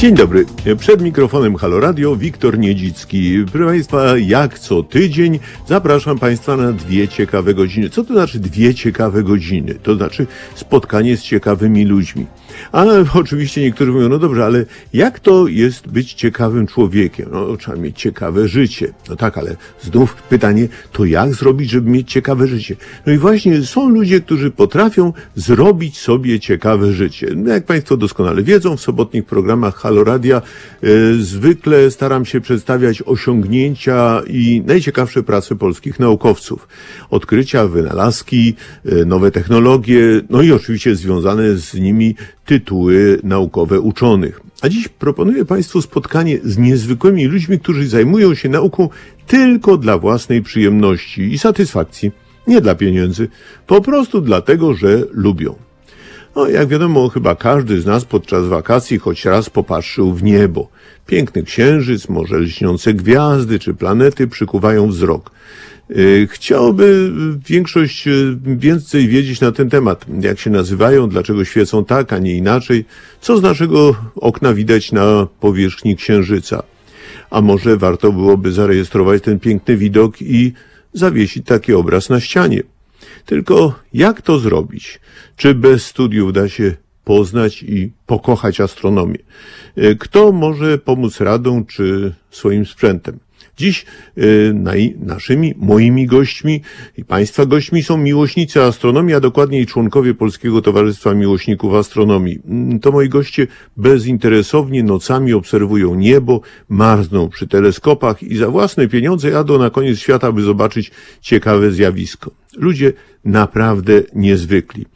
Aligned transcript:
Dzień 0.00 0.14
dobry. 0.14 0.46
Przed 0.78 1.02
mikrofonem 1.02 1.56
Halo 1.56 1.80
Radio 1.80 2.16
Wiktor 2.16 2.58
Niedzicki. 2.58 3.44
Proszę 3.52 3.66
Państwa, 3.66 4.18
jak 4.18 4.58
co 4.58 4.82
tydzień 4.82 5.38
zapraszam 5.66 6.18
Państwa 6.18 6.56
na 6.56 6.72
dwie 6.72 7.08
ciekawe 7.08 7.54
godziny. 7.54 7.90
Co 7.90 8.04
to 8.04 8.14
znaczy 8.14 8.38
dwie 8.38 8.74
ciekawe 8.74 9.22
godziny? 9.22 9.74
To 9.74 9.94
znaczy 9.94 10.26
spotkanie 10.54 11.16
z 11.16 11.22
ciekawymi 11.22 11.84
ludźmi. 11.84 12.26
Ale 12.72 13.04
oczywiście 13.14 13.60
niektórzy 13.60 13.92
mówią, 13.92 14.08
no 14.08 14.18
dobrze, 14.18 14.44
ale 14.44 14.64
jak 14.92 15.20
to 15.20 15.46
jest 15.46 15.88
być 15.88 16.12
ciekawym 16.12 16.66
człowiekiem? 16.66 17.28
No, 17.32 17.56
trzeba 17.56 17.76
mieć 17.76 17.98
ciekawe 17.98 18.48
życie. 18.48 18.92
No 19.08 19.16
tak, 19.16 19.38
ale 19.38 19.56
znów 19.82 20.14
pytanie, 20.14 20.68
to 20.92 21.04
jak 21.04 21.34
zrobić, 21.34 21.70
żeby 21.70 21.90
mieć 21.90 22.12
ciekawe 22.12 22.46
życie? 22.46 22.76
No 23.06 23.12
i 23.12 23.18
właśnie 23.18 23.62
są 23.62 23.88
ludzie, 23.88 24.20
którzy 24.20 24.50
potrafią 24.50 25.12
zrobić 25.36 25.98
sobie 25.98 26.40
ciekawe 26.40 26.92
życie. 26.92 27.26
No, 27.36 27.50
jak 27.50 27.64
Państwo 27.64 27.96
doskonale 27.96 28.42
wiedzą, 28.42 28.76
w 28.76 28.80
sobotnich 28.80 29.24
programach 29.24 29.74
Halo 29.76 30.04
Radia 30.04 30.42
e, 30.82 30.88
zwykle 31.14 31.90
staram 31.90 32.24
się 32.24 32.40
przedstawiać 32.40 33.02
osiągnięcia 33.06 34.22
i 34.26 34.62
najciekawsze 34.66 35.22
prace 35.22 35.56
polskich 35.56 36.00
naukowców. 36.00 36.68
Odkrycia, 37.10 37.66
wynalazki, 37.66 38.54
e, 38.84 39.04
nowe 39.04 39.30
technologie, 39.30 40.00
no 40.30 40.42
i 40.42 40.52
oczywiście 40.52 40.96
związane 40.96 41.56
z 41.56 41.74
nimi 41.74 42.14
tytuły 42.50 43.20
naukowe 43.22 43.80
uczonych. 43.80 44.40
A 44.62 44.68
dziś 44.68 44.88
proponuję 44.88 45.44
Państwu 45.44 45.82
spotkanie 45.82 46.38
z 46.44 46.58
niezwykłymi 46.58 47.26
ludźmi, 47.26 47.58
którzy 47.58 47.88
zajmują 47.88 48.34
się 48.34 48.48
nauką 48.48 48.88
tylko 49.26 49.76
dla 49.76 49.98
własnej 49.98 50.42
przyjemności 50.42 51.22
i 51.22 51.38
satysfakcji. 51.38 52.10
Nie 52.46 52.60
dla 52.60 52.74
pieniędzy, 52.74 53.28
po 53.66 53.80
prostu 53.80 54.20
dlatego, 54.20 54.74
że 54.74 55.02
lubią. 55.12 55.54
No, 56.36 56.48
jak 56.48 56.68
wiadomo, 56.68 57.08
chyba 57.08 57.34
każdy 57.34 57.80
z 57.80 57.86
nas 57.86 58.04
podczas 58.04 58.46
wakacji 58.46 58.98
choć 58.98 59.24
raz 59.24 59.50
popatrzył 59.50 60.14
w 60.14 60.22
niebo. 60.22 60.68
Piękny 61.06 61.42
księżyc, 61.42 62.08
może 62.08 62.38
lśniące 62.38 62.94
gwiazdy 62.94 63.58
czy 63.58 63.74
planety 63.74 64.26
przykuwają 64.26 64.88
wzrok. 64.88 65.30
Y, 65.96 66.28
chciałby 66.30 67.12
większość 67.48 68.08
y, 68.08 68.38
więcej 68.44 69.08
wiedzieć 69.08 69.40
na 69.40 69.52
ten 69.52 69.70
temat. 69.70 70.06
Jak 70.20 70.38
się 70.38 70.50
nazywają, 70.50 71.08
dlaczego 71.08 71.44
świecą 71.44 71.84
tak, 71.84 72.12
a 72.12 72.18
nie 72.18 72.34
inaczej, 72.34 72.84
co 73.20 73.38
z 73.38 73.42
naszego 73.42 73.96
okna 74.16 74.54
widać 74.54 74.92
na 74.92 75.26
powierzchni 75.40 75.96
księżyca. 75.96 76.62
A 77.30 77.40
może 77.40 77.76
warto 77.76 78.12
byłoby 78.12 78.52
zarejestrować 78.52 79.22
ten 79.22 79.40
piękny 79.40 79.76
widok 79.76 80.22
i 80.22 80.52
zawiesić 80.92 81.46
taki 81.46 81.72
obraz 81.72 82.08
na 82.08 82.20
ścianie. 82.20 82.62
Tylko 83.26 83.74
jak 83.92 84.22
to 84.22 84.38
zrobić? 84.38 85.00
Czy 85.36 85.54
bez 85.54 85.86
studiów 85.86 86.32
da 86.32 86.48
się 86.48 86.74
poznać 87.04 87.62
i 87.62 87.92
pokochać 88.06 88.60
astronomię? 88.60 89.18
Y, 89.78 89.96
kto 89.96 90.32
może 90.32 90.78
pomóc 90.78 91.20
radą 91.20 91.64
czy 91.64 92.14
swoim 92.30 92.66
sprzętem? 92.66 93.18
Dziś 93.56 93.86
y, 94.18 94.54
naszymi, 94.98 95.54
moimi 95.56 96.06
gośćmi 96.06 96.60
i 96.96 97.04
Państwa 97.04 97.46
gośćmi 97.46 97.82
są 97.82 97.96
miłośnicy 97.96 98.62
astronomii, 98.62 99.14
a 99.14 99.20
dokładniej 99.20 99.66
członkowie 99.66 100.14
Polskiego 100.14 100.62
Towarzystwa 100.62 101.14
Miłośników 101.14 101.74
Astronomii. 101.74 102.38
Mm, 102.48 102.80
to 102.80 102.92
moi 102.92 103.08
goście 103.08 103.46
bezinteresownie 103.76 104.82
nocami 104.82 105.32
obserwują 105.32 105.94
niebo, 105.94 106.40
marzną 106.68 107.28
przy 107.28 107.48
teleskopach 107.48 108.22
i 108.22 108.36
za 108.36 108.50
własne 108.50 108.88
pieniądze 108.88 109.30
jadą 109.30 109.58
na 109.58 109.70
koniec 109.70 109.98
świata, 109.98 110.32
by 110.32 110.42
zobaczyć 110.42 110.90
ciekawe 111.20 111.70
zjawisko. 111.70 112.30
Ludzie 112.56 112.92
naprawdę 113.24 114.02
niezwykli. 114.14 114.86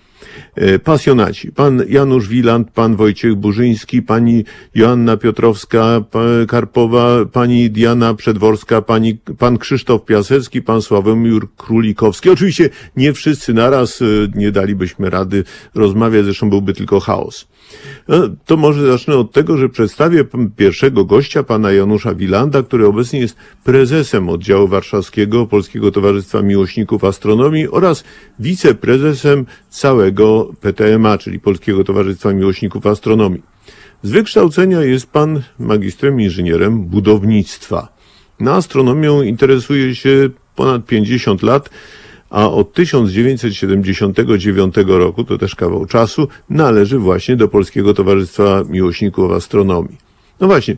E, 0.57 0.79
pasjonaci. 0.79 1.53
Pan 1.53 1.83
Janusz 1.89 2.29
Wiland, 2.29 2.71
pan 2.71 2.97
Wojciech 2.97 3.35
Burzyński, 3.35 4.03
pani 4.03 4.45
Joanna 4.75 5.17
Piotrowska, 5.17 6.01
Karpowa, 6.49 7.25
pani 7.33 7.71
Diana 7.71 8.15
Przedworska, 8.15 8.83
pani, 8.83 9.19
pan 9.39 9.59
Krzysztof 9.59 10.05
Piasecki, 10.05 10.63
pan 10.63 10.83
Sławomir 10.83 11.43
Królikowski. 11.57 12.31
Oczywiście 12.31 12.71
nie 12.97 13.13
wszyscy 13.13 13.55
naraz, 13.55 14.03
e, 14.03 14.05
nie 14.35 14.53
dalibyśmy 14.53 15.11
rady 15.11 15.45
rozmawiać, 15.75 16.25
zresztą 16.25 16.51
byłby 16.51 16.73
tylko 16.73 17.01
chaos. 17.01 17.47
No, 18.09 18.17
to 18.47 18.57
może 18.57 18.87
zacznę 18.87 19.17
od 19.17 19.33
tego, 19.33 19.57
że 19.57 19.69
przedstawię 19.69 20.25
pierwszego 20.57 21.05
gościa, 21.05 21.43
pana 21.43 21.73
Janusza 21.73 22.15
Wilanda, 22.15 22.63
który 22.63 22.87
obecnie 22.87 23.21
jest 23.21 23.37
prezesem 23.65 24.29
oddziału 24.29 24.69
warszawskiego 24.69 25.47
Polskiego 25.47 25.91
Towarzystwa 25.91 26.43
Miłośników 26.43 27.05
Astronomii 27.05 27.69
oraz 27.69 28.05
wiceprezesem 28.39 29.47
całego 29.71 30.44
PTMA, 30.61 31.19
czyli 31.19 31.41
Polskiego 31.41 31.85
Towarzystwa 31.85 32.33
Miłośników 32.33 32.87
Astronomii. 32.87 33.43
Z 34.03 34.11
wykształcenia 34.11 34.81
jest 34.81 35.11
pan 35.11 35.43
magistrem 35.59 36.21
inżynierem 36.21 36.81
budownictwa. 36.81 37.89
Na 38.41 38.55
astronomią 38.55 39.23
interesuje 39.23 39.95
się 39.95 40.31
ponad 40.57 40.87
50 40.87 41.43
lat, 41.43 41.71
a 42.31 42.51
od 42.51 42.73
1979 42.73 44.75
roku, 44.87 45.25
to 45.25 45.39
też 45.39 45.55
kawał 45.55 45.87
czasu, 45.87 46.29
należy 46.51 46.99
właśnie 46.99 47.37
do 47.37 47.49
Polskiego 47.49 47.95
Towarzystwa 47.95 48.63
Miłośników 48.69 49.33
Astronomii. 49.33 49.99
No 50.41 50.47
właśnie, 50.47 50.77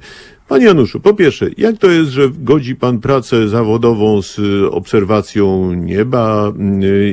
Panie 0.48 0.66
Januszu, 0.66 1.00
po 1.00 1.14
pierwsze, 1.14 1.46
jak 1.56 1.78
to 1.78 1.86
jest, 1.86 2.10
że 2.10 2.30
godzi 2.30 2.76
Pan 2.76 3.00
pracę 3.00 3.48
zawodową 3.48 4.22
z 4.22 4.40
obserwacją 4.70 5.72
nieba 5.72 6.52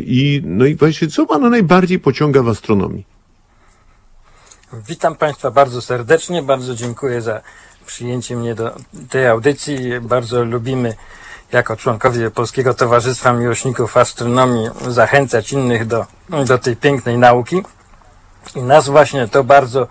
i, 0.05 0.41
no 0.45 0.65
i 0.65 0.75
właśnie, 0.75 1.07
co 1.07 1.25
Pana 1.25 1.49
najbardziej 1.49 1.99
pociąga 1.99 2.43
w 2.43 2.47
astronomii? 2.47 3.05
Witam 4.87 5.15
Państwa 5.15 5.51
bardzo 5.51 5.81
serdecznie, 5.81 6.43
bardzo 6.43 6.75
dziękuję 6.75 7.21
za 7.21 7.41
przyjęcie 7.85 8.35
mnie 8.35 8.55
do 8.55 8.75
tej 9.09 9.27
audycji. 9.27 9.77
Bardzo 10.01 10.43
lubimy 10.43 10.93
jako 11.51 11.75
członkowie 11.75 12.31
Polskiego 12.31 12.73
Towarzystwa 12.73 13.33
Miłośników 13.33 13.97
Astronomii 13.97 14.69
zachęcać 14.87 15.53
innych 15.53 15.87
do, 15.87 16.05
do 16.47 16.57
tej 16.57 16.75
pięknej 16.75 17.17
nauki. 17.17 17.63
I 18.55 18.61
nas 18.61 18.89
właśnie 18.89 19.27
to 19.27 19.43
bardzo 19.43 19.87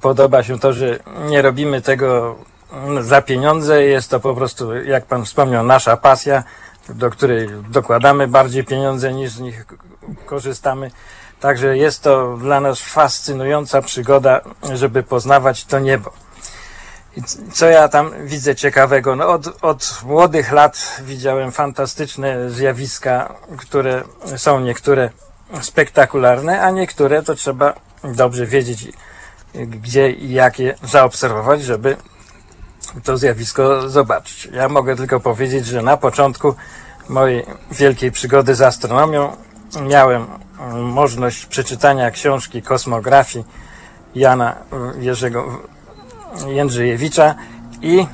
podoba 0.00 0.42
się 0.42 0.58
to, 0.58 0.72
że 0.72 0.98
nie 1.28 1.42
robimy 1.42 1.82
tego 1.82 2.36
za 3.00 3.22
pieniądze. 3.22 3.82
Jest 3.82 4.10
to 4.10 4.20
po 4.20 4.34
prostu, 4.34 4.74
jak 4.74 5.06
Pan 5.06 5.24
wspomniał, 5.24 5.64
nasza 5.64 5.96
pasja, 5.96 6.44
do 6.88 7.10
której 7.10 7.48
dokładamy 7.70 8.28
bardziej 8.28 8.64
pieniądze 8.64 9.12
niż 9.12 9.30
z 9.30 9.40
nich 9.40 9.66
korzystamy. 10.26 10.90
Także 11.40 11.76
jest 11.76 12.02
to 12.02 12.36
dla 12.36 12.60
nas 12.60 12.80
fascynująca 12.80 13.82
przygoda, 13.82 14.40
żeby 14.74 15.02
poznawać 15.02 15.64
to 15.64 15.78
niebo. 15.78 16.12
Co 17.52 17.66
ja 17.66 17.88
tam 17.88 18.26
widzę 18.26 18.56
ciekawego? 18.56 19.16
No 19.16 19.28
od, 19.28 19.64
od 19.64 20.02
młodych 20.04 20.52
lat 20.52 21.00
widziałem 21.04 21.52
fantastyczne 21.52 22.50
zjawiska, 22.50 23.34
które 23.56 24.02
są 24.36 24.60
niektóre 24.60 25.10
spektakularne, 25.60 26.62
a 26.62 26.70
niektóre 26.70 27.22
to 27.22 27.34
trzeba 27.34 27.74
dobrze 28.04 28.46
wiedzieć, 28.46 28.88
gdzie 29.54 30.10
i 30.10 30.32
jak 30.32 30.58
je 30.58 30.74
zaobserwować, 30.82 31.62
żeby 31.62 31.96
to 33.04 33.16
zjawisko 33.16 33.88
zobaczyć. 33.88 34.48
Ja 34.52 34.68
mogę 34.68 34.96
tylko 34.96 35.20
powiedzieć, 35.20 35.66
że 35.66 35.82
na 35.82 35.96
początku 35.96 36.54
mojej 37.08 37.46
wielkiej 37.70 38.12
przygody 38.12 38.54
z 38.54 38.62
astronomią 38.62 39.36
miałem 39.82 40.26
możliwość 40.74 41.46
przeczytania 41.46 42.10
książki 42.10 42.62
kosmografii 42.62 43.44
Jana 44.14 44.56
Jerzego 44.98 45.60
Jędrzejewicza 46.46 47.34
i 47.82 48.06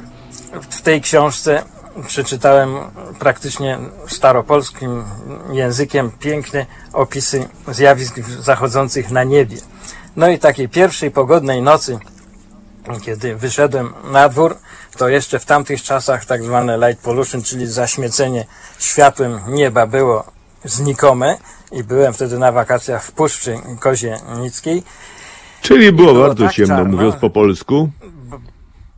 w 0.71 0.83
tej 0.83 1.01
książce 1.01 1.62
przeczytałem 2.06 2.77
praktycznie 3.19 3.78
staropolskim 4.07 5.04
językiem 5.53 6.10
piękne 6.10 6.66
opisy 6.92 7.48
zjawisk 7.69 8.21
zachodzących 8.41 9.10
na 9.10 9.25
niebie. 9.25 9.57
No 10.16 10.28
i 10.28 10.39
takiej 10.39 10.69
pierwszej 10.69 11.11
pogodnej 11.11 11.63
nocy, 11.63 11.99
kiedy 13.03 13.37
wyszedłem 13.37 13.93
na 14.13 14.28
dwór, 14.28 14.57
to 14.99 15.09
jeszcze 15.09 15.39
w 15.39 15.45
tamtych 15.45 15.83
czasach 15.83 16.25
tak 16.25 16.43
zwane 16.43 16.78
light 16.78 17.05
pollution, 17.05 17.43
czyli 17.43 17.66
zaśmiecenie 17.66 18.47
światłem 18.78 19.41
nieba 19.49 19.87
było 19.87 20.25
znikome 20.65 21.39
i 21.72 21.84
byłem 21.84 22.13
wtedy 22.13 22.39
na 22.39 22.53
wakacjach 22.53 23.05
w 23.05 23.13
Puszczy 23.13 23.59
Kozienickiej. 23.81 24.83
Czyli 25.61 25.93
było, 25.93 26.13
było 26.13 26.27
bardzo 26.27 26.45
tak 26.45 26.55
ciemno, 26.55 26.77
czarno. 26.77 26.97
mówiąc 26.97 27.16
po 27.16 27.31
polsku 27.31 27.91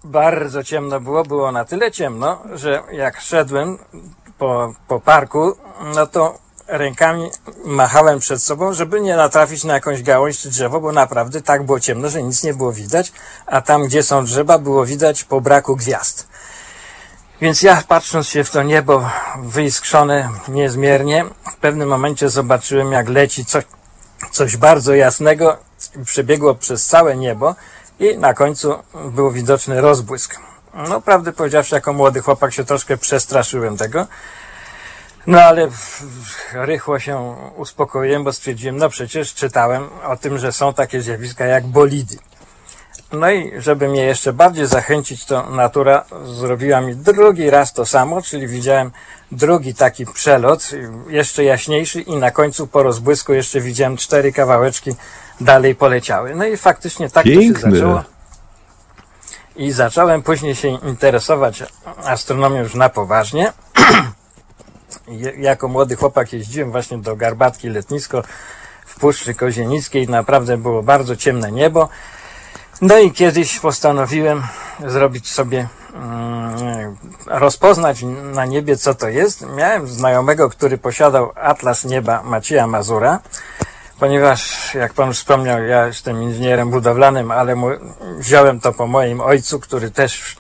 bardzo 0.04 0.64
ciemno 0.64 1.00
było, 1.00 1.22
było 1.22 1.52
na 1.52 1.64
tyle 1.64 1.90
ciemno, 1.92 2.38
że 2.54 2.82
jak 2.92 3.20
szedłem 3.20 3.78
po, 4.38 4.74
po 4.88 5.00
parku, 5.00 5.56
no 5.94 6.06
to 6.06 6.38
rękami 6.68 7.30
machałem 7.64 8.18
przed 8.18 8.42
sobą, 8.42 8.72
żeby 8.72 9.00
nie 9.00 9.16
natrafić 9.16 9.64
na 9.64 9.74
jakąś 9.74 10.02
gałąź 10.02 10.38
czy 10.38 10.48
drzewo, 10.48 10.80
bo 10.80 10.92
naprawdę 10.92 11.42
tak 11.42 11.62
było 11.62 11.80
ciemno, 11.80 12.08
że 12.08 12.22
nic 12.22 12.42
nie 12.42 12.54
było 12.54 12.72
widać, 12.72 13.12
a 13.46 13.60
tam, 13.60 13.84
gdzie 13.84 14.02
są 14.02 14.24
drzewa, 14.24 14.58
było 14.58 14.86
widać 14.86 15.24
po 15.24 15.40
braku 15.40 15.76
gwiazd. 15.76 16.28
Więc 17.40 17.62
ja, 17.62 17.82
patrząc 17.88 18.28
się 18.28 18.44
w 18.44 18.50
to 18.50 18.62
niebo 18.62 19.10
wyiskrzone 19.42 20.28
niezmiernie, 20.48 21.24
w 21.52 21.56
pewnym 21.56 21.88
momencie 21.88 22.28
zobaczyłem, 22.28 22.92
jak 22.92 23.08
leci 23.08 23.44
coś, 23.44 23.64
coś 24.30 24.56
bardzo 24.56 24.94
jasnego, 24.94 25.56
przebiegło 26.04 26.54
przez 26.54 26.86
całe 26.86 27.16
niebo 27.16 27.54
i 27.98 28.18
na 28.18 28.34
końcu 28.34 28.74
był 29.04 29.30
widoczny 29.30 29.80
rozbłysk. 29.80 30.40
No, 30.88 31.00
prawdę 31.00 31.32
powiedziawszy, 31.32 31.74
jako 31.74 31.92
młody 31.92 32.20
chłopak 32.20 32.52
się 32.52 32.64
troszkę 32.64 32.96
przestraszyłem 32.96 33.76
tego. 33.76 34.06
No 35.26 35.42
ale 35.42 35.68
rychło 36.52 36.98
się 36.98 37.36
uspokoiłem, 37.56 38.24
bo 38.24 38.32
stwierdziłem, 38.32 38.76
no 38.76 38.88
przecież 38.88 39.34
czytałem 39.34 39.88
o 40.06 40.16
tym, 40.16 40.38
że 40.38 40.52
są 40.52 40.74
takie 40.74 41.00
zjawiska 41.00 41.44
jak 41.44 41.66
bolidy. 41.66 42.16
No 43.12 43.30
i 43.30 43.52
żeby 43.58 43.88
mnie 43.88 44.02
jeszcze 44.04 44.32
bardziej 44.32 44.66
zachęcić, 44.66 45.24
to 45.24 45.50
natura 45.50 46.04
zrobiła 46.24 46.80
mi 46.80 46.96
drugi 46.96 47.50
raz 47.50 47.72
to 47.72 47.86
samo, 47.86 48.22
czyli 48.22 48.48
widziałem 48.48 48.90
drugi 49.32 49.74
taki 49.74 50.06
przelot, 50.06 50.70
jeszcze 51.08 51.44
jaśniejszy 51.44 52.00
i 52.00 52.16
na 52.16 52.30
końcu 52.30 52.66
po 52.66 52.82
rozbłysku 52.82 53.32
jeszcze 53.32 53.60
widziałem 53.60 53.96
cztery 53.96 54.32
kawałeczki 54.32 54.90
dalej 55.40 55.74
poleciały. 55.74 56.34
No 56.34 56.46
i 56.46 56.56
faktycznie 56.56 57.10
tak 57.10 57.24
Piękne. 57.24 57.60
to 57.60 57.70
się 57.70 57.76
zaczęło. 57.76 58.02
I 59.56 59.72
zacząłem 59.72 60.22
później 60.22 60.54
się 60.54 60.68
interesować 60.68 61.62
astronomią 62.04 62.62
już 62.62 62.74
na 62.74 62.88
poważnie. 62.88 63.52
Jako 65.36 65.68
młody 65.68 65.96
chłopak 65.96 66.32
jeździłem 66.32 66.70
właśnie 66.70 66.98
do 66.98 67.16
Garbatki 67.16 67.68
letnisko 67.68 68.22
w 68.86 69.00
Puszczy 69.00 69.34
Kozienickiej. 69.34 70.08
Naprawdę 70.08 70.56
było 70.56 70.82
bardzo 70.82 71.16
ciemne 71.16 71.52
niebo. 71.52 71.88
No 72.80 72.98
i 72.98 73.12
kiedyś 73.12 73.60
postanowiłem 73.60 74.42
zrobić 74.86 75.32
sobie, 75.32 75.68
mm, 75.94 76.96
rozpoznać 77.26 78.02
na 78.34 78.44
niebie, 78.44 78.76
co 78.76 78.94
to 78.94 79.08
jest. 79.08 79.46
Miałem 79.56 79.86
znajomego, 79.88 80.50
który 80.50 80.78
posiadał 80.78 81.32
atlas 81.34 81.84
nieba 81.84 82.22
Macieja 82.22 82.66
Mazura, 82.66 83.20
ponieważ, 83.98 84.74
jak 84.74 84.92
pan 84.92 85.12
wspomniał, 85.12 85.62
ja 85.64 85.86
jestem 85.86 86.22
inżynierem 86.22 86.70
budowlanym, 86.70 87.30
ale 87.30 87.54
mu, 87.56 87.68
wziąłem 88.18 88.60
to 88.60 88.72
po 88.72 88.86
moim 88.86 89.20
ojcu, 89.20 89.60
który 89.60 89.90
też 89.90 90.36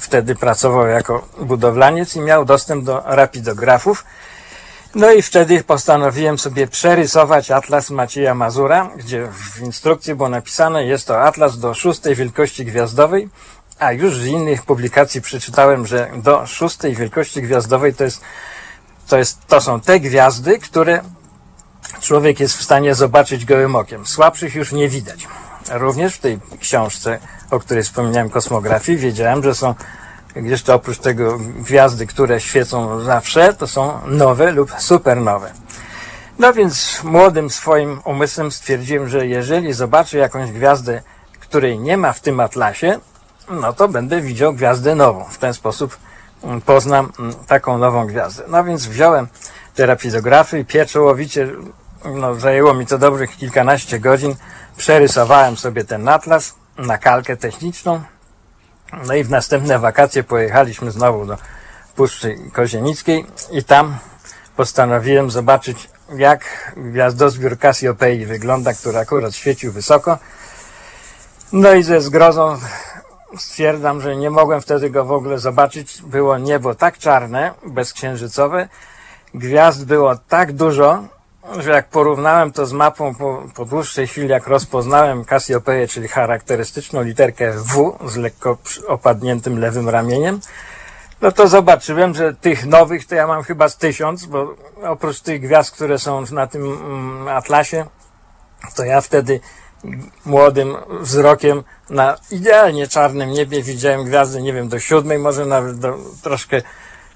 wtedy 0.00 0.34
pracował 0.34 0.86
jako 0.86 1.28
budowlaniec 1.40 2.16
i 2.16 2.20
miał 2.20 2.44
dostęp 2.44 2.84
do 2.84 3.02
rapidografów. 3.04 4.04
No 4.94 5.10
i 5.10 5.22
wtedy 5.22 5.64
postanowiłem 5.64 6.38
sobie 6.38 6.66
przerysować 6.66 7.50
atlas 7.50 7.90
Macieja 7.90 8.34
Mazura, 8.34 8.90
gdzie 8.96 9.28
w 9.32 9.60
instrukcji 9.60 10.14
było 10.14 10.28
napisane, 10.28 10.84
jest 10.84 11.06
to 11.06 11.22
atlas 11.22 11.58
do 11.58 11.74
szóstej 11.74 12.14
wielkości 12.14 12.64
gwiazdowej, 12.64 13.28
a 13.78 13.92
już 13.92 14.16
z 14.16 14.26
innych 14.26 14.62
publikacji 14.62 15.20
przeczytałem, 15.20 15.86
że 15.86 16.10
do 16.16 16.46
szóstej 16.46 16.94
wielkości 16.94 17.42
gwiazdowej 17.42 17.94
to 17.94 18.04
jest, 18.04 18.20
to 19.08 19.18
jest, 19.18 19.46
to 19.46 19.60
są 19.60 19.80
te 19.80 20.00
gwiazdy, 20.00 20.58
które 20.58 21.00
człowiek 22.00 22.40
jest 22.40 22.56
w 22.56 22.62
stanie 22.62 22.94
zobaczyć 22.94 23.44
gołym 23.44 23.76
okiem. 23.76 24.06
Słabszych 24.06 24.54
już 24.54 24.72
nie 24.72 24.88
widać. 24.88 25.28
Również 25.70 26.14
w 26.14 26.18
tej 26.18 26.38
książce, 26.60 27.18
o 27.50 27.60
której 27.60 27.82
wspomniałem, 27.82 28.30
kosmografii, 28.30 28.98
wiedziałem, 28.98 29.42
że 29.42 29.54
są 29.54 29.74
jeszcze 30.36 30.74
oprócz 30.74 30.98
tego 30.98 31.38
gwiazdy, 31.38 32.06
które 32.06 32.40
świecą 32.40 33.00
zawsze, 33.00 33.54
to 33.54 33.66
są 33.66 34.00
nowe 34.06 34.52
lub 34.52 34.72
supernowe. 34.78 35.52
No 36.38 36.52
więc 36.52 37.04
młodym 37.04 37.50
swoim 37.50 38.00
umysłem 38.04 38.52
stwierdziłem, 38.52 39.08
że 39.08 39.26
jeżeli 39.26 39.72
zobaczę 39.72 40.18
jakąś 40.18 40.50
gwiazdę, 40.50 41.02
której 41.40 41.78
nie 41.78 41.96
ma 41.96 42.12
w 42.12 42.20
tym 42.20 42.40
atlasie, 42.40 42.98
no 43.50 43.72
to 43.72 43.88
będę 43.88 44.20
widział 44.20 44.52
gwiazdę 44.52 44.94
nową. 44.94 45.24
W 45.24 45.38
ten 45.38 45.54
sposób 45.54 45.96
mm, 46.42 46.60
poznam 46.60 47.12
mm, 47.18 47.34
taką 47.34 47.78
nową 47.78 48.06
gwiazdę. 48.06 48.44
No 48.48 48.64
więc 48.64 48.86
wziąłem 48.86 49.28
te 49.74 49.86
rapidografy 49.86 50.58
i 50.58 50.64
pieczołowicie, 50.64 51.48
no 52.04 52.34
zajęło 52.34 52.74
mi 52.74 52.86
to 52.86 52.98
dobrych 52.98 53.36
kilkanaście 53.36 54.00
godzin, 54.00 54.34
przerysowałem 54.82 55.56
sobie 55.56 55.84
ten 55.84 56.08
atlas 56.08 56.54
na 56.78 56.98
kalkę 56.98 57.36
techniczną, 57.36 58.02
no 59.06 59.14
i 59.14 59.24
w 59.24 59.30
następne 59.30 59.78
wakacje 59.78 60.24
pojechaliśmy 60.24 60.90
znowu 60.90 61.26
do 61.26 61.36
Puszczy 61.96 62.36
Kozienickiej 62.52 63.26
i 63.50 63.64
tam 63.64 63.98
postanowiłem 64.56 65.30
zobaczyć, 65.30 65.90
jak 66.16 66.72
gwiazdozbiór 66.76 67.58
Cassiopeii 67.58 68.26
wygląda, 68.26 68.72
który 68.74 68.98
akurat 68.98 69.34
świecił 69.34 69.72
wysoko. 69.72 70.18
No 71.52 71.74
i 71.74 71.82
ze 71.82 72.00
zgrozą 72.00 72.58
stwierdzam, 73.38 74.00
że 74.00 74.16
nie 74.16 74.30
mogłem 74.30 74.60
wtedy 74.60 74.90
go 74.90 75.04
w 75.04 75.12
ogóle 75.12 75.38
zobaczyć. 75.38 76.02
Było 76.02 76.38
niebo 76.38 76.74
tak 76.74 76.98
czarne, 76.98 77.54
bezksiężycowe, 77.66 78.68
gwiazd 79.34 79.84
było 79.84 80.16
tak 80.16 80.52
dużo, 80.52 81.04
że 81.58 81.70
jak 81.70 81.88
porównałem 81.88 82.52
to 82.52 82.66
z 82.66 82.72
mapą 82.72 83.14
po, 83.14 83.42
po 83.54 83.64
dłuższej 83.64 84.06
chwili, 84.06 84.28
jak 84.28 84.46
rozpoznałem 84.46 85.24
Cassiopeię, 85.24 85.88
czyli 85.88 86.08
charakterystyczną 86.08 87.02
literkę 87.02 87.52
W 87.52 87.98
z 88.08 88.16
lekko 88.16 88.58
opadniętym 88.86 89.58
lewym 89.58 89.88
ramieniem, 89.88 90.40
no 91.20 91.32
to 91.32 91.48
zobaczyłem, 91.48 92.14
że 92.14 92.34
tych 92.34 92.66
nowych 92.66 93.06
to 93.06 93.14
ja 93.14 93.26
mam 93.26 93.42
chyba 93.42 93.68
z 93.68 93.76
tysiąc, 93.76 94.26
bo 94.26 94.54
oprócz 94.82 95.20
tych 95.20 95.40
gwiazd, 95.40 95.74
które 95.74 95.98
są 95.98 96.24
na 96.32 96.46
tym 96.46 96.62
mm, 96.64 97.28
atlasie, 97.28 97.86
to 98.76 98.84
ja 98.84 99.00
wtedy 99.00 99.40
młodym 100.24 100.76
wzrokiem 101.00 101.62
na 101.90 102.16
idealnie 102.30 102.88
czarnym 102.88 103.30
niebie 103.30 103.62
widziałem 103.62 104.04
gwiazdy, 104.04 104.42
nie 104.42 104.52
wiem, 104.52 104.68
do 104.68 104.80
siódmej, 104.80 105.18
może 105.18 105.46
nawet 105.46 105.78
do 105.78 105.98
troszkę 106.22 106.62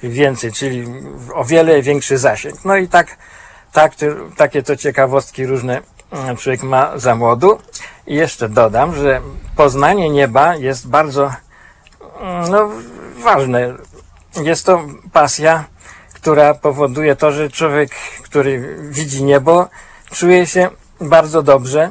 więcej, 0.03 0.53
czyli 0.53 0.87
o 1.35 1.45
wiele 1.45 1.83
większy 1.83 2.19
zasięg. 2.19 2.65
No 2.65 2.77
i 2.77 2.89
tak, 2.89 3.17
tak 3.77 3.93
takie 4.37 4.63
to 4.63 4.77
ciekawostki 4.77 5.47
różne 5.47 5.81
mm, 6.11 6.37
człowiek 6.37 6.63
ma 6.63 6.99
za 6.99 7.15
młodu. 7.15 7.59
I 8.07 8.15
jeszcze 8.15 8.49
dodam, 8.49 8.95
że 8.95 9.21
poznanie 9.57 10.11
nieba 10.11 10.57
jest 10.57 10.89
bardzo 10.89 11.31
mm, 12.21 12.51
no, 12.51 12.71
ważne. 13.23 13.75
Jest 14.43 14.67
to 14.67 14.83
pasja, 15.13 15.65
która 16.15 16.55
powoduje 16.55 17.17
to, 17.17 17.33
że 17.33 17.51
człowiek, 17.51 17.91
który 18.23 18.77
widzi 18.91 19.25
niebo, 19.25 19.69
czuje 20.11 20.47
się 20.47 20.71
bardzo 21.01 21.43
dobrze, 21.43 21.91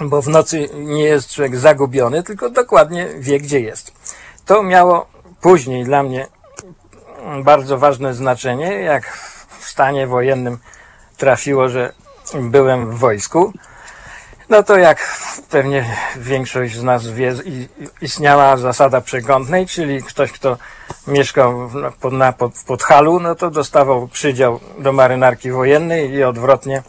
bo 0.00 0.22
w 0.22 0.28
nocy 0.28 0.68
nie 0.74 1.04
jest 1.04 1.34
człowiek 1.34 1.56
zagubiony, 1.56 2.22
tylko 2.22 2.50
dokładnie 2.50 3.08
wie, 3.18 3.40
gdzie 3.40 3.60
jest. 3.60 3.92
To 4.46 4.62
miało 4.62 5.06
później 5.40 5.84
dla 5.84 6.02
mnie 6.02 6.26
bardzo 7.44 7.78
ważne 7.78 8.14
znaczenie, 8.14 8.72
jak 8.72 9.16
w 9.60 9.68
stanie 9.68 10.06
wojennym 10.06 10.58
trafiło, 11.20 11.68
że 11.68 11.92
byłem 12.34 12.90
w 12.90 12.98
wojsku. 12.98 13.52
No 14.48 14.62
to 14.62 14.76
jak 14.76 15.18
pewnie 15.50 15.96
większość 16.16 16.76
z 16.76 16.82
nas 16.82 17.08
wie, 17.08 17.34
istniała 18.00 18.56
zasada 18.56 19.00
przeglądnej, 19.00 19.66
czyli 19.66 20.02
ktoś, 20.02 20.32
kto 20.32 20.58
mieszkał 21.06 21.70
na, 22.12 22.32
pod, 22.32 22.54
w 22.54 22.64
Podhalu, 22.64 23.20
no 23.20 23.34
to 23.34 23.50
dostawał 23.50 24.08
przydział 24.08 24.60
do 24.78 24.92
marynarki 24.92 25.50
wojennej 25.50 26.10
i 26.10 26.24
odwrotnie 26.24 26.82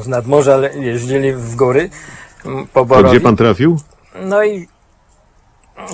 z 0.00 0.06
nadmorza 0.08 0.58
jeździli 0.74 1.32
w 1.32 1.56
góry 1.56 1.90
po 2.72 2.80
To 2.80 2.84
Borowi. 2.84 3.16
gdzie 3.16 3.20
pan 3.20 3.36
trafił? 3.36 3.80
No 4.14 4.44
i 4.44 4.68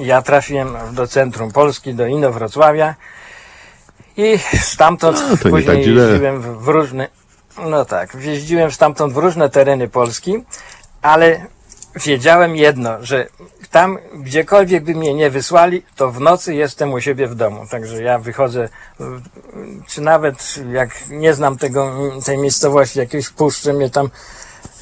ja 0.00 0.22
trafiłem 0.22 0.76
do 0.92 1.06
centrum 1.06 1.52
Polski, 1.52 1.94
do 1.94 2.06
Inowrocławia 2.06 2.94
i 4.16 4.38
stamtąd 4.60 5.30
nie 5.30 5.36
później 5.36 5.64
tak 5.64 5.76
jeździłem 5.76 6.40
w, 6.42 6.64
w 6.64 6.68
różne, 6.68 7.08
no 7.64 7.84
tak, 7.84 8.14
jeździłem 8.14 8.72
stamtąd 8.72 9.14
w 9.14 9.16
różne 9.16 9.50
tereny 9.50 9.88
Polski, 9.88 10.44
ale 11.02 11.46
wiedziałem 11.96 12.56
jedno, 12.56 13.04
że 13.04 13.26
tam 13.70 13.98
gdziekolwiek 14.14 14.84
by 14.84 14.94
mnie 14.94 15.14
nie 15.14 15.30
wysłali, 15.30 15.82
to 15.96 16.10
w 16.10 16.20
nocy 16.20 16.54
jestem 16.54 16.92
u 16.92 17.00
siebie 17.00 17.26
w 17.26 17.34
domu. 17.34 17.66
Także 17.70 18.02
ja 18.02 18.18
wychodzę, 18.18 18.68
czy 19.86 20.00
nawet 20.00 20.54
jak 20.72 20.90
nie 21.10 21.34
znam 21.34 21.58
tego, 21.58 21.94
tej 22.24 22.38
miejscowości, 22.38 22.98
jakieś 22.98 23.30
puszcze 23.30 23.72
mnie 23.72 23.90
tam 23.90 24.10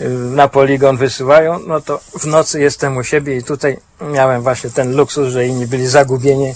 y, 0.01 0.09
na 0.09 0.49
poligon 0.49 0.97
wysyłają, 0.97 1.59
no 1.67 1.81
to 1.81 2.01
w 2.19 2.27
nocy 2.27 2.61
jestem 2.61 2.97
u 2.97 3.05
siebie 3.05 3.37
i 3.37 3.43
tutaj 3.43 3.79
miałem 4.01 4.43
właśnie 4.43 4.71
ten 4.71 4.97
luksus, 4.97 5.29
że 5.29 5.47
inni 5.47 5.67
byli 5.67 5.87
zagubieni, 5.87 6.53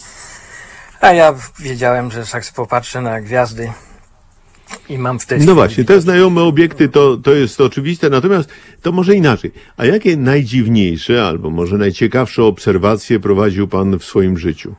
a 1.00 1.12
ja 1.12 1.34
wiedziałem, 1.58 2.10
że 2.10 2.26
tak 2.26 2.44
popatrzę 2.54 3.00
na 3.00 3.20
gwiazdy 3.20 3.72
i 4.88 4.98
mam 4.98 5.18
w 5.18 5.26
tej 5.26 5.40
No 5.40 5.54
właśnie, 5.54 5.84
te 5.84 6.00
znajome 6.00 6.42
obiekty 6.42 6.88
to, 6.88 7.16
to 7.16 7.32
jest 7.32 7.60
oczywiste, 7.60 8.10
natomiast 8.10 8.50
to 8.82 8.92
może 8.92 9.14
inaczej. 9.14 9.52
A 9.76 9.84
jakie 9.84 10.16
najdziwniejsze 10.16 11.26
albo 11.26 11.50
może 11.50 11.78
najciekawsze 11.78 12.44
obserwacje 12.44 13.20
prowadził 13.20 13.68
pan 13.68 13.98
w 13.98 14.04
swoim 14.04 14.38
życiu? 14.38 14.74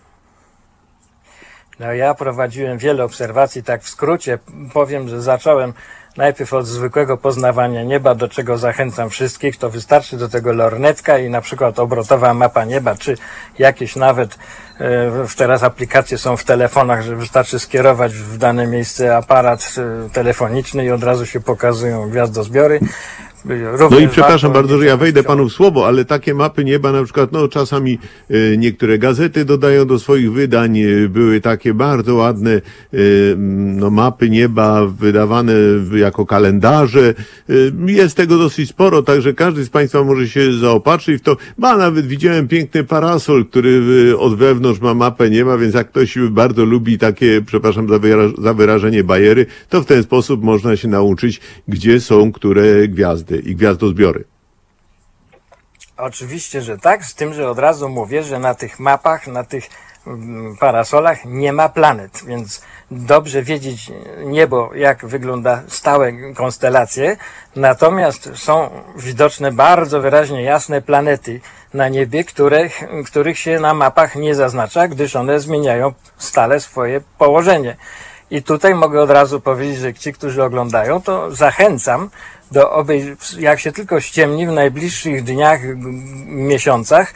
No 1.80 1.94
ja 1.94 2.14
prowadziłem 2.14 2.78
wiele 2.78 3.04
obserwacji, 3.04 3.64
tak 3.64 3.84
w 3.84 3.90
skrócie 3.90 4.40
powiem, 4.74 5.10
że 5.10 5.22
zacząłem 5.22 5.74
najpierw 6.18 6.54
od 6.54 6.68
zwykłego 6.68 7.18
poznawania 7.18 7.84
nieba, 7.84 8.16
do 8.16 8.28
czego 8.28 8.58
zachęcam 8.58 9.10
wszystkich, 9.10 9.58
to 9.58 9.70
wystarczy 9.70 10.18
do 10.18 10.30
tego 10.30 10.54
lornetka 10.54 11.18
i 11.20 11.30
na 11.30 11.42
przykład 11.42 11.80
obrotowa 11.80 12.34
mapa 12.34 12.66
nieba, 12.66 12.96
czy 12.96 13.18
jakieś 13.60 13.96
nawet, 13.96 14.38
teraz 15.38 15.64
aplikacje 15.64 16.18
są 16.18 16.38
w 16.38 16.44
telefonach, 16.44 17.02
że 17.02 17.16
wystarczy 17.16 17.60
skierować 17.60 18.14
w 18.14 18.38
dane 18.38 18.68
miejsce 18.68 19.18
aparat 19.18 19.76
e, 19.78 20.10
telefoniczny 20.10 20.86
i 20.86 20.92
od 20.92 21.04
razu 21.04 21.26
się 21.26 21.40
pokazują 21.40 22.10
gwiazdozbiory. 22.10 22.80
No 23.92 24.00
i 24.00 24.08
przepraszam 24.08 24.54
bardzo, 24.54 24.80
że 24.80 24.86
ja 24.86 24.98
wejdę 24.98 25.24
panu 25.24 25.50
w 25.50 25.54
słowo, 25.54 25.88
ale 25.88 26.06
takie 26.06 26.34
mapy 26.34 26.64
nieba 26.66 26.92
na 26.92 27.04
przykład, 27.04 27.32
no 27.32 27.48
czasami 27.48 28.00
e, 28.30 28.58
niektóre 28.58 28.98
gazety 29.00 29.46
dodają 29.46 29.86
do 29.86 30.00
swoich 30.00 30.32
wydań, 30.34 30.80
e, 30.80 31.10
były 31.10 31.42
takie 31.42 31.74
bardzo 31.74 32.16
ładne 32.16 32.52
e, 32.54 32.62
no, 33.78 33.90
mapy 33.90 34.30
nieba 34.30 34.86
wydawane 34.86 35.54
w- 35.78 35.98
jako 35.98 36.26
kalendarze. 36.26 37.14
E, 37.50 37.54
jest 37.92 38.18
tego 38.18 38.38
dosyć 38.38 38.70
sporo, 38.70 39.04
także 39.04 39.34
każdy 39.34 39.64
z 39.64 39.70
państwa 39.70 40.04
może 40.04 40.28
się 40.28 40.54
zaopatrzyć 40.54 41.22
w 41.22 41.24
to. 41.26 41.38
Ba, 41.58 41.78
nawet 41.78 42.08
widziałem 42.08 42.48
piękny 42.48 42.84
parasol, 42.84 43.46
który 43.46 43.82
e, 44.12 44.18
od 44.18 44.36
wewnątrz 44.38 44.82
ma 44.82 44.94
mapę 44.94 45.30
nieba, 45.30 45.58
więc 45.58 45.74
jak 45.76 45.90
ktoś 45.90 46.18
bardzo 46.30 46.66
lubi 46.66 46.98
takie, 46.98 47.42
przepraszam 47.46 47.90
za, 47.90 47.96
wyra- 47.96 48.42
za 48.42 48.54
wyrażenie, 48.54 49.04
bajery, 49.04 49.46
to 49.70 49.82
w 49.82 49.86
ten 49.86 50.04
sposób 50.04 50.44
można 50.44 50.76
się 50.78 50.88
nauczyć, 50.88 51.42
gdzie 51.68 52.00
są 52.00 52.32
które 52.32 52.88
gwiazdy 52.88 53.31
i 53.38 53.56
gwiazdozbiory. 53.56 54.24
Oczywiście, 55.98 56.62
że 56.62 56.78
tak, 56.78 57.06
z 57.06 57.16
tym, 57.16 57.34
że 57.34 57.50
od 57.50 57.60
razu 57.60 57.90
mówię, 57.90 58.24
że 58.24 58.40
na 58.40 58.56
tych 58.56 58.80
mapach, 58.80 59.28
na 59.28 59.44
tych 59.44 59.70
mm, 60.08 60.58
parasolach 60.58 61.26
nie 61.26 61.54
ma 61.54 61.70
planet, 61.70 62.24
więc 62.28 62.62
dobrze 62.92 63.44
wiedzieć 63.44 63.92
niebo, 64.26 64.70
jak 64.76 65.06
wygląda 65.06 65.64
stałe 65.68 66.34
konstelacje, 66.34 67.18
natomiast 67.56 68.30
są 68.36 68.70
widoczne 68.96 69.52
bardzo 69.52 70.02
wyraźnie 70.02 70.44
jasne 70.44 70.82
planety 70.82 71.42
na 71.74 71.90
niebie, 71.90 72.24
których, 72.24 72.84
których 73.06 73.40
się 73.40 73.60
na 73.60 73.74
mapach 73.74 74.16
nie 74.16 74.36
zaznacza, 74.36 74.88
gdyż 74.88 75.16
one 75.16 75.40
zmieniają 75.40 75.94
stale 76.18 76.60
swoje 76.60 77.02
położenie. 77.18 77.78
I 78.32 78.44
tutaj 78.44 78.76
mogę 78.76 79.02
od 79.02 79.10
razu 79.10 79.42
powiedzieć, 79.42 79.78
że 79.78 79.94
ci, 79.94 80.14
którzy 80.14 80.44
oglądają, 80.44 81.02
to 81.02 81.32
zachęcam 81.32 82.10
do 82.52 82.72
obej, 82.72 83.16
jak 83.40 83.60
się 83.60 83.72
tylko 83.72 84.02
ściemni 84.02 84.48
w 84.48 84.52
najbliższych 84.52 85.24
dniach, 85.24 85.60
miesiącach, 86.26 87.14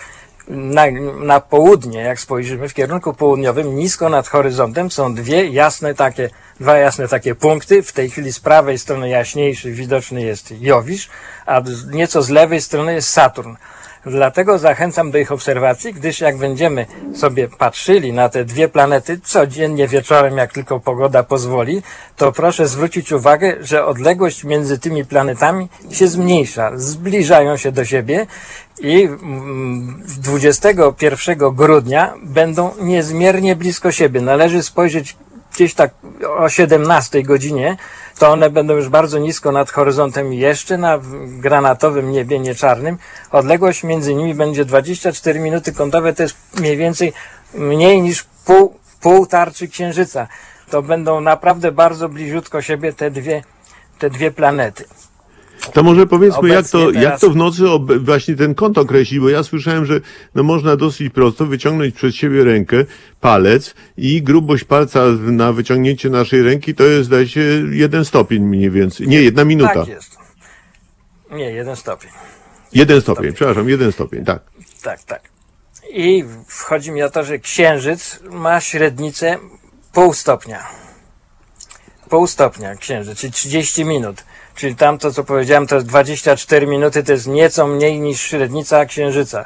na, 0.48 0.84
na 1.20 1.40
południe, 1.40 2.00
jak 2.00 2.20
spojrzymy 2.20 2.70
w 2.70 2.74
kierunku 2.74 3.14
południowym, 3.14 3.76
nisko 3.76 4.10
nad 4.10 4.28
horyzontem 4.28 4.92
są 4.92 5.16
dwie 5.16 5.46
jasne 5.48 5.96
takie, 5.96 6.30
dwa 6.60 6.78
jasne 6.78 7.08
takie 7.08 7.36
punkty. 7.36 7.84
W 7.84 7.92
tej 7.92 8.10
chwili 8.10 8.34
z 8.34 8.40
prawej 8.40 8.80
strony 8.80 9.10
jaśniejszy 9.10 9.72
widoczny 9.72 10.22
jest 10.22 10.62
Jowisz, 10.62 11.10
a 11.46 11.62
nieco 11.92 12.22
z 12.22 12.30
lewej 12.30 12.62
strony 12.62 12.94
jest 12.94 13.10
Saturn. 13.10 13.54
Dlatego 14.06 14.60
zachęcam 14.60 15.12
do 15.12 15.18
ich 15.18 15.32
obserwacji, 15.32 15.94
gdyż 15.94 16.22
jak 16.22 16.38
będziemy 16.38 16.86
sobie 17.16 17.48
patrzyli 17.48 18.14
na 18.14 18.30
te 18.30 18.46
dwie 18.46 18.68
planety 18.68 19.20
codziennie 19.24 19.88
wieczorem, 19.88 20.38
jak 20.38 20.54
tylko 20.54 20.80
pogoda 20.80 21.24
pozwoli, 21.24 21.82
to 22.16 22.32
proszę 22.32 22.68
zwrócić 22.68 23.12
uwagę, 23.12 23.56
że 23.62 23.86
odległość 23.86 24.44
między 24.44 24.80
tymi 24.80 25.06
planetami 25.06 25.68
się 25.92 26.08
zmniejsza, 26.08 26.72
zbliżają 26.76 27.58
się 27.58 27.72
do 27.72 27.86
siebie 27.86 28.28
i 28.80 29.04
mm, 29.04 30.04
21 30.18 31.38
grudnia 31.38 32.14
będą 32.24 32.72
niezmiernie 32.82 33.56
blisko 33.56 33.92
siebie. 33.92 34.22
Należy 34.22 34.64
spojrzeć 34.64 35.16
gdzieś 35.54 35.74
tak 35.74 35.92
o 36.38 36.50
17 36.50 37.24
godzinie, 37.24 37.78
to 38.20 38.32
one 38.32 38.50
będą 38.50 38.76
już 38.76 38.90
bardzo 38.90 39.20
nisko 39.20 39.52
nad 39.52 39.72
horyzontem 39.72 40.34
i 40.34 40.38
jeszcze 40.38 40.78
na 40.78 41.00
granatowym 41.28 42.12
niebie, 42.12 42.40
nie 42.40 42.56
czarnym. 42.56 42.98
Odległość 43.32 43.84
między 43.84 44.16
nimi 44.16 44.36
będzie 44.36 44.66
24 44.66 45.40
minuty 45.40 45.74
kątowe, 45.74 46.14
to 46.14 46.24
jest 46.24 46.38
mniej 46.60 46.78
więcej 46.78 47.14
mniej 47.54 48.02
niż 48.02 48.24
pół, 48.46 48.80
pół 49.02 49.26
tarczy 49.26 49.68
księżyca. 49.68 50.28
To 50.70 50.82
będą 50.82 51.22
naprawdę 51.22 51.72
bardzo 51.72 52.10
bliziutko 52.10 52.62
siebie 52.62 52.94
te 52.94 53.12
dwie, 53.12 53.44
te 54.00 54.10
dwie 54.10 54.32
planety. 54.32 54.86
To 55.74 55.84
może 55.84 56.08
powiedzmy, 56.08 56.50
jak 56.50 56.70
to, 56.70 56.92
jak 56.92 57.04
teraz- 57.04 57.22
to 57.22 57.30
w 57.30 57.36
nocy 57.36 57.64
właśnie 58.00 58.36
ten 58.36 58.56
kąt 58.56 58.78
określić, 58.78 59.20
bo 59.20 59.30
ja 59.30 59.44
słyszałem, 59.44 59.86
że 59.86 60.02
no 60.36 60.44
można 60.44 60.76
dosyć 60.76 61.14
prosto 61.14 61.46
wyciągnąć 61.46 61.96
przed 61.96 62.16
siebie 62.16 62.44
rękę, 62.44 62.86
palec 63.22 63.76
i 63.98 64.22
grubość 64.22 64.64
palca 64.64 65.06
na 65.22 65.54
wyciągnięcie 65.54 66.10
naszej 66.10 66.42
ręki 66.42 66.76
to 66.76 66.84
jest, 66.84 67.06
zdaje 67.06 67.28
się, 67.28 67.42
jeden 67.72 68.06
stopień 68.06 68.44
mniej 68.44 68.72
więcej. 68.72 69.08
Nie, 69.08 69.22
jedna 69.22 69.46
minuta. 69.46 69.74
Tak 69.74 69.88
jest. 69.88 70.18
Nie, 71.32 71.52
jeden 71.52 71.76
stopień. 71.76 72.12
jeden 72.74 73.02
stopień, 73.02 73.34
przepraszam, 73.34 73.70
jeden 73.70 73.92
stopień, 73.92 74.26
tak. 74.26 74.40
Tak, 74.84 75.04
tak. 75.04 75.22
I 75.94 76.24
wchodzi 76.48 76.92
mi 76.92 77.04
o 77.04 77.10
to, 77.10 77.24
że 77.24 77.40
księżyc 77.40 78.20
ma 78.32 78.62
średnicę 78.62 79.38
pół 79.94 80.14
stopnia. 80.14 80.68
Pół 82.10 82.28
stopnia 82.28 82.76
księżyc, 82.76 83.20
czyli 83.20 83.34
30 83.34 83.86
minut. 83.86 84.24
Czyli 84.56 84.76
tam 84.76 84.98
to, 84.98 85.12
co 85.12 85.24
powiedziałem, 85.24 85.68
to 85.68 85.76
jest 85.76 85.88
24 85.88 86.68
minuty, 86.68 87.04
to 87.04 87.12
jest 87.12 87.28
nieco 87.28 87.68
mniej 87.68 88.00
niż 88.00 88.22
średnica 88.22 88.86
księżyca. 88.86 89.46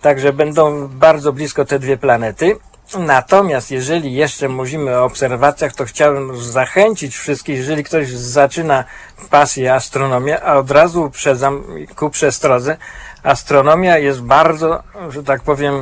Także 0.00 0.32
będą 0.32 0.88
bardzo 0.88 1.32
blisko 1.32 1.64
te 1.64 1.78
dwie 1.78 1.96
planety. 1.96 2.56
Natomiast 2.98 3.70
jeżeli 3.70 4.14
jeszcze 4.14 4.48
mówimy 4.48 4.98
o 4.98 5.04
obserwacjach, 5.04 5.72
to 5.72 5.84
chciałbym 5.84 6.36
zachęcić 6.36 7.16
wszystkich, 7.16 7.56
jeżeli 7.56 7.84
ktoś 7.84 8.08
zaczyna 8.08 8.84
pasję 9.30 9.74
astronomię, 9.74 10.42
a 10.42 10.54
od 10.54 10.70
razu 10.70 11.04
uprzedzam 11.04 11.64
ku 11.96 12.10
przestrodze, 12.10 12.76
astronomia 13.22 13.98
jest 13.98 14.22
bardzo, 14.22 14.82
że 15.10 15.22
tak 15.22 15.42
powiem, 15.42 15.74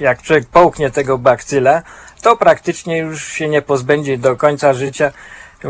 jak 0.00 0.22
człowiek 0.22 0.46
połknie 0.46 0.90
tego 0.90 1.18
bakcyla, 1.18 1.82
to 2.22 2.36
praktycznie 2.36 2.98
już 2.98 3.28
się 3.28 3.48
nie 3.48 3.62
pozbędzie 3.62 4.18
do 4.18 4.36
końca 4.36 4.72
życia. 4.72 5.12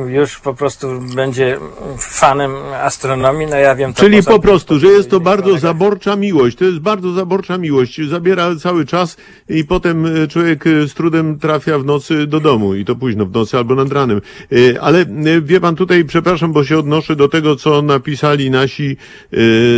Już 0.08 0.40
po 0.40 0.54
prostu 0.54 1.00
będzie 1.14 1.58
fanem 1.98 2.50
astronomii. 2.82 3.46
No 3.46 3.56
ja 3.56 3.74
wiem 3.74 3.94
to 3.94 4.02
Czyli 4.02 4.22
po 4.22 4.40
prostu, 4.40 4.78
że 4.78 4.86
jest 4.86 5.10
to 5.10 5.20
bardzo 5.20 5.58
zaborcza 5.58 6.16
miłość. 6.16 6.56
To 6.56 6.64
jest 6.64 6.78
bardzo 6.78 7.12
zaborcza 7.12 7.58
miłość. 7.58 8.00
Zabiera 8.08 8.56
cały 8.56 8.86
czas 8.86 9.16
i 9.48 9.64
potem 9.64 10.06
e, 10.06 10.28
człowiek 10.28 10.66
e, 10.66 10.88
z 10.88 10.94
trudem 10.94 11.38
trafia 11.38 11.78
w 11.78 11.84
nocy 11.84 12.26
do 12.26 12.40
domu 12.40 12.74
i 12.74 12.84
to 12.84 12.96
późno 12.96 13.26
w 13.26 13.32
nocy 13.32 13.56
albo 13.56 13.74
nad 13.74 13.92
ranem. 13.92 14.20
E, 14.52 14.80
Ale 14.80 15.06
wie 15.42 15.60
pan 15.60 15.76
tutaj, 15.76 16.04
przepraszam, 16.04 16.52
bo 16.52 16.64
się 16.64 16.78
odnoszę 16.78 17.16
do 17.16 17.28
tego, 17.28 17.56
co 17.56 17.82
napisali 17.82 18.50
nasi, 18.50 18.96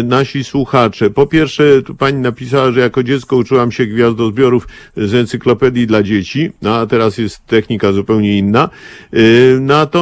nasi 0.04 0.44
słuchacze. 0.44 1.10
Po 1.10 1.26
pierwsze, 1.26 1.82
tu 1.82 1.94
pani 1.94 2.18
napisała, 2.18 2.72
że 2.72 2.80
jako 2.80 3.02
dziecko 3.02 3.36
uczyłam 3.36 3.72
się 3.72 3.86
gwiazdozbiorów 3.86 4.68
z 4.96 5.14
encyklopedii 5.14 5.86
dla 5.86 6.02
dzieci, 6.02 6.50
no 6.62 6.76
a 6.76 6.86
teraz 6.86 7.18
jest 7.18 7.46
technika 7.46 7.92
zupełnie 7.92 8.38
inna. 8.38 8.68
E, 9.12 9.18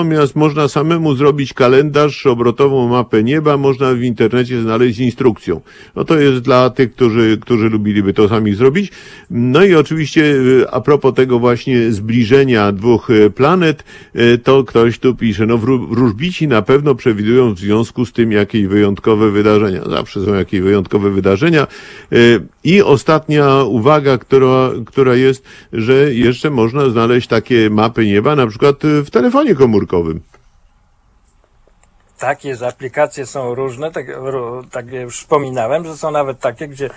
Natomiast 0.06 0.36
można 0.36 0.68
samemu 0.68 1.14
zrobić 1.14 1.54
kalendarz, 1.54 2.26
obrotową 2.26 2.88
mapę 2.88 3.22
nieba, 3.22 3.56
można 3.56 3.94
w 3.94 4.02
internecie 4.02 4.62
znaleźć 4.62 4.98
instrukcją. 4.98 5.60
No 5.96 6.04
to 6.04 6.20
jest 6.20 6.38
dla 6.38 6.70
tych, 6.70 6.94
którzy, 6.94 7.38
którzy 7.40 7.68
lubiliby 7.68 8.12
to 8.12 8.28
sami 8.28 8.54
zrobić. 8.54 8.92
No 9.30 9.64
i 9.64 9.75
oczywiście 9.75 10.36
e, 10.62 10.75
a 10.75 10.80
propos 10.80 11.14
tego 11.14 11.38
właśnie 11.38 11.92
zbliżenia 11.92 12.72
dwóch 12.72 13.10
e, 13.10 13.30
planet, 13.30 13.84
e, 14.14 14.38
to 14.38 14.64
ktoś 14.64 14.98
tu 14.98 15.14
pisze, 15.14 15.46
no 15.46 15.58
wró- 15.58 15.88
wróżbici 15.88 16.48
na 16.48 16.62
pewno 16.62 16.94
przewidują 16.94 17.54
w 17.54 17.58
związku 17.58 18.06
z 18.06 18.12
tym 18.12 18.32
jakieś 18.32 18.66
wyjątkowe 18.66 19.30
wydarzenia. 19.30 19.80
Zawsze 19.90 20.25
są 20.25 20.34
jakieś 20.34 20.60
wyjątkowe 20.60 21.10
wydarzenia. 21.10 21.66
I 22.64 22.82
ostatnia 22.82 23.62
uwaga, 23.62 24.18
która, 24.18 24.70
która 24.86 25.14
jest, 25.14 25.44
że 25.72 26.14
jeszcze 26.14 26.50
można 26.50 26.90
znaleźć 26.90 27.28
takie 27.28 27.70
mapy 27.70 28.06
nieba, 28.06 28.36
na 28.36 28.46
przykład 28.46 28.76
w 29.04 29.10
telefonie 29.10 29.54
komórkowym. 29.54 29.86
Tak 32.19 32.45
jest, 32.45 32.62
aplikacje 32.62 33.26
są 33.26 33.55
różne, 33.55 33.93
tak, 33.93 34.07
tak 34.71 34.93
już 34.93 35.19
wspominałem, 35.19 35.85
że 35.85 35.97
są 35.97 36.11
nawet 36.11 36.40
takie, 36.40 36.69
gdzie 36.69 36.90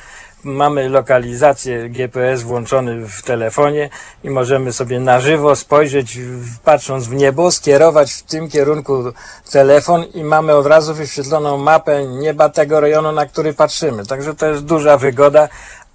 mamy 0.43 0.89
lokalizację 0.89 1.89
GPS 1.89 2.43
włączony 2.43 3.07
w 3.07 3.21
telefonie 3.21 3.89
i 4.23 4.29
możemy 4.29 4.73
sobie 4.73 4.99
na 4.99 5.19
żywo 5.19 5.55
spojrzeć, 5.55 6.17
patrząc 6.63 7.07
w 7.07 7.13
niebo, 7.13 7.51
skierować 7.51 8.13
w 8.13 8.23
tym 8.23 8.49
kierunku 8.49 9.03
telefon 9.51 10.03
i 10.13 10.23
mamy 10.23 10.55
od 10.55 10.65
razu 10.65 10.93
wyświetloną 10.93 11.57
mapę 11.57 12.05
nieba 12.07 12.49
tego 12.49 12.79
rejonu, 12.79 13.11
na 13.11 13.25
który 13.25 13.53
patrzymy. 13.53 14.05
Także 14.05 14.35
to 14.35 14.47
jest 14.47 14.65
duża 14.65 14.97
wygoda, 14.97 15.49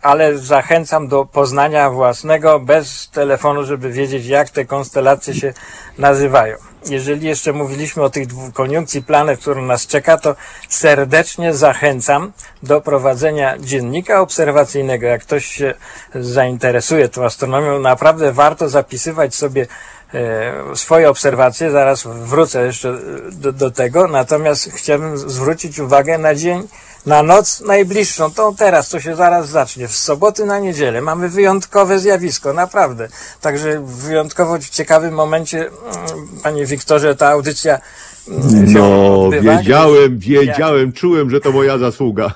ale 0.04 0.38
zachęcam 0.38 1.08
do 1.08 1.24
poznania 1.24 1.90
własnego 1.90 2.60
bez 2.60 3.08
telefonu, 3.08 3.64
żeby 3.64 3.92
wiedzieć, 3.92 4.26
jak 4.26 4.50
te 4.50 4.64
konstelacje 4.64 5.34
się 5.34 5.52
nazywają. 5.98 6.56
Jeżeli 6.86 7.26
jeszcze 7.26 7.52
mówiliśmy 7.52 8.02
o 8.02 8.10
tych 8.10 8.26
dwóch 8.26 8.52
koniunkcji 8.52 9.02
planet, 9.02 9.40
która 9.40 9.62
nas 9.62 9.86
czeka, 9.86 10.18
to 10.18 10.36
serdecznie 10.68 11.54
zachęcam 11.54 12.32
do 12.62 12.80
prowadzenia 12.80 13.58
dziennika 13.58 14.20
obserwacyjnego. 14.20 15.06
Jak 15.06 15.22
ktoś 15.22 15.46
się 15.46 15.74
zainteresuje 16.14 17.08
tą 17.08 17.24
astronomią, 17.24 17.78
naprawdę 17.78 18.32
warto 18.32 18.68
zapisywać 18.68 19.34
sobie 19.34 19.66
e, 20.14 20.76
swoje 20.76 21.10
obserwacje, 21.10 21.70
zaraz 21.70 22.06
wrócę 22.06 22.66
jeszcze 22.66 22.98
do, 23.32 23.52
do 23.52 23.70
tego, 23.70 24.08
natomiast 24.08 24.70
chciałbym 24.72 25.18
zwrócić 25.18 25.78
uwagę 25.78 26.18
na 26.18 26.34
dzień, 26.34 26.68
na 27.06 27.22
noc 27.22 27.60
najbliższą, 27.60 28.30
to 28.30 28.54
teraz, 28.58 28.88
to 28.88 29.00
się 29.00 29.16
zaraz 29.16 29.48
zacznie, 29.48 29.88
w 29.88 29.96
soboty 29.96 30.46
na 30.46 30.58
niedzielę. 30.58 31.00
Mamy 31.00 31.28
wyjątkowe 31.28 31.98
zjawisko, 31.98 32.52
naprawdę. 32.52 33.08
Także 33.40 33.80
w 33.80 33.96
wyjątkowo 33.96 34.58
ciekawym 34.58 35.14
momencie, 35.14 35.58
mm, 35.58 35.70
panie 36.42 36.66
Wiktorze, 36.66 37.16
ta 37.16 37.28
audycja 37.28 37.78
mm, 38.28 38.72
No, 38.72 39.22
odbywa, 39.24 39.56
wiedziałem, 39.56 40.18
wiedziałem, 40.18 40.92
czułem, 40.92 41.30
że 41.30 41.40
to 41.40 41.52
moja 41.52 41.78
zasługa. 41.78 42.30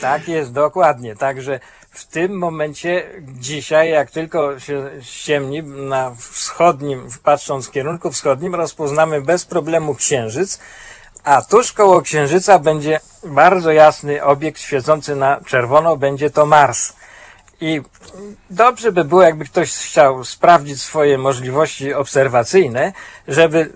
Tak 0.00 0.28
jest, 0.28 0.52
dokładnie. 0.52 1.16
Także 1.16 1.60
w 1.90 2.06
tym 2.06 2.38
momencie, 2.38 3.06
dzisiaj, 3.22 3.90
jak 3.90 4.10
tylko 4.10 4.60
się 4.60 4.90
ściemni 5.00 5.62
na 5.62 6.14
wschodnim, 6.18 7.06
patrząc 7.22 7.68
w 7.68 7.70
kierunku 7.70 8.10
wschodnim, 8.10 8.54
rozpoznamy 8.54 9.20
bez 9.22 9.44
problemu 9.44 9.94
księżyc, 9.94 10.58
a 11.28 11.42
tuż 11.42 11.72
koło 11.72 12.02
księżyca 12.02 12.58
będzie 12.58 13.00
bardzo 13.24 13.72
jasny 13.72 14.24
obiekt 14.24 14.60
świecący 14.60 15.16
na 15.16 15.40
czerwono, 15.46 15.96
będzie 15.96 16.30
to 16.30 16.46
Mars. 16.46 16.92
I 17.60 17.80
dobrze 18.50 18.92
by 18.92 19.04
było, 19.04 19.22
jakby 19.22 19.44
ktoś 19.44 19.72
chciał 19.72 20.24
sprawdzić 20.24 20.82
swoje 20.82 21.18
możliwości 21.18 21.94
obserwacyjne, 21.94 22.92
żeby, 23.28 23.72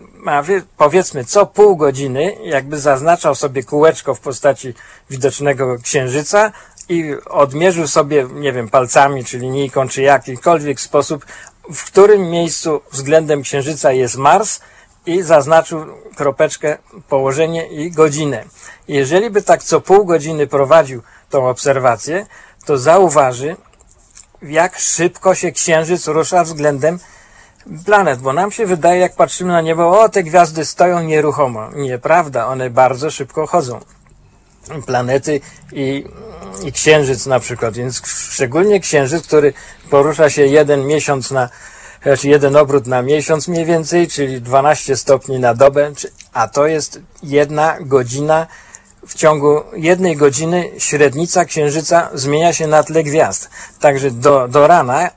powiedzmy, 0.76 1.24
co 1.24 1.46
pół 1.46 1.76
godziny, 1.76 2.36
jakby 2.44 2.78
zaznaczał 2.78 3.34
sobie 3.34 3.62
kółeczko 3.62 4.14
w 4.14 4.20
postaci 4.20 4.74
widocznego 5.10 5.76
księżyca 5.82 6.52
i 6.88 7.14
odmierzył 7.30 7.88
sobie, 7.88 8.28
nie 8.32 8.52
wiem, 8.52 8.68
palcami, 8.68 9.24
czy 9.24 9.38
linijką, 9.38 9.88
czy 9.88 10.02
jakikolwiek 10.02 10.80
sposób, 10.80 11.26
w 11.74 11.84
którym 11.84 12.30
miejscu 12.30 12.80
względem 12.92 13.42
księżyca 13.42 13.92
jest 13.92 14.16
Mars 14.16 14.60
i 15.06 15.22
zaznaczył 15.22 15.86
kropeczkę, 16.16 16.78
położenie 17.08 17.66
i 17.66 17.90
godzinę. 17.90 18.44
Jeżeli 18.88 19.30
by 19.30 19.42
tak 19.42 19.62
co 19.62 19.80
pół 19.80 20.04
godziny 20.04 20.46
prowadził 20.46 21.02
tą 21.30 21.48
obserwację, 21.48 22.26
to 22.64 22.78
zauważy, 22.78 23.56
jak 24.42 24.78
szybko 24.78 25.34
się 25.34 25.52
księżyc 25.52 26.06
rusza 26.06 26.44
względem 26.44 26.98
planet, 27.84 28.20
bo 28.20 28.32
nam 28.32 28.52
się 28.52 28.66
wydaje, 28.66 29.00
jak 29.00 29.16
patrzymy 29.16 29.52
na 29.52 29.60
niebo, 29.60 30.00
o, 30.00 30.08
te 30.08 30.22
gwiazdy 30.22 30.64
stoją 30.64 31.02
nieruchomo. 31.02 31.70
Nieprawda, 31.70 32.46
one 32.46 32.70
bardzo 32.70 33.10
szybko 33.10 33.46
chodzą. 33.46 33.80
Planety 34.86 35.40
i, 35.72 36.04
i 36.64 36.72
księżyc 36.72 37.26
na 37.26 37.40
przykład, 37.40 37.74
więc 37.74 38.02
szczególnie 38.06 38.80
księżyc, 38.80 39.26
który 39.26 39.52
porusza 39.90 40.30
się 40.30 40.46
jeden 40.46 40.86
miesiąc 40.86 41.30
na, 41.30 41.48
znaczy 42.02 42.28
jeden 42.28 42.56
obrót 42.56 42.86
na 42.86 43.02
miesiąc 43.02 43.48
mniej 43.48 43.64
więcej, 43.64 44.08
czyli 44.08 44.42
12 44.42 44.96
stopni 44.96 45.38
na 45.38 45.54
dobę, 45.54 45.92
a 46.32 46.48
to 46.48 46.66
jest 46.66 47.00
jedna 47.22 47.76
godzina 47.80 48.46
w 49.06 49.14
ciągu 49.14 49.62
jednej 49.76 50.16
godziny 50.16 50.70
średnica 50.78 51.44
księżyca 51.44 52.10
zmienia 52.14 52.52
się 52.52 52.66
na 52.66 52.82
tle 52.82 53.02
gwiazd. 53.02 53.50
Także 53.80 54.10
do, 54.10 54.48
do 54.48 54.66
rana, 54.66 55.10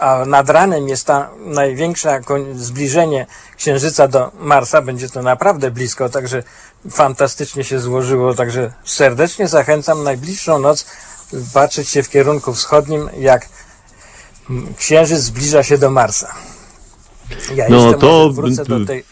a 0.00 0.24
nad 0.24 0.50
ranem 0.50 0.88
jest 0.88 1.06
ta 1.06 1.30
największa 1.38 2.20
koń- 2.20 2.54
zbliżenie 2.54 3.26
księżyca 3.56 4.08
do 4.08 4.30
Marsa, 4.34 4.82
będzie 4.82 5.08
to 5.08 5.22
naprawdę 5.22 5.70
blisko, 5.70 6.08
także 6.08 6.42
fantastycznie 6.90 7.64
się 7.64 7.80
złożyło, 7.80 8.34
także 8.34 8.72
serdecznie 8.84 9.48
zachęcam 9.48 10.04
najbliższą 10.04 10.58
noc 10.58 10.86
patrzeć 11.54 11.88
się 11.88 12.02
w 12.02 12.08
kierunku 12.08 12.54
wschodnim, 12.54 13.10
jak 13.18 13.48
księżyc 14.76 15.18
zbliża 15.18 15.62
się 15.62 15.78
do 15.78 15.90
Marsa. 15.90 16.34
Ja 17.54 17.68
No 17.68 17.94
to- 17.94 18.30
wrócę 18.30 18.64
do 18.64 18.86
tej 18.86 19.04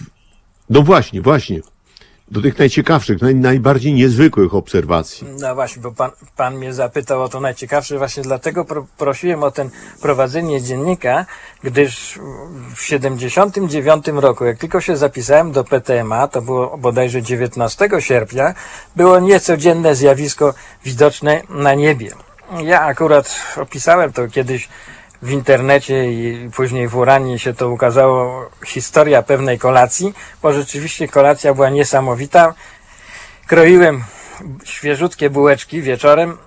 No 0.70 0.82
właśnie, 0.82 1.22
właśnie. 1.22 1.60
Do 2.30 2.42
tych 2.42 2.58
najciekawszych, 2.58 3.22
naj, 3.22 3.34
najbardziej 3.34 3.92
niezwykłych 3.94 4.54
obserwacji. 4.54 5.26
No 5.40 5.54
właśnie, 5.54 5.82
bo 5.82 5.92
pan, 5.92 6.10
pan 6.37 6.56
mnie 6.56 6.75
zapytał 6.75 7.22
o 7.22 7.28
to 7.28 7.40
najciekawsze, 7.40 7.99
właśnie 7.99 8.22
dlatego 8.22 8.64
pro, 8.64 8.87
prosiłem 8.99 9.42
o 9.42 9.50
ten 9.50 9.70
prowadzenie 10.02 10.62
dziennika, 10.62 11.26
gdyż 11.64 12.18
w 12.75 12.82
79 12.82 14.06
roku, 14.20 14.44
jak 14.44 14.58
tylko 14.58 14.80
się 14.80 14.96
zapisałem 14.96 15.52
do 15.52 15.64
PTMA, 15.64 16.28
to 16.28 16.42
było 16.42 16.78
bodajże 16.78 17.22
19 17.22 17.88
sierpnia, 18.00 18.55
było 18.96 19.20
niecodzienne 19.20 19.94
zjawisko 19.94 20.55
widoczne 20.85 21.42
na 21.48 21.74
niebie. 21.74 22.11
Ja 22.62 22.81
akurat 22.81 23.40
opisałem 23.57 24.12
to 24.12 24.28
kiedyś 24.28 24.68
w 25.22 25.30
internecie 25.30 26.12
i 26.12 26.50
później 26.56 26.88
w 26.88 26.96
Uranie 26.96 27.38
się 27.38 27.54
to 27.54 27.70
ukazało, 27.70 28.50
historia 28.66 29.22
pewnej 29.22 29.59
kolacji, 29.59 30.14
bo 30.42 30.52
rzeczywiście 30.52 31.09
kolacja 31.09 31.54
była 31.54 31.70
niesamowita. 31.70 32.54
Kroiłem 33.46 34.04
świeżutkie 34.64 35.30
bułeczki 35.30 35.83
wieczorem, 35.83 36.38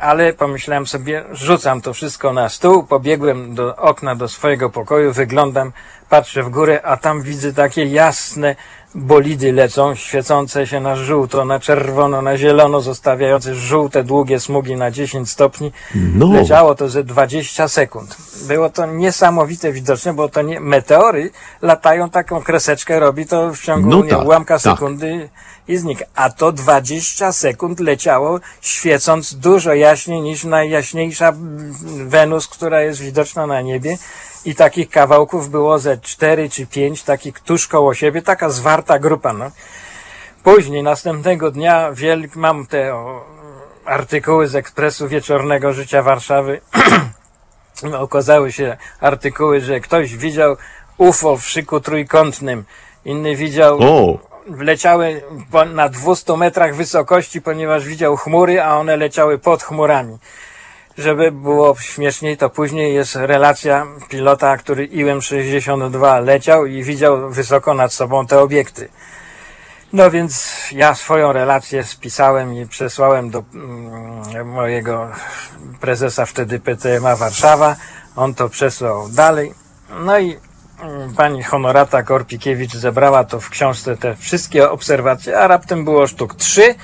ale 0.00 0.32
pomyślałem 0.32 0.86
sobie, 0.86 1.24
rzucam 1.32 1.80
to 1.80 1.94
wszystko 1.94 2.32
na 2.32 2.48
stół, 2.48 2.84
pobiegłem 2.84 3.54
do 3.54 3.76
okna 3.76 4.14
do 4.14 4.28
swojego 4.28 4.70
pokoju, 4.70 5.12
wyglądam, 5.12 5.72
patrzę 6.12 6.42
w 6.42 6.48
górę, 6.48 6.80
a 6.84 6.96
tam 6.96 7.22
widzę 7.22 7.52
takie 7.52 7.84
jasne 7.84 8.56
bolidy 8.94 9.52
lecą, 9.52 9.94
świecące 9.94 10.66
się 10.66 10.80
na 10.80 10.96
żółto, 10.96 11.44
na 11.44 11.60
czerwono, 11.60 12.22
na 12.22 12.36
zielono, 12.36 12.80
zostawiające 12.80 13.54
żółte, 13.54 14.04
długie 14.04 14.40
smugi 14.40 14.76
na 14.76 14.90
10 14.90 15.30
stopni. 15.30 15.72
No. 15.94 16.32
Leciało 16.32 16.74
to 16.74 16.88
ze 16.88 17.04
20 17.04 17.68
sekund. 17.68 18.16
Było 18.48 18.70
to 18.70 18.86
niesamowite 18.86 19.72
widoczne, 19.72 20.14
bo 20.14 20.28
to 20.28 20.42
nie, 20.42 20.60
meteory 20.60 21.30
latają 21.62 22.10
taką 22.10 22.42
kreseczkę, 22.42 23.00
robi 23.00 23.26
to 23.26 23.54
w 23.54 23.60
ciągu 23.60 23.88
No 23.88 24.02
nie, 24.02 24.10
tak, 24.10 24.24
ułamka 24.24 24.54
tak. 24.54 24.62
sekundy 24.62 25.28
i 25.68 25.76
znika. 25.76 26.04
A 26.14 26.30
to 26.30 26.52
20 26.52 27.32
sekund 27.32 27.80
leciało, 27.80 28.40
świecąc 28.60 29.34
dużo 29.34 29.74
jaśniej 29.74 30.20
niż 30.20 30.44
najjaśniejsza 30.44 31.32
Wenus, 32.06 32.48
która 32.48 32.82
jest 32.82 33.00
widoczna 33.00 33.46
na 33.46 33.60
niebie. 33.60 33.96
I 34.44 34.54
takich 34.54 34.90
kawałków 34.90 35.50
było 35.50 35.78
ze 35.78 35.98
4 35.98 36.50
czy 36.50 36.66
5, 36.66 37.02
takich 37.02 37.40
tuż 37.40 37.68
koło 37.68 37.94
siebie, 37.94 38.22
taka 38.22 38.50
zwarta 38.50 38.98
grupa. 38.98 39.32
No. 39.32 39.50
Później, 40.42 40.82
następnego 40.82 41.50
dnia, 41.50 41.92
wielk, 41.92 42.36
mam 42.36 42.66
te 42.66 42.94
o, 42.94 43.24
artykuły 43.84 44.48
z 44.48 44.54
Ekspresu 44.54 45.08
Wieczornego 45.08 45.72
Życia 45.72 46.02
Warszawy. 46.02 46.60
Okazały 47.98 48.52
się 48.52 48.76
artykuły, 49.00 49.60
że 49.60 49.80
ktoś 49.80 50.16
widział 50.16 50.56
UFO 50.98 51.36
w 51.36 51.44
szyku 51.44 51.80
trójkątnym, 51.80 52.64
inny 53.04 53.36
widział 53.36 53.78
O, 53.80 54.18
leciały 54.46 55.22
na 55.74 55.88
200 55.88 56.36
metrach 56.36 56.74
wysokości, 56.74 57.42
ponieważ 57.42 57.84
widział 57.84 58.16
chmury, 58.16 58.62
a 58.62 58.76
one 58.76 58.96
leciały 58.96 59.38
pod 59.38 59.62
chmurami. 59.62 60.18
Żeby 60.98 61.32
było 61.32 61.76
śmieszniej, 61.76 62.36
to 62.36 62.50
później 62.50 62.94
jest 62.94 63.16
relacja 63.16 63.86
pilota, 64.08 64.56
który 64.56 64.86
IM-62 64.86 66.24
leciał 66.24 66.66
i 66.66 66.82
widział 66.82 67.30
wysoko 67.30 67.74
nad 67.74 67.92
sobą 67.92 68.26
te 68.26 68.38
obiekty. 68.38 68.88
No 69.92 70.10
więc 70.10 70.52
ja 70.72 70.94
swoją 70.94 71.32
relację 71.32 71.84
spisałem 71.84 72.54
i 72.54 72.66
przesłałem 72.66 73.30
do 73.30 73.44
mm, 73.54 74.48
mojego 74.48 75.08
prezesa 75.80 76.26
wtedy 76.26 76.60
PTMA 76.60 77.16
Warszawa. 77.16 77.76
On 78.16 78.34
to 78.34 78.48
przesłał 78.48 79.08
dalej. 79.08 79.54
No 80.00 80.18
i 80.18 80.36
mm, 80.80 81.14
pani 81.14 81.42
Honorata 81.42 82.02
Korpikiewicz 82.02 82.72
zebrała 82.72 83.24
to 83.24 83.40
w 83.40 83.50
książce 83.50 83.96
te 83.96 84.16
wszystkie 84.16 84.70
obserwacje, 84.70 85.38
a 85.38 85.46
raptem 85.46 85.84
było 85.84 86.06
sztuk 86.06 86.34
trzy. 86.34 86.74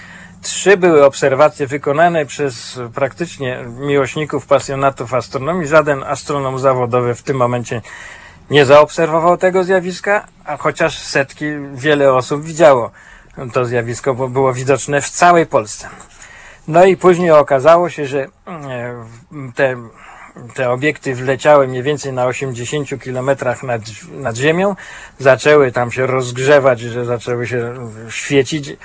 Trzy 0.43 0.77
były 0.77 1.05
obserwacje 1.05 1.67
wykonane 1.67 2.27
przez 2.27 2.81
praktycznie 2.95 3.65
miłośników, 3.79 4.47
pasjonatów 4.47 5.15
astronomii. 5.15 5.69
Żaden 5.69 6.03
astronom 6.03 6.59
zawodowy 6.59 7.15
w 7.15 7.23
tym 7.23 7.37
momencie 7.37 7.83
nie 8.51 8.65
zaobserwował 8.65 9.37
tego 9.37 9.65
zjawiska, 9.65 10.27
a 10.45 10.57
chociaż 10.57 10.99
setki, 10.99 11.45
wiele 11.75 12.15
osób 12.15 12.43
widziało 12.43 12.91
to 13.53 13.65
zjawisko, 13.65 14.15
bo 14.15 14.29
było 14.29 14.53
widoczne 14.53 15.01
w 15.01 15.11
całej 15.11 15.47
Polsce. 15.47 15.89
No 16.69 16.85
i 16.85 16.97
później 16.97 17.31
okazało 17.31 17.91
się, 17.91 18.07
że 18.07 18.27
e, 18.47 19.05
te, 19.55 19.77
te 20.55 20.71
obiekty 20.71 21.15
wleciały 21.15 21.69
mniej 21.69 21.83
więcej 21.83 22.13
na 22.13 22.27
80 22.27 23.03
kilometrach 23.03 23.63
nad, 23.63 23.83
nad 24.13 24.37
ziemią, 24.37 24.77
zaczęły 25.19 25.73
tam 25.73 25.93
się 25.93 26.07
rozgrzewać, 26.07 26.81
że 26.81 27.05
zaczęły 27.05 27.47
się 27.47 27.75
świecić 28.09 28.77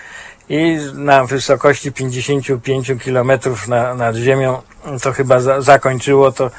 i 0.49 0.77
na 0.93 1.25
wysokości 1.25 1.91
55 1.91 2.91
kilometrów 3.03 3.67
na, 3.67 3.93
nad 3.93 4.15
ziemią 4.15 4.61
to 5.03 5.13
chyba 5.13 5.39
za, 5.39 5.61
zakończyło 5.61 6.31
to 6.31 6.51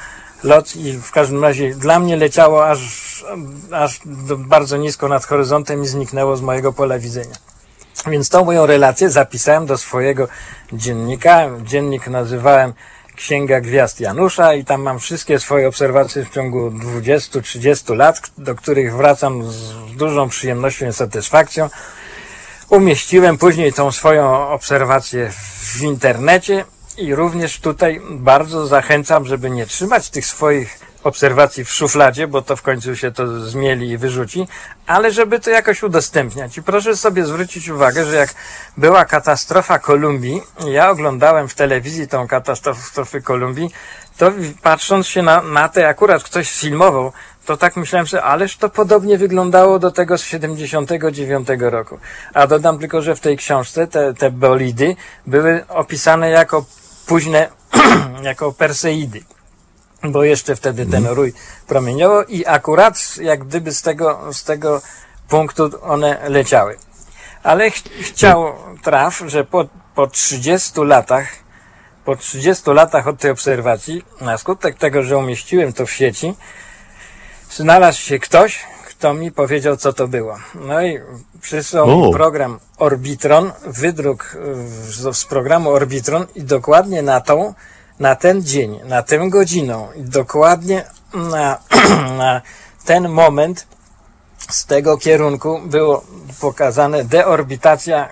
lot 0.44 0.76
i 0.76 0.92
w 0.92 1.10
każdym 1.10 1.42
razie 1.42 1.74
dla 1.74 2.00
mnie 2.00 2.16
leciało 2.16 2.68
aż, 2.68 3.24
aż 3.70 4.00
bardzo 4.38 4.76
nisko 4.76 5.08
nad 5.08 5.24
horyzontem 5.24 5.82
i 5.82 5.86
zniknęło 5.86 6.36
z 6.36 6.40
mojego 6.40 6.72
pola 6.72 6.98
widzenia. 6.98 7.34
Więc 8.06 8.28
tą 8.28 8.44
moją 8.44 8.66
relację 8.66 9.10
zapisałem 9.10 9.66
do 9.66 9.78
swojego 9.78 10.28
dziennika. 10.72 11.50
Dziennik 11.62 12.08
nazywałem 12.08 12.72
Księga 13.16 13.60
Gwiazd 13.60 14.00
Janusza 14.00 14.54
i 14.54 14.64
tam 14.64 14.82
mam 14.82 14.98
wszystkie 14.98 15.38
swoje 15.38 15.68
obserwacje 15.68 16.24
w 16.24 16.30
ciągu 16.30 16.70
20-30 16.70 17.96
lat, 17.96 18.30
do 18.38 18.54
których 18.54 18.96
wracam 18.96 19.50
z 19.50 19.72
dużą 19.96 20.28
przyjemnością 20.28 20.88
i 20.88 20.92
satysfakcją. 20.92 21.68
Umieściłem 22.74 23.38
później 23.38 23.72
tą 23.72 23.92
swoją 23.92 24.48
obserwację 24.48 25.30
w 25.60 25.82
internecie 25.82 26.64
i 26.98 27.14
również 27.14 27.60
tutaj 27.60 28.00
bardzo 28.10 28.66
zachęcam, 28.66 29.26
żeby 29.26 29.50
nie 29.50 29.66
trzymać 29.66 30.10
tych 30.10 30.26
swoich 30.26 30.78
obserwacji 31.04 31.64
w 31.64 31.72
szufladzie, 31.72 32.26
bo 32.26 32.42
to 32.42 32.56
w 32.56 32.62
końcu 32.62 32.96
się 32.96 33.12
to 33.12 33.40
zmieli 33.40 33.90
i 33.90 33.98
wyrzuci, 33.98 34.48
ale 34.86 35.12
żeby 35.12 35.40
to 35.40 35.50
jakoś 35.50 35.82
udostępniać. 35.82 36.58
I 36.58 36.62
proszę 36.62 36.96
sobie 36.96 37.26
zwrócić 37.26 37.68
uwagę, 37.68 38.04
że 38.04 38.16
jak 38.16 38.34
była 38.76 39.04
katastrofa 39.04 39.78
Kolumbii, 39.78 40.42
ja 40.66 40.90
oglądałem 40.90 41.48
w 41.48 41.54
telewizji 41.54 42.08
tą 42.08 42.28
katastrofę 42.28 43.20
Kolumbii, 43.20 43.70
to 44.16 44.32
patrząc 44.62 45.06
się 45.06 45.22
na, 45.22 45.42
na 45.42 45.68
te, 45.68 45.88
akurat 45.88 46.22
ktoś 46.22 46.52
filmował, 46.52 47.12
to 47.46 47.56
tak 47.56 47.76
myślałem 47.76 48.06
sobie, 48.06 48.22
ależ 48.22 48.56
to 48.56 48.68
podobnie 48.68 49.18
wyglądało 49.18 49.78
do 49.78 49.90
tego 49.90 50.18
z 50.18 50.22
79 50.22 51.48
roku. 51.58 51.98
A 52.34 52.46
dodam 52.46 52.78
tylko, 52.78 53.02
że 53.02 53.16
w 53.16 53.20
tej 53.20 53.36
książce 53.36 53.86
te, 53.86 54.14
te 54.14 54.30
bolidy 54.30 54.96
były 55.26 55.64
opisane 55.68 56.30
jako 56.30 56.64
późne, 57.06 57.48
jako 58.22 58.52
Perseidy 58.52 59.20
bo 60.10 60.24
jeszcze 60.24 60.56
wtedy 60.56 60.86
ten 60.86 61.06
rój 61.06 61.32
promieniował 61.66 62.24
i 62.24 62.46
akurat 62.46 63.16
jak 63.16 63.44
gdyby 63.44 63.72
z 63.72 63.82
tego, 63.82 64.32
z 64.32 64.44
tego 64.44 64.82
punktu 65.28 65.70
one 65.82 66.28
leciały. 66.28 66.76
Ale 67.42 67.70
ch 67.70 67.82
chciał 68.00 68.54
traf, 68.82 69.22
że 69.26 69.44
po, 69.44 69.64
po 69.94 70.06
30 70.06 70.80
latach, 70.80 71.28
po 72.04 72.16
30 72.16 72.70
latach 72.70 73.08
od 73.08 73.18
tej 73.18 73.30
obserwacji, 73.30 74.04
na 74.20 74.38
skutek 74.38 74.78
tego, 74.78 75.02
że 75.02 75.18
umieściłem 75.18 75.72
to 75.72 75.86
w 75.86 75.92
sieci, 75.92 76.34
znalazł 77.50 78.00
się 78.00 78.18
ktoś, 78.18 78.60
kto 78.86 79.14
mi 79.14 79.32
powiedział, 79.32 79.76
co 79.76 79.92
to 79.92 80.08
było. 80.08 80.38
No 80.54 80.82
i 80.82 81.00
przysłał 81.40 82.08
O. 82.08 82.12
program 82.12 82.58
Orbitron, 82.78 83.52
wydruk 83.66 84.36
y, 84.88 84.92
z, 84.92 85.16
z 85.16 85.24
programu 85.24 85.70
Orbitron 85.70 86.26
i 86.34 86.42
dokładnie 86.42 87.02
na 87.02 87.20
tą, 87.20 87.54
na 88.00 88.16
ten 88.16 88.42
dzień, 88.42 88.80
na 88.84 89.02
tę 89.02 89.30
godzinę 89.30 89.88
i 89.96 90.02
dokładnie 90.02 90.84
na, 91.14 91.58
na 92.18 92.42
ten 92.84 93.08
moment 93.08 93.66
z 94.50 94.66
tego 94.66 94.98
kierunku 94.98 95.60
było 95.64 96.04
pokazane 96.40 97.04
deorbitacja 97.04 98.08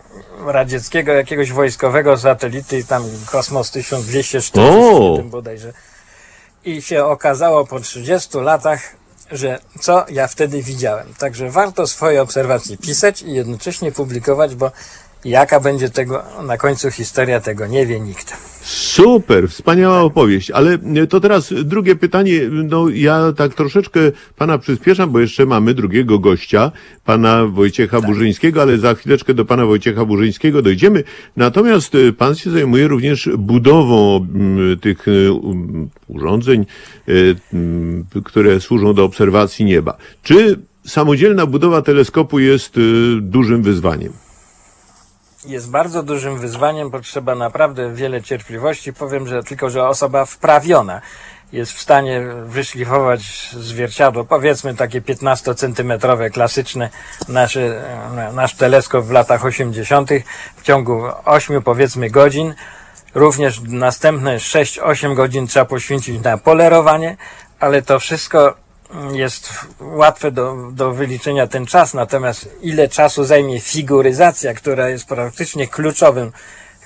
radzieckiego 0.46 1.12
jakiegoś 1.12 1.52
wojskowego 1.52 2.16
satelity, 2.16 2.84
tam 2.84 3.04
Kosmos 3.30 3.70
1247 3.70 5.30
bodajże. 5.30 5.72
I 6.64 6.82
się 6.82 7.04
okazało 7.04 7.66
po 7.66 7.80
30 7.80 8.38
latach, 8.38 8.80
że 9.32 9.58
co 9.80 10.04
ja 10.08 10.28
wtedy 10.28 10.62
widziałem. 10.62 11.14
Także 11.18 11.50
warto 11.50 11.86
swoje 11.86 12.22
obserwacje 12.22 12.76
pisać 12.76 13.22
i 13.22 13.32
jednocześnie 13.32 13.92
publikować, 13.92 14.54
bo 14.54 14.70
jaka 15.24 15.60
będzie 15.60 15.90
tego 15.90 16.22
na 16.46 16.56
końcu 16.56 16.90
historia, 16.90 17.40
tego 17.40 17.66
nie 17.66 17.86
wie 17.86 18.00
nikt. 18.00 18.36
Super, 18.62 19.48
wspaniała 19.48 20.00
opowieść. 20.00 20.50
Ale 20.50 20.78
e, 20.96 21.06
to 21.06 21.20
teraz 21.20 21.54
drugie 21.64 21.96
pytanie. 21.96 22.40
No, 22.50 22.88
ja 22.88 23.32
tak 23.36 23.54
troszeczkę 23.54 24.00
pana 24.36 24.58
przyspieszam, 24.58 25.10
bo 25.10 25.20
jeszcze 25.20 25.46
mamy 25.46 25.74
drugiego 25.74 26.18
gościa, 26.18 26.72
pana 27.04 27.46
Wojciecha 27.46 28.00
Burzyńskiego, 28.00 28.62
ale 28.62 28.78
za 28.78 28.94
chwileczkę 28.94 29.34
do 29.34 29.44
pana 29.44 29.66
Wojciecha 29.66 30.04
Burzyńskiego 30.04 30.62
dojdziemy. 30.62 31.04
Natomiast 31.36 31.94
e, 31.94 32.12
pan 32.12 32.34
się 32.34 32.50
zajmuje 32.50 32.88
również 32.88 33.28
budową 33.38 34.16
m, 34.16 34.76
tych 34.80 35.08
e, 35.08 35.32
um, 35.32 35.88
urządzeń, 36.08 36.66
e, 37.08 37.12
m, 37.52 38.04
które 38.24 38.60
służą 38.60 38.94
do 38.94 39.04
obserwacji 39.04 39.64
nieba. 39.64 39.96
Czy 40.22 40.58
samodzielna 40.86 41.46
budowa 41.46 41.82
teleskopu 41.82 42.38
jest 42.38 42.74
dużym 43.20 43.62
wyzwaniem? 43.62 44.12
Jest 45.44 45.70
bardzo 45.70 46.02
dużym 46.02 46.38
wyzwaniem, 46.38 46.90
potrzeba 46.90 47.34
naprawdę 47.34 47.94
wiele 47.94 48.22
cierpliwości. 48.22 48.92
Powiem, 48.92 49.28
że 49.28 49.42
tylko, 49.42 49.70
że 49.70 49.88
osoba 49.88 50.24
wprawiona 50.24 51.00
jest 51.52 51.72
w 51.72 51.80
stanie 51.80 52.20
wyszlifować 52.44 53.50
zwierciadło, 53.60 54.24
powiedzmy 54.24 54.74
takie 54.74 55.00
15-centymetrowe, 55.00 56.30
klasyczne, 56.30 56.90
nasze, 57.28 57.84
nasz 58.32 58.54
teleskop 58.54 59.04
w 59.04 59.10
latach 59.10 59.44
80. 59.44 60.10
w 60.56 60.62
ciągu 60.62 61.02
8 61.24 61.62
powiedzmy 61.62 62.10
godzin. 62.10 62.54
Również 63.14 63.60
następne 63.60 64.36
6-8 64.36 65.14
godzin 65.14 65.46
trzeba 65.46 65.66
poświęcić 65.66 66.24
na 66.24 66.38
polerowanie, 66.38 67.16
ale 67.60 67.82
to 67.82 67.98
wszystko 67.98 68.54
jest 69.12 69.50
łatwe 69.80 70.30
do, 70.30 70.56
do 70.72 70.92
wyliczenia 70.92 71.46
ten 71.46 71.66
czas, 71.66 71.94
natomiast 71.94 72.48
ile 72.62 72.88
czasu 72.88 73.24
zajmie 73.24 73.60
figuryzacja, 73.60 74.54
która 74.54 74.88
jest 74.88 75.04
praktycznie 75.04 75.68
kluczowym, 75.68 76.32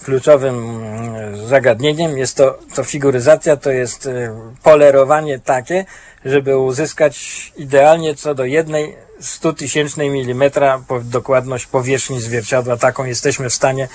kluczowym 0.05 0.55
mm, 0.55 1.47
zagadnieniem, 1.47 2.19
jest 2.19 2.37
to, 2.37 2.59
to 2.75 2.85
figuryzacja 2.85 3.57
to 3.57 3.71
jest 3.71 4.07
y, 4.07 4.31
polerowanie 4.63 5.39
takie, 5.39 5.85
żeby 6.25 6.59
uzyskać 6.59 7.53
idealnie 7.57 8.15
co 8.15 8.35
do 8.35 8.45
jednej 8.45 8.97
100 9.21 9.53
tysięcznej 9.53 10.11
milimetra 10.11 10.83
dokładność 11.03 11.67
powierzchni 11.67 12.21
zwierciadła. 12.21 12.77
Taką 12.77 13.05
jesteśmy 13.05 13.51
w 13.51 13.55
stanie 13.55 13.89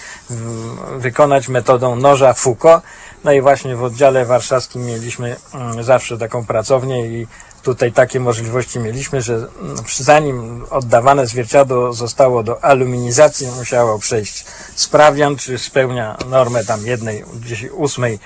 wykonać 0.98 1.48
metodą 1.48 1.96
noża 1.96 2.34
Foucault. 2.34 2.84
No 3.24 3.32
i 3.32 3.42
właśnie 3.42 3.76
w 3.76 3.84
oddziale 3.84 4.26
warszawskim 4.26 4.86
mieliśmy 4.86 5.36
mm, 5.54 5.84
zawsze 5.84 6.18
taką 6.18 6.46
pracownię 6.46 7.08
i 7.08 7.28
tutaj 7.64 7.92
takie 7.92 8.20
możliwości 8.20 8.80
mieliśmy, 8.80 9.22
że 9.22 9.34
mm, 9.36 9.76
zanim 9.98 10.66
oddawane 10.70 11.28
zwierciadło 11.28 11.94
zostało 11.94 12.44
do 12.44 12.64
aluminizacji, 12.64 13.48
musiało 13.58 14.00
przejść 14.00 14.46
sprawdzian, 14.76 15.36
czy 15.36 15.58
spełnia 15.58 16.18
normę 16.30 16.66
tam 16.66 16.86
jednej 16.88 17.24
gdzieś 17.42 17.66
ósmej 17.72 18.20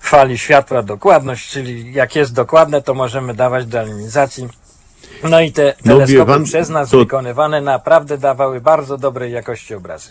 fali 0.00 0.38
światła 0.38 0.82
dokładność, 0.82 1.50
czyli 1.50 1.92
jak 1.92 2.16
jest 2.16 2.32
dokładne, 2.32 2.82
to 2.82 2.94
możemy 2.94 3.34
dawać 3.34 3.66
do 3.66 3.80
aluminizacji. 3.80 4.48
No 5.22 5.40
i 5.40 5.52
te 5.52 5.74
No 5.84 5.92
teleskopy 5.94 6.32
pan, 6.32 6.44
przez 6.44 6.68
nas 6.68 6.90
to- 6.90 6.98
wykonywane 6.98 7.60
naprawdę 7.60 8.18
dawały 8.18 8.60
bardzo 8.60 8.98
dobrej 8.98 9.32
jakości 9.32 9.74
obrazy. 9.74 10.10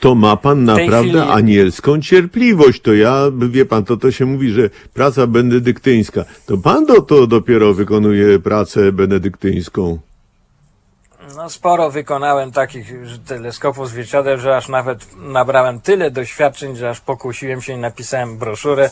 To 0.00 0.14
ma 0.14 0.36
pan 0.36 0.64
naprawdę 0.64 1.02
chwili- 1.12 1.30
anielską 1.32 2.00
cierpliwość. 2.00 2.80
To 2.80 2.94
ja, 2.94 3.22
wie 3.48 3.64
pan, 3.64 3.84
to, 3.84 3.96
to 3.96 4.10
się 4.12 4.26
mówi, 4.26 4.50
że 4.50 4.70
praca 4.94 5.26
benedyktyńska. 5.26 6.24
To 6.46 6.58
pan 6.58 6.86
do, 6.86 7.02
to 7.02 7.26
dopiero 7.26 7.74
wykonuje 7.74 8.38
pracę 8.38 8.92
benedyktyńską. 8.92 9.98
No 11.36 11.50
sporo 11.50 11.90
wykonałem 11.90 12.52
takich 12.52 12.92
teleskopów 13.26 13.88
zwierciadeł, 13.88 14.38
że 14.38 14.56
aż 14.56 14.68
nawet 14.68 15.16
nabrałem 15.16 15.80
tyle 15.80 16.10
doświadczeń, 16.10 16.76
że 16.76 16.90
aż 16.90 17.00
pokusiłem 17.00 17.62
się 17.62 17.72
i 17.72 17.78
napisałem 17.78 18.38
broszurę, 18.38 18.90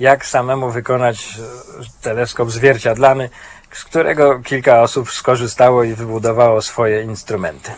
jak 0.00 0.26
samemu 0.26 0.70
wykonać 0.70 1.38
e, 1.38 2.02
teleskop 2.02 2.50
zwierciadlany, 2.50 3.30
z 3.72 3.84
którego 3.84 4.40
kilka 4.40 4.82
osób 4.82 5.10
skorzystało 5.10 5.84
i 5.84 5.94
wybudowało 5.94 6.62
swoje 6.62 7.02
instrumenty. 7.02 7.70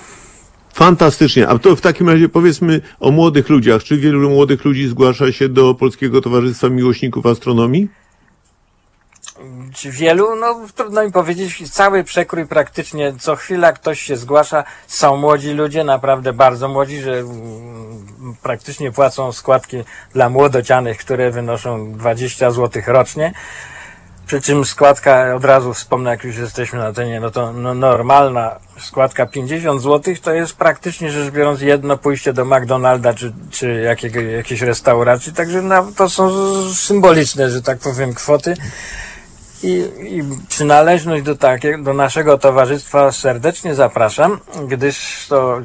Fantastycznie. 0.78 1.48
A 1.48 1.58
to 1.58 1.76
w 1.76 1.80
takim 1.80 2.08
razie 2.08 2.28
powiedzmy 2.28 2.80
o 3.00 3.10
młodych 3.10 3.48
ludziach. 3.48 3.84
Czy 3.84 3.96
wielu 3.96 4.30
młodych 4.30 4.64
ludzi 4.64 4.88
zgłasza 4.88 5.32
się 5.32 5.48
do 5.48 5.74
Polskiego 5.74 6.20
Towarzystwa 6.20 6.68
Miłośników 6.68 7.26
Astronomii? 7.26 7.88
Czy 9.74 9.90
wielu? 9.90 10.36
No 10.36 10.60
trudno 10.74 11.04
mi 11.04 11.12
powiedzieć. 11.12 11.70
Cały 11.70 12.04
przekrój 12.04 12.46
praktycznie 12.46 13.14
co 13.18 13.36
chwila 13.36 13.72
ktoś 13.72 14.00
się 14.00 14.16
zgłasza. 14.16 14.64
Są 14.86 15.16
młodzi 15.16 15.52
ludzie, 15.52 15.84
naprawdę 15.84 16.32
bardzo 16.32 16.68
młodzi, 16.68 17.00
że 17.00 17.18
mm, 17.18 18.34
praktycznie 18.42 18.92
płacą 18.92 19.32
składki 19.32 19.76
dla 20.12 20.28
młodocianych, 20.28 20.98
które 20.98 21.30
wynoszą 21.30 21.92
20 21.92 22.50
zł 22.50 22.82
rocznie. 22.86 23.32
Przy 24.28 24.40
czym 24.40 24.64
składka, 24.64 25.34
od 25.34 25.44
razu 25.44 25.74
wspomnę, 25.74 26.10
jak 26.10 26.24
już 26.24 26.36
jesteśmy 26.36 26.78
na 26.78 26.92
tenie, 26.92 27.20
no 27.20 27.30
to 27.30 27.52
no, 27.52 27.74
normalna 27.74 28.56
składka 28.78 29.26
50 29.26 29.82
zł 29.82 30.14
to 30.22 30.32
jest 30.32 30.56
praktycznie 30.56 31.10
rzecz 31.10 31.30
biorąc 31.30 31.60
jedno 31.60 31.96
pójście 31.96 32.32
do 32.32 32.44
McDonalda 32.44 33.14
czy, 33.14 33.32
czy 33.50 33.74
jakiego, 33.74 34.20
jakiejś 34.20 34.60
restauracji, 34.60 35.32
także 35.32 35.62
no, 35.62 35.86
to 35.96 36.08
są 36.08 36.30
symboliczne, 36.72 37.50
że 37.50 37.62
tak 37.62 37.78
powiem, 37.78 38.14
kwoty. 38.14 38.54
I, 39.62 39.84
I 40.00 40.22
przynależność 40.48 41.22
do, 41.22 41.36
takie, 41.36 41.78
do 41.78 41.94
naszego 41.94 42.38
towarzystwa 42.38 43.12
serdecznie 43.12 43.74
zapraszam, 43.74 44.40
gdyż 44.68 45.26
to 45.28 45.60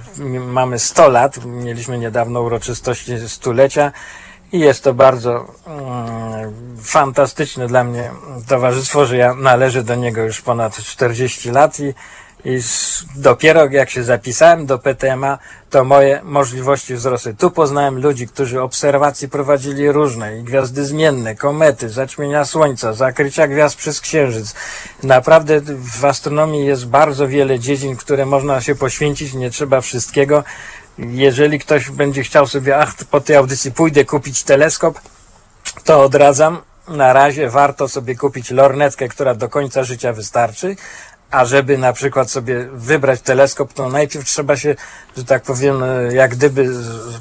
mamy 0.48 0.80
100 0.80 1.10
lat, 1.10 1.46
mieliśmy 1.46 1.98
niedawno 1.98 2.42
uroczystości 2.42 3.30
stulecia 3.30 3.92
i 4.54 4.60
jest 4.60 4.84
to 4.84 4.94
bardzo 4.94 5.46
mm, 5.68 6.54
fantastyczne 6.82 7.68
dla 7.68 7.84
mnie 7.84 8.12
towarzystwo, 8.48 9.06
że 9.06 9.18
ja 9.18 9.34
należę 9.34 9.84
do 9.84 9.96
niego 9.96 10.22
już 10.22 10.42
ponad 10.42 10.78
40 10.78 11.52
lat 11.52 11.80
i, 11.80 11.94
i 12.46 12.60
dopiero 13.16 13.66
jak 13.66 13.90
się 13.90 14.04
zapisałem 14.04 14.66
do 14.66 14.80
PTMA, 14.80 15.38
to 15.70 15.84
moje 15.84 16.22
możliwości 16.24 16.96
wzrosły. 16.96 17.34
Tu 17.34 17.52
poznałem 17.52 18.02
ludzi, 18.02 18.28
którzy 18.28 18.62
obserwacje 18.62 19.28
prowadzili 19.28 19.92
różne, 19.92 20.40
i 20.40 20.44
gwiazdy 20.44 20.86
zmienne, 20.86 21.36
komety, 21.36 21.90
zaćmienia 21.90 22.46
słońca, 22.46 22.94
zakrycia 22.94 23.48
gwiazd 23.48 23.76
przez 23.76 24.02
księżyc. 24.02 24.56
Naprawdę 25.04 25.62
w 26.00 26.06
astronomii 26.06 26.66
jest 26.66 26.88
bardzo 26.88 27.28
wiele 27.28 27.60
dziedzin, 27.60 27.96
które 27.96 28.26
można 28.26 28.62
się 28.62 28.76
poświęcić, 28.76 29.34
nie 29.34 29.50
trzeba 29.50 29.82
wszystkiego. 29.82 30.44
Jeżeli 30.98 31.60
ktoś 31.60 31.90
będzie 31.90 32.24
chciał 32.24 32.48
sobie, 32.48 32.78
ach, 32.78 32.96
po 33.12 33.22
tej 33.22 33.36
audycji 33.36 33.72
pójdę 33.72 34.06
kupić 34.06 34.44
teleskop, 34.44 35.00
to 35.84 36.04
odradzam, 36.04 36.62
na 36.88 37.14
razie 37.14 37.50
warto 37.50 37.88
sobie 37.88 38.16
kupić 38.16 38.52
lornetkę, 38.52 39.08
która 39.08 39.36
do 39.36 39.50
końca 39.50 39.84
życia 39.84 40.14
wystarczy, 40.14 40.76
a 41.34 41.46
żeby 41.46 41.78
na 41.78 41.94
przykład 41.94 42.32
sobie 42.32 42.68
wybrać 42.74 43.22
teleskop, 43.22 43.74
to 43.74 43.90
najpierw 43.90 44.26
trzeba 44.26 44.58
się, 44.58 44.76
że 45.18 45.26
tak 45.26 45.44
powiem, 45.44 45.84
e, 45.84 46.14
jak 46.14 46.32
gdyby 46.32 46.70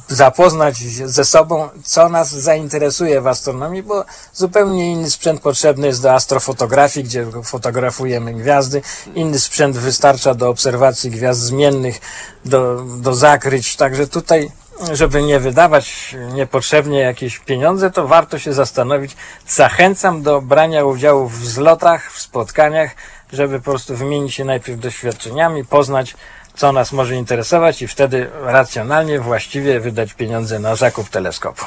zapoznać 0.08 0.76
ze 1.04 1.24
sobą, 1.24 1.68
co 1.84 2.08
nas 2.08 2.30
zainteresuje 2.30 3.20
w 3.20 3.26
astronomii, 3.26 3.82
bo 3.82 4.04
zupełnie 4.32 4.92
inny 4.92 5.10
sprzęt 5.10 5.40
potrzebny 5.40 5.86
jest 5.86 6.02
do 6.02 6.14
astrofotografii, 6.14 7.04
gdzie 7.04 7.26
fotografujemy 7.44 8.34
gwiazdy, 8.34 8.82
inny 9.14 9.38
sprzęt 9.38 9.76
wystarcza 9.76 10.34
do 10.34 10.48
obserwacji 10.48 11.10
gwiazd 11.10 11.40
zmiennych, 11.40 12.00
do, 12.44 12.84
do 12.84 13.14
zakryć, 13.14 13.76
także 13.76 14.06
tutaj 14.06 14.50
żeby 14.92 15.22
nie 15.22 15.40
wydawać 15.40 16.16
niepotrzebnie 16.32 17.00
jakieś 17.00 17.38
pieniądze, 17.38 17.90
to 17.90 18.06
warto 18.06 18.38
się 18.38 18.52
zastanowić. 18.52 19.16
Zachęcam 19.48 20.22
do 20.22 20.40
brania 20.40 20.84
udziału 20.84 21.28
w 21.28 21.44
zlotach, 21.44 22.12
w 22.12 22.20
spotkaniach, 22.20 22.90
żeby 23.32 23.58
po 23.58 23.64
prostu 23.64 23.96
wymienić 23.96 24.34
się 24.34 24.44
najpierw 24.44 24.80
doświadczeniami, 24.80 25.64
poznać, 25.64 26.16
co 26.54 26.72
nas 26.72 26.92
może 26.92 27.16
interesować 27.16 27.82
i 27.82 27.88
wtedy 27.88 28.30
racjonalnie, 28.42 29.20
właściwie 29.20 29.80
wydać 29.80 30.14
pieniądze 30.14 30.58
na 30.58 30.76
zakup 30.76 31.08
teleskopu. 31.08 31.64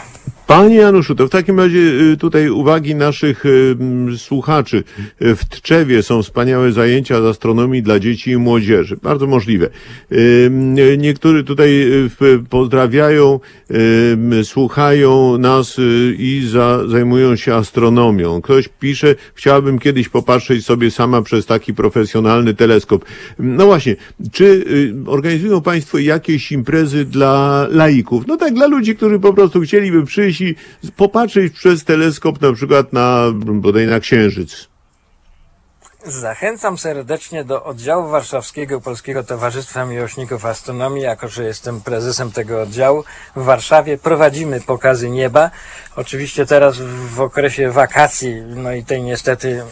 Panie 0.48 0.76
Januszu, 0.76 1.16
to 1.16 1.28
w 1.28 1.30
takim 1.30 1.60
razie 1.60 1.80
y, 1.80 2.18
tutaj 2.18 2.50
uwagi 2.50 2.96
naszych 2.96 3.46
y, 3.46 3.76
słuchaczy. 4.18 4.84
Y, 5.22 5.36
W 5.36 5.46
Tczewie 5.46 6.04
są 6.04 6.24
wspaniałe 6.24 6.72
zajęcia 6.72 7.22
z 7.22 7.26
astronomii 7.26 7.84
dla 7.84 8.00
dzieci 8.00 8.32
i 8.32 8.38
młodzieży. 8.38 8.98
Bardzo 9.04 9.28
możliwe. 9.28 9.70
Niektórzy 10.98 11.44
tutaj 11.44 11.88
pozdrawiają, 12.50 13.40
słuchają 14.44 15.38
nas 15.38 15.78
i 16.18 16.48
za, 16.52 16.88
zajmują 16.88 17.36
się 17.36 17.54
astronomią. 17.54 18.42
Ktoś 18.42 18.68
pisze, 18.68 19.16
chciałabym 19.34 19.80
kiedyś 19.80 20.10
popatrzeć 20.10 20.66
sobie 20.66 20.92
sama 20.92 21.22
przez 21.22 21.46
taki 21.46 21.74
profesjonalny 21.74 22.54
teleskop. 22.54 23.06
No 23.40 23.66
właśnie, 23.66 23.96
czy 24.32 24.66
organizują 25.06 25.62
Państwo 25.62 25.98
jakieś 25.98 26.52
imprezy 26.52 27.06
dla 27.06 27.68
laików? 27.72 28.28
No 28.28 28.38
tak, 28.38 28.54
dla 28.54 28.68
ludzi, 28.68 28.96
którzy 28.96 29.20
po 29.20 29.34
prostu 29.34 29.62
chcieliby 29.62 30.06
przyjść 30.06 30.35
i 30.42 30.56
popatrzeć 30.96 31.54
przez 31.54 31.84
teleskop 31.84 32.42
na 32.42 32.54
przykład 32.54 32.94
na, 32.94 33.26
bodaj 33.36 33.88
na 33.88 34.00
Księżyc. 34.00 34.68
Zachęcam 36.08 36.78
serdecznie 36.78 37.44
do 37.44 37.64
oddziału 37.64 38.08
warszawskiego 38.08 38.82
Polskiego 38.82 39.24
Towarzystwa 39.24 39.86
Miłośników 39.86 40.46
Astronomii, 40.46 41.04
jako 41.04 41.28
że 41.28 41.44
jestem 41.44 41.82
prezesem 41.82 42.32
tego 42.32 42.62
oddziału. 42.62 43.04
W 43.36 43.44
Warszawie 43.44 43.98
prowadzimy 43.98 44.62
pokazy 44.62 45.10
nieba. 45.10 45.52
Oczywiście 45.96 46.46
teraz 46.46 46.78
w 47.16 47.22
okresie 47.22 47.72
wakacji, 47.72 48.42
no 48.42 48.72
i 48.72 48.84
tej 48.84 49.02
niestety 49.02 49.50
mm, 49.50 49.66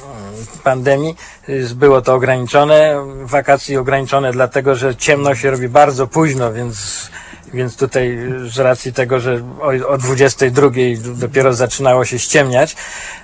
pandemii, 0.63 1.15
y, 1.49 1.75
było 1.75 2.01
to 2.01 2.13
ograniczone. 2.13 3.05
Wakacji 3.21 3.77
ograniczone 3.77 4.31
dlatego, 4.31 4.75
że 4.75 4.95
ciemno 4.95 5.35
się 5.35 5.51
robi 5.51 5.69
bardzo 5.69 6.07
późno, 6.07 6.53
więc 6.53 7.09
więc 7.53 7.75
tutaj 7.77 8.17
z 8.49 8.59
racji 8.59 8.93
tego, 8.93 9.19
że 9.19 9.41
o, 9.61 9.87
o 9.87 9.97
22 9.97 10.67
dopiero 11.15 11.53
zaczynało 11.53 12.05
się 12.05 12.19
ściemniać, 12.19 12.75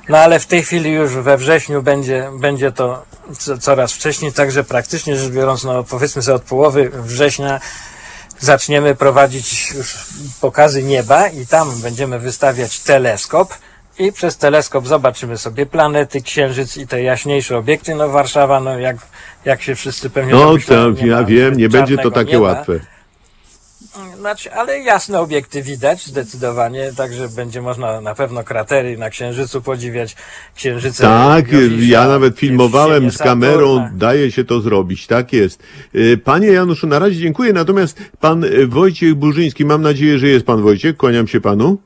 no 0.09 0.17
ale 0.17 0.39
w 0.39 0.45
tej 0.45 0.63
chwili 0.63 0.91
już 0.91 1.11
we 1.11 1.37
wrześniu 1.37 1.81
będzie, 1.81 2.29
będzie 2.39 2.71
to 2.71 3.03
co, 3.39 3.57
coraz 3.57 3.93
wcześniej, 3.93 4.33
także 4.33 4.63
praktycznie 4.63 5.15
rzecz 5.15 5.31
biorąc, 5.31 5.63
no 5.63 5.83
powiedzmy 5.83 6.21
sobie 6.21 6.35
od 6.35 6.43
połowy 6.43 6.91
września 6.93 7.59
zaczniemy 8.39 8.95
prowadzić 8.95 9.71
już 9.71 9.95
pokazy 10.41 10.83
nieba 10.83 11.27
i 11.27 11.47
tam 11.47 11.81
będziemy 11.81 12.19
wystawiać 12.19 12.79
teleskop 12.79 13.53
i 13.99 14.11
przez 14.11 14.37
teleskop 14.37 14.87
zobaczymy 14.87 15.37
sobie 15.37 15.65
planety, 15.65 16.21
księżyc 16.21 16.77
i 16.77 16.87
te 16.87 17.03
jaśniejsze 17.03 17.57
obiekty. 17.57 17.95
No 17.95 18.09
Warszawa, 18.09 18.59
no 18.59 18.79
jak, 18.79 18.97
jak 19.45 19.61
się 19.61 19.75
wszyscy 19.75 20.09
pewnie 20.09 20.33
No 20.33 20.53
nie 21.01 21.07
ja 21.07 21.23
wiem, 21.23 21.57
nie 21.57 21.69
będzie 21.69 21.97
to 21.97 22.11
takie 22.11 22.31
nieba. 22.31 22.43
łatwe. 22.43 22.79
Znaczy, 24.17 24.53
ale 24.53 24.79
jasne 24.79 25.19
obiekty 25.19 25.61
widać 25.63 26.05
zdecydowanie, 26.05 26.91
także 26.97 27.29
będzie 27.29 27.61
można 27.61 28.01
na 28.01 28.15
pewno 28.15 28.43
kratery 28.43 28.97
na 28.97 29.09
Księżycu 29.09 29.61
podziwiać, 29.61 30.15
księżyce. 30.55 31.03
Tak, 31.03 31.51
Jowisza, 31.51 31.91
ja 31.91 32.07
nawet 32.07 32.37
filmowałem 32.39 33.11
z 33.11 33.17
kamerą, 33.17 33.75
Saturna. 33.75 33.91
daje 33.97 34.31
się 34.31 34.43
to 34.43 34.61
zrobić, 34.61 35.07
tak 35.07 35.33
jest. 35.33 35.63
Y, 35.95 36.17
Panie 36.23 36.47
Januszu, 36.47 36.87
na 36.87 36.99
razie 36.99 37.15
dziękuję, 37.19 37.53
natomiast 37.53 38.01
pan 38.19 38.43
y, 38.43 38.67
Wojciech 38.67 39.15
Burzyński, 39.15 39.65
mam 39.65 39.81
nadzieję, 39.81 40.19
że 40.19 40.27
jest 40.27 40.45
pan 40.45 40.61
Wojciech, 40.61 40.97
kłaniam 40.97 41.27
się 41.27 41.41
panu. 41.41 41.77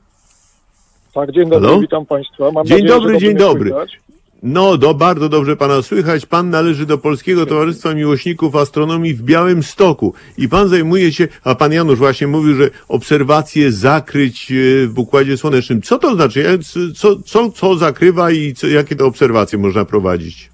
Tak, 1.13 1.32
dzień 1.32 1.50
dobry, 1.50 1.68
Halo? 1.68 1.80
witam 1.82 2.06
Państwa. 2.06 2.52
Mam 2.52 2.66
Dzień 2.66 2.78
nadzieję, 2.78 3.00
dobry, 3.00 3.18
dzień 3.18 3.36
dobry. 3.38 3.70
słychać. 3.70 4.00
No, 4.45 4.77
do, 4.77 4.93
bardzo 4.93 5.29
dobrze 5.29 5.56
pana 5.56 5.82
słychać. 5.82 6.25
Pan 6.25 6.49
należy 6.49 6.86
do 6.86 6.97
Polskiego 6.97 7.45
Towarzystwa 7.45 7.93
Miłośników 7.93 8.56
Astronomii 8.56 9.13
w 9.13 9.23
Białym 9.23 9.63
Stoku. 9.63 10.13
I 10.38 10.49
pan 10.49 10.67
zajmuje 10.67 11.12
się, 11.12 11.27
a 11.43 11.56
pan 11.56 11.71
Janusz 11.71 11.99
właśnie 11.99 12.27
mówił, 12.27 12.56
że 12.56 12.69
obserwacje 12.89 13.71
zakryć 13.71 14.51
e, 14.51 14.88
w 14.88 14.99
Układzie 14.99 15.38
Słonecznym. 15.38 15.82
Co 15.82 15.99
to 15.99 16.15
znaczy? 16.15 16.60
Co, 16.95 17.15
co, 17.15 17.49
co 17.49 17.75
zakrywa 17.75 18.32
i 18.32 18.53
co, 18.53 18.67
jakie 18.67 18.95
to 18.95 19.06
obserwacje 19.06 19.60
można 19.60 19.86
prowadzić? 19.86 20.49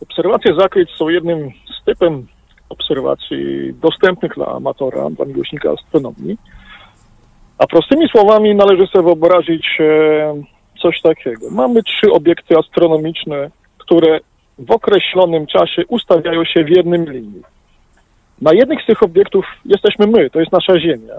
Obserwacje 0.00 0.54
zakryć 0.54 0.90
są 0.98 1.08
jednym 1.08 1.50
z 1.80 1.84
typem 1.84 2.26
obserwacji 2.68 3.74
dostępnych 3.82 4.32
dla 4.36 4.46
amatora, 4.46 5.10
dla 5.10 5.24
miłośnika 5.24 5.70
astronomii. 5.70 6.36
A 7.58 7.66
prostymi 7.66 8.08
słowami 8.08 8.54
należy 8.54 8.86
sobie 8.86 9.04
wyobrazić 9.04 9.66
e, 9.80 10.55
coś 10.76 11.00
takiego. 11.00 11.50
Mamy 11.50 11.82
trzy 11.82 12.12
obiekty 12.12 12.58
astronomiczne, 12.58 13.50
które 13.78 14.20
w 14.58 14.70
określonym 14.70 15.46
czasie 15.46 15.82
ustawiają 15.88 16.44
się 16.44 16.64
w 16.64 16.76
jednym 16.76 17.12
linii. 17.12 17.42
Na 18.40 18.52
jednych 18.52 18.82
z 18.82 18.86
tych 18.86 19.02
obiektów 19.02 19.46
jesteśmy 19.64 20.06
my, 20.06 20.30
to 20.30 20.40
jest 20.40 20.52
nasza 20.52 20.80
Ziemia. 20.80 21.14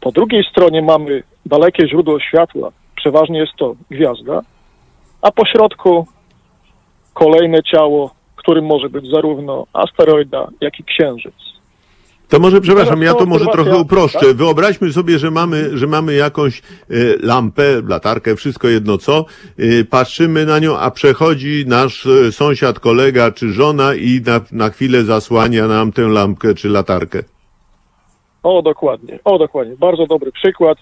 Po 0.00 0.12
drugiej 0.12 0.44
stronie 0.50 0.82
mamy 0.82 1.22
dalekie 1.46 1.88
źródło 1.88 2.20
światła, 2.20 2.72
przeważnie 2.96 3.38
jest 3.38 3.52
to 3.56 3.74
gwiazda, 3.90 4.40
a 5.22 5.32
po 5.32 5.46
środku 5.46 6.06
kolejne 7.14 7.62
ciało, 7.62 8.14
którym 8.36 8.66
może 8.66 8.88
być 8.88 9.10
zarówno 9.10 9.66
asteroida, 9.72 10.48
jak 10.60 10.80
i 10.80 10.84
księżyc. 10.84 11.34
To 12.30 12.38
może, 12.38 12.60
przepraszam, 12.60 13.02
ja 13.02 13.14
to 13.14 13.26
może 13.26 13.46
trochę 13.46 13.76
uproszczę. 13.76 14.18
tak? 14.18 14.36
Wyobraźmy 14.36 14.92
sobie, 14.92 15.18
że 15.18 15.30
mamy, 15.30 15.78
że 15.78 15.86
mamy 15.86 16.14
jakąś 16.14 16.58
e, 16.58 16.62
lampę, 17.22 17.82
latarkę, 17.88 18.36
wszystko 18.36 18.68
jedno 18.68 18.98
co, 18.98 19.24
e, 19.58 19.84
patrzymy 19.84 20.46
na 20.46 20.58
nią, 20.58 20.78
a 20.78 20.90
przechodzi 20.90 21.64
nasz 21.66 22.06
e, 22.06 22.32
sąsiad, 22.32 22.80
kolega 22.80 23.30
czy 23.30 23.52
żona 23.52 23.94
i 23.94 24.20
na, 24.26 24.40
na 24.52 24.70
chwilę 24.70 25.02
zasłania 25.02 25.66
nam 25.66 25.92
tę 25.92 26.02
lampkę 26.02 26.54
czy 26.54 26.68
latarkę. 26.68 27.22
O, 28.42 28.62
dokładnie, 28.62 29.18
o, 29.24 29.38
dokładnie. 29.38 29.76
Bardzo 29.76 30.06
dobry 30.06 30.32
przykład. 30.32 30.78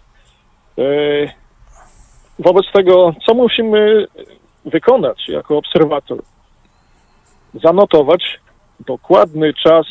Wobec 2.39 2.65
tego, 2.73 3.13
co 3.27 3.35
musimy 3.35 4.07
wykonać 4.65 5.29
jako 5.29 5.59
obserwator? 5.59 6.19
Zanotować 7.55 8.41
dokładny 8.87 9.55
czas 9.55 9.87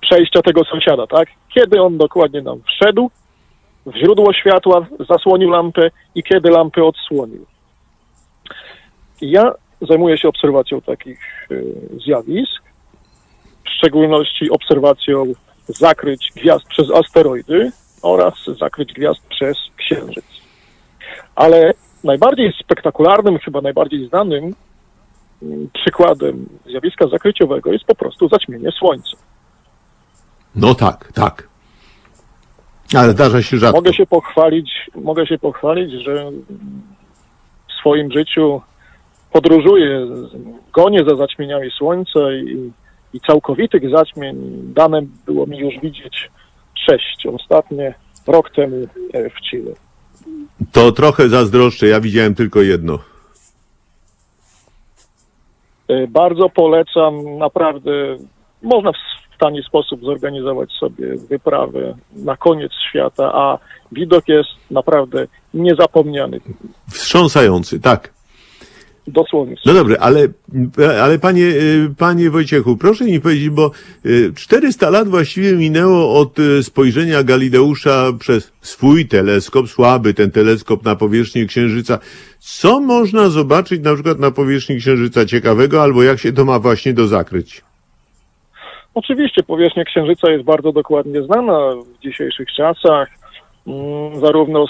przejścia 0.00 0.42
tego 0.42 0.64
sąsiada, 0.64 1.06
tak? 1.06 1.28
Kiedy 1.54 1.82
on 1.82 1.98
dokładnie 1.98 2.42
nam 2.42 2.60
wszedł 2.62 3.10
w 3.86 3.96
źródło 3.96 4.32
światła, 4.32 4.86
zasłonił 5.08 5.50
lampę 5.50 5.90
i 6.14 6.22
kiedy 6.22 6.50
lampę 6.50 6.84
odsłonił. 6.84 7.46
Ja 9.20 9.52
zajmuję 9.80 10.18
się 10.18 10.28
obserwacją 10.28 10.80
takich 10.80 11.48
e, 11.50 11.54
zjawisk, 12.04 12.62
w 13.64 13.70
szczególności 13.70 14.50
obserwacją 14.50 15.32
zakryć 15.66 16.32
gwiazd 16.36 16.66
przez 16.68 16.90
asteroidy 16.90 17.70
oraz 18.02 18.34
zakryć 18.58 18.92
gwiazd 18.92 19.20
przez 19.28 19.56
księżyc. 19.76 20.24
Ale 21.34 21.74
najbardziej 22.04 22.52
spektakularnym, 22.62 23.38
chyba 23.38 23.60
najbardziej 23.60 24.08
znanym 24.08 24.54
mm, 25.42 25.68
przykładem 25.74 26.46
zjawiska 26.66 27.08
zakryciowego 27.08 27.72
jest 27.72 27.84
po 27.84 27.94
prostu 27.94 28.28
zaćmienie 28.28 28.70
Słońca. 28.72 29.16
No 30.58 30.74
tak, 30.74 31.12
tak. 31.12 31.48
Ale 32.96 33.10
zdarza 33.12 33.42
się 33.42 33.58
rzadko. 33.58 33.78
Mogę 33.78 33.94
się 33.94 34.06
pochwalić, 34.06 34.70
mogę 34.94 35.26
się 35.26 35.38
pochwalić, 35.38 36.04
że 36.04 36.30
w 37.68 37.80
swoim 37.80 38.12
życiu 38.12 38.60
podróżuję, 39.32 40.06
gonię 40.72 41.04
za 41.08 41.16
zaćmieniami 41.16 41.70
Słońca 41.70 42.32
i, 42.32 42.72
i 43.14 43.20
całkowitych 43.20 43.90
zaćmień 43.90 44.36
dane 44.74 45.02
było 45.26 45.46
mi 45.46 45.58
już 45.58 45.74
widzieć 45.82 46.30
sześć. 46.86 47.26
Ostatnie 47.26 47.94
rok 48.26 48.50
temu 48.50 48.76
e, 49.12 49.30
w 49.30 49.34
Chile. 49.40 49.72
To 50.72 50.92
trochę 50.92 51.28
zazdroszczę, 51.28 51.86
ja 51.86 52.00
widziałem 52.00 52.34
tylko 52.34 52.62
jedno. 52.62 52.98
E, 55.88 56.06
Bardzo 56.06 56.48
polecam, 56.48 57.38
naprawdę 57.38 57.90
można 58.62 58.92
w 59.38 59.40
tani 59.40 59.62
sposób 59.62 60.04
zorganizować 60.04 60.72
sobie 60.72 61.16
wyprawę 61.16 61.94
na 62.16 62.36
koniec 62.36 62.72
świata, 62.90 63.32
a 63.34 63.58
widok 63.92 64.28
jest 64.28 64.50
naprawdę 64.70 65.26
niezapomniany. 65.54 66.40
Wstrząsający, 66.90 67.80
tak. 67.80 68.18
Dosłownie. 69.06 69.56
No 69.66 69.74
dobrze, 69.74 70.00
ale, 70.00 70.28
ale 71.02 71.18
panie, 71.18 71.44
y, 71.44 71.94
panie 71.98 72.30
Wojciechu, 72.30 72.76
proszę 72.76 73.04
mi 73.04 73.20
powiedzieć, 73.20 73.50
bo 73.50 73.70
y, 74.06 74.32
400 74.36 74.90
lat 74.90 75.08
właściwie 75.08 75.52
minęło 75.52 76.20
od 76.20 76.38
y, 76.38 76.62
spojrzenia 76.62 77.22
Galileusza 77.22 78.12
przez 78.18 78.52
swój 78.60 79.08
teleskop, 79.08 79.68
słaby 79.68 80.14
ten 80.14 80.30
teleskop 80.30 80.84
na 80.84 80.96
powierzchnię 80.96 81.46
Księżyca. 81.46 81.98
Co 82.38 82.80
można 82.80 83.28
zobaczyć 83.28 83.82
na 83.82 83.94
przykład 83.94 84.18
na 84.18 84.30
powierzchni 84.30 84.76
Księżyca 84.76 85.26
ciekawego, 85.26 85.82
albo 85.82 86.02
jak 86.02 86.18
się 86.18 86.32
to 86.32 86.44
ma 86.44 86.58
właśnie 86.58 86.92
do 86.92 87.06
zakryć? 87.06 87.67
Oczywiście 88.98 89.42
powierzchnia 89.42 89.84
Księżyca 89.84 90.30
jest 90.30 90.44
bardzo 90.44 90.72
dokładnie 90.72 91.22
znana 91.22 91.58
w 91.74 92.02
dzisiejszych 92.02 92.48
czasach. 92.52 93.08
Mm, 93.66 94.20
Zarówno 94.20 94.66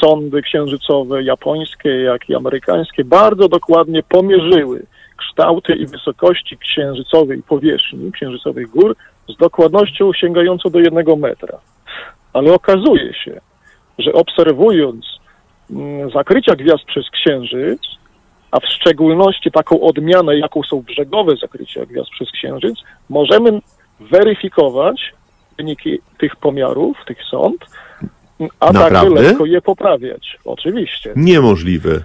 sądy 0.00 0.42
księżycowe 0.42 1.22
japońskie, 1.22 1.88
jak 1.88 2.28
i 2.30 2.34
amerykańskie 2.34 3.04
bardzo 3.04 3.48
dokładnie 3.48 4.02
pomierzyły 4.02 4.82
kształty 5.16 5.72
i 5.72 5.86
wysokości 5.86 6.58
księżycowej 6.58 7.42
powierzchni, 7.42 8.12
księżycowych 8.12 8.70
gór 8.70 8.96
z 9.28 9.36
dokładnością 9.36 10.12
sięgającą 10.12 10.70
do 10.70 10.78
jednego 10.78 11.16
metra. 11.16 11.58
Ale 12.32 12.54
okazuje 12.54 13.14
się, 13.14 13.40
że 13.98 14.12
obserwując 14.12 15.06
mm, 15.70 16.10
zakrycia 16.10 16.56
gwiazd 16.56 16.84
przez 16.84 17.10
księżyc, 17.10 17.80
a 18.50 18.60
w 18.60 18.66
szczególności 18.66 19.50
taką 19.50 19.80
odmianę, 19.80 20.38
jaką 20.38 20.62
są 20.62 20.82
brzegowe 20.82 21.36
zakrycia 21.36 21.86
gwiazd 21.86 22.10
przez 22.10 22.30
księżyc, 22.30 22.74
możemy 23.08 23.60
weryfikować 24.00 25.12
wyniki 25.58 25.98
tych 26.18 26.36
pomiarów, 26.36 26.96
tych 27.06 27.18
sąd, 27.30 27.66
a 28.60 28.72
Naprawdę? 28.72 29.14
także 29.14 29.22
lekko 29.22 29.46
je 29.46 29.60
poprawiać. 29.60 30.38
Oczywiście. 30.44 31.12
Niemożliwe. 31.16 32.02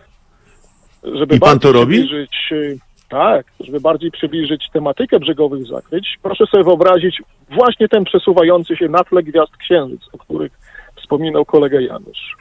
Żeby 1.03 1.35
I 1.35 1.39
pan 1.39 1.49
bardziej 1.49 1.71
to 1.71 1.79
robi? 1.79 1.95
Przybliżyć, 1.95 2.49
y, 2.51 2.77
tak, 3.09 3.45
żeby 3.59 3.79
bardziej 3.79 4.11
przybliżyć 4.11 4.69
tematykę 4.73 5.19
brzegowych 5.19 5.67
zakryć, 5.67 6.19
proszę 6.23 6.45
sobie 6.45 6.63
wyobrazić 6.63 7.21
właśnie 7.49 7.87
ten 7.87 8.03
przesuwający 8.03 8.75
się 8.77 8.87
na 8.89 9.03
tle 9.03 9.23
gwiazd 9.23 9.57
księżyc, 9.57 10.01
o 10.13 10.17
których 10.17 10.51
wspominał 10.95 11.45
kolega 11.45 11.81
Janusz. 11.81 12.35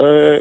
E, 0.00 0.40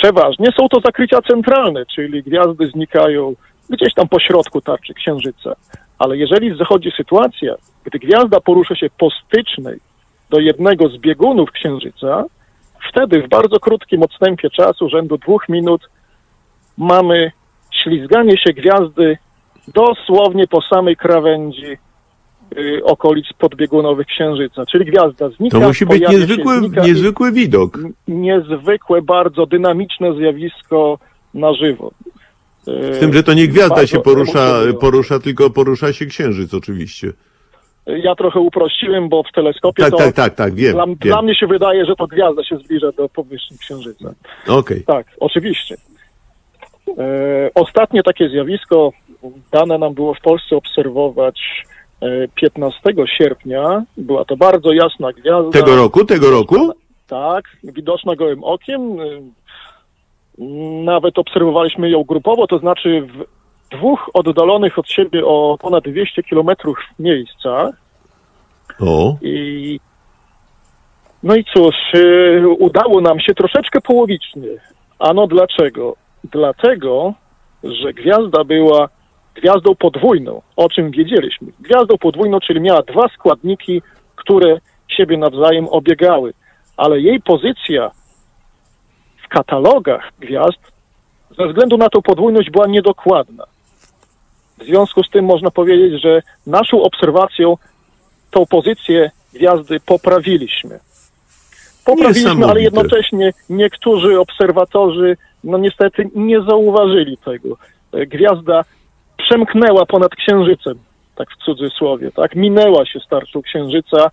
przeważnie 0.00 0.46
są 0.58 0.68
to 0.68 0.80
zakrycia 0.80 1.22
centralne, 1.22 1.86
czyli 1.86 2.22
gwiazdy 2.22 2.68
znikają 2.68 3.34
gdzieś 3.70 3.94
tam 3.94 4.08
po 4.08 4.20
środku 4.20 4.60
tarczy 4.60 4.94
księżyca. 4.94 5.52
Ale 5.98 6.16
jeżeli 6.16 6.58
zachodzi 6.58 6.92
sytuacja, 6.96 7.54
gdy 7.84 7.98
gwiazda 7.98 8.40
porusza 8.40 8.76
się 8.76 8.86
po 8.98 9.08
stycznej 9.10 9.78
do 10.30 10.40
jednego 10.40 10.88
z 10.88 10.98
biegunów 10.98 11.50
księżyca, 11.50 12.24
wtedy 12.90 13.22
w 13.22 13.28
bardzo 13.28 13.60
krótkim 13.60 14.02
odstępie 14.02 14.50
czasu, 14.50 14.88
rzędu 14.88 15.18
dwóch 15.18 15.48
minut, 15.48 15.82
mamy 16.78 17.32
ślizganie 17.82 18.38
się 18.38 18.52
gwiazdy 18.52 19.18
dosłownie 19.74 20.46
po 20.46 20.62
samej 20.62 20.96
krawędzi 20.96 21.78
okolic 22.84 23.26
podbiegunowych 23.38 24.06
księżyca. 24.06 24.66
Czyli 24.66 24.84
gwiazda 24.84 25.28
znika, 25.28 25.60
To 25.60 25.66
musi 25.66 25.86
być 25.86 26.08
niezwykły, 26.08 26.58
znika 26.58 26.86
niezwykły 26.86 27.32
widok. 27.32 27.78
niezwykłe, 28.08 29.02
bardzo 29.02 29.46
dynamiczne 29.46 30.14
zjawisko 30.14 30.98
na 31.34 31.54
żywo. 31.54 31.90
Y, 32.68 32.94
Z 32.94 32.98
tym, 33.00 33.12
że 33.12 33.22
to 33.22 33.34
nie 33.34 33.48
gwiazda 33.48 33.74
bardzo 33.74 33.86
się 33.86 33.98
porusza, 33.98 34.58
porusza, 34.80 35.18
tylko 35.18 35.50
porusza 35.50 35.92
się 35.92 36.06
księżyc 36.06 36.54
oczywiście. 36.54 37.12
Ja 37.86 38.14
trochę 38.14 38.40
uprościłem, 38.40 39.08
bo 39.08 39.22
w 39.22 39.32
teleskopie 39.34 39.82
Tak, 39.82 39.90
to 39.90 39.96
tak, 39.96 40.14
tak, 40.14 40.34
tak, 40.34 40.54
wiem. 40.54 40.72
dla, 40.72 40.86
wiem. 40.86 40.96
dla 40.96 41.22
mnie 41.22 41.34
się 41.34 41.46
wydaje, 41.46 41.86
że 41.86 41.96
to 41.96 42.06
gwiazda 42.06 42.44
się 42.44 42.56
zbliża 42.56 42.92
do 42.92 43.08
powierzchni 43.08 43.58
księżyca. 43.58 44.14
Okej. 44.48 44.82
Tak, 44.86 45.06
oczywiście. 45.20 45.76
E, 46.98 47.50
ostatnie 47.54 48.02
takie 48.02 48.28
zjawisko 48.28 48.92
dane 49.52 49.78
nam 49.78 49.94
było 49.94 50.14
w 50.14 50.20
Polsce 50.20 50.56
obserwować 50.56 51.40
15 52.34 52.80
sierpnia. 53.18 53.84
Była 53.96 54.24
to 54.24 54.36
bardzo 54.36 54.72
jasna 54.72 55.12
gwiazda. 55.12 55.50
Tego 55.50 55.76
roku, 55.76 56.04
tego 56.04 56.30
roku? 56.30 56.72
Tak, 57.06 57.44
widoczna 57.64 58.16
gołym 58.16 58.44
okiem. 58.44 59.00
Y, 59.00 59.22
Nawet 60.84 61.18
obserwowaliśmy 61.18 61.90
ją 61.90 62.04
grupowo, 62.04 62.46
to 62.46 62.58
znaczy 62.58 63.00
w 63.00 63.24
dwóch 63.76 64.10
oddalonych 64.14 64.78
od 64.78 64.88
siebie 64.88 65.26
o 65.26 65.56
ponad 65.60 65.84
200 65.84 66.22
kilometrów 66.22 66.78
miejscach. 66.98 67.74
O, 68.80 69.16
I 69.22 69.80
no 71.22 71.36
i 71.36 71.44
cóż, 71.44 71.74
y, 71.94 72.48
udało 72.58 73.00
nam 73.00 73.20
się 73.20 73.34
troszeczkę 73.34 73.80
połowicznie. 73.80 74.48
Ano 74.98 75.26
dlaczego? 75.26 75.96
Dlatego, 76.24 77.14
że 77.64 77.92
gwiazda 77.92 78.44
była 78.44 78.88
gwiazdą 79.36 79.74
podwójną, 79.74 80.42
o 80.56 80.68
czym 80.68 80.90
wiedzieliśmy. 80.90 81.48
Gwiazdą 81.60 81.98
podwójną, 81.98 82.40
czyli 82.40 82.60
miała 82.60 82.82
dwa 82.82 83.08
składniki, 83.08 83.82
które 84.16 84.58
siebie 84.88 85.18
nawzajem 85.18 85.68
obiegały, 85.68 86.32
ale 86.76 87.00
jej 87.00 87.20
pozycja 87.20 87.90
w 89.24 89.28
katalogach 89.28 90.12
gwiazd 90.20 90.76
ze 91.38 91.48
względu 91.48 91.76
na 91.76 91.88
tą 91.88 92.02
podwójność 92.02 92.50
była 92.50 92.66
niedokładna. 92.66 93.44
W 94.58 94.64
związku 94.64 95.04
z 95.04 95.10
tym 95.10 95.24
można 95.24 95.50
powiedzieć, 95.50 96.02
że 96.02 96.22
naszą 96.46 96.82
obserwacją 96.82 97.56
tą 98.30 98.46
pozycję 98.46 99.10
gwiazdy 99.34 99.80
poprawiliśmy. 99.80 100.80
Poprawiliśmy, 101.84 102.46
ale 102.46 102.62
jednocześnie 102.62 103.32
niektórzy 103.50 104.20
obserwatorzy, 104.20 105.16
no 105.44 105.58
niestety, 105.58 106.10
nie 106.14 106.42
zauważyli 106.42 107.18
tego. 107.18 107.56
E, 107.92 108.06
Gwiazda 108.06 108.64
przemknęła 109.16 109.86
ponad 109.86 110.10
księżycem, 110.14 110.74
tak 111.16 111.28
w 111.30 111.44
cudzysłowie, 111.44 112.10
tak? 112.12 112.34
Minęła 112.36 112.86
się 112.86 113.00
starczą 113.00 113.42
księżyca. 113.42 114.10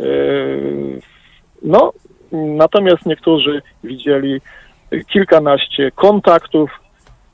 e, 0.00 0.04
No, 1.62 1.92
natomiast 2.32 3.06
niektórzy 3.06 3.62
widzieli 3.84 4.40
kilkanaście 5.12 5.90
kontaktów 5.90 6.70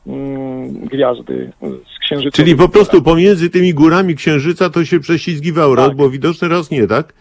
mm, 0.07 0.73
gwiazdy 0.87 1.53
z 1.97 1.99
księżycem. 2.01 2.33
czyli 2.33 2.57
po 2.57 2.69
prostu 2.69 3.03
pomiędzy 3.03 3.51
tymi 3.51 3.75
górami 3.75 4.15
księżyca 4.15 4.71
to 4.71 4.85
się 4.85 5.01
prześlizgiwał 5.01 5.77
Tak. 5.77 5.85
rok, 5.85 5.95
bo 5.95 6.11
widoczny 6.11 6.49
raz 6.49 6.71
nie, 6.71 6.87
tak? 6.87 7.13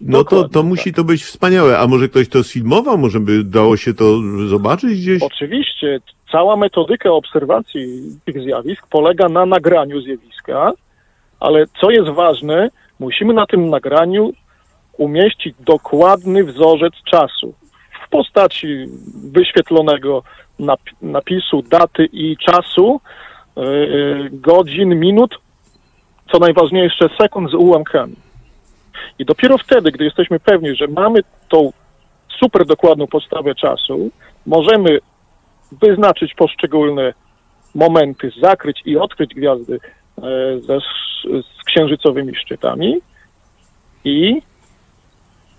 No 0.00 0.24
to, 0.24 0.48
to 0.48 0.62
musi 0.62 0.90
tak. 0.90 0.96
to 0.96 1.04
być 1.04 1.24
wspaniałe. 1.24 1.78
A 1.78 1.86
może 1.86 2.08
ktoś 2.08 2.28
to 2.28 2.44
sfilmował? 2.44 2.98
Może 2.98 3.20
by 3.20 3.44
dało 3.44 3.76
się 3.76 3.94
to 3.94 4.04
zobaczyć 4.48 5.00
gdzieś? 5.00 5.22
Oczywiście, 5.22 6.00
cała 6.32 6.56
metodyka 6.56 7.10
obserwacji 7.10 8.02
tych 8.24 8.42
zjawisk 8.42 8.86
polega 8.86 9.28
na 9.28 9.46
nagraniu 9.46 10.00
zjawiska, 10.00 10.72
ale 11.40 11.66
co 11.80 11.90
jest 11.90 12.08
ważne, 12.08 12.70
musimy 12.98 13.34
na 13.34 13.46
tym 13.46 13.70
nagraniu 13.70 14.32
umieścić 14.96 15.54
dokładny 15.60 16.44
wzorzec 16.44 16.92
czasu 17.10 17.54
w 18.06 18.10
postaci 18.10 18.86
wyświetlonego 19.32 20.22
nap- 20.60 20.94
napisu 21.02 21.62
daty 21.62 22.08
i 22.12 22.36
czasu, 22.36 23.00
yy, 23.56 24.30
godzin, 24.32 25.00
minut, 25.00 25.38
co 26.32 26.38
najważniejsze 26.38 27.08
sekund 27.20 27.50
z 27.50 27.54
ułamkami. 27.54 28.16
I 29.18 29.24
dopiero 29.24 29.58
wtedy, 29.58 29.90
gdy 29.92 30.04
jesteśmy 30.04 30.40
pewni, 30.40 30.76
że 30.76 30.86
mamy 30.88 31.20
tą 31.48 31.72
super 32.40 32.66
dokładną 32.66 33.06
podstawę 33.06 33.54
czasu, 33.54 34.10
możemy 34.46 34.98
wyznaczyć 35.82 36.34
poszczególne 36.34 37.14
momenty, 37.74 38.32
zakryć 38.42 38.80
i 38.84 38.96
odkryć 38.96 39.34
gwiazdy 39.34 39.74
e, 40.18 40.20
ze, 40.60 40.78
z 41.42 41.64
księżycowymi 41.64 42.36
szczytami 42.36 42.96
i 44.04 44.42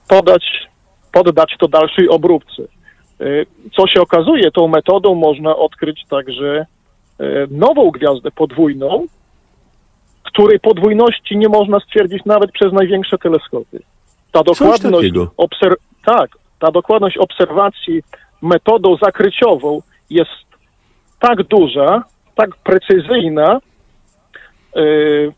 podać, 0.08 0.44
poddać 1.12 1.56
to 1.60 1.68
dalszej 1.68 2.10
obróbce. 2.10 2.64
E, 2.64 3.26
Co 3.76 3.88
się 3.88 4.02
okazuje, 4.02 4.52
tą 4.52 4.68
metodą 4.68 5.16
można 5.16 5.56
odkryć 5.56 6.06
także 6.10 6.66
e, 7.20 7.26
nową 7.52 7.92
gwiazdę 7.92 8.32
podwójną, 8.32 9.06
której 10.24 10.60
podwójności 10.60 11.38
nie 11.38 11.50
można 11.50 11.80
stwierdzić 11.80 12.26
nawet 12.26 12.52
przez 12.52 12.74
największe 12.74 13.18
teleskopy. 13.18 13.80
Ta 14.32 14.44
dokładność, 14.44 15.12
obser- 15.38 15.76
tak, 16.06 16.30
ta 16.60 16.72
dokładność 16.72 17.18
obserwacji 17.18 18.02
metodą 18.42 18.98
zakryciową 19.02 19.82
jest 20.10 20.32
tak 21.20 21.44
duża, 21.44 22.04
tak 22.36 22.56
precyzyjna, 22.56 23.60
yy, 24.76 25.34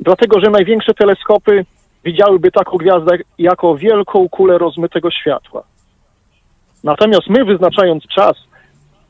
dlatego 0.00 0.40
że 0.40 0.50
największe 0.50 0.94
teleskopy 0.94 1.64
widziałyby 2.04 2.50
taką 2.50 2.76
gwiazdę 2.76 3.18
jako 3.38 3.76
wielką 3.76 4.28
kulę 4.28 4.58
rozmytego 4.58 5.10
światła. 5.10 5.62
Natomiast 6.84 7.28
my 7.28 7.44
wyznaczając 7.44 8.06
czas 8.06 8.36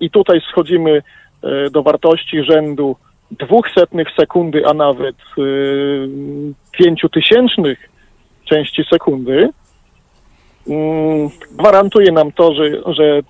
i 0.00 0.10
tutaj 0.10 0.40
schodzimy 0.50 1.02
yy, 1.42 1.70
do 1.70 1.82
wartości 1.82 2.44
rzędu 2.44 2.96
dwóch 3.30 3.70
setnych 3.74 4.08
sekundy, 4.16 4.66
a 4.66 4.74
nawet 4.74 5.16
y, 5.38 6.08
pięciu 6.72 7.08
tysięcznych 7.08 7.90
części 8.44 8.84
sekundy, 8.90 9.48
mm, 10.68 11.28
gwarantuje 11.58 12.12
nam 12.12 12.32
to, 12.32 12.54
że, 12.54 12.94
że 12.94 13.20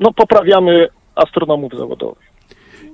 no, 0.00 0.12
poprawiamy 0.12 0.88
astronomów 1.14 1.72
zawodowych. 1.76 2.27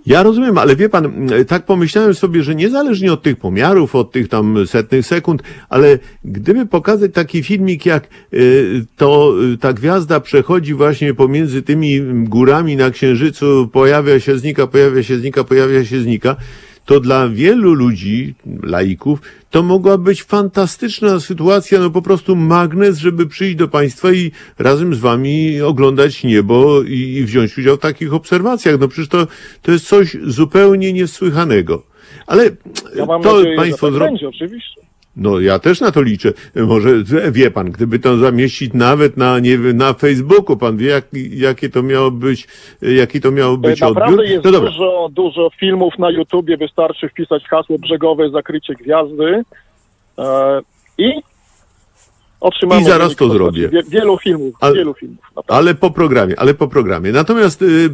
Ja 0.07 0.22
rozumiem, 0.22 0.59
ale 0.59 0.76
wie 0.76 0.88
pan, 0.88 1.28
tak 1.48 1.66
pomyślałem 1.66 2.14
sobie, 2.14 2.42
że 2.42 2.55
niezależnie 2.55 3.12
od 3.12 3.22
tych 3.22 3.36
pomiarów, 3.36 3.94
od 3.94 4.12
tych 4.12 4.28
tam 4.28 4.66
setnych 4.66 5.07
sekund, 5.07 5.42
ale 5.68 5.98
gdyby 6.24 6.66
pokazać 6.66 7.12
taki 7.14 7.42
filmik, 7.42 7.86
jak 7.86 8.09
y, 8.34 8.84
to 8.96 9.34
y, 9.55 9.59
ta 9.59 9.72
gwiazda 9.72 10.20
przechodzi 10.20 10.74
właśnie 10.74 11.14
pomiędzy 11.14 11.62
tymi 11.62 12.00
górami 12.24 12.76
na 12.76 12.90
Księżycu, 12.90 13.68
pojawia 13.72 14.20
się, 14.20 14.38
znika, 14.38 14.66
pojawia 14.66 15.02
się, 15.02 15.18
znika, 15.18 15.44
pojawia 15.44 15.84
się, 15.84 16.00
znika, 16.00 16.36
to 16.85 17.01
dla 17.01 17.28
wielu 17.28 17.74
ludzi, 17.74 18.35
laików, 18.62 19.22
to 19.51 19.62
mogła 19.62 19.99
być 19.99 20.22
fantastyczna 20.22 21.20
sytuacja, 21.20 21.80
no 21.80 21.91
po 21.91 22.03
prostu 22.03 22.37
magnes, 22.37 22.99
żeby 22.99 23.26
przyjść 23.26 23.57
do 23.57 23.68
państwa 23.68 24.12
i 24.12 24.30
razem 24.59 24.95
z 24.95 24.99
wami 24.99 25.61
oglądać 25.61 26.24
niebo 26.24 26.82
i, 26.82 26.93
i 26.93 27.24
wziąć 27.24 27.59
udział 27.59 27.76
w 27.76 27.80
takich 27.80 28.14
obserwacjach. 28.14 28.80
No 28.80 28.89
przecież 28.89 29.09
to, 29.09 29.26
to 29.62 29.72
jest 29.72 29.87
coś 29.87 30.16
zupełnie 30.22 30.93
niesłychanego. 30.93 31.82
Ale 32.26 32.45
Ja 32.97 33.07
to 33.07 33.18
nadzieję, 33.18 33.57
państwo 33.57 33.87
tak 33.87 33.95
zro... 33.95 34.05
będzie, 34.07 34.28
oczywiście. 34.28 34.84
No 35.17 35.41
ja 35.41 35.59
też 35.59 35.81
na 35.81 35.91
to 35.93 36.03
liczę. 36.03 36.33
Może 36.57 36.91
wie 37.33 37.51
pan, 37.51 37.71
gdyby 37.71 37.99
to 37.99 38.17
zamieścić 38.17 38.73
nawet 38.75 39.17
na, 39.17 39.39
nie 39.39 39.59
wiem, 39.59 39.77
na 39.77 39.93
Facebooku, 39.93 40.57
pan 40.57 40.77
wie, 40.77 40.87
jak, 40.89 41.05
jakie 41.31 41.71
to 41.71 41.83
miało 41.83 42.11
być, 42.11 42.49
jaki 42.83 43.21
to 43.21 43.31
miało 43.31 43.57
być 43.57 43.81
Naprawdę 43.81 44.05
odbiór. 44.05 44.25
jest 44.25 44.45
No 44.45 44.53
dobra. 44.53 44.71
dużo, 44.71 45.09
dużo 45.12 45.51
filmów 45.61 45.99
na 45.99 46.11
YouTubie, 46.11 46.57
wystarczy 46.57 47.09
wpisać 47.09 47.45
hasło 47.45 47.79
brzegowe 47.79 48.31
zakrycie 48.31 48.75
gwiazdy 48.75 49.43
e, 50.19 50.61
i 50.99 51.12
otrzymamy... 52.45 52.82
I 52.82 52.84
zaraz 52.84 53.16
to 53.16 53.28
zrobię. 53.28 53.68
Wie, 53.68 53.82
wielu 53.88 54.18
filmów, 54.18 54.55
Ale- 54.61 54.74
wielu 54.74 54.95
filmów. 54.95 55.18
Ale 55.49 55.74
po 55.74 55.90
programie, 55.90 56.38
ale 56.38 56.55
po 56.55 56.68
programie. 56.68 57.12
Natomiast 57.12 57.62
y, 57.62 57.90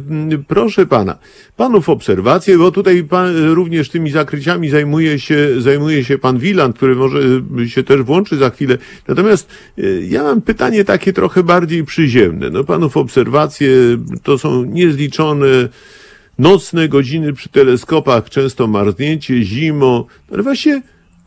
proszę 0.47 0.85
pana, 0.85 1.17
panów 1.57 1.89
obserwacje, 1.89 2.57
bo 2.57 2.71
tutaj 2.71 3.03
pan, 3.03 3.53
również 3.53 3.89
tymi 3.89 4.11
zakryciami 4.11 4.69
zajmuje 4.69 5.19
się, 5.19 5.61
zajmuje 5.61 6.03
się 6.03 6.17
pan 6.17 6.39
Wiland, 6.39 6.75
który 6.75 6.95
może 6.95 7.19
y, 7.59 7.69
się 7.69 7.83
też 7.83 8.01
włączy 8.01 8.37
za 8.37 8.49
chwilę. 8.49 8.77
Natomiast 9.07 9.49
y, 9.79 10.07
ja 10.09 10.23
mam 10.23 10.41
pytanie 10.41 10.83
takie 10.85 11.13
trochę 11.13 11.43
bardziej 11.43 11.83
przyziemne. 11.83 12.49
No 12.49 12.63
panów 12.63 12.97
obserwacje 12.97 13.69
to 14.23 14.37
są 14.37 14.63
niezliczone 14.63 15.47
nocne 16.39 16.89
godziny 16.89 17.33
przy 17.33 17.49
teleskopach, 17.49 18.29
często 18.29 18.67
marznięcie, 18.67 19.43
zimo, 19.43 20.05
no 20.29 20.33
ale 20.33 20.43
właśnie 20.43 20.81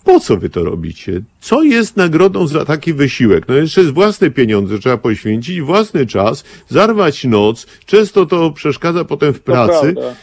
po 0.04 0.20
co 0.20 0.36
wy 0.36 0.50
to 0.50 0.64
robicie? 0.64 1.20
Co 1.40 1.62
jest 1.62 1.96
nagrodą 1.96 2.46
za 2.46 2.64
taki 2.64 2.94
wysiłek? 2.94 3.48
No 3.48 3.54
jeszcze 3.54 3.84
z 3.84 3.90
własne 3.90 4.30
pieniądze 4.30 4.78
trzeba 4.78 4.96
poświęcić, 4.96 5.60
własny 5.60 6.06
czas, 6.06 6.44
zarwać 6.68 7.24
noc, 7.24 7.66
często 7.86 8.26
to 8.26 8.50
przeszkadza 8.50 9.04
potem 9.04 9.34
w 9.34 9.40
pracy, 9.40 9.94
prawda, 9.94 10.14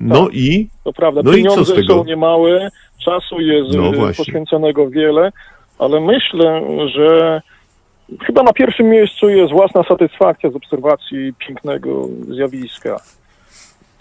no 0.00 0.28
i 0.32 0.68
to 0.84 0.92
prawda. 0.92 1.20
No 1.24 1.32
i 1.32 1.42
co 1.42 1.50
z 1.50 1.52
Pieniądze 1.52 1.74
tego? 1.74 1.94
są 1.94 2.04
niemałe, 2.04 2.70
czasu 3.04 3.40
jest 3.40 3.76
No 3.76 3.92
właśnie. 3.92 4.24
poświęconego 4.24 4.90
wiele, 4.90 5.32
ale 5.78 6.00
myślę, 6.00 6.62
że 6.94 7.40
chyba 8.26 8.42
na 8.42 8.52
pierwszym 8.52 8.88
miejscu 8.88 9.28
jest 9.28 9.52
własna 9.52 9.82
satysfakcja 9.88 10.50
z 10.50 10.56
obserwacji 10.56 11.32
pięknego 11.46 12.08
zjawiska. 12.28 13.00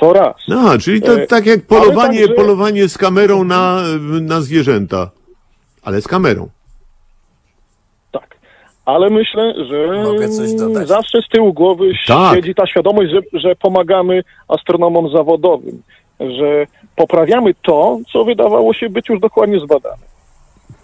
To 0.04 0.14
raz. 0.14 0.36
no, 0.48 0.78
czyli 0.78 1.02
to 1.02 1.22
E, 1.22 1.28
tak 1.28 1.46
jak 1.46 1.62
polowanie, 1.68 2.20
także- 2.20 2.34
polowanie 2.34 2.90
z 2.90 2.98
kamerą 2.98 3.44
na, 3.44 3.82
na 4.22 4.42
zwierzęta, 4.42 5.10
ale 5.84 6.02
z 6.02 6.08
kamerą. 6.08 6.50
Tak. 8.12 8.38
Ale 8.86 9.10
myślę, 9.10 9.54
że 9.70 10.04
Mogę 10.04 10.30
coś 10.30 10.54
dodać? 10.54 10.88
zawsze 10.88 11.22
z 11.22 11.30
tyłu 11.30 11.54
głowy 11.54 11.92
Tak. 12.08 12.36
siedzi 12.36 12.56
ta 12.56 12.68
świadomość, 12.68 13.12
że, 13.12 13.40
że 13.40 13.56
pomagamy 13.56 14.24
astronomom 14.48 15.12
zawodowym, 15.12 15.82
że 16.20 16.66
poprawiamy 16.96 17.54
to, 17.62 17.98
co 18.14 18.26
wydawało 18.26 18.74
się 18.74 18.90
być 18.90 19.10
już 19.10 19.20
dokładnie 19.20 19.60
zbadane. 19.60 20.04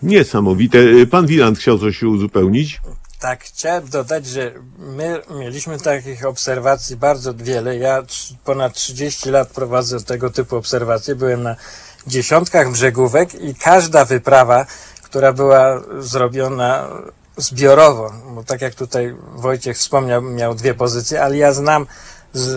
Niesamowite. 0.04 0.80
Pan 1.12 1.26
Wiland 1.28 1.58
chciał 1.58 1.78
coś 1.78 2.04
uzupełnić. 2.04 2.80
Tak, 3.20 3.44
chciałem 3.44 3.90
dodać, 3.90 4.26
że 4.26 4.52
my 4.78 5.22
mieliśmy 5.30 5.80
takich 5.80 6.26
obserwacji 6.26 6.96
bardzo 6.96 7.34
wiele. 7.34 7.78
Ja 7.78 8.04
ponad 8.44 8.74
30 8.74 9.30
lat 9.30 9.50
prowadzę 9.50 10.00
tego 10.04 10.30
typu 10.30 10.56
obserwacje. 10.56 11.16
Byłem 11.16 11.44
na 11.44 11.56
dziesiątkach 12.08 12.72
brzegówek 12.72 13.36
i 13.36 13.56
każda 13.56 14.06
wyprawa, 14.06 14.66
która 15.04 15.34
była 15.34 15.82
zrobiona 16.00 16.90
zbiorowo, 17.38 18.14
bo 18.36 18.44
tak 18.44 18.62
jak 18.62 18.76
tutaj 18.76 19.16
Wojciech 19.36 19.78
wspomniał, 19.78 20.22
miał 20.22 20.56
dwie 20.56 20.74
pozycje, 20.74 21.24
ale 21.24 21.38
ja 21.38 21.54
znam 21.54 21.86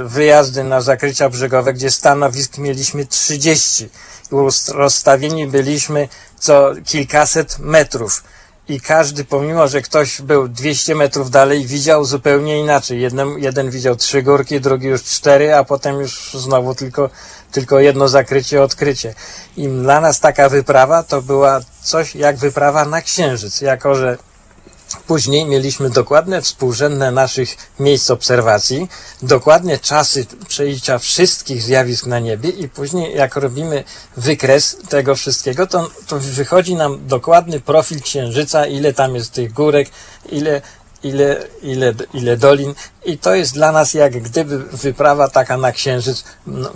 wyjazdy 0.04 0.64
na 0.64 0.80
zakrycia 0.80 1.28
brzegowe, 1.28 1.72
gdzie 1.72 1.90
stanowisk 1.90 2.58
mieliśmy 2.58 3.06
30 3.06 3.84
i 4.32 4.34
rozstawieni 4.72 5.46
byliśmy 5.46 6.08
co 6.38 6.72
kilkaset 6.84 7.58
metrów. 7.58 8.24
I 8.68 8.80
każdy, 8.80 9.24
pomimo 9.24 9.68
że 9.68 9.82
ktoś 9.82 10.20
był 10.20 10.48
200 10.48 10.94
metrów 10.94 11.30
dalej, 11.30 11.66
widział 11.66 12.04
zupełnie 12.04 12.60
inaczej. 12.60 13.00
Jeden, 13.00 13.28
jeden 13.38 13.70
widział 13.70 13.96
trzy 13.96 14.22
górki, 14.22 14.60
drugi 14.60 14.86
już 14.86 15.02
cztery, 15.02 15.54
a 15.54 15.64
potem 15.64 16.00
już 16.00 16.30
znowu 16.34 16.74
tylko, 16.74 17.10
tylko 17.52 17.80
jedno 17.80 18.08
zakrycie, 18.08 18.62
odkrycie. 18.62 19.14
I 19.56 19.68
dla 19.68 20.00
nas 20.00 20.20
taka 20.20 20.48
wyprawa 20.48 21.02
to 21.02 21.22
była 21.22 21.60
coś 21.82 22.14
jak 22.14 22.36
wyprawa 22.36 22.84
na 22.84 23.02
Księżyc, 23.02 23.60
jako 23.60 23.94
że 23.94 24.18
Później 25.06 25.44
mieliśmy 25.44 25.90
dokładne 25.90 26.42
współrzędne 26.42 27.10
naszych 27.10 27.56
miejsc 27.80 28.10
obserwacji, 28.10 28.88
dokładnie 29.22 29.78
czasy 29.78 30.26
przejścia 30.48 30.98
wszystkich 30.98 31.62
zjawisk 31.62 32.06
na 32.06 32.18
niebie 32.18 32.50
i 32.50 32.68
później 32.68 33.16
jak 33.16 33.36
robimy 33.36 33.84
wykres 34.16 34.76
tego 34.88 35.14
wszystkiego, 35.14 35.66
to, 35.66 35.90
to 36.06 36.18
wychodzi 36.18 36.74
nam 36.74 37.06
dokładny 37.06 37.60
profil 37.60 38.00
Księżyca, 38.00 38.66
ile 38.66 38.92
tam 38.92 39.14
jest 39.14 39.32
tych 39.32 39.52
górek, 39.52 39.88
ile, 40.32 40.62
ile, 41.02 41.44
ile, 41.62 41.94
ile 42.14 42.36
dolin 42.36 42.74
i 43.04 43.18
to 43.18 43.34
jest 43.34 43.54
dla 43.54 43.72
nas 43.72 43.94
jak 43.94 44.22
gdyby 44.22 44.58
wyprawa 44.58 45.28
taka 45.28 45.56
na 45.56 45.72
Księżyc, 45.72 46.24
no, 46.46 46.72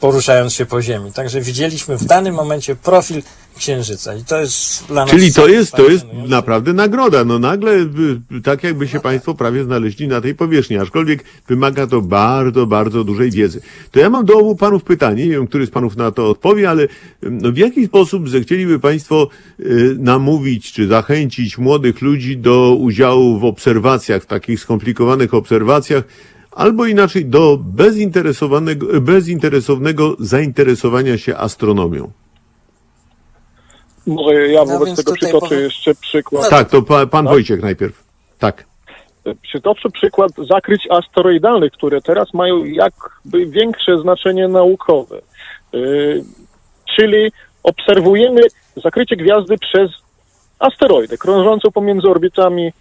poruszając 0.00 0.52
się 0.54 0.66
po 0.66 0.82
Ziemi. 0.82 1.12
Także 1.12 1.40
widzieliśmy 1.40 1.96
w 1.96 2.04
danym 2.04 2.34
momencie 2.34 2.76
profil 2.76 3.22
Księżyca 3.58 4.14
i 4.14 4.24
to 4.24 4.40
jest 4.40 4.86
dla 4.86 5.02
nas... 5.02 5.10
Czyli 5.10 5.32
to 5.32 5.48
jest, 5.48 5.72
to 5.72 5.88
jest 5.88 6.06
naprawdę 6.28 6.72
nagroda. 6.72 7.24
No 7.24 7.38
nagle, 7.38 7.72
y, 7.72 8.42
tak 8.44 8.64
jakby 8.64 8.88
się 8.88 9.00
Państwo 9.00 9.34
prawie 9.34 9.64
znaleźli 9.64 10.08
na 10.08 10.20
tej 10.20 10.34
powierzchni, 10.34 10.78
aczkolwiek 10.78 11.24
wymaga 11.48 11.86
to 11.86 12.00
bardzo, 12.00 12.66
bardzo 12.66 13.04
dużej 13.04 13.30
wiedzy. 13.30 13.60
To 13.90 14.00
ja 14.00 14.10
mam 14.10 14.24
do 14.24 14.38
obu 14.38 14.56
Panów 14.56 14.84
pytanie, 14.84 15.24
nie 15.26 15.32
wiem, 15.32 15.46
który 15.46 15.66
z 15.66 15.70
Panów 15.70 15.96
na 15.96 16.10
to 16.10 16.30
odpowie, 16.30 16.70
ale 16.70 16.82
y, 16.82 16.88
no, 17.22 17.52
w 17.52 17.56
jaki 17.56 17.86
sposób 17.86 18.28
zechcieliby 18.28 18.78
Państwo 18.78 19.28
y, 19.60 19.96
namówić, 19.98 20.72
czy 20.72 20.86
zachęcić 20.86 21.58
młodych 21.58 22.02
ludzi 22.02 22.36
do 22.36 22.74
udziału 22.74 23.38
w 23.38 23.44
obserwacjach, 23.44 24.22
w 24.22 24.26
takich 24.26 24.60
skomplikowanych 24.60 25.34
obserwacjach, 25.34 26.04
albo 26.50 26.86
inaczej 26.86 27.26
do 27.26 27.58
bezinteresowanego, 27.64 29.00
bezinteresownego 29.00 30.16
zainteresowania 30.20 31.18
się 31.18 31.36
astronomią? 31.36 32.10
Może 34.08 34.48
ja 34.48 34.60
No 34.60 34.66
wobec 34.66 34.86
więc 34.86 34.98
tego 34.98 35.12
tutaj 35.12 35.28
przytoczę 35.28 35.48
powiem- 35.48 35.64
jeszcze 35.64 35.94
przykład. 35.94 36.42
No 36.44 36.50
Tak, 36.50 36.70
to 36.70 36.82
pa, 36.82 37.06
Pan 37.06 37.24
Tak? 37.24 37.34
Wojciech 37.34 37.62
najpierw. 37.62 38.04
Tak. 38.38 38.64
Przytoczę 39.42 39.90
przykład 39.90 40.32
zakryć 40.48 40.88
asteroidalnych, 40.90 41.72
które 41.72 42.00
teraz 42.00 42.34
mają 42.34 42.64
jakby 42.64 43.46
większe 43.46 43.98
znaczenie 43.98 44.48
naukowe. 44.48 45.20
Yy, 45.72 46.24
czyli 46.96 47.32
obserwujemy 47.62 48.40
zakrycie 48.76 49.16
gwiazdy 49.16 49.58
przez 49.58 49.90
asteroidę 50.58 51.18
krążącą 51.18 51.70
pomiędzy 51.70 52.08
orbitami 52.08 52.72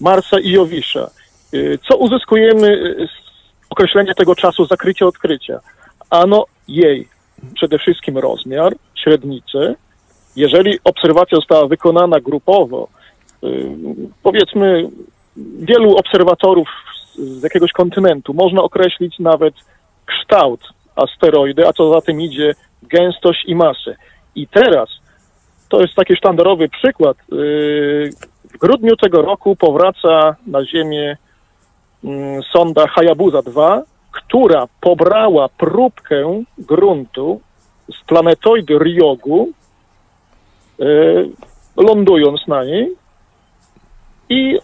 Marsa 0.00 0.40
i 0.40 0.50
Jowisza. 0.50 1.10
Yy, 1.52 1.78
co 1.88 1.96
uzyskujemy 1.96 2.94
z 3.06 3.10
określenia 3.70 4.14
tego 4.14 4.34
czasu 4.34 4.66
zakrycia 4.66 5.06
odkrycia? 5.06 5.60
Ano 6.10 6.44
jej 6.68 7.08
przede 7.54 7.78
wszystkim 7.78 8.18
rozmiar, 8.18 8.74
średnicę. 8.94 9.74
Jeżeli 10.36 10.78
obserwacja 10.84 11.36
została 11.36 11.66
wykonana 11.66 12.20
grupowo, 12.20 12.88
yy, 13.42 13.70
powiedzmy 14.22 14.88
wielu 15.36 15.96
obserwatorów 15.96 16.68
z- 17.16 17.42
jakiegoś 17.42 17.72
kontynentu 17.72 18.34
można 18.34 18.62
określić 18.62 19.18
nawet 19.18 19.54
kształt 20.06 20.60
asteroidy, 20.96 21.68
a 21.68 21.72
co 21.72 21.92
za 21.94 22.00
tym 22.00 22.20
idzie 22.20 22.54
gęstość 22.82 23.44
i 23.46 23.54
masę. 23.54 23.96
I 24.34 24.46
teraz 24.46 24.88
to 25.68 25.80
jest 25.80 25.94
taki 25.94 26.16
sztandarowy 26.16 26.68
przykład. 26.68 27.16
Yy, 27.32 28.10
W 28.54 28.58
grudniu 28.58 28.96
tego 28.96 29.22
roku 29.22 29.56
powraca 29.56 30.36
na 30.46 30.64
Ziemię 30.64 31.16
mm, 32.04 32.42
sonda 32.52 32.86
Hayabusa 32.86 33.42
2, 33.42 33.82
która 34.12 34.66
pobrała 34.80 35.48
próbkę 35.48 36.44
gruntu 36.58 37.40
z 38.00 38.04
planetoidy 38.06 38.78
Ryogu, 38.78 39.48
lądując 41.76 42.46
na 42.46 42.64
niej 42.64 42.96
i 44.28 44.58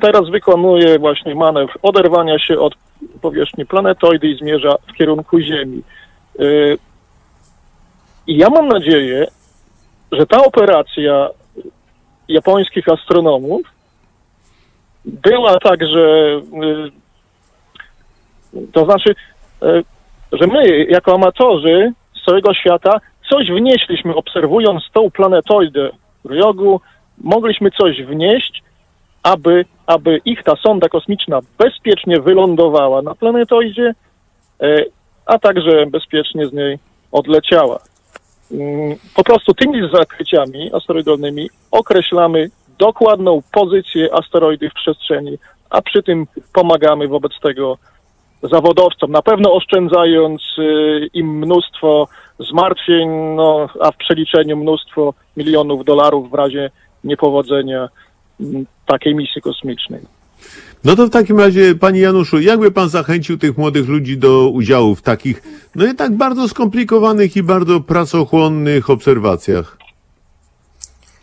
teraz 0.00 0.28
wykonuje 0.30 0.98
właśnie 0.98 1.34
manewr 1.34 1.78
oderwania 1.82 2.38
się 2.38 2.58
od 2.58 2.74
powierzchni 3.20 3.66
planetoidy 3.66 4.28
i 4.28 4.38
zmierza 4.38 4.76
w 4.88 4.92
kierunku 4.92 5.40
Ziemi. 5.40 5.82
E, 6.38 6.44
I 8.26 8.36
ja 8.36 8.50
mam 8.50 8.68
nadzieję, 8.68 9.26
że 10.12 10.26
ta 10.26 10.44
operacja 10.44 11.28
japońskich 12.28 12.88
astronomów 12.88 13.62
była 15.04 15.58
tak, 15.58 15.80
że 15.86 16.36
y, 18.54 18.66
to 18.72 18.84
znaczy, 18.84 19.14
że 20.32 20.46
my 20.46 20.84
jako 20.84 21.14
amatorzy 21.14 21.92
z 22.20 22.24
całego 22.24 22.54
świata 22.54 23.00
coś 23.30 23.50
wnieśliśmy, 23.50 24.14
obserwując 24.14 24.82
tą 24.92 25.10
planetoidę 25.10 25.90
Ryogu, 26.24 26.80
mogliśmy 27.18 27.70
coś 27.70 28.02
wnieść, 28.02 28.62
aby, 29.22 29.64
aby 29.86 30.20
ich 30.24 30.42
ta 30.42 30.56
sonda 30.56 30.88
kosmiczna 30.88 31.40
bezpiecznie 31.58 32.20
wylądowała 32.20 33.02
na 33.02 33.14
planetoidzie, 33.14 33.94
y, 34.62 34.90
a 35.26 35.38
także 35.38 35.86
bezpiecznie 35.86 36.46
z 36.46 36.52
niej 36.52 36.78
odleciała. 37.12 37.78
Mm, 38.52 38.96
Po 39.14 39.24
prostu 39.24 39.54
tymi 39.54 39.90
zakryciami 39.90 40.70
asteroidalnymi 40.72 41.50
określamy 41.70 42.50
dokładną 42.78 43.40
pozycję 43.52 44.14
asteroidy 44.14 44.70
w 44.70 44.74
przestrzeni, 44.74 45.38
a 45.70 45.82
przy 45.82 46.02
tym 46.02 46.26
pomagamy 46.52 47.08
wobec 47.08 47.32
tego 47.42 47.78
zawodowcom, 48.42 49.10
na 49.10 49.22
pewno 49.22 49.52
oszczędzając 49.52 50.42
y, 50.58 51.10
im 51.14 51.38
mnóstwo 51.38 52.08
zmartwień, 52.38 53.08
no, 53.36 53.68
a 53.80 53.92
w 53.92 53.96
przeliczeniu 53.96 54.56
mnóstwo 54.56 55.14
milionów 55.36 55.84
dolarów 55.84 56.30
w 56.30 56.34
razie 56.34 56.70
niepowodzenia 57.04 57.88
mm, 58.40 58.66
takiej 58.86 59.14
misji 59.14 59.42
kosmicznej. 59.42 60.00
No 60.84 60.96
to 60.96 61.06
w 61.06 61.10
takim 61.10 61.40
razie, 61.40 61.74
panie 61.74 62.00
Januszu, 62.00 62.40
jakby 62.40 62.70
pan 62.70 62.88
zachęcił 62.88 63.38
tych 63.38 63.58
młodych 63.58 63.88
ludzi 63.88 64.18
do 64.18 64.48
udziału 64.48 64.94
w 64.94 65.02
takich, 65.02 65.42
no 65.74 65.86
i 65.86 65.94
tak 65.94 66.16
bardzo 66.16 66.48
skomplikowanych 66.48 67.36
i 67.36 67.42
bardzo 67.42 67.80
pracochłonnych 67.80 68.90
obserwacjach? 68.90 69.78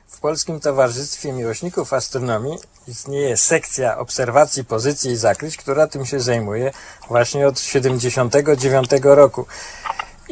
W 0.08 0.22
Polskim 0.22 0.60
Towarzystwie 0.60 1.34
Miłośników 1.34 1.94
Astronomii 1.94 2.58
istnieje 2.88 3.38
sekcja 3.38 3.98
obserwacji 3.98 4.66
pozycji 4.66 5.12
i 5.12 5.16
zakryć, 5.16 5.58
która 5.58 5.88
tym 5.88 6.06
się 6.06 6.20
zajmuje 6.20 6.72
właśnie 7.08 7.48
od 7.48 7.60
79 7.60 8.88
roku. 9.04 9.46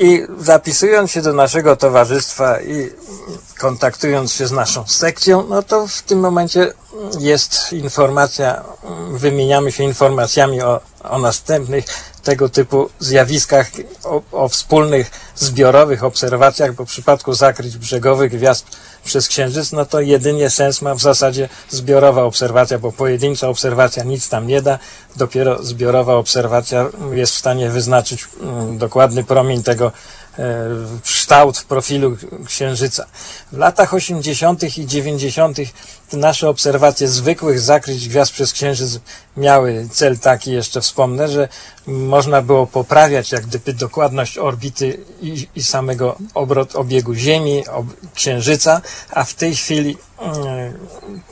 I 0.02 0.24
zapisując 0.40 1.12
się 1.12 1.22
do 1.22 1.34
naszego 1.34 1.76
towarzystwa 1.76 2.62
i 2.62 2.90
kontaktując 3.60 4.34
się 4.34 4.48
z 4.48 4.52
naszą 4.52 4.88
sekcją, 4.88 5.48
no 5.50 5.64
to 5.64 5.88
w 5.88 6.02
tym 6.02 6.20
momencie 6.20 6.74
jest 7.20 7.74
informacja, 7.74 8.64
wymieniamy 9.12 9.72
się 9.72 9.84
informacjami 9.84 10.62
o, 10.62 10.80
o 11.04 11.20
następnych 11.20 11.86
tego 12.24 12.50
typu 12.50 12.90
zjawiskach, 13.00 13.68
o, 14.04 14.22
o 14.32 14.50
wspólnych 14.50 15.12
zbiorowych 15.36 16.04
obserwacjach, 16.04 16.74
bo 16.74 16.86
w 16.86 16.88
przypadku 16.88 17.34
zakryć 17.34 17.78
brzegowych 17.78 18.32
gwiazd 18.32 18.66
przez 19.04 19.28
Księżyc, 19.28 19.72
no 19.72 19.86
to 19.86 20.02
jedynie 20.02 20.50
sens 20.50 20.82
ma 20.82 20.96
w 20.96 21.02
zasadzie 21.02 21.50
zbiorowa 21.70 22.24
obserwacja, 22.24 22.80
bo 22.80 22.92
pojedyncza 22.92 23.48
obserwacja 23.48 24.04
nic 24.04 24.30
tam 24.30 24.48
nie 24.48 24.62
da. 24.62 24.80
Dopiero 25.16 25.64
zbiorowa 25.64 26.16
obserwacja 26.16 26.86
jest 27.12 27.34
w 27.34 27.38
stanie 27.38 27.70
wyznaczyć 27.70 28.28
mm, 28.42 28.78
dokładny 28.78 29.24
promień 29.24 29.64
tego 29.64 29.92
kształt 31.04 31.64
profilu 31.64 32.18
Księżyca. 32.46 33.06
W 33.52 33.58
latach 33.58 33.94
80. 33.94 34.78
i 34.78 34.88
90. 34.88 35.58
te 36.10 36.18
nasze 36.18 36.50
obserwacje 36.50 37.08
zwykłych 37.08 37.60
zakryć 37.60 38.10
gwiazd 38.10 38.32
przez 38.32 38.54
Księżyc 38.54 39.00
miały 39.38 39.88
cel 39.92 40.20
taki, 40.20 40.52
jeszcze 40.52 40.82
wspomnę, 40.82 41.28
że 41.28 41.48
można 41.88 42.42
było 42.42 42.68
poprawiać 42.68 43.32
jak 43.32 43.46
gdyby 43.46 43.74
dokładność 43.74 44.38
orbity 44.38 45.00
i, 45.22 45.48
i 45.56 45.64
samego 45.64 46.16
obrot 46.34 46.76
obiegu 46.76 47.14
Ziemi, 47.14 47.68
ob, 47.68 47.86
Księżyca, 48.14 48.82
a 49.12 49.24
w 49.24 49.34
tej 49.34 49.56
chwili 49.56 49.98
mm, 50.20 50.74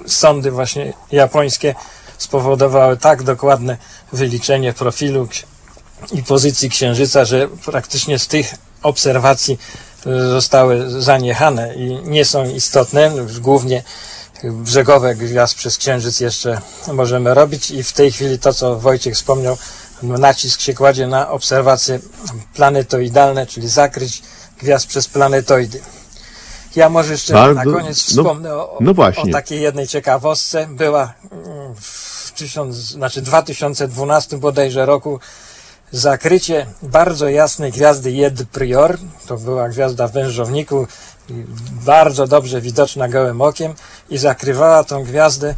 sondy 0.07 0.51
właśnie 0.51 0.93
japońskie 1.11 1.75
spowodowały 2.17 2.97
tak 2.97 3.23
dokładne 3.23 3.77
wyliczenie 4.13 4.73
profilu 4.73 5.27
i 6.11 6.23
pozycji 6.23 6.69
Księżyca, 6.69 7.25
że 7.25 7.47
praktycznie 7.65 8.19
z 8.19 8.27
tych 8.27 8.55
obserwacji 8.83 9.59
y, 10.07 10.29
zostały 10.29 11.01
zaniechane 11.01 11.75
i 11.75 11.99
nie 12.03 12.25
są 12.25 12.45
istotne. 12.45 13.11
Głównie 13.39 13.83
brzegowe 14.43 15.15
gwiazd 15.15 15.55
przez 15.55 15.77
Księżyc 15.77 16.19
jeszcze 16.19 16.61
możemy 16.93 17.33
robić 17.33 17.71
i 17.71 17.83
w 17.83 17.93
tej 17.93 18.11
chwili 18.11 18.39
to, 18.39 18.53
co 18.53 18.79
Wojciech 18.79 19.13
wspomniał, 19.13 19.57
nacisk 20.03 20.61
się 20.61 20.73
kładzie 20.73 21.07
na 21.07 21.29
obserwacje 21.29 21.99
planetoidalne, 22.53 23.47
czyli 23.47 23.67
zakryć 23.67 24.21
gwiazd 24.61 24.87
przez 24.87 25.07
planetoidy. 25.07 25.81
Ja 26.75 26.89
może 26.89 27.11
jeszcze 27.11 27.33
Bardzo- 27.33 27.53
na 27.53 27.77
koniec 27.77 28.15
no- 28.15 28.23
wspomnę 28.23 28.53
o, 28.55 28.77
no 28.81 28.91
o 28.91 29.27
takiej 29.31 29.61
jednej 29.61 29.87
ciekawostce. 29.87 30.67
Była 30.67 31.13
mm, 31.31 31.75
w 31.75 32.09
znaczy 32.69 33.21
2012 33.21 34.37
bodajże 34.37 34.85
roku 34.85 35.19
zakrycie 35.91 36.65
bardzo 36.81 37.29
jasnej 37.29 37.71
gwiazdy 37.71 38.11
Jed 38.11 38.49
Prior. 38.49 38.97
To 39.27 39.37
była 39.37 39.69
gwiazda 39.69 40.07
w 40.07 40.11
wężowniku, 40.11 40.87
bardzo 41.71 42.27
dobrze 42.27 42.61
widoczna 42.61 43.07
gołym 43.07 43.41
okiem 43.41 43.73
i 44.09 44.17
zakrywała 44.17 44.83
tą 44.83 45.03
gwiazdę 45.03 45.55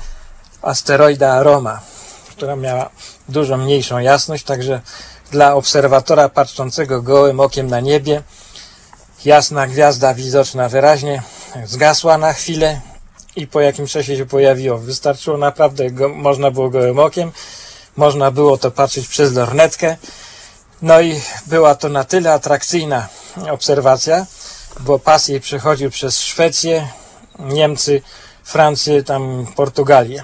asteroida 0.62 1.34
Aroma, 1.34 1.82
która 2.30 2.56
miała 2.56 2.90
dużo 3.30 3.58
mniejszą 3.58 4.00
jasność, 4.00 4.44
także 4.44 4.82
dla 5.32 5.56
obserwatora 5.56 6.30
patrzącego 6.30 7.02
gołym 7.02 7.40
okiem 7.40 7.68
na 7.68 7.80
niebie 7.80 8.24
jasna 9.26 9.68
gwiazda 9.68 10.14
widoczna 10.14 10.70
wyraźnie 10.70 11.24
zgasła 11.66 12.18
na 12.18 12.34
chwilę 12.34 12.82
i 13.36 13.48
po 13.48 13.62
jakimś 13.62 13.92
czasie 13.92 14.18
się 14.18 14.26
pojawiło. 14.26 14.78
Wystarczyło 14.78 15.38
naprawdę, 15.38 15.92
go, 15.92 16.10
można 16.10 16.52
było 16.52 16.70
gołym 16.70 17.00
okiem, 17.00 17.32
można 17.98 18.32
było 18.32 18.58
to 18.58 18.72
patrzeć 18.72 19.08
przez 19.08 19.34
lornetkę. 19.34 19.98
No 20.82 21.02
i 21.02 21.22
była 21.48 21.76
to 21.76 21.90
na 21.90 22.04
tyle 22.04 22.34
atrakcyjna 22.34 23.08
obserwacja, 23.52 24.26
bo 24.80 25.00
pas 25.00 25.28
jej 25.28 25.42
przechodził 25.42 25.90
przez 25.90 26.20
Szwecję, 26.20 26.88
Niemcy, 27.40 28.02
Francję, 28.44 29.04
tam 29.04 29.46
Portugalię. 29.56 30.24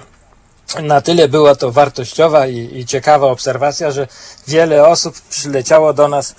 Na 0.82 1.00
tyle 1.00 1.28
była 1.28 1.54
to 1.54 1.72
wartościowa 1.72 2.46
i, 2.46 2.78
i 2.78 2.86
ciekawa 2.86 3.26
obserwacja, 3.26 3.90
że 3.90 4.08
wiele 4.48 4.88
osób 4.88 5.20
przyleciało 5.20 5.92
do 5.92 6.08
nas, 6.08 6.34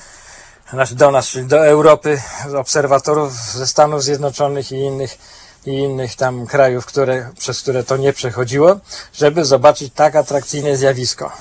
znaczy 0.73 0.95
do 0.95 1.11
nas, 1.11 1.27
czyli 1.27 1.45
do 1.45 1.65
Europy, 1.67 2.21
obserwatorów 2.57 3.33
ze 3.33 3.67
Stanów 3.67 4.03
Zjednoczonych 4.03 4.71
i 4.71 4.75
innych, 4.75 5.17
i 5.65 5.71
innych 5.71 6.15
tam 6.15 6.47
krajów, 6.47 6.85
które, 6.85 7.31
przez 7.37 7.61
które 7.61 7.83
to 7.83 7.97
nie 7.97 8.13
przechodziło, 8.13 8.79
żeby 9.13 9.45
zobaczyć 9.45 9.93
tak 9.95 10.15
atrakcyjne 10.15 10.77
zjawisko. 10.77 11.31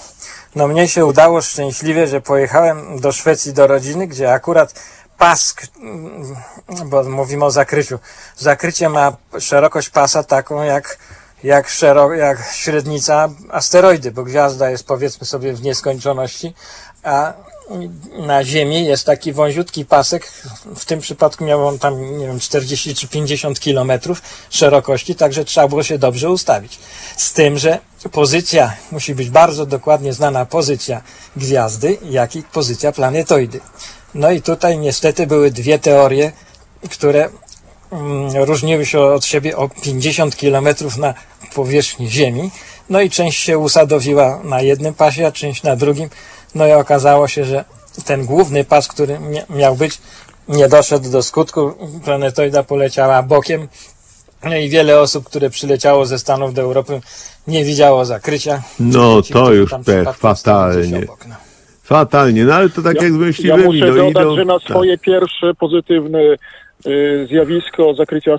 No 0.59 0.69
mnie 0.69 0.89
się 0.89 1.07
udało 1.07 1.43
szczęśliwie, 1.43 2.07
że 2.07 2.21
pojechałem 2.21 3.01
do 3.01 3.13
Szwecji 3.13 3.53
do 3.53 3.67
rodziny, 3.67 4.07
gdzie 4.07 4.33
akurat 4.33 4.75
pask, 5.19 5.63
mm, 5.81 6.37
bo 6.87 7.03
mówimy 7.03 7.45
o 7.45 7.51
zakryciu, 7.51 7.99
zakrycie 8.37 8.89
ma 8.89 9.17
szerokość 9.41 9.91
pasa 9.91 10.23
taką 10.23 10.63
jak, 10.63 10.99
jak, 11.45 11.69
szero, 11.69 12.15
jak 12.15 12.39
średnica 12.53 13.29
asteroidy, 13.51 14.11
bo 14.11 14.25
gwiazda 14.25 14.71
jest 14.71 14.87
powiedzmy 14.87 15.27
sobie 15.27 15.53
w 15.53 15.63
nieskończoności, 15.63 16.55
a 17.03 17.33
na 18.19 18.45
Ziemi 18.45 18.87
jest 18.87 19.07
taki 19.07 19.33
wąziutki 19.33 19.85
pasek, 19.85 20.33
w 20.77 20.85
tym 20.85 21.01
przypadku 21.01 21.45
miał 21.45 21.69
on 21.69 21.79
tam, 21.79 22.19
nie 22.19 22.27
wiem, 22.27 22.41
40 22.41 22.95
czy 22.95 23.09
50 23.09 23.61
kilometrów 23.61 24.23
szerokości, 24.51 25.15
także 25.15 25.45
trzeba 25.45 25.69
było 25.69 25.83
się 25.83 25.99
dobrze 25.99 26.31
ustawić. 26.31 26.79
Z 27.17 27.33
tym, 27.33 27.59
że 27.59 27.79
pozycja, 28.13 28.77
musi 28.93 29.15
być 29.15 29.31
bardzo 29.31 29.67
dokładnie 29.67 30.13
znana 30.13 30.47
pozycja 30.47 31.03
gwiazdy, 31.37 31.99
jak 32.11 32.37
i 32.37 32.43
pozycja 32.43 32.93
planetoidy. 32.93 33.61
No 34.15 34.31
i 34.31 34.43
tutaj 34.43 34.79
niestety 34.79 35.27
były 35.27 35.51
dwie 35.51 35.79
teorie, 35.79 36.33
które 36.91 37.29
mm, 37.93 38.37
różniły 38.37 38.87
się 38.87 39.01
od 39.01 39.25
siebie 39.25 39.57
o 39.57 39.69
50 39.69 40.37
kilometrów 40.37 40.97
na 40.97 41.15
powierzchni 41.55 42.11
Ziemi. 42.11 42.51
No 42.91 43.01
i 43.01 43.11
część 43.11 43.43
się 43.43 43.59
usadowiła 43.59 44.41
na 44.45 44.63
jednym 44.63 44.95
pasie, 44.95 45.27
a 45.27 45.33
część 45.33 45.63
na 45.63 45.77
drugim. 45.77 46.11
No 46.55 46.67
i 46.67 46.73
okazało 46.73 47.29
się, 47.29 47.45
że 47.45 47.65
ten 48.05 48.27
główny 48.27 48.65
pas, 48.65 48.89
który 48.89 49.19
mia- 49.19 49.57
miał 49.57 49.77
być, 49.77 49.99
nie 50.49 50.69
doszedł 50.69 51.11
do 51.11 51.23
skutku. 51.23 51.73
Planetoida 52.05 52.63
poleciała 52.63 53.23
bokiem. 53.23 53.69
No 54.45 54.57
i 54.57 54.69
wiele 54.69 55.01
osób, 55.01 55.25
które 55.25 55.51
przyleciało 55.51 56.07
ze 56.07 56.19
Stanów 56.19 56.55
do 56.55 56.63
Europy, 56.63 57.01
nie 57.47 57.65
widziało 57.65 58.05
zakrycia. 58.05 58.63
No, 58.81 59.23
Ci, 59.23 59.33
to 59.33 59.53
już 59.53 59.71
gdzieś 59.75 60.17
fatalnie. 60.17 60.99
obok, 60.99 61.27
no. 61.27 61.35
Fatalnie, 61.83 62.45
no 62.45 62.55
ale 62.55 62.71
to 62.71 62.83
tak 62.83 63.03
jak 63.03 63.13
z 63.13 63.39
Ja 63.39 63.57
muszę 63.57 63.87
no, 63.87 63.95
dodać, 63.95 64.11
idą, 64.11 64.37
że 64.37 64.45
na 64.45 64.59
tak. 64.59 64.69
swoje 64.69 64.99
pierwsze 64.99 65.55
pozytywne 65.55 66.19
y, 66.19 66.39
zjawisko 67.29 67.95
zakrycia 67.95 68.37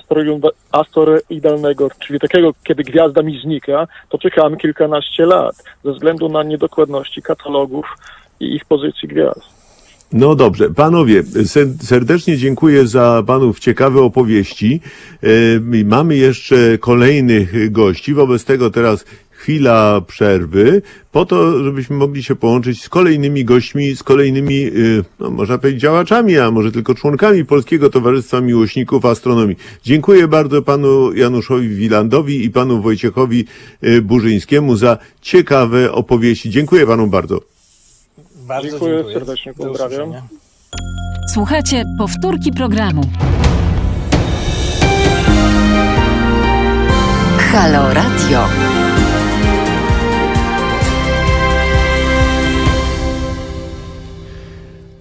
asteroidalnego, 0.71 1.89
czyli 1.99 2.19
takiego, 2.19 2.53
kiedy 2.63 2.83
gwiazda 2.83 3.21
mi 3.21 3.41
znika, 3.41 3.87
to 4.09 4.17
czekałem 4.17 4.57
kilkanaście 4.57 5.25
lat 5.25 5.63
ze 5.83 5.91
względu 5.91 6.29
na 6.29 6.43
niedokładności 6.43 7.21
katalogów 7.21 7.85
i 8.39 8.55
ich 8.55 8.65
pozycji 8.65 9.07
gwiazd. 9.07 9.59
No 10.13 10.35
dobrze, 10.35 10.69
panowie, 10.69 11.23
ser- 11.23 11.67
serdecznie 11.83 12.37
dziękuję 12.37 12.87
za 12.87 13.23
panów 13.27 13.59
ciekawe 13.59 14.01
opowieści. 14.01 14.81
E, 15.23 15.27
Mamy 15.85 16.15
jeszcze 16.15 16.77
kolejnych 16.77 17.71
gości, 17.71 18.13
wobec 18.13 18.45
tego 18.45 18.69
teraz 18.71 19.05
chwila 19.39 20.01
przerwy, 20.01 20.81
po 21.11 21.25
to, 21.25 21.63
żebyśmy 21.63 21.95
mogli 21.95 22.23
się 22.23 22.35
połączyć 22.35 22.83
z 22.83 22.89
kolejnymi 22.89 23.45
gośćmi, 23.45 23.95
z 23.95 24.03
kolejnymi, 24.03 24.55
y, 24.55 25.03
no, 25.19 25.29
można 25.29 25.57
powiedzieć, 25.57 25.81
działaczami, 25.81 26.37
a 26.37 26.51
może 26.51 26.71
tylko 26.71 26.95
członkami 26.95 27.45
Polskiego 27.45 27.89
Towarzystwa 27.89 28.41
Miłośników 28.41 29.05
Astronomii. 29.05 29.55
Dziękuję 29.83 30.27
bardzo 30.27 30.61
panu 30.61 31.13
Januszowi 31.13 31.69
Wilandowi 31.69 32.45
i 32.45 32.49
panu 32.49 32.81
Wojciechowi 32.81 33.45
y, 33.83 34.01
Burzyńskiemu 34.01 34.75
za 34.75 34.97
ciekawe 35.21 35.91
opowieści. 35.91 36.49
Dziękuję 36.49 36.87
panu 36.87 37.07
bardzo. 37.07 37.41
Bardzo 38.47 38.69
Dziękuję 38.69 38.95
dziękuję. 38.95 39.15
serdecznie, 39.15 39.53
pozdrawiam. 39.53 40.13
Słuchajcie 41.33 41.83
powtórki 41.99 42.51
programu. 42.51 43.01
Halo 47.51 47.93
Radio. 47.93 48.78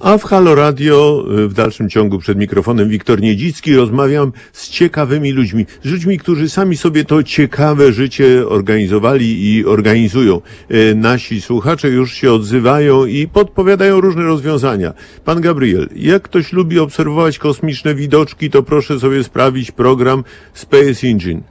A 0.01 0.19
w 0.19 0.25
Halo 0.25 0.55
Radio 0.55 1.25
y, 1.39 1.49
w 1.49 1.55
dalszym 1.55 1.91
ciągu 1.91 2.19
przed 2.19 2.39
mikrofonem 2.39 2.89
Wiktor 2.89 3.21
Niedzicki 3.21 3.77
rozmawiam 3.77 4.33
z 4.53 4.69
ciekawymi 4.69 5.33
ludźmi, 5.33 5.67
z 5.85 5.91
ludźmi, 5.91 6.19
którzy 6.19 6.49
sami 6.49 6.77
sobie 6.77 7.05
to 7.05 7.23
ciekawe 7.23 7.93
życie 7.93 8.49
organizowali 8.49 9.55
i 9.55 9.67
organizują. 9.67 10.41
Y, 10.71 10.95
Nasi 10.95 11.41
słuchacze 11.41 11.89
już 11.89 12.13
się 12.13 12.33
odzywają 12.33 13.05
i 13.05 13.29
podpowiadają 13.29 14.01
różne 14.01 14.23
rozwiązania. 14.23 14.95
Pan 15.25 15.41
Gabriel, 15.41 15.89
jak 15.97 16.23
ktoś 16.23 16.53
lubi 16.53 16.79
obserwować 16.79 17.39
kosmiczne 17.39 17.95
widoczki, 17.95 18.51
to 18.51 18.63
proszę 18.63 19.01
sobie 19.01 19.25
sprawić 19.25 19.71
program 19.71 20.25
Space 20.55 21.07
Engine. 21.09 21.43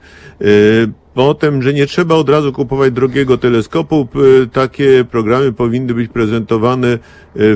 Y, 1.18 1.28
Potem, 1.28 1.62
że 1.62 1.74
nie 1.74 1.86
trzeba 1.86 2.14
od 2.14 2.28
razu 2.28 2.52
kupować 2.52 2.92
drogiego 2.92 3.38
teleskopu, 3.38 4.08
takie 4.52 5.04
programy 5.10 5.52
powinny 5.52 5.94
być 5.94 6.12
prezentowane 6.12 6.88
e, 6.88 6.98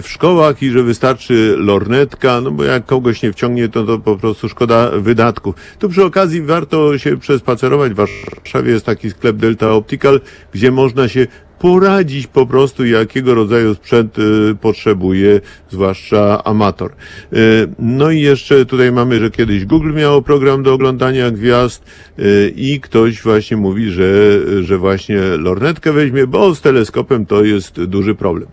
w 0.01 0.09
szkołach 0.09 0.63
i 0.63 0.71
że 0.71 0.83
wystarczy 0.83 1.55
lornetka, 1.59 2.41
no 2.41 2.51
bo 2.51 2.65
jak 2.65 2.87
kogoś 2.87 3.23
nie 3.23 3.33
wciągnie, 3.33 3.69
to, 3.69 3.85
to 3.85 3.99
po 3.99 4.17
prostu 4.17 4.49
szkoda 4.49 4.91
wydatków. 4.91 5.55
Tu 5.79 5.89
przy 5.89 6.05
okazji 6.05 6.43
warto 6.43 6.99
się 6.99 7.17
przespacerować. 7.17 7.93
W 7.93 7.97
Warszawie 7.97 8.73
jest 8.73 8.87
taki 8.87 9.11
sklep 9.11 9.37
Delta 9.37 9.71
Optical, 9.71 10.21
gdzie 10.53 10.73
można 10.73 11.09
się 11.09 11.27
poradzić 11.63 12.27
po 12.27 12.47
prostu, 12.47 12.87
jakiego 12.87 13.35
rodzaju 13.35 13.75
sprzęt 13.75 14.19
y, 14.19 14.23
potrzebuje, 14.61 15.41
zwłaszcza 15.71 16.45
amator. 16.45 16.91
Y, 17.33 17.69
no 17.79 18.11
i 18.11 18.21
jeszcze 18.21 18.67
tutaj 18.67 18.93
mamy, 18.93 19.19
że 19.19 19.31
kiedyś 19.31 19.65
Google 19.65 19.93
miało 19.93 20.23
program 20.23 20.63
do 20.63 20.75
oglądania 20.75 21.31
gwiazd 21.31 21.85
y, 22.19 22.53
i 22.57 22.81
ktoś 22.81 23.23
właśnie 23.23 23.57
mówi, 23.57 23.91
że, 23.91 24.41
że 24.63 24.79
właśnie 24.79 25.21
lornetkę 25.21 25.93
weźmie, 25.93 26.27
bo 26.27 26.55
z 26.55 26.61
teleskopem 26.61 27.27
to 27.27 27.45
jest 27.45 27.85
duży 27.85 28.15
problem. 28.15 28.49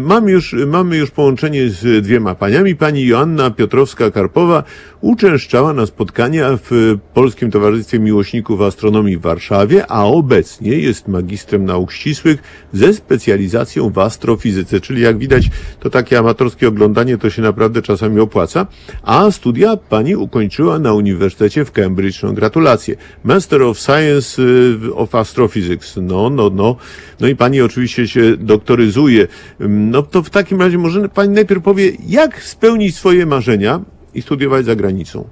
Mam 0.00 0.28
już, 0.28 0.56
mamy 0.66 0.96
już 0.96 1.10
połączenie 1.10 1.70
z 1.70 2.04
dwiema 2.04 2.34
paniami. 2.34 2.76
Pani 2.76 3.06
Joanna 3.06 3.50
Piotrowska-Karpowa 3.50 4.62
uczęszczała 5.02 5.72
na 5.72 5.86
spotkania 5.86 6.58
w 6.70 6.98
Polskim 7.14 7.50
Towarzystwie 7.50 7.98
Miłośników 7.98 8.60
Astronomii 8.60 9.16
w 9.16 9.20
Warszawie, 9.20 9.86
a 9.88 10.04
obecnie 10.04 10.78
jest 10.78 11.08
magistrem 11.08 11.64
nauk 11.64 11.92
ścisłych 11.92 12.42
ze 12.72 12.94
specjalizacją 12.94 13.90
w 13.90 13.98
astrofizyce. 13.98 14.80
Czyli 14.80 15.02
jak 15.02 15.18
widać, 15.18 15.50
to 15.80 15.90
takie 15.90 16.18
amatorskie 16.18 16.68
oglądanie 16.68 17.18
to 17.18 17.30
się 17.30 17.42
naprawdę 17.42 17.82
czasami 17.82 18.20
opłaca. 18.20 18.66
A 19.02 19.30
studia 19.30 19.76
pani 19.76 20.16
ukończyła 20.16 20.78
na 20.78 20.92
Uniwersytecie 20.92 21.64
w 21.64 21.72
Cambridge. 21.72 22.22
No, 22.22 22.32
gratulacje. 22.32 22.96
Master 23.24 23.62
of 23.62 23.78
Science 23.78 24.42
y, 24.42 24.94
of 24.94 25.14
Astrophysics. 25.14 25.96
No, 26.02 26.30
no, 26.30 26.50
no. 26.50 26.76
No 27.20 27.28
i 27.28 27.36
pani 27.36 27.60
oczywiście 27.60 28.08
się 28.08 28.36
doktoryzuje. 28.36 29.28
Ym, 29.60 29.90
No 29.90 30.02
to 30.02 30.22
w 30.22 30.30
takim 30.30 30.60
razie 30.60 30.78
może 30.78 31.08
pani 31.08 31.34
najpierw 31.34 31.62
powie, 31.62 31.92
jak 32.08 32.42
spełnić 32.42 32.96
swoje 32.96 33.26
marzenia 33.26 33.80
i 34.14 34.22
studiować 34.22 34.64
za 34.64 34.76
granicą. 34.76 35.24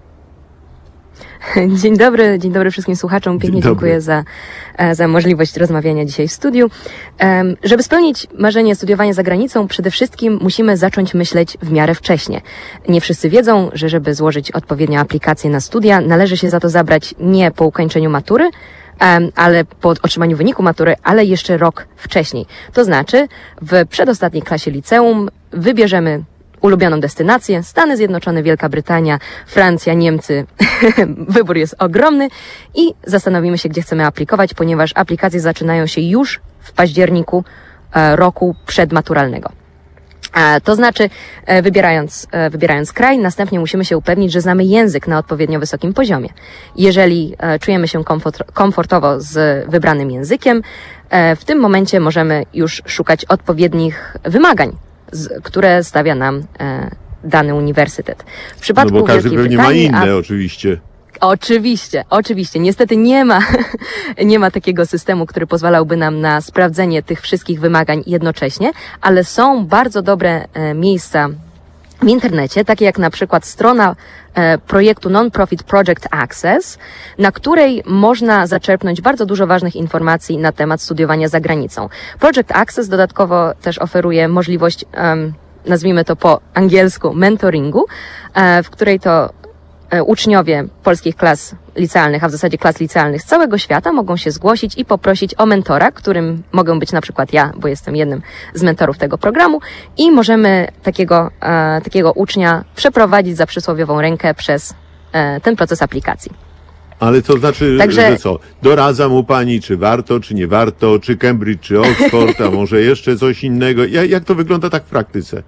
Dzień 1.83 1.97
dobry, 1.97 2.39
dzień 2.39 2.53
dobry 2.53 2.71
wszystkim 2.71 2.97
słuchaczom. 2.97 3.39
Pięknie 3.39 3.63
dziękuję 3.63 4.01
za, 4.01 4.25
e, 4.77 4.95
za 4.95 5.09
możliwość 5.09 5.57
rozmawiania 5.57 6.05
dzisiaj 6.05 6.29
w 6.29 6.33
studiu. 6.33 6.71
Żeby 7.63 7.83
spełnić 7.83 8.27
marzenie 8.39 8.75
studiowania 8.75 9.13
za 9.13 9.23
granicą, 9.23 9.69
przede 9.69 9.91
wszystkim 9.91 10.39
musimy 10.43 10.77
zacząć 10.77 11.15
myśleć 11.15 11.59
w 11.63 11.73
miarę 11.73 11.95
wcześnie. 11.95 12.41
Nie 12.89 13.01
wszyscy 13.01 13.31
wiedzą, 13.31 13.71
że 13.73 13.89
żeby 13.89 14.15
złożyć 14.15 14.51
odpowiednią 14.51 15.01
aplikację 15.01 15.51
na 15.51 15.61
studia, 15.61 16.01
należy 16.01 16.37
się 16.37 16.51
za 16.51 16.61
to 16.61 16.69
zabrać 16.69 17.15
nie 17.21 17.51
po 17.51 17.65
ukończeniu 17.65 18.11
matury, 18.11 18.51
ale 19.35 19.65
po 19.65 19.89
otrzymaniu 19.89 20.37
wyniku 20.37 20.63
matury, 20.63 20.95
ale 21.03 21.25
jeszcze 21.25 21.57
rok 21.57 21.87
wcześniej. 21.97 22.47
To 22.73 22.85
znaczy, 22.85 23.29
w 23.63 23.87
przedostatniej 23.89 24.43
klasie 24.43 24.71
liceum 24.71 25.29
wybierzemy 25.53 26.25
ulubioną 26.61 27.01
destynację, 27.01 27.63
Stany 27.63 27.97
Zjednoczone, 27.97 28.43
Wielka 28.43 28.69
Brytania, 28.69 29.19
Francja, 29.47 29.95
Niemcy. 29.95 30.47
Wybór 31.37 31.57
jest 31.57 31.77
ogromny 31.79 32.29
i 32.75 32.95
zastanowimy 33.07 33.59
się, 33.59 33.69
gdzie 33.69 33.83
chcemy 33.83 34.07
aplikować, 34.07 34.55
ponieważ 34.55 34.93
aplikacje 34.95 35.41
zaczynają 35.41 35.87
się 35.87 36.01
już 36.01 36.41
w 36.61 36.73
październiku 36.73 37.45
e, 37.95 38.17
roku 38.17 38.55
przedmaturalnego. 38.67 39.51
E, 40.35 40.61
To 40.61 40.75
znaczy, 40.75 41.11
e, 41.47 41.63
wybierając, 41.63 42.27
wybierając 42.51 42.93
kraj, 42.93 43.19
następnie 43.19 43.61
musimy 43.61 43.85
się 43.85 43.97
upewnić, 43.97 44.33
że 44.33 44.41
znamy 44.41 44.65
język 44.65 45.09
na 45.09 45.19
odpowiednio 45.19 45.61
wysokim 45.61 45.95
poziomie. 45.95 46.29
Jeżeli 46.77 47.37
czujemy 47.61 47.89
się 47.89 48.05
komfort, 48.05 48.53
komfortowo 48.53 49.21
z 49.21 49.67
wybranym 49.71 50.11
językiem, 50.11 50.63
w 51.37 51.45
tym 51.45 51.59
momencie 51.59 52.01
możemy 52.01 52.45
już 52.55 52.83
szukać 52.87 53.25
odpowiednich 53.25 54.17
wymagań, 54.25 54.77
które 55.43 55.85
stawia 55.85 56.15
nam 56.15 56.43
e, 56.61 56.91
dany 57.25 57.55
uniwersytet. 57.55 58.23
W 58.23 58.57
No 58.57 58.61
przypadku 58.61 58.93
bo 58.93 59.03
każdy 59.03 59.31
Wielkiej 59.31 59.39
pewnie 59.39 59.57
ma 59.57 59.63
Brytanii, 59.63 59.91
a 59.95 60.03
inne 60.05 60.17
oczywiście. 60.17 60.81
Oczywiście, 61.21 62.05
oczywiście. 62.11 62.61
Niestety 62.61 62.97
nie 62.97 63.25
ma, 63.25 63.41
nie 64.25 64.39
ma 64.39 64.51
takiego 64.51 64.87
systemu, 64.87 65.27
który 65.27 65.47
pozwalałby 65.47 65.97
nam 65.97 66.21
na 66.21 66.41
sprawdzenie 66.41 67.03
tych 67.03 67.21
wszystkich 67.21 67.61
wymagań 67.61 68.03
jednocześnie, 68.07 68.73
ale 69.01 69.25
są 69.25 69.67
bardzo 69.67 70.03
dobre 70.03 70.49
e, 70.55 70.75
miejsca 70.75 71.29
w 72.03 72.09
internecie, 72.09 72.65
takie 72.65 72.85
jak 72.85 72.99
na 72.99 73.11
przykład 73.11 73.47
strona 73.47 73.97
e, 74.35 74.59
projektu 74.59 75.11
Non-Profit 75.11 75.63
Project 75.63 76.09
Access, 76.11 76.79
na 77.19 77.33
której 77.33 77.83
można 77.87 78.47
zaczerpnąć 78.47 79.01
bardzo 79.01 79.27
dużo 79.27 79.47
ważnych 79.47 79.77
informacji 79.77 80.39
na 80.39 80.53
temat 80.53 80.83
studiowania 80.83 81.29
za 81.29 81.41
granicą. 81.41 81.89
Project 82.19 82.53
Access 82.53 82.89
dodatkowo 82.89 83.55
też 83.63 83.79
oferuje 83.79 84.29
możliwość, 84.29 84.85
em, 84.93 85.33
nazwijmy 85.67 86.05
to 86.05 86.17
po 86.17 86.41
angielsku, 86.55 87.15
mentoringu, 87.15 87.87
e, 88.35 88.63
w 88.63 88.71
której 88.71 89.01
to 89.01 89.31
uczniowie 90.07 90.65
polskich 90.85 91.17
klas 91.17 91.55
licealnych, 91.77 92.25
a 92.25 92.29
w 92.29 92.31
zasadzie 92.31 92.59
klas 92.59 92.81
licealnych 92.81 93.23
z 93.23 93.25
całego 93.25 93.59
świata 93.59 93.93
mogą 93.93 94.17
się 94.17 94.31
zgłosić 94.31 94.79
i 94.79 94.85
poprosić 94.85 95.35
o 95.39 95.47
mentora, 95.47 95.93
którym 95.93 96.43
mogę 96.53 96.79
być 96.79 96.93
na 96.93 97.01
przykład 97.01 97.33
ja, 97.33 97.53
bo 97.57 97.69
jestem 97.69 97.97
jednym 97.97 98.23
z 98.55 98.63
mentorów 98.63 98.99
tego 98.99 99.19
programu 99.19 99.61
i 99.99 100.11
możemy 100.11 100.69
takiego, 100.83 101.31
e, 101.41 101.81
takiego 101.81 102.13
ucznia 102.13 102.65
przeprowadzić 102.77 103.37
za 103.37 103.47
przysłowiową 103.47 104.01
rękę 104.01 104.35
przez 104.35 104.75
e, 105.13 105.41
ten 105.41 105.57
proces 105.57 105.83
aplikacji. 105.83 106.33
Ale 107.01 107.23
to 107.23 107.39
znaczy, 107.39 107.77
Także- 107.79 108.11
że 108.13 108.17
co? 108.19 108.39
Doradza 108.63 109.09
mu 109.09 109.25
pani, 109.25 109.61
czy 109.61 109.77
warto, 109.77 110.21
czy 110.21 110.35
nie 110.35 110.47
warto, 110.49 110.99
czy 110.99 111.17
Cambridge, 111.17 111.61
czy 111.61 111.81
Oxford, 111.81 112.41
a 112.41 112.51
może 112.51 112.81
jeszcze 112.83 113.17
coś 113.17 113.45
innego. 113.45 113.85
Ja- 113.85 114.05
Jak 114.05 114.25
to 114.25 114.35
wygląda 114.35 114.71
tak 114.71 114.85
w 114.85 114.89
praktyce? 114.89 115.43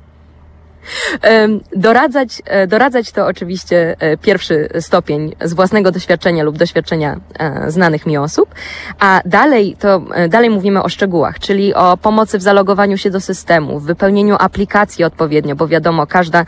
Doradzać, 1.77 2.43
e, 2.45 2.67
doradzać 2.67 3.13
to 3.13 3.27
oczywiście 3.27 3.97
e, 3.99 4.17
pierwszy 4.17 4.69
stopień 4.81 5.35
z 5.41 5.55
własnego 5.55 5.93
doświadczenia 5.93 6.45
lub 6.45 6.59
doświadczenia 6.59 7.21
e, 7.39 7.71
znanych 7.71 8.07
mi 8.07 8.19
osób, 8.19 8.55
a 8.99 9.21
dalej 9.25 9.77
to 9.79 10.03
dalej 10.29 10.51
mówimy 10.51 10.83
o 10.83 10.89
szczegółach, 10.89 11.39
czyli 11.39 11.75
o 11.75 11.97
pomocy 11.97 12.39
w 12.39 12.43
zalogowaniu 12.43 12.99
się 12.99 13.11
do 13.11 13.21
systemu, 13.21 13.81
w 13.81 13.85
wypełnieniu 13.85 14.37
aplikacji 14.39 15.05
odpowiednio, 15.05 15.57
bo 15.57 15.69
wiadomo, 15.69 16.07
każda 16.07 16.45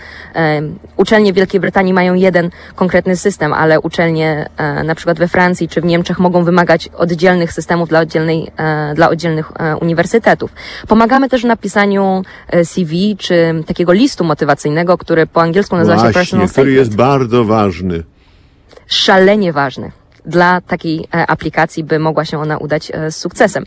uczelnie 0.97 1.32
w 1.32 1.37
Wielkiej 1.37 1.61
Brytanii 1.61 1.93
mają 1.93 2.14
jeden 2.14 2.51
konkretny 2.74 3.16
system, 3.16 3.53
ale 3.53 3.80
uczelnie 3.80 4.49
na 4.85 4.95
przykład 4.95 5.18
we 5.18 5.28
Francji 5.28 5.68
czy 5.68 5.80
w 5.80 5.85
Niemczech 5.85 6.18
mogą 6.18 6.45
wymagać 6.45 6.89
oddzielnych 6.97 7.53
systemów 7.53 7.89
dla, 7.89 8.01
oddzielnej, 8.01 8.51
dla 8.95 9.09
oddzielnych 9.11 9.53
uniwersytetów. 9.80 10.53
Pomagamy 10.89 11.28
też 11.28 11.43
w 11.43 11.47
napisaniu 11.47 12.22
CV 12.64 13.16
czy 13.16 13.64
takiego 13.66 13.93
listu 13.93 14.23
motywacyjnego, 14.24 14.98
który 14.98 15.26
po 15.26 15.42
angielsku 15.42 15.76
nazywa 15.76 15.96
się 15.96 16.02
Właśnie, 16.02 16.20
personal 16.20 16.48
który 16.48 16.52
statement. 16.52 16.78
jest 16.78 16.96
bardzo 16.96 17.44
ważny. 17.44 18.02
Szalenie 18.86 19.52
ważny 19.52 19.92
dla 20.26 20.60
takiej 20.60 21.08
e, 21.14 21.26
aplikacji, 21.26 21.84
by 21.84 21.98
mogła 21.98 22.24
się 22.24 22.38
ona 22.38 22.58
udać 22.58 22.90
e, 22.94 23.10
z 23.10 23.16
sukcesem. 23.16 23.64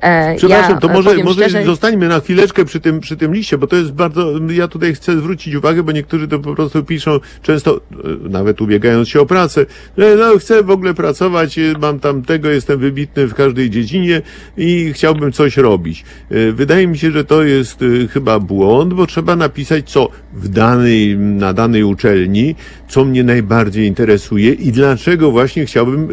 E, 0.00 0.36
Przepraszam, 0.36 0.70
ja, 0.70 0.80
to 0.80 0.90
e, 0.90 0.92
może, 0.92 1.24
może 1.24 1.48
szczerze, 1.48 1.64
zostańmy 1.64 2.08
na 2.08 2.20
chwileczkę 2.20 2.64
przy 2.64 2.80
tym, 2.80 3.00
przy 3.00 3.16
tym 3.16 3.34
liście, 3.34 3.58
bo 3.58 3.66
to 3.66 3.76
jest 3.76 3.92
bardzo, 3.92 4.32
ja 4.50 4.68
tutaj 4.68 4.94
chcę 4.94 5.18
zwrócić 5.18 5.54
uwagę, 5.54 5.82
bo 5.82 5.92
niektórzy 5.92 6.28
to 6.28 6.38
po 6.38 6.54
prostu 6.54 6.84
piszą, 6.84 7.18
często 7.42 7.76
e, 7.76 8.28
nawet 8.28 8.60
ubiegając 8.60 9.08
się 9.08 9.20
o 9.20 9.26
pracę, 9.26 9.66
że 9.98 10.16
no 10.16 10.38
chcę 10.38 10.62
w 10.62 10.70
ogóle 10.70 10.94
pracować, 10.94 11.58
mam 11.80 12.00
tam 12.00 12.22
tego, 12.22 12.50
jestem 12.50 12.80
wybitny 12.80 13.26
w 13.26 13.34
każdej 13.34 13.70
dziedzinie 13.70 14.22
i 14.56 14.92
chciałbym 14.92 15.32
coś 15.32 15.56
robić. 15.56 16.04
Wydaje 16.52 16.86
mi 16.86 16.98
się, 16.98 17.10
że 17.10 17.24
to 17.24 17.42
jest 17.42 17.84
chyba 18.10 18.38
błąd, 18.38 18.94
bo 18.94 19.06
trzeba 19.06 19.36
napisać, 19.36 19.90
co 19.90 20.08
w 20.32 20.48
danej, 20.48 21.18
na 21.18 21.52
danej 21.52 21.84
uczelni, 21.84 22.54
co 22.88 23.04
mnie 23.04 23.24
najbardziej 23.24 23.86
interesuje 23.86 24.52
i 24.52 24.72
dlaczego 24.72 25.30
właśnie 25.30 25.66
chciałbym 25.66 26.08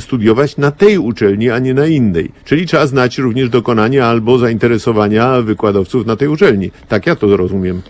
studiować 0.00 0.56
na 0.56 0.70
tej 0.70 0.98
uczelni, 0.98 1.50
a 1.50 1.58
nie 1.58 1.74
na 1.74 1.86
innej. 1.86 2.32
Czyli 2.44 2.66
trzeba 2.66 2.86
znać 2.94 3.18
również 3.18 3.48
dokonania 3.48 4.06
albo 4.06 4.38
zainteresowania 4.38 5.42
wykładowców 5.42 6.06
na 6.06 6.16
tej 6.16 6.28
uczelni. 6.28 6.70
Tak 6.88 7.06
ja 7.06 7.16
to 7.16 7.36
rozumiem. 7.36 7.82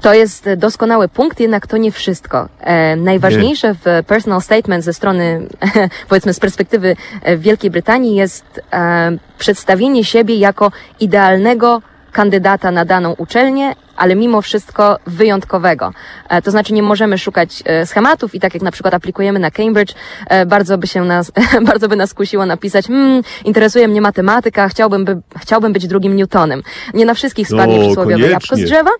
To 0.00 0.14
jest 0.14 0.48
doskonały 0.56 1.08
punkt, 1.08 1.40
jednak 1.40 1.66
to 1.66 1.76
nie 1.76 1.92
wszystko. 1.92 2.48
E, 2.60 2.96
najważniejsze 2.96 3.74
w 3.74 4.06
personal 4.06 4.40
statement 4.40 4.84
ze 4.84 4.92
strony, 4.92 5.48
powiedzmy, 6.08 6.34
z 6.34 6.40
perspektywy 6.40 6.96
Wielkiej 7.38 7.70
Brytanii 7.70 8.14
jest 8.16 8.44
e, 8.72 9.18
przedstawienie 9.38 10.04
siebie 10.04 10.34
jako 10.34 10.72
idealnego 11.00 11.82
kandydata 12.10 12.70
na 12.70 12.84
daną 12.84 13.14
uczelnię, 13.18 13.74
ale 13.96 14.16
mimo 14.16 14.42
wszystko 14.42 14.98
wyjątkowego. 15.06 15.92
E, 16.28 16.42
to 16.42 16.50
znaczy 16.50 16.72
nie 16.72 16.82
możemy 16.82 17.18
szukać 17.18 17.62
e, 17.64 17.86
schematów 17.86 18.34
i 18.34 18.40
tak 18.40 18.54
jak 18.54 18.62
na 18.62 18.70
przykład 18.70 18.94
aplikujemy 18.94 19.38
na 19.38 19.50
Cambridge, 19.50 19.94
e, 20.26 20.46
bardzo 20.46 20.78
by 20.78 20.86
się 20.86 21.04
nas, 21.04 21.32
bardzo 21.70 21.88
by 21.88 21.96
nas 21.96 22.14
kusiło 22.14 22.46
napisać, 22.46 22.86
hmm, 22.86 23.22
interesuje 23.44 23.88
mnie 23.88 24.00
matematyka, 24.00 24.68
chciałbym, 24.68 25.04
by, 25.04 25.20
chciałbym 25.40 25.72
być 25.72 25.86
drugim 25.86 26.16
Newtonem. 26.16 26.62
Nie 26.94 27.04
na 27.04 27.14
wszystkich 27.14 27.48
spadnie 27.48 27.78
No, 27.78 27.84
przysłowiowe 27.86 28.28
jabłko 28.28 28.56
z 28.56 28.60
drzewa, 28.60 28.90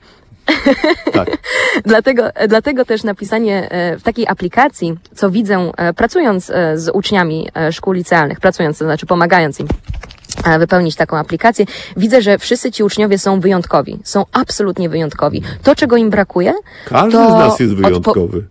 Tak. 1.12 1.28
Dlatego, 1.84 2.22
dlatego 2.48 2.84
też 2.84 3.04
napisanie 3.04 3.68
w 3.98 4.02
takiej 4.02 4.28
aplikacji, 4.28 4.94
co 5.14 5.30
widzę 5.30 5.72
pracując 5.96 6.52
z 6.74 6.88
uczniami 6.94 7.48
szkół 7.70 7.92
licealnych, 7.92 8.40
pracując, 8.40 8.78
to 8.78 8.84
znaczy 8.84 9.06
pomagając 9.06 9.60
im 9.60 9.68
wypełnić 10.58 10.96
taką 10.96 11.16
aplikację, 11.16 11.66
widzę, 11.96 12.22
że 12.22 12.38
wszyscy 12.38 12.72
ci 12.72 12.82
uczniowie 12.84 13.18
są 13.18 13.40
wyjątkowi. 13.40 13.98
Są 14.04 14.24
absolutnie 14.32 14.88
wyjątkowi. 14.88 15.42
To, 15.62 15.74
czego 15.74 15.96
im 15.96 16.10
brakuje, 16.10 16.52
Każdy 16.88 17.12
to 17.12 17.30
z 17.30 17.32
nas 17.32 17.60
jest 17.60 17.74
wyjątkowy. 17.74 18.46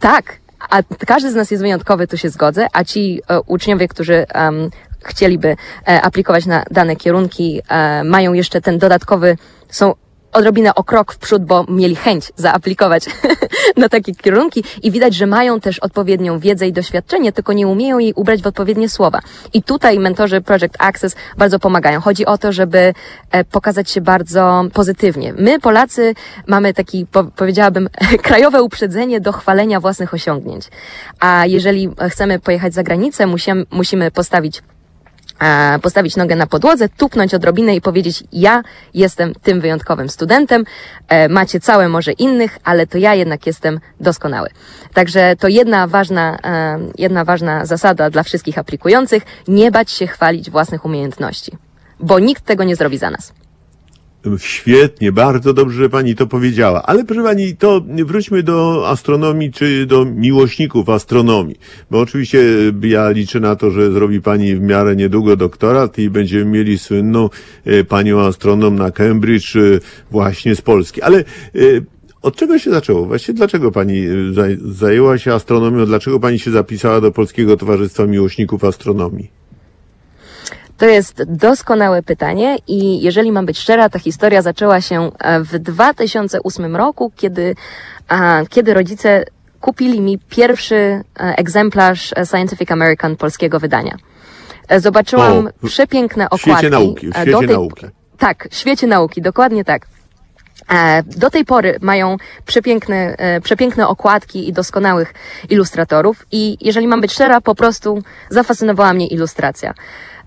tak, 0.00 0.36
a 0.70 0.82
każdy 1.06 1.30
z 1.30 1.34
nas 1.34 1.50
jest 1.50 1.62
wyjątkowy, 1.62 2.06
tu 2.06 2.16
się 2.16 2.30
zgodzę, 2.30 2.66
a 2.72 2.84
ci 2.84 3.22
e, 3.28 3.40
uczniowie, 3.40 3.88
którzy 3.88 4.26
em, 4.28 4.70
chcieliby 5.04 5.56
e, 5.88 6.02
aplikować 6.02 6.46
na 6.46 6.64
dane 6.70 6.96
kierunki, 6.96 7.60
e, 7.68 8.04
mają 8.04 8.32
jeszcze 8.32 8.60
ten 8.60 8.78
dodatkowy, 8.78 9.36
są 9.68 9.94
odrobinę 10.32 10.74
o 10.74 10.84
krok 10.84 11.12
w 11.12 11.18
przód, 11.18 11.44
bo 11.44 11.64
mieli 11.68 11.96
chęć 11.96 12.32
zaaplikować 12.36 13.04
na 13.76 13.88
takie 13.88 14.14
kierunki 14.14 14.64
i 14.82 14.90
widać, 14.90 15.14
że 15.14 15.26
mają 15.26 15.60
też 15.60 15.78
odpowiednią 15.78 16.38
wiedzę 16.38 16.68
i 16.68 16.72
doświadczenie, 16.72 17.32
tylko 17.32 17.52
nie 17.52 17.68
umieją 17.68 17.98
jej 17.98 18.12
ubrać 18.12 18.42
w 18.42 18.46
odpowiednie 18.46 18.88
słowa. 18.88 19.20
I 19.52 19.62
tutaj 19.62 19.98
mentorzy 19.98 20.40
Project 20.40 20.74
Access 20.78 21.16
bardzo 21.38 21.58
pomagają. 21.58 22.00
Chodzi 22.00 22.26
o 22.26 22.38
to, 22.38 22.52
żeby 22.52 22.94
e, 23.30 23.44
pokazać 23.44 23.90
się 23.90 24.00
bardzo 24.00 24.64
pozytywnie. 24.72 25.32
My, 25.38 25.60
Polacy, 25.60 26.14
mamy 26.46 26.74
taki, 26.74 27.06
po, 27.06 27.24
powiedziałabym, 27.24 27.88
krajowe 28.28 28.62
uprzedzenie 28.62 29.20
do 29.20 29.32
chwalenia 29.32 29.80
własnych 29.80 30.14
osiągnięć. 30.14 30.68
A 31.20 31.46
jeżeli 31.46 31.90
chcemy 32.10 32.38
pojechać 32.38 32.74
za 32.74 32.82
granicę, 32.82 33.26
musimy, 33.26 33.64
musimy 33.70 34.10
postawić 34.10 34.58
e, 34.58 34.62
postawić 35.82 36.16
nogę 36.16 36.36
na 36.36 36.46
podłodze, 36.46 36.88
tupnąć 36.88 37.34
odrobinę 37.34 37.76
i 37.76 37.80
powiedzieć: 37.80 38.24
Ja 38.32 38.62
jestem 38.94 39.34
tym 39.34 39.60
wyjątkowym 39.60 40.08
studentem, 40.08 40.64
e, 41.08 41.28
macie 41.28 41.60
całe 41.60 41.88
morze 41.88 42.12
innych, 42.12 42.58
ale 42.64 42.86
to 42.86 42.98
ja 42.98 43.14
jednak 43.14 43.46
jestem 43.46 43.80
doskonały. 44.00 44.48
Także 44.94 45.36
to 45.36 45.48
jedna 45.48 45.86
ważna, 45.86 46.38
e, 46.44 46.78
jedna 46.98 47.24
ważna 47.24 47.66
zasada 47.66 48.10
dla 48.10 48.22
wszystkich 48.22 48.58
aplikujących: 48.58 49.22
nie 49.48 49.70
bać 49.70 49.90
się 49.90 50.06
chwalić 50.06 50.50
własnych 50.50 50.84
umiejętności, 50.84 51.56
bo 52.00 52.18
nikt 52.18 52.44
tego 52.44 52.64
nie 52.64 52.76
zrobi 52.76 52.98
za 52.98 53.10
nas. 53.10 53.32
Świetnie, 54.38 55.12
bardzo 55.12 55.52
dobrze, 55.54 55.76
że 55.82 55.88
pani 55.88 56.14
to 56.14 56.26
powiedziała. 56.26 56.82
Ale 56.82 57.04
proszę 57.04 57.22
pani, 57.22 57.56
to 57.56 57.80
wróćmy 57.86 58.42
do 58.42 58.88
astronomii, 58.88 59.52
czy 59.52 59.86
do 59.86 60.04
miłośników 60.04 60.88
astronomii. 60.88 61.56
Bo 61.90 62.00
oczywiście 62.00 62.42
ja 62.82 63.10
liczę 63.10 63.40
na 63.40 63.56
to, 63.56 63.70
że 63.70 63.92
zrobi 63.92 64.20
pani 64.20 64.56
w 64.56 64.60
miarę 64.60 64.96
niedługo 64.96 65.36
doktorat 65.36 65.98
i 65.98 66.10
będziemy 66.10 66.44
mieli 66.44 66.78
słynną 66.78 67.30
e, 67.64 67.84
panią 67.84 68.20
astronom 68.20 68.76
na 68.76 68.90
Cambridge 68.90 69.56
e, 69.56 69.60
właśnie 70.10 70.56
z 70.56 70.62
Polski. 70.62 71.02
Ale 71.02 71.18
e, 71.18 71.24
od 72.22 72.36
czego 72.36 72.58
się 72.58 72.70
zaczęło? 72.70 73.06
Właściwie 73.06 73.34
dlaczego 73.34 73.72
pani 73.72 73.98
e, 73.98 74.08
zaj- 74.32 74.58
zajęła 74.72 75.18
się 75.18 75.34
astronomią? 75.34 75.86
Dlaczego 75.86 76.20
pani 76.20 76.38
się 76.38 76.50
zapisała 76.50 77.00
do 77.00 77.12
Polskiego 77.12 77.56
Towarzystwa 77.56 78.06
Miłośników 78.06 78.64
Astronomii? 78.64 79.41
To 80.82 80.86
jest 80.86 81.22
doskonałe 81.22 82.02
pytanie 82.02 82.56
i 82.66 83.02
jeżeli 83.02 83.32
mam 83.32 83.46
być 83.46 83.58
szczera, 83.58 83.88
ta 83.88 83.98
historia 83.98 84.42
zaczęła 84.42 84.80
się 84.80 85.10
e, 85.18 85.40
w 85.40 85.58
2008 85.58 86.76
roku, 86.76 87.12
kiedy, 87.16 87.54
kiedy 88.48 88.74
rodzice 88.74 89.24
kupili 89.60 90.00
mi 90.00 90.18
pierwszy 90.18 90.76
e, 90.76 91.02
egzemplarz 91.16 92.12
e, 92.16 92.26
Scientific 92.26 92.70
American 92.70 93.16
polskiego 93.16 93.60
wydania. 93.60 93.96
Zobaczyłam 94.76 95.46
O, 95.46 95.66
przepiękne 95.66 96.26
w 96.32 96.40
świecie 96.40 96.50
okładki. 96.50 96.70
nauki, 96.70 97.10
w 97.10 97.16
świecie 97.16 97.46
nauki. 97.46 97.86
Tak, 98.18 98.48
w 98.50 98.54
świecie 98.54 98.86
nauki, 98.86 99.22
dokładnie 99.22 99.64
tak. 99.64 99.86
Do 101.06 101.30
tej 101.30 101.44
pory 101.44 101.78
mają 101.80 102.16
przepiękne, 102.46 103.16
przepiękne 103.42 103.88
okładki 103.88 104.48
i 104.48 104.52
doskonałych 104.52 105.14
ilustratorów 105.50 106.26
i 106.32 106.56
jeżeli 106.60 106.88
mam 106.88 107.00
być 107.00 107.12
szczera, 107.12 107.40
po 107.40 107.54
prostu 107.54 108.02
zafascynowała 108.30 108.92
mnie 108.92 109.06
ilustracja. 109.06 109.74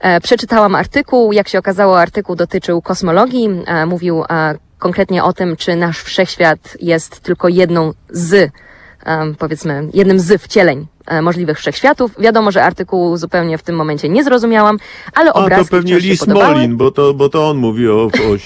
E, 0.06 0.22
Przeczytałam 0.22 0.76
artykuł, 0.76 1.34
jak 1.34 1.48
się 1.48 1.60
okazało, 1.60 2.00
artykuł 2.00 2.36
dotyczył 2.36 2.82
kosmologii, 2.82 3.50
e, 3.66 3.86
mówił 3.86 4.24
e, 4.30 4.58
konkretnie 4.80 5.24
o 5.24 5.34
tym, 5.34 5.56
czy 5.56 5.76
nasz 5.76 6.00
wszechświat 6.00 6.78
jest 6.82 7.20
tylko 7.20 7.48
jedną 7.48 7.94
z, 8.10 8.52
powiedzmy, 9.40 9.90
jednym 9.94 10.20
z 10.20 10.42
wcieleń 10.42 10.88
możliwych 11.22 11.58
wszechświatów. 11.58 12.12
Wiadomo, 12.20 12.52
że 12.52 12.64
artykułu 12.64 13.18
zupełnie 13.18 13.58
w 13.58 13.64
tym 13.64 13.76
momencie 13.76 14.10
nie 14.10 14.24
zrozumiałam, 14.24 14.78
ale 15.14 15.30
A 15.30 15.34
to 15.34 15.40
obrazki 15.40 15.70
pewnie 15.70 16.00
Lis. 16.00 16.28
Molin, 16.28 16.78
bo 16.78 16.92
to, 16.92 17.14
bo 17.14 17.30
to 17.30 17.50
on 17.50 17.58
mówi 17.58 17.90
o, 17.90 18.06
o 18.06 18.38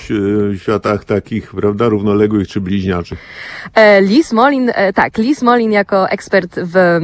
światach 0.57 1.05
takich, 1.05 1.51
prawda, 1.51 1.89
równoległych 1.89 2.47
czy 2.47 2.61
bliźniaczych. 2.61 3.19
Liz 4.01 4.33
Molin, 4.33 4.71
tak, 4.95 5.17
Liz 5.17 5.41
Molin 5.41 5.71
jako 5.71 6.09
ekspert 6.09 6.55
w. 6.55 6.99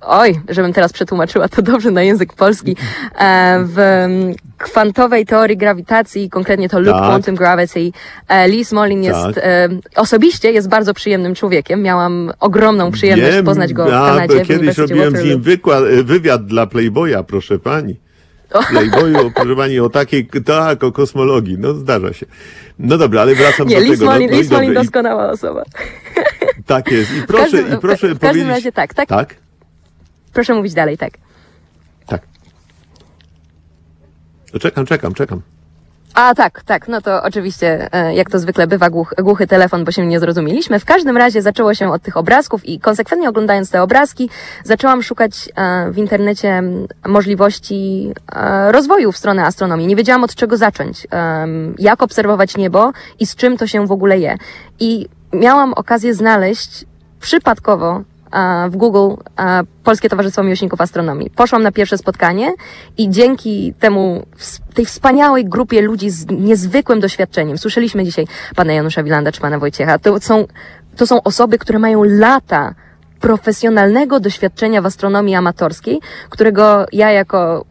Oj, 0.00 0.40
żebym 0.48 0.72
teraz 0.72 0.92
przetłumaczyła 0.92 1.48
to 1.48 1.62
dobrze 1.62 1.90
na 1.90 2.02
język 2.02 2.32
polski. 2.32 2.76
E, 3.18 3.58
w 3.64 3.78
mm, 3.78 4.34
kwantowej 4.58 5.26
teorii 5.26 5.56
grawitacji, 5.56 6.30
konkretnie 6.30 6.68
to 6.68 6.80
loop 6.80 6.96
Tak. 6.96 7.04
quantum 7.08 7.34
gravity. 7.34 7.90
E, 8.28 8.48
Liz 8.48 8.72
Molin 8.72 9.02
jest, 9.02 9.20
Tak. 9.34 9.38
e, 9.38 9.68
osobiście 9.96 10.52
jest 10.52 10.68
bardzo 10.68 10.94
przyjemnym 10.94 11.34
człowiekiem. 11.34 11.82
Miałam 11.82 12.32
ogromną 12.40 12.90
przyjemność 12.90 13.34
Wiem, 13.34 13.44
poznać 13.44 13.72
go 13.72 13.84
w 13.86 13.90
Kanadzie. 13.90 14.44
w 14.44 14.48
Kiedyś 14.48 14.78
robiłem 14.78 15.16
z 15.16 15.24
nim 15.24 15.42
wykład, 15.42 15.84
e, 15.84 16.02
wywiad 16.02 16.46
dla 16.46 16.66
Playboya, 16.66 17.24
proszę 17.26 17.58
pani. 17.58 18.00
Playboyu, 18.70 19.30
proszę 19.34 19.56
pani, 19.56 19.80
o 19.80 19.88
takiej, 19.88 20.28
tak, 20.44 20.84
o 20.84 20.92
kosmologii. 20.92 21.56
No, 21.58 21.74
zdarza 21.74 22.12
się. 22.12 22.26
No 22.78 22.98
dobra, 22.98 23.20
ale 23.22 23.34
wracam 23.34 23.68
Nie, 23.68 23.76
do 23.76 23.82
Liz 23.82 23.90
tego. 23.98 24.04
No, 24.04 24.10
no 24.10 24.18
i 24.18 24.28
Liz 24.28 24.50
Molin 24.50 24.68
dobrze, 24.68 24.80
i, 24.80 24.84
doskonała 24.84 25.30
osoba. 25.30 25.62
tak 26.66 26.90
jest. 26.92 27.10
I 27.16 27.22
proszę, 27.26 27.42
każdym- 27.44 27.78
i 27.78 27.80
proszę 27.80 27.96
w 27.96 28.18
każdym 28.18 28.20
powiedzieć... 28.20 28.48
razie 28.48 28.72
tak, 28.72 28.94
tak. 28.94 29.08
Tak? 29.08 29.34
Proszę 30.32 30.54
mówić 30.54 30.74
dalej, 30.74 30.98
tak. 30.98 31.12
Tak. 32.06 32.22
To 34.52 34.58
czekam, 34.58 34.86
czekam, 34.86 35.14
czekam. 35.14 35.42
A 36.14 36.34
tak, 36.34 36.62
tak, 36.62 36.88
no 36.88 37.00
to 37.00 37.22
oczywiście, 37.22 37.88
e, 37.92 38.14
jak 38.14 38.30
to 38.30 38.38
zwykle 38.38 38.66
bywa, 38.66 38.90
głuch, 38.90 39.14
głuchy 39.18 39.46
telefon, 39.46 39.84
bo 39.84 39.92
się 39.92 40.06
nie 40.06 40.20
zrozumieliśmy. 40.20 40.80
W 40.80 40.84
każdym 40.84 41.16
razie 41.16 41.42
zaczęło 41.42 41.74
się 41.74 41.92
od 41.92 42.02
tych 42.02 42.16
obrazków 42.16 42.64
i 42.64 42.80
konsekwentnie 42.80 43.28
oglądając 43.28 43.70
te 43.70 43.82
obrazki, 43.82 44.30
zaczęłam 44.64 45.02
szukać 45.02 45.48
e, 45.56 45.90
w 45.90 45.98
internecie 45.98 46.62
możliwości 47.06 48.12
e, 48.32 48.72
rozwoju 48.72 49.12
w 49.12 49.16
stronę 49.16 49.44
astronomii. 49.44 49.86
Nie 49.86 49.96
wiedziałam 49.96 50.24
od 50.24 50.34
czego 50.34 50.56
zacząć, 50.56 51.06
jak 51.78 52.02
obserwować 52.02 52.56
niebo 52.56 52.92
i 53.18 53.26
z 53.26 53.36
czym 53.36 53.56
to 53.56 53.66
się 53.66 53.86
w 53.86 53.92
ogóle 53.92 54.18
je. 54.18 54.36
I 54.80 55.08
miałam 55.32 55.74
okazję 55.74 56.14
znaleźć 56.14 56.84
przypadkowo 57.20 58.02
w 58.70 58.76
Google 58.76 59.14
Polskie 59.84 60.08
Towarzystwo 60.08 60.42
Miłośników 60.42 60.80
Astronomii. 60.80 61.30
Poszłam 61.30 61.62
na 61.62 61.72
pierwsze 61.72 61.98
spotkanie 61.98 62.52
i 62.98 63.10
dzięki 63.10 63.74
temu, 63.80 64.26
tej 64.74 64.86
wspaniałej 64.86 65.44
grupie 65.44 65.82
ludzi 65.82 66.10
z 66.10 66.26
niezwykłym 66.30 67.00
doświadczeniem, 67.00 67.58
słyszeliśmy 67.58 68.04
dzisiaj 68.04 68.26
pana 68.56 68.72
Janusza 68.72 69.02
Wilanda 69.02 69.32
czy 69.32 69.40
pana 69.40 69.58
Wojciecha, 69.58 69.98
to 69.98 70.20
są, 70.20 70.46
to 70.96 71.06
są 71.06 71.22
osoby, 71.22 71.58
które 71.58 71.78
mają 71.78 72.02
lata 72.04 72.74
profesjonalnego 73.20 74.20
doświadczenia 74.20 74.82
w 74.82 74.86
astronomii 74.86 75.34
amatorskiej, 75.34 76.00
którego 76.30 76.86
ja 76.92 77.10
jako 77.10 77.64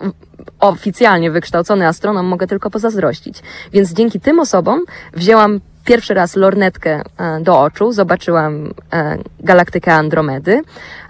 oficjalnie 0.59 1.31
wykształcony 1.31 1.87
astronom 1.87 2.25
mogę 2.25 2.47
tylko 2.47 2.69
pozazdrościć. 2.69 3.41
Więc 3.71 3.93
dzięki 3.93 4.19
tym 4.19 4.39
osobom 4.39 4.79
wzięłam 5.13 5.59
pierwszy 5.85 6.13
raz 6.13 6.35
lornetkę 6.35 7.01
e, 7.17 7.41
do 7.41 7.61
oczu, 7.61 7.91
zobaczyłam 7.91 8.73
e, 8.93 9.17
galaktykę 9.39 9.93
Andromedy, 9.93 10.61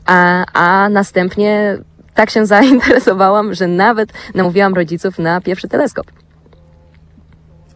a, 0.05 0.45
a 0.53 0.89
następnie 0.89 1.77
tak 2.13 2.29
się 2.29 2.45
zainteresowałam, 2.55 3.53
że 3.53 3.67
nawet 3.67 4.13
namówiłam 4.35 4.73
rodziców 4.73 5.19
na 5.19 5.41
pierwszy 5.41 5.67
teleskop. 5.67 6.05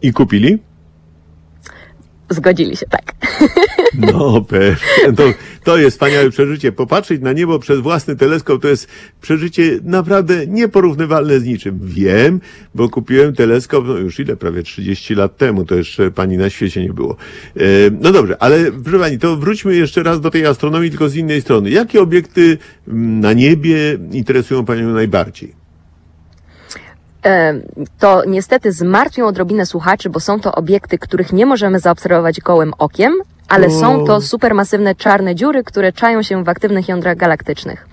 I 0.02 0.12
kupili? 0.12 0.62
Zgodzili 2.30 2.76
się, 2.76 2.86
tak. 2.86 3.12
No, 3.94 4.40
pewnie. 4.48 5.12
To, 5.16 5.22
to 5.64 5.78
jest 5.78 5.96
wspaniałe 5.96 6.30
przeżycie. 6.30 6.72
Popatrzeć 6.72 7.22
na 7.22 7.32
niebo 7.32 7.58
przez 7.58 7.80
własny 7.80 8.16
teleskop 8.16 8.62
to 8.62 8.68
jest 8.68 8.88
przeżycie 9.20 9.78
naprawdę 9.82 10.46
nieporównywalne 10.46 11.40
z 11.40 11.44
niczym. 11.44 11.78
Wiem, 11.82 12.40
bo 12.74 12.88
kupiłem 12.88 13.34
teleskop, 13.34 13.84
no 13.86 13.96
już 13.96 14.20
ile, 14.20 14.36
prawie 14.36 14.62
30 14.62 15.14
lat 15.14 15.36
temu, 15.36 15.64
to 15.64 15.74
jeszcze 15.74 16.10
pani 16.10 16.36
na 16.36 16.50
świecie 16.50 16.82
nie 16.82 16.92
było. 16.92 17.16
E, 17.56 17.60
no 18.00 18.12
dobrze, 18.12 18.42
ale 18.42 18.72
proszę 18.72 18.98
pani, 18.98 19.18
to 19.18 19.36
wróćmy 19.36 19.76
jeszcze 19.76 20.02
raz 20.02 20.20
do 20.20 20.30
tej 20.30 20.46
astronomii, 20.46 20.90
tylko 20.90 21.08
z 21.08 21.16
innej 21.16 21.40
strony. 21.40 21.70
Jakie 21.70 22.00
obiekty 22.00 22.58
mm, 22.88 23.20
na 23.20 23.32
niebie 23.32 23.98
interesują 24.12 24.64
panią 24.64 24.88
najbardziej? 24.88 25.63
To 27.98 28.22
niestety 28.26 28.72
zmartwią 28.72 29.26
odrobinę 29.26 29.66
słuchaczy, 29.66 30.10
bo 30.10 30.20
są 30.20 30.40
to 30.40 30.52
obiekty, 30.52 30.98
których 30.98 31.32
nie 31.32 31.46
możemy 31.46 31.80
zaobserwować 31.80 32.40
gołym 32.40 32.72
okiem, 32.78 33.12
ale 33.48 33.70
są 33.70 34.04
to 34.06 34.20
supermasywne 34.20 34.94
czarne 34.94 35.34
dziury, 35.34 35.64
które 35.64 35.92
czają 35.92 36.22
się 36.22 36.44
w 36.44 36.48
aktywnych 36.48 36.88
jądrach 36.88 37.16
galaktycznych. 37.16 37.88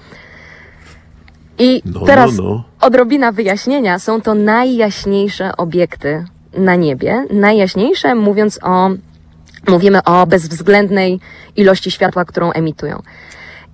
I 1.60 1.82
No, 1.86 2.00
teraz 2.06 2.38
no, 2.38 2.44
no. 2.44 2.64
odrobina 2.82 3.32
wyjaśnienia. 3.32 4.00
Są 4.00 4.22
to 4.22 4.34
najjaśniejsze 4.34 5.58
obiekty 5.58 6.26
na 6.58 6.76
niebie. 6.76 7.26
Najjaśniejsze, 7.34 8.16
mówiąc 8.16 8.60
o, 8.64 8.90
mówimy 9.68 10.04
o 10.04 10.28
bezwzględnej 10.28 11.20
ilości 11.56 11.92
światła, 11.92 12.26
którą 12.26 12.52
emitują. 12.52 13.02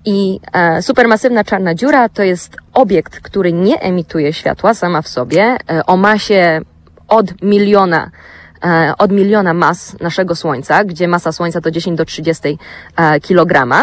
I 0.04 0.40
e, 0.52 0.82
supermasywna 0.82 1.44
czarna 1.44 1.74
dziura 1.74 2.08
to 2.08 2.22
jest 2.22 2.56
obiekt, 2.74 3.20
który 3.20 3.52
nie 3.52 3.80
emituje 3.80 4.32
światła 4.32 4.74
sama 4.74 5.02
w 5.02 5.08
sobie, 5.08 5.56
e, 5.70 5.86
o 5.86 5.96
masie 5.96 6.60
od 7.08 7.42
miliona, 7.42 8.10
e, 8.64 8.92
od 8.98 9.12
miliona 9.12 9.54
mas 9.54 10.00
naszego 10.00 10.36
Słońca, 10.36 10.84
gdzie 10.84 11.08
masa 11.08 11.32
Słońca 11.32 11.60
to 11.60 11.70
10 11.70 11.98
do 11.98 12.04
30 12.04 12.58
e, 12.96 13.20
kilograma. 13.20 13.82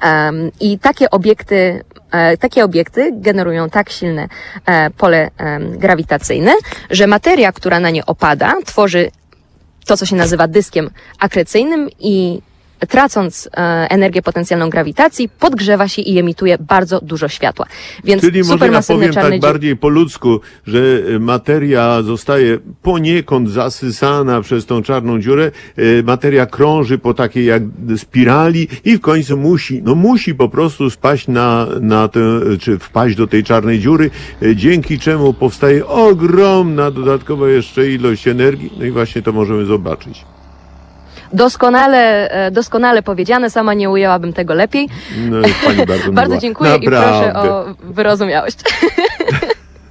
Em, 0.00 0.50
I 0.60 0.78
takie 0.78 1.10
obiekty, 1.10 1.84
e, 2.10 2.36
takie 2.36 2.64
obiekty 2.64 3.10
generują 3.12 3.70
tak 3.70 3.90
silne 3.90 4.28
e, 4.66 4.90
pole 4.90 5.30
grawitacyjne, 5.78 6.54
że 6.90 7.06
materia, 7.06 7.52
która 7.52 7.80
na 7.80 7.90
nie 7.90 8.06
opada, 8.06 8.54
tworzy 8.64 9.10
to, 9.86 9.96
co 9.96 10.06
się 10.06 10.16
nazywa 10.16 10.48
dyskiem 10.48 10.90
akrecyjnym 11.18 11.88
i 11.98 12.42
tracąc 12.86 13.48
e, 13.56 13.60
energię 13.90 14.22
potencjalną 14.22 14.70
grawitacji, 14.70 15.28
podgrzewa 15.28 15.88
się 15.88 16.02
i 16.02 16.18
emituje 16.18 16.58
bardzo 16.60 17.00
dużo 17.00 17.28
światła. 17.28 17.66
Więc 18.04 18.22
Czyli 18.22 18.42
może 18.42 18.68
ja 18.68 18.82
powiem 18.82 19.12
tak 19.12 19.24
dziury... 19.24 19.38
bardziej 19.38 19.76
po 19.76 19.88
ludzku, 19.88 20.40
że 20.66 20.78
y, 20.78 21.20
materia 21.20 22.02
zostaje 22.02 22.58
poniekąd 22.82 23.50
zasysana 23.50 24.40
przez 24.40 24.66
tą 24.66 24.82
czarną 24.82 25.20
dziurę, 25.20 25.50
y, 25.78 26.02
materia 26.06 26.46
krąży 26.46 26.98
po 26.98 27.14
takiej 27.14 27.46
jak 27.46 27.62
spirali 27.96 28.68
i 28.84 28.96
w 28.96 29.00
końcu 29.00 29.36
musi, 29.36 29.82
no 29.82 29.94
musi 29.94 30.34
po 30.34 30.48
prostu 30.48 30.90
spaść 30.90 31.28
na, 31.28 31.66
na 31.80 32.08
tę, 32.08 32.20
czy 32.60 32.78
wpaść 32.78 33.16
do 33.16 33.26
tej 33.26 33.44
czarnej 33.44 33.80
dziury, 33.80 34.10
dzięki 34.54 34.98
czemu 34.98 35.34
powstaje 35.34 35.86
ogromna 35.86 36.90
dodatkowa 36.90 37.48
jeszcze 37.48 37.90
ilość 37.90 38.28
energii, 38.28 38.72
no 38.78 38.84
i 38.84 38.90
właśnie 38.90 39.22
to 39.22 39.32
możemy 39.32 39.64
zobaczyć. 39.64 40.24
Doskonale, 41.32 42.30
e, 42.30 42.50
doskonale 42.50 43.02
powiedziane, 43.02 43.50
sama 43.50 43.74
nie 43.74 43.90
ujęłabym 43.90 44.32
tego 44.32 44.54
lepiej. 44.54 44.88
No, 45.16 45.36
pani 45.64 45.86
bardzo 45.86 46.12
Bardzo 46.22 46.38
dziękuję 46.38 46.76
i 46.76 46.86
proszę 46.86 47.26
Naprawdę. 47.26 47.50
o 47.50 47.64
wyrozumiałość. 47.82 48.58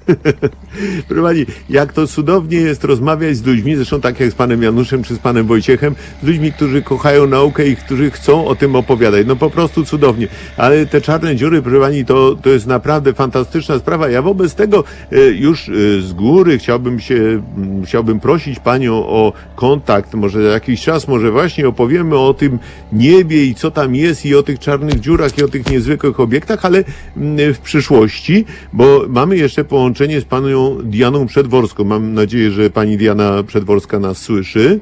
Proszę 1.08 1.24
pani, 1.24 1.46
jak 1.70 1.94
to 1.94 2.08
cudownie 2.08 2.58
jest 2.58 2.84
rozmawiać 2.84 3.38
z 3.38 3.46
ludźmi, 3.46 3.76
zresztą 3.76 4.02
tak 4.02 4.20
jak 4.20 4.32
z 4.32 4.36
panem 4.36 4.64
Januszem 4.64 5.04
czy 5.04 5.16
z 5.16 5.20
panem 5.20 5.48
Wojciechem, 5.48 5.96
z 6.24 6.28
ludźmi, 6.28 6.54
którzy 6.54 6.82
kochają 6.82 7.28
naukę 7.28 7.68
i 7.68 7.76
którzy 7.76 8.12
chcą 8.12 8.48
o 8.48 8.56
tym 8.56 8.76
opowiadać. 8.76 9.28
No 9.28 9.36
po 9.36 9.50
prostu 9.50 9.86
cudownie. 9.86 10.28
Ale 10.58 10.86
te 10.86 11.02
czarne 11.02 11.36
dziury, 11.36 11.62
proszę 11.62 11.80
pani, 11.80 12.06
to, 12.06 12.36
to 12.36 12.50
jest 12.50 12.68
naprawdę 12.68 13.14
fantastyczna 13.14 13.80
sprawa. 13.80 14.10
Ja 14.10 14.22
wobec 14.22 14.56
tego 14.56 14.84
e, 15.12 15.18
już 15.20 15.70
e, 15.70 16.02
z 16.02 16.14
góry 16.14 16.58
chciałbym 16.58 17.00
się, 17.00 17.16
mm, 17.16 17.86
chciałbym 17.86 18.20
prosić 18.20 18.60
panią 18.60 18.94
o 18.94 19.34
kontakt, 19.56 20.14
może 20.14 20.44
za 20.44 20.50
jakiś 20.50 20.82
czas, 20.82 21.08
może 21.08 21.32
właśnie 21.32 21.68
opowiemy 21.68 22.18
o 22.18 22.34
tym 22.34 22.60
niebie 22.94 23.46
i 23.46 23.56
co 23.56 23.72
tam 23.72 23.96
jest 23.96 24.26
i 24.26 24.36
o 24.36 24.44
tych 24.44 24.60
czarnych 24.60 25.00
dziurach 25.00 25.38
i 25.38 25.44
o 25.44 25.48
tych 25.48 25.70
niezwykłych 25.70 26.20
obiektach, 26.20 26.66
ale 26.66 26.84
mm, 27.18 27.54
w 27.54 27.60
przyszłości, 27.60 28.46
bo 28.74 29.06
mamy 29.08 29.38
jeszcze 29.38 29.64
połączenie 29.64 29.97
z 30.06 30.26
panią 30.26 30.78
Dianą 30.84 31.26
Przedworską. 31.26 31.84
Mam 31.84 32.14
nadzieję, 32.14 32.52
że 32.52 32.70
pani 32.70 32.98
Diana 32.98 33.44
Przedworska 33.48 34.00
nas 34.00 34.18
słyszy. 34.18 34.80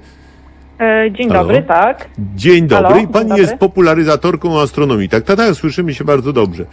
E, 0.79 1.11
Dzień 1.11 1.27
Halo? 1.29 1.41
dobry, 1.41 1.63
tak. 1.63 2.09
Dzień 2.35 2.67
dobry. 2.67 2.83
Halo, 2.87 2.95
dzień 2.99 3.07
pani 3.07 3.29
dobry. 3.29 3.41
jest 3.41 3.55
popularyzatorką 3.57 4.59
astronomii. 4.59 5.09
Tak, 5.09 5.23
tak, 5.23 5.37
tak, 5.37 5.55
słyszymy 5.55 5.93
się 5.93 6.03
bardzo 6.03 6.33
dobrze. 6.33 6.65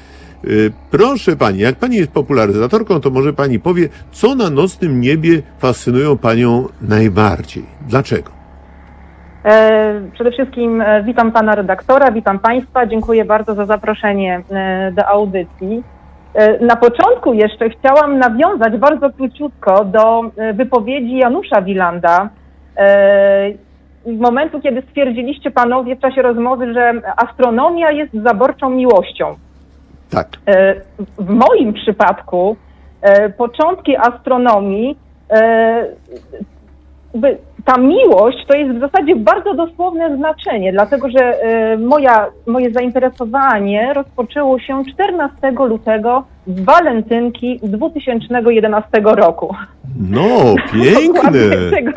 Y, 0.44 0.72
Proszę 0.90 1.36
pani, 1.36 1.58
jak 1.58 1.76
pani 1.76 1.96
jest 1.96 2.12
popularyzatorką, 2.12 3.00
to 3.00 3.10
może 3.10 3.32
pani 3.32 3.60
powie, 3.60 3.88
co 4.12 4.34
na 4.34 4.50
nocnym 4.50 5.00
niebie 5.00 5.42
fascynują 5.58 6.18
panią 6.18 6.68
najbardziej? 6.80 7.64
Dlaczego? 7.88 8.30
E, 9.44 10.00
Przede 10.12 10.30
wszystkim 10.30 10.80
e, 10.80 11.02
witam 11.04 11.32
pana 11.32 11.54
redaktora, 11.54 12.12
witam 12.12 12.38
państwa. 12.38 12.86
Dziękuję 12.86 13.24
bardzo 13.24 13.54
za 13.54 13.66
zaproszenie 13.66 14.42
e, 14.50 14.92
do 14.96 15.06
audycji. 15.06 15.82
E, 16.34 16.64
Na 16.64 16.76
początku 16.76 17.34
jeszcze 17.34 17.70
chciałam 17.70 18.18
nawiązać 18.18 18.76
bardzo 18.76 19.10
króciutko 19.10 19.84
do 19.84 20.22
e, 20.36 20.52
wypowiedzi 20.52 21.16
Janusza 21.16 21.62
Wilanda. 21.62 22.28
E, 22.76 23.50
momentu, 24.06 24.60
kiedy 24.60 24.82
stwierdziliście 24.82 25.50
panowie 25.50 25.96
w 25.96 26.00
czasie 26.00 26.22
rozmowy, 26.22 26.74
że 26.74 26.92
astronomia 27.16 27.90
jest 27.90 28.12
zaborczą 28.14 28.70
miłością. 28.70 29.36
Tak. 30.10 30.28
W 31.18 31.28
moim 31.30 31.72
przypadku 31.72 32.56
początki 33.36 33.96
astronomii, 33.96 34.96
ta 37.64 37.78
miłość 37.78 38.38
to 38.46 38.56
jest 38.56 38.76
w 38.76 38.80
zasadzie 38.80 39.16
bardzo 39.16 39.54
dosłowne 39.54 40.16
znaczenie, 40.16 40.72
dlatego 40.72 41.08
że 41.10 41.42
e, 41.42 41.76
moja, 41.76 42.26
moje 42.46 42.70
zainteresowanie 42.72 43.92
rozpoczęło 43.94 44.58
się 44.58 44.82
14 44.94 45.50
lutego 45.68 46.24
z 46.46 46.60
walentynki 46.64 47.60
2011 47.62 48.88
roku. 49.04 49.54
No, 50.10 50.20
Dokładnie 50.28 50.90
piękne. 50.92 51.70
tego, 51.70 51.92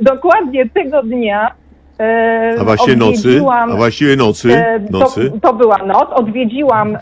dokładnie 0.00 0.68
tego 0.68 1.02
dnia. 1.02 1.50
e, 2.00 2.54
A 2.60 2.64
właściwie 2.64 2.96
nocy? 2.96 3.40
A 3.50 3.76
właściwie 3.76 4.16
nocy? 4.16 4.54
E, 4.54 4.80
Nocy? 4.90 5.30
To, 5.30 5.38
to 5.48 5.54
była 5.54 5.78
noc. 5.78 6.08
Odwiedziłam 6.14 6.98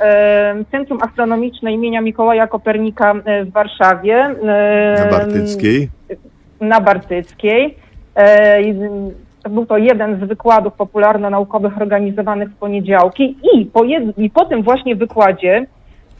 Centrum 0.71 0.99
Astronomiczne 1.03 1.73
imienia 1.73 2.01
Mikołaja 2.01 2.47
Kopernika 2.47 3.15
w 3.45 3.53
Warszawie. 3.53 4.35
Na 5.05 5.11
Bartyckiej? 5.19 5.89
Na 6.61 6.81
Bartyckiej. 6.81 7.88
E, 8.19 8.63
był 9.51 9.67
to 9.67 9.79
jeden 9.79 10.17
z 10.17 10.29
wykładów 10.29 10.75
popularno-naukowych 10.75 11.77
organizowanych 11.77 12.49
w 12.49 12.57
poniedziałki 12.57 13.37
i 13.55 13.67
po, 13.67 13.85
i 14.17 14.31
po 14.31 14.45
tym 14.45 14.63
właśnie 14.63 14.97
wykładzie 14.97 15.67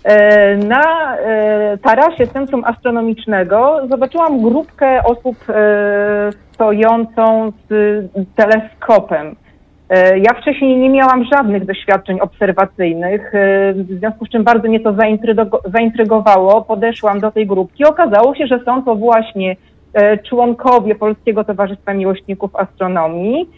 E, 0.05 0.57
Na 0.57 1.17
e, 1.17 1.79
tarasie 1.79 2.27
Centrum 2.27 2.65
Astronomicznego 2.65 3.81
zobaczyłam 3.89 4.43
grupkę 4.43 5.03
osób 5.05 5.37
stojącą 6.53 7.53
z 7.69 7.73
teleskopem. 8.37 9.37
Ja 10.17 10.41
wcześniej 10.41 10.77
nie 10.77 10.91
miałam 10.91 11.25
żadnych 11.25 11.65
doświadczeń 11.65 12.21
obserwacyjnych, 12.21 13.33
w 13.75 13.99
związku 13.99 14.27
z 14.27 14.29
czym 14.29 14.45
bardzo 14.45 14.69
mnie 14.69 14.81
to 14.81 14.93
zaintrygo- 14.93 15.71
zaintrygowało. 15.75 16.63
Podeszłam 16.63 17.21
do 17.21 17.31
tej 17.31 17.47
grupki. 17.47 17.85
Okazało 17.85 18.35
się, 18.35 18.47
że 18.47 18.61
są 18.65 18.83
to 18.85 18.95
właśnie 18.95 19.57
członkowie 20.29 20.95
Polskiego 20.95 21.45
Towarzystwa 21.45 21.95
Miłośników 21.95 22.57
Astronomii. 22.57 23.49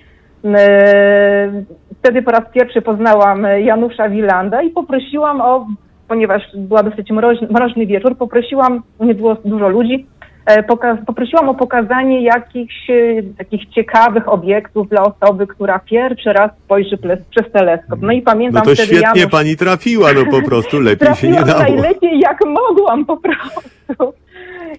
E, 0.44 1.62
Wtedy 1.98 2.22
po 2.22 2.30
raz 2.30 2.42
pierwszy 2.54 2.82
poznałam 2.82 3.46
Janusza 3.64 4.08
Wilanda 4.08 4.62
i 4.62 4.70
poprosiłam 4.70 5.40
o, 5.40 5.66
ponieważ 6.08 6.42
była 6.54 6.82
dosyć 6.82 7.10
mroźny, 7.10 7.48
mroźny 7.50 7.86
wieczór, 7.86 8.16
poprosiłam, 8.16 8.82
nie 9.00 9.14
było 9.14 9.36
dużo 9.44 9.68
ludzi, 9.68 10.06
e, 10.46 10.62
poprosiłam 11.06 11.48
o 11.48 11.54
pokazanie 11.54 12.22
jakichś 12.22 12.90
e, 12.90 13.22
takich 13.38 13.68
ciekawych 13.68 14.28
obiektów 14.32 14.88
dla 14.88 15.02
osoby, 15.02 15.46
która 15.46 15.78
pierwszy 15.78 16.32
raz 16.32 16.50
spojrzy 16.64 16.98
przez 17.30 17.52
teleskop. 17.52 17.98
No 18.02 18.12
i 18.12 18.18
No 18.18 18.22
pamiętam 18.24 18.62
to 18.64 18.70
wtedy 18.70 18.86
świetnie 18.86 19.20
Janusz... 19.20 19.32
pani 19.32 19.56
trafiła, 19.56 20.08
no 20.12 20.24
po 20.30 20.42
prostu 20.48 20.80
lepiej 20.80 21.14
się 21.14 21.28
nie 21.28 21.42
dało. 21.42 21.62
najlepiej 21.62 22.20
jak 22.20 22.38
mogłam 22.46 23.04
po 23.04 23.16
prostu. 23.16 24.14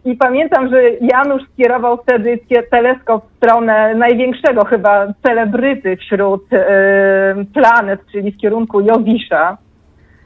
I 0.05 0.15
pamiętam, 0.15 0.69
że 0.69 0.81
Janusz 1.01 1.43
skierował 1.53 1.97
wtedy 1.97 2.39
teleskop 2.71 3.25
w 3.25 3.35
stronę 3.37 3.95
największego 3.95 4.65
chyba 4.65 5.07
celebryty 5.23 5.97
wśród 5.97 6.53
e, 6.53 7.35
planet, 7.53 7.99
czyli 8.11 8.31
w 8.31 8.37
kierunku 8.37 8.81
Jowisza. 8.81 9.57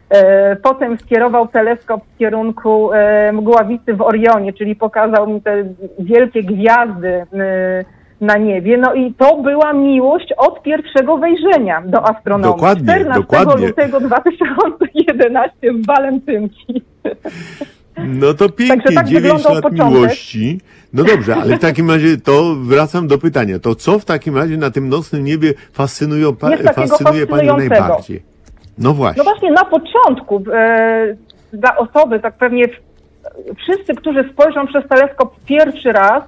E, 0.10 0.56
potem 0.56 0.98
skierował 0.98 1.48
teleskop 1.48 2.02
w 2.14 2.18
kierunku 2.18 2.94
e, 2.94 3.32
mgławicy 3.32 3.94
w 3.94 4.02
Orionie, 4.02 4.54
czyli 4.54 4.76
pokazał 4.76 5.28
mi 5.28 5.42
te 5.42 5.64
wielkie 6.00 6.44
gwiazdy 6.44 7.26
na 8.22 8.38
niebie. 8.38 8.78
No 8.78 8.94
i 8.94 9.14
to 9.14 9.38
była 9.38 9.74
miłość 9.74 10.34
od 10.38 10.62
pierwszego 10.62 11.18
wejrzenia 11.18 11.82
do 11.86 12.10
astronomii. 12.10 12.56
Dokładnie, 12.56 12.94
14 12.94 13.22
dokładnie. 13.22 13.68
lutego 13.68 14.00
2011 14.00 15.74
w 15.74 15.86
Walentynki. 15.86 16.82
No 17.98 18.34
to 18.34 18.50
pięknie, 18.50 18.96
tak 18.96 19.08
9 19.08 19.24
wyglądał 19.24 19.54
lat 19.54 19.64
początek. 19.64 19.88
miłości. 19.88 20.62
No 20.94 21.04
dobrze, 21.04 21.36
ale 21.36 21.58
w 21.58 21.60
takim 21.60 21.92
razie 21.92 22.18
to 22.18 22.56
wracam 22.56 23.08
do 23.08 23.18
pytania. 23.18 23.60
To 23.60 23.76
co 23.76 24.00
w 24.00 24.06
takim 24.06 24.38
razie 24.38 24.58
na 24.58 24.72
tym 24.72 24.90
nocnym 24.90 25.24
niebie 25.24 25.54
fascynują, 25.74 26.36
pa, 26.36 26.58
fascynuje 26.58 27.28
panią 27.28 27.58
najbardziej? 27.58 28.24
No 28.78 28.94
właśnie. 28.94 29.24
No 29.24 29.32
właśnie 29.32 29.52
na 29.52 29.66
początku 29.66 30.44
e, 30.54 31.16
dla 31.54 31.78
osoby, 31.78 32.20
tak 32.20 32.34
pewnie 32.38 32.66
wszyscy, 33.58 33.96
którzy 33.96 34.30
spojrzą 34.34 34.68
przez 34.68 34.88
teleskop 34.88 35.36
pierwszy 35.46 35.92
raz, 35.92 36.24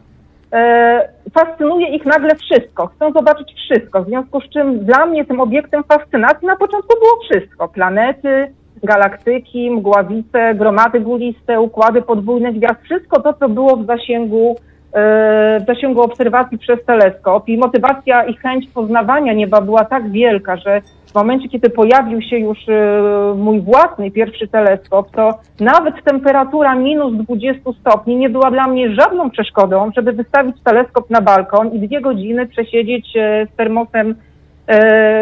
e, 0.54 1.10
fascynuje 1.34 1.96
ich 1.96 2.06
nagle 2.06 2.36
wszystko. 2.36 2.88
Chcą 2.88 3.12
zobaczyć 3.12 3.54
wszystko. 3.54 4.04
W 4.04 4.08
związku 4.08 4.42
z 4.42 4.50
czym 4.50 4.86
dla 4.86 5.06
mnie 5.06 5.26
tym 5.26 5.42
obiektem 5.42 5.84
fascynacji 5.84 6.48
na 6.48 6.56
początku 6.56 6.96
było 7.00 7.20
wszystko. 7.30 7.68
Planety, 7.68 8.54
galaktyki, 8.84 9.72
mgławice, 9.72 10.56
gromady 10.56 11.00
guliste, 11.00 11.62
układy 11.62 12.02
podwójne 12.02 12.54
gwiazd. 12.54 12.82
Wszystko 12.84 13.22
to, 13.22 13.34
co 13.34 13.50
było 13.50 13.78
w 13.78 13.86
zasięgu 13.86 14.56
e, 14.94 15.60
w 15.60 15.66
zasięgu 15.68 16.02
obserwacji 16.02 16.58
przez 16.58 16.86
teleskop 16.86 17.50
i 17.50 17.58
motywacja 17.58 18.24
i 18.24 18.34
chęć 18.34 18.70
poznawania 18.74 19.34
nieba 19.34 19.62
była 19.62 19.86
tak 19.86 20.12
wielka, 20.12 20.58
że 20.58 20.82
w 21.12 21.16
momencie, 21.16 21.50
kiedy 21.50 21.70
pojawił 21.70 22.22
się 22.22 22.38
już 22.38 22.70
e, 22.70 23.34
mój 23.38 23.62
własny 23.62 24.12
pierwszy 24.12 24.48
teleskop, 24.48 25.12
to 25.12 25.40
nawet 25.60 26.04
temperatura 26.04 26.76
minus 26.76 27.14
20 27.16 27.62
stopni 27.80 28.16
nie 28.16 28.30
była 28.30 28.52
dla 28.52 28.68
mnie 28.68 28.96
żadną 28.96 29.30
przeszkodą, 29.30 29.92
żeby 29.96 30.14
wystawić 30.14 30.56
teleskop 30.64 31.10
na 31.10 31.22
balkon 31.22 31.74
i 31.74 31.80
dwie 31.80 32.02
godziny 32.02 32.48
przesiedzieć 32.48 33.16
e, 33.16 33.48
z 33.54 33.56
termosem 33.56 34.16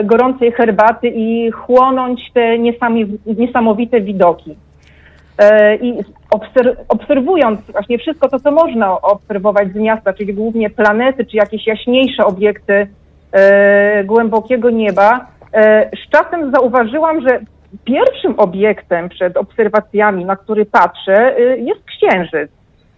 gorącej 0.04 0.52
herbaty 0.52 1.08
i 1.08 1.52
chłonąć 1.52 2.32
te 2.34 2.58
niesamowite 3.26 4.02
widoki. 4.02 4.56
E, 5.38 5.76
I 5.76 5.94
obser- 6.36 6.76
obserwując 6.88 7.60
właśnie 7.72 7.98
wszystko 7.98 8.30
to, 8.30 8.40
co 8.40 8.52
można 8.52 9.02
obserwować 9.02 9.72
z 9.72 9.76
miasta, 9.76 10.14
czyli 10.14 10.34
głównie 10.34 10.70
planety, 10.70 11.26
czy 11.26 11.38
jakieś 11.38 11.68
jaśniejsze 11.68 12.26
obiekty 12.26 12.88
e, 13.32 14.04
głębokiego 14.04 14.70
nieba, 14.70 15.28
e, 15.54 15.90
z 16.06 16.10
czasem 16.10 16.52
zauważyłam, 16.52 17.22
że 17.30 17.40
pierwszym 17.84 18.40
obiektem 18.40 19.10
przed 19.10 19.38
obserwacjami, 19.38 20.26
na 20.26 20.36
który 20.36 20.66
patrzę, 20.66 21.38
e, 21.38 21.58
jest 21.58 21.82
księżyc. 21.86 22.52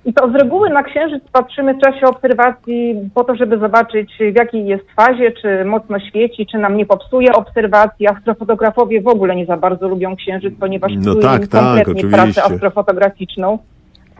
I 0.08 0.14
to 0.14 0.32
z 0.32 0.36
reguły 0.36 0.70
na 0.70 0.84
księżyc 0.84 1.24
patrzymy 1.32 1.74
w 1.74 1.82
czasie 1.82 2.06
obserwacji 2.08 3.10
po 3.16 3.24
to, 3.24 3.36
żeby 3.36 3.58
zobaczyć 3.58 4.12
w 4.20 4.36
jakiej 4.36 4.66
jest 4.66 4.92
fazie, 4.92 5.32
czy 5.32 5.66
mocno 5.66 6.00
świeci, 6.00 6.46
czy 6.52 6.58
nam 6.58 6.78
nie 6.78 6.86
popsuje 6.86 7.34
obserwacji. 7.34 8.08
Astrofotografowie 8.08 9.02
w 9.02 9.08
ogóle 9.08 9.36
nie 9.36 9.46
za 9.46 9.58
bardzo 9.58 9.88
lubią 9.88 10.16
księżyc, 10.16 10.54
ponieważ 10.60 10.92
No 10.96 11.16
tak, 11.16 11.42
im 11.42 11.48
tak, 11.48 11.62
kompletnie 11.62 12.02
pracę 12.02 12.22
oczywiście. 12.22 12.44
astrofotograficzną. 12.44 13.58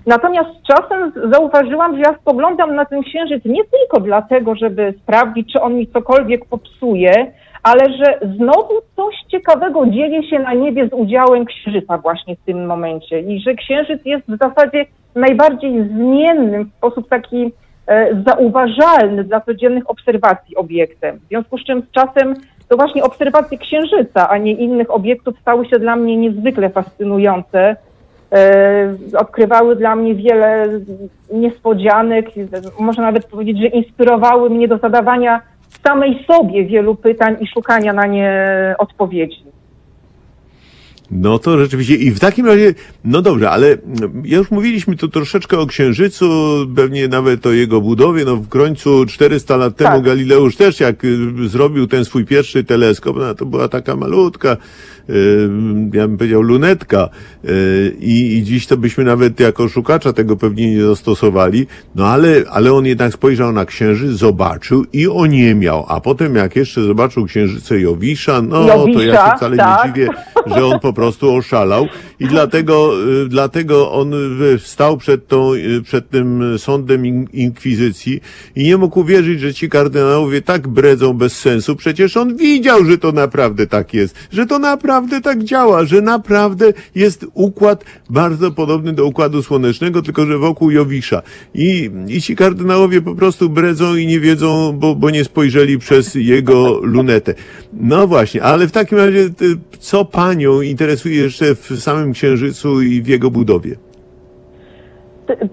Natomiast 0.06 0.50
czasem 0.68 1.12
zauważyłam, 1.32 1.96
że 1.96 2.02
ja 2.02 2.18
spoglądam 2.22 2.76
na 2.76 2.86
ten 2.86 3.04
księżyc 3.04 3.46
nie 3.46 3.64
tylko 3.64 4.00
dlatego, 4.00 4.56
żeby 4.56 4.94
sprawdzić, 5.04 5.54
czy 5.54 5.62
on 5.62 5.74
mi 5.74 5.88
cokolwiek 5.88 6.46
popsuje, 6.46 7.32
ale 7.68 7.86
że 7.98 8.20
znowu 8.36 8.74
coś 8.96 9.16
ciekawego 9.32 9.86
dzieje 9.86 10.30
się 10.30 10.40
na 10.40 10.54
niebie 10.54 10.88
z 10.88 10.94
udziałem 10.94 11.46
księżyca 11.46 11.98
właśnie 11.98 12.36
w 12.36 12.40
tym 12.46 12.66
momencie 12.66 13.20
i 13.20 13.40
że 13.40 13.54
księżyc 13.54 14.06
jest 14.06 14.26
w 14.28 14.38
zasadzie 14.38 14.86
najbardziej 15.16 15.84
zmiennym 15.84 16.66
w 16.66 16.78
sposób 16.78 17.10
taki 17.10 17.52
e, 17.88 18.22
zauważalny 18.26 19.24
dla 19.24 19.42
codziennych 19.42 19.90
obserwacji 19.90 20.56
obiektem. 20.56 21.20
W 21.20 21.28
związku 21.28 21.58
z 21.58 21.64
czym 21.64 21.82
z 21.82 21.92
czasem 21.92 22.34
to 22.70 22.78
właśnie 22.78 23.04
obserwacje 23.04 23.58
księżyca, 23.58 24.30
a 24.30 24.38
nie 24.38 24.52
innych 24.52 24.92
obiektów 24.92 25.40
stały 25.42 25.66
się 25.66 25.80
dla 25.80 25.96
mnie 25.96 26.18
niezwykle 26.18 26.70
fascynujące. 26.70 27.76
E, 28.32 28.96
odkrywały 29.18 29.76
dla 29.76 29.96
mnie 29.96 30.16
wiele 30.16 30.68
niespodzianek, 31.34 32.26
można 32.80 33.04
nawet 33.04 33.26
powiedzieć, 33.26 33.62
że 33.62 33.68
inspirowały 33.68 34.50
mnie 34.50 34.68
do 34.68 34.78
zadawania 34.78 35.42
samej 35.88 36.26
sobie 36.32 36.66
wielu 36.66 36.96
pytań 36.96 37.38
i 37.40 37.48
szukania 37.48 37.94
na 37.94 38.06
nie 38.06 38.76
odpowiedzi. 38.78 39.47
No 41.12 41.40
to 41.40 41.58
rzeczywiście. 41.58 41.96
I 41.96 42.12
w 42.12 42.20
takim 42.20 42.46
razie, 42.46 42.74
no 43.06 43.22
dobrze, 43.22 43.50
ale 43.50 43.68
mm, 43.68 44.22
już 44.26 44.52
mówiliśmy 44.52 44.96
tu 44.96 45.08
troszeczkę 45.08 45.60
o 45.60 45.66
Księżycu, 45.66 46.30
pewnie 46.76 47.08
nawet 47.08 47.46
o 47.46 47.52
jego 47.52 47.82
budowie. 47.82 48.26
No 48.26 48.36
w 48.36 48.48
końcu 48.48 49.06
400 49.06 49.58
lat 49.58 49.76
temu 49.76 49.92
Tak. 49.92 50.04
Galileusz 50.04 50.56
też 50.56 50.80
jak 50.80 51.04
y, 51.04 51.18
zrobił 51.48 51.88
ten 51.88 52.06
swój 52.06 52.26
pierwszy 52.26 52.64
teleskop, 52.64 53.18
no 53.18 53.36
to 53.36 53.46
była 53.46 53.68
taka 53.68 53.96
malutka, 53.96 54.58
y, 55.10 55.50
ja 55.94 56.08
bym 56.08 56.18
powiedział 56.18 56.42
lunetka 56.42 57.10
y, 57.46 57.96
i, 58.00 58.38
i 58.38 58.44
dziś 58.44 58.68
to 58.68 58.78
byśmy 58.78 59.04
nawet 59.04 59.40
jako 59.40 59.70
szukacza 59.70 60.14
tego 60.14 60.38
pewnie 60.38 60.76
nie 60.76 60.84
zastosowali, 60.84 61.68
no 61.96 62.08
ale, 62.08 62.44
ale 62.52 62.74
on 62.74 62.86
jednak 62.86 63.14
spojrzał 63.14 63.52
na 63.52 63.66
Księżyc, 63.66 64.12
zobaczył 64.12 64.86
i 64.94 65.08
oniemiał, 65.08 65.86
a 65.88 66.02
potem 66.02 66.36
jak 66.36 66.56
jeszcze 66.56 66.84
zobaczył 66.84 67.26
Księżyce 67.26 67.80
Jowisza, 67.80 68.42
no 68.42 68.66
to 68.66 68.68
ja 68.68 68.76
Jowisza, 68.76 69.32
się 69.32 69.38
wcale 69.38 69.58
tak. 69.58 69.88
nie 69.88 69.94
dziwię, 69.94 70.08
że 70.50 70.66
on 70.66 70.80
po 70.80 70.94
prostu 70.94 71.36
oszalał 71.36 71.88
i 72.20 72.28
dlatego, 72.28 72.94
y, 73.24 73.28
dlatego 73.28 73.92
on 73.92 74.14
y, 74.14 74.60
stał 74.60 74.98
przed, 74.98 75.28
tą, 75.28 75.54
y, 75.54 75.82
przed 75.82 76.10
tym 76.10 76.44
sądem 76.58 77.06
in, 77.06 77.28
inkwizycji 77.34 78.22
i 78.56 78.64
nie 78.64 78.78
mógł 78.78 79.00
uwierzyć, 79.00 79.40
że 79.40 79.54
ci 79.54 79.70
kardynałowie 79.70 80.42
tak 80.42 80.68
bredzą 80.68 81.14
bez 81.14 81.40
sensu. 81.40 81.76
Przecież 81.76 82.18
on 82.18 82.36
widział, 82.36 82.86
że 82.86 82.98
to 82.98 83.12
naprawdę 83.12 83.68
tak 83.68 83.94
jest, 83.94 84.16
że 84.32 84.46
to 84.46 84.60
naprawdę 84.60 85.22
tak 85.22 85.44
działa, 85.44 85.86
że 85.86 86.02
naprawdę 86.02 86.74
jest 86.96 87.26
układ 87.34 87.86
bardzo 88.10 88.52
podobny 88.52 88.94
do 88.94 89.06
układu 89.06 89.44
słonecznego, 89.44 90.02
tylko 90.02 90.26
że 90.26 90.38
wokół 90.38 90.72
Jowisza. 90.72 91.22
I, 91.54 91.92
i 92.08 92.22
ci 92.22 92.36
kardynałowie 92.36 93.02
po 93.02 93.16
prostu 93.16 93.50
bredzą 93.50 93.96
i 93.96 94.08
nie 94.08 94.20
wiedzą, 94.20 94.74
bo, 94.80 94.96
bo 94.96 95.10
nie 95.10 95.24
spojrzeli 95.24 95.80
przez 95.80 96.16
jego 96.16 96.80
lunetę. 96.84 97.34
No 97.74 98.08
właśnie, 98.08 98.44
ale 98.44 98.68
w 98.68 98.72
takim 98.72 98.98
razie, 98.98 99.30
co 99.80 100.06
panią 100.06 100.62
interesuje 100.62 101.16
jeszcze 101.16 101.56
w 101.56 101.80
samym 101.80 102.07
Księżycu 102.12 102.82
i 102.82 103.02
w 103.02 103.08
jego 103.08 103.32
budowie? 103.32 103.72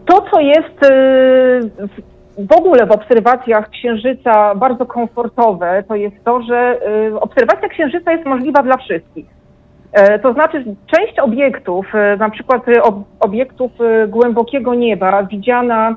To, 0.06 0.24
co 0.32 0.40
jest 0.40 0.82
y, 0.84 1.86
w- 2.38 2.52
ogóle 2.58 2.86
w 2.86 2.90
obserwacjach 2.92 3.70
Księżyca 3.70 4.54
bardzo 4.54 4.86
komfortowe, 4.86 5.84
to 5.88 5.94
jest 5.94 6.16
to, 6.24 6.42
że 6.42 6.78
y, 7.12 7.20
obserwacja 7.20 7.68
Księżyca 7.68 8.12
jest 8.12 8.26
możliwa 8.26 8.62
dla 8.62 8.76
wszystkich. 8.76 9.26
E, 9.92 10.18
To 10.18 10.32
znaczy, 10.32 10.64
część 10.86 11.18
obiektów, 11.18 11.86
e, 11.94 12.16
na 12.16 12.30
przykład 12.30 12.62
ob- 12.82 13.04
obiektów 13.20 13.72
e, 13.80 14.08
głębokiego 14.08 14.74
nieba, 14.74 15.22
widziana 15.22 15.96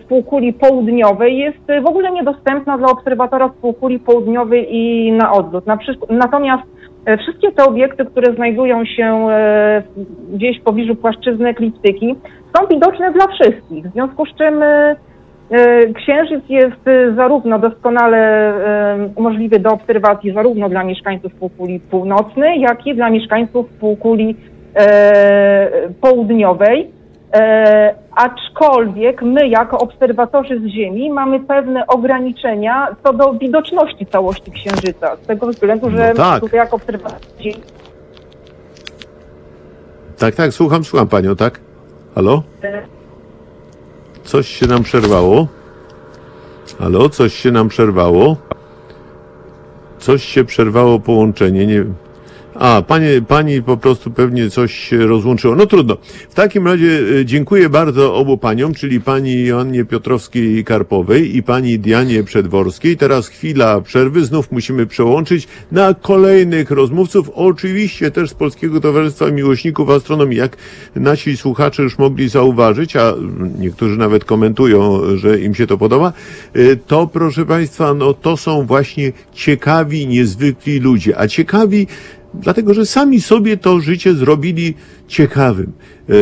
z 0.00 0.04
półkuli 0.08 0.52
południowej, 0.52 1.38
jest 1.38 1.82
w 1.82 1.86
ogóle 1.86 2.10
niedostępna 2.10 2.78
dla 2.78 2.86
obserwatora 2.88 3.48
z 3.48 3.60
półkuli 3.60 3.98
południowej 3.98 4.76
i 4.76 5.12
na 5.12 5.32
odwrót. 5.32 5.64
Natomiast 6.10 6.62
Wszystkie 7.18 7.52
te 7.52 7.64
obiekty, 7.64 8.04
które 8.04 8.34
znajdują 8.34 8.84
się 8.84 9.28
e, 9.30 9.82
gdzieś 10.32 10.60
w 10.60 10.62
pobliżu 10.62 10.96
płaszczyzny 10.96 11.48
ekliptyki, 11.48 12.14
są 12.56 12.66
widoczne 12.66 13.12
dla 13.12 13.26
wszystkich. 13.26 13.88
W 13.88 13.92
związku 13.92 14.26
z 14.26 14.34
czym 14.34 14.62
e, 14.62 14.96
e, 15.50 15.92
Księżyc 15.92 16.48
jest 16.48 16.88
e, 16.88 17.14
zarówno 17.14 17.58
doskonale 17.58 18.18
e, 18.18 19.10
możliwy 19.18 19.58
do 19.58 19.70
obserwacji 19.70 20.32
zarówno 20.32 20.68
dla 20.68 20.84
mieszkańców 20.84 21.34
półkuli 21.34 21.80
północnej, 21.80 22.60
jak 22.60 22.86
i 22.86 22.94
dla 22.94 23.10
mieszkańców 23.10 23.68
półkuli 23.68 24.36
e, 24.76 25.88
południowej. 26.00 26.90
E, 27.34 27.94
aczkolwiek 28.16 29.22
my, 29.22 29.48
jako 29.48 29.78
obserwatorzy 29.78 30.60
z 30.60 30.66
Ziemi, 30.66 31.10
mamy 31.10 31.40
pewne 31.40 31.86
ograniczenia 31.86 32.96
co 33.04 33.12
do 33.12 33.32
widoczności 33.32 34.06
całości 34.06 34.50
Księżyca. 34.50 35.16
Z 35.22 35.26
tego 35.26 35.46
względu, 35.46 35.90
że 35.90 36.08
No 36.18 36.24
tak. 36.24 36.40
tutaj 36.40 36.58
jako 36.58 36.76
obserwatorzy 36.76 37.24
z 37.38 37.40
Ziemi 37.42 37.62
Tak, 40.18 40.34
tak, 40.34 40.52
słucham, 40.52 40.84
słucham 40.84 41.08
panią, 41.08 41.36
tak? 41.36 41.60
Halo? 42.14 42.42
Coś 44.24 44.48
się 44.48 44.66
nam 44.66 44.82
przerwało? 44.82 45.46
Halo, 46.78 47.08
coś 47.08 47.34
się 47.34 47.50
nam 47.50 47.68
przerwało? 47.68 48.36
Coś 49.98 50.24
się 50.24 50.44
przerwało 50.44 51.00
połączenie, 51.00 51.66
nie 51.66 51.74
wiem. 51.74 51.94
A, 52.54 52.82
panie, 52.82 53.22
pani 53.28 53.62
po 53.62 53.76
prostu 53.76 54.10
pewnie 54.10 54.50
coś 54.50 54.74
się 54.74 55.06
rozłączyło. 55.06 55.56
No 55.56 55.66
trudno. 55.66 55.96
W 56.30 56.34
takim 56.34 56.66
razie 56.66 57.00
e, 57.20 57.24
dziękuję 57.24 57.68
bardzo 57.68 58.14
obu 58.14 58.38
paniom, 58.38 58.74
czyli 58.74 59.00
pani 59.00 59.44
Joannie 59.44 59.84
Piotrowskiej-Karpowej 59.84 61.36
i 61.36 61.42
pani 61.42 61.78
Dianie 61.78 62.24
Przedworskiej. 62.24 62.96
Teraz 62.96 63.28
chwila 63.28 63.80
przerwy. 63.80 64.24
Znów 64.24 64.52
musimy 64.52 64.86
przełączyć 64.86 65.48
na 65.72 65.94
kolejnych 65.94 66.70
rozmówców. 66.70 67.30
Oczywiście 67.34 68.10
też 68.10 68.30
z 68.30 68.34
Polskiego 68.34 68.80
Towarzystwa 68.80 69.30
Miłośników 69.30 69.90
Astronomii. 69.90 70.38
Jak 70.38 70.56
nasi 70.96 71.36
słuchacze 71.36 71.82
już 71.82 71.98
mogli 71.98 72.28
zauważyć, 72.28 72.96
a 72.96 73.14
niektórzy 73.58 73.98
nawet 73.98 74.24
komentują, 74.24 75.00
że 75.16 75.40
im 75.40 75.54
się 75.54 75.66
to 75.66 75.78
podoba, 75.78 76.12
e, 76.52 76.76
to 76.76 77.06
proszę 77.06 77.46
państwa, 77.46 77.94
no 77.94 78.14
to 78.14 78.36
są 78.36 78.66
właśnie 78.66 79.12
ciekawi, 79.32 80.06
niezwykli 80.06 80.80
ludzie. 80.80 81.18
A 81.18 81.28
ciekawi 81.28 81.86
dlatego 82.40 82.74
że 82.74 82.86
sami 82.86 83.20
sobie 83.20 83.56
to 83.56 83.80
życie 83.80 84.14
zrobili 84.14 84.74
ciekawym. 85.08 85.72
E, 86.08 86.14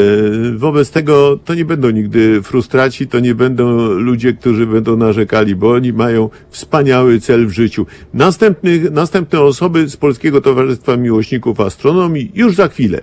Wobec 0.56 0.90
tego 0.90 1.38
to 1.44 1.54
nie 1.54 1.64
będą 1.64 1.90
nigdy 1.90 2.42
frustraci, 2.42 3.06
to 3.06 3.20
nie 3.20 3.34
będą 3.34 3.88
ludzie, 3.92 4.32
którzy 4.32 4.66
będą 4.66 4.96
narzekali, 4.96 5.56
bo 5.56 5.72
oni 5.72 5.92
mają 5.92 6.30
wspaniały 6.50 7.20
cel 7.20 7.46
w 7.46 7.52
życiu. 7.52 7.86
Następnych, 8.14 8.90
następne 8.90 9.40
osoby 9.40 9.88
z 9.88 9.96
Polskiego 9.96 10.40
Towarzystwa 10.40 10.96
Miłośników 10.96 11.60
Astronomii 11.60 12.30
już 12.34 12.54
za 12.54 12.68
chwilę. 12.68 13.00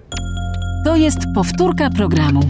To 0.86 0.96
jest 0.96 1.20
powtórka 1.36 1.90
programu. 1.90 2.50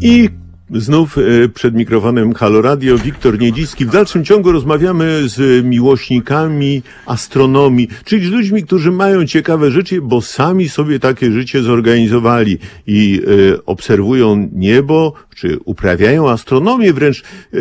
I 0.00 0.28
znów 0.72 1.18
e, 1.18 1.48
przed 1.48 1.74
mikrofonem 1.74 2.34
Halo 2.34 2.62
Radio 2.62 2.98
Wiktor 2.98 3.38
Niedzicki. 3.38 3.86
W 3.86 3.90
dalszym 3.90 4.24
ciągu 4.24 4.52
rozmawiamy 4.52 5.28
z 5.28 5.64
miłośnikami 5.64 6.82
astronomii, 7.06 7.88
czyli 8.04 8.26
z 8.26 8.30
ludźmi, 8.30 8.62
którzy 8.62 8.90
mają 8.90 9.26
ciekawe 9.26 9.70
życie, 9.70 10.00
bo 10.00 10.22
sami 10.22 10.68
sobie 10.68 10.98
takie 10.98 11.32
życie 11.32 11.62
zorganizowali 11.62 12.58
i 12.86 13.22
e, 13.52 13.64
obserwują 13.66 14.48
niebo, 14.52 15.12
czy 15.34 15.58
uprawiają 15.64 16.30
astronomię 16.30 16.92
wręcz. 16.92 17.22
e, 17.54 17.58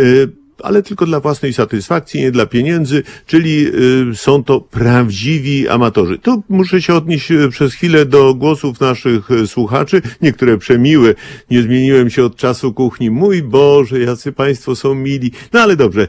ale 0.64 0.84
tylko 0.84 1.06
dla 1.06 1.20
własnej 1.20 1.54
satysfakcji, 1.54 2.22
nie 2.22 2.32
dla 2.32 2.46
pieniędzy, 2.46 3.04
czyli 3.26 3.68
y, 4.12 4.16
są 4.16 4.44
to 4.44 4.62
prawdziwi 4.62 5.70
amatorzy. 5.70 6.18
Tu 6.18 6.44
muszę 6.50 6.82
się 6.82 6.94
odnieść 6.94 7.32
y, 7.32 7.50
przez 7.50 7.74
chwilę 7.74 8.06
do 8.06 8.34
głosów 8.34 8.80
naszych 8.80 9.32
y, 9.32 9.48
słuchaczy, 9.48 10.02
niektóre 10.22 10.58
przemiłe. 10.58 11.14
Nie 11.52 11.62
zmieniłem 11.62 12.10
się 12.10 12.24
od 12.26 12.36
czasu 12.36 12.74
kuchni. 12.74 13.12
Mój 13.12 13.44
Boże, 13.44 14.00
jacy 14.00 14.32
Państwo 14.32 14.76
są 14.76 14.96
mili. 14.96 15.32
No 15.54 15.60
ale 15.60 15.76
dobrze, 15.76 16.08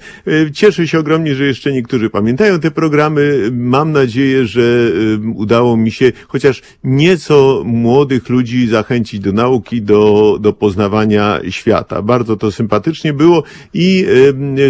cieszę 0.53 0.88
się 0.88 0.98
ogromnie, 0.98 1.34
że 1.34 1.44
jeszcze 1.44 1.72
niektórzy 1.72 2.11
pamiętają 2.11 2.61
te 2.61 2.70
programy. 2.70 3.50
Mam 3.53 3.92
nadzieję, 3.92 4.46
że 4.46 4.62
udało 5.34 5.76
mi 5.76 5.90
się 5.90 6.12
chociaż 6.28 6.62
nieco 6.84 7.62
młodych 7.64 8.28
ludzi 8.28 8.66
zachęcić 8.66 9.20
do 9.20 9.32
nauki, 9.32 9.82
do, 9.82 10.36
do 10.40 10.53
poznawania 10.53 11.40
świata. 11.50 12.03
Bardzo 12.03 12.36
to 12.36 12.53
sympatycznie 12.53 13.12
było 13.12 13.42
i 13.74 14.07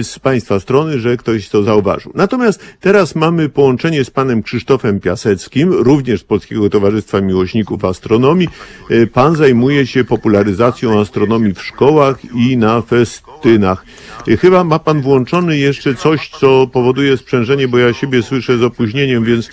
z 0.02 0.18
Państwa 0.18 0.60
strony, 0.60 1.00
że 1.00 1.16
ktoś 1.16 1.48
to 1.48 1.62
zauważył. 1.62 2.12
Natomiast 2.14 2.60
teraz 2.80 3.14
mamy 3.14 3.48
połączenie 3.48 4.04
z 4.04 4.10
panem 4.10 4.42
Krzysztofem 4.42 5.00
Piaseckim, 5.00 5.72
również 5.72 6.20
z 6.20 6.24
Polskiego 6.24 6.70
Towarzystwa 6.70 7.20
Miłośników 7.20 7.84
Astronomii. 7.84 8.48
Y, 8.90 9.06
Pan 9.06 9.36
zajmuje 9.36 9.86
się 9.86 10.04
popularyzacją 10.04 11.00
astronomii 11.00 11.54
w 11.54 11.62
szkołach 11.62 12.18
i 12.34 12.56
na 12.56 12.82
festynach. 12.82 13.84
Y, 14.28 14.36
Chyba 14.36 14.64
ma 14.64 14.78
pan 14.78 15.00
włączony 15.02 15.58
jeszcze 15.58 15.94
coś, 15.94 16.28
co 16.28 16.66
powoduje 16.66 17.16
sprzężenie, 17.16 17.68
bo 17.68 17.78
ja 17.78 17.92
siebie 17.92 18.22
słyszę 18.22 18.58
z 18.58 18.62
opóźnieniem, 18.62 19.24
więc 19.24 19.50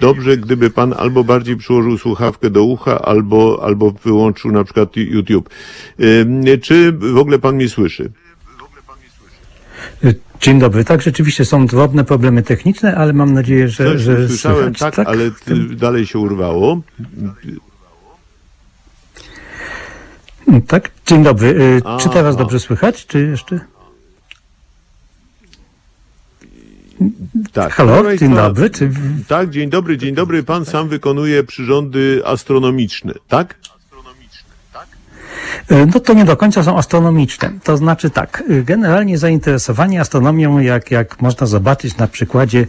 dobrze, 0.00 0.36
gdyby 0.36 0.70
pan 0.70 0.94
albo 0.98 1.24
bardziej 1.24 1.56
przyłożył 1.56 1.98
słuchawkę 1.98 2.50
do 2.50 2.64
ucha, 2.64 3.02
albo, 3.02 3.60
albo 3.64 3.90
wyłączył 4.04 4.52
na 4.52 4.64
przykład 4.64 4.96
YouTube. 4.96 5.50
Czy 6.62 6.92
w 6.92 7.18
ogóle 7.18 7.38
pan 7.38 7.54
mnie 7.54 7.68
słyszy? 7.68 8.10
Dzień 10.40 10.58
dobry. 10.58 10.84
Tak, 10.84 11.02
rzeczywiście 11.02 11.44
są 11.44 11.66
drobne 11.66 12.04
problemy 12.04 12.42
techniczne, 12.42 12.96
ale 12.96 13.12
mam 13.12 13.34
nadzieję, 13.34 13.68
że, 13.68 13.84
Coś 13.84 14.00
że 14.00 14.28
słyszałem, 14.28 14.74
słychać. 14.74 14.96
tak, 14.96 15.08
ale 15.08 15.30
dalej 15.76 16.06
się 16.06 16.18
urwało. 16.18 16.80
Tak, 20.66 20.90
dzień 21.06 21.22
dobry. 21.22 21.48
Y, 21.48 21.82
A, 21.84 21.96
Czy 21.98 22.08
teraz 22.08 22.34
a. 22.36 22.38
dobrze 22.38 22.60
słychać, 22.60 23.06
czy 23.06 23.26
jeszcze? 23.26 23.60
Tak. 27.52 27.72
Halo, 27.72 28.16
dzień 28.16 28.34
dobry. 28.34 28.70
Czy... 28.70 28.90
Tak, 29.28 29.50
dzień 29.50 29.70
dobry, 29.70 29.98
dzień 29.98 30.14
dobry. 30.14 30.42
Pan 30.42 30.64
sam 30.64 30.88
wykonuje 30.88 31.44
przyrządy 31.44 32.22
astronomiczne, 32.24 33.14
tak? 33.28 33.54
Y, 35.70 35.86
No 35.94 36.00
to 36.00 36.14
nie 36.14 36.24
do 36.24 36.36
końca 36.36 36.62
są 36.62 36.78
astronomiczne. 36.78 37.50
To 37.64 37.76
znaczy 37.76 38.10
tak, 38.10 38.42
y, 38.50 38.64
generalnie 38.64 39.18
zainteresowanie 39.18 40.00
astronomią, 40.00 40.58
jak, 40.58 40.90
jak 40.90 41.22
można 41.22 41.46
zobaczyć 41.46 41.96
na 41.96 42.06
przykładzie, 42.06 42.66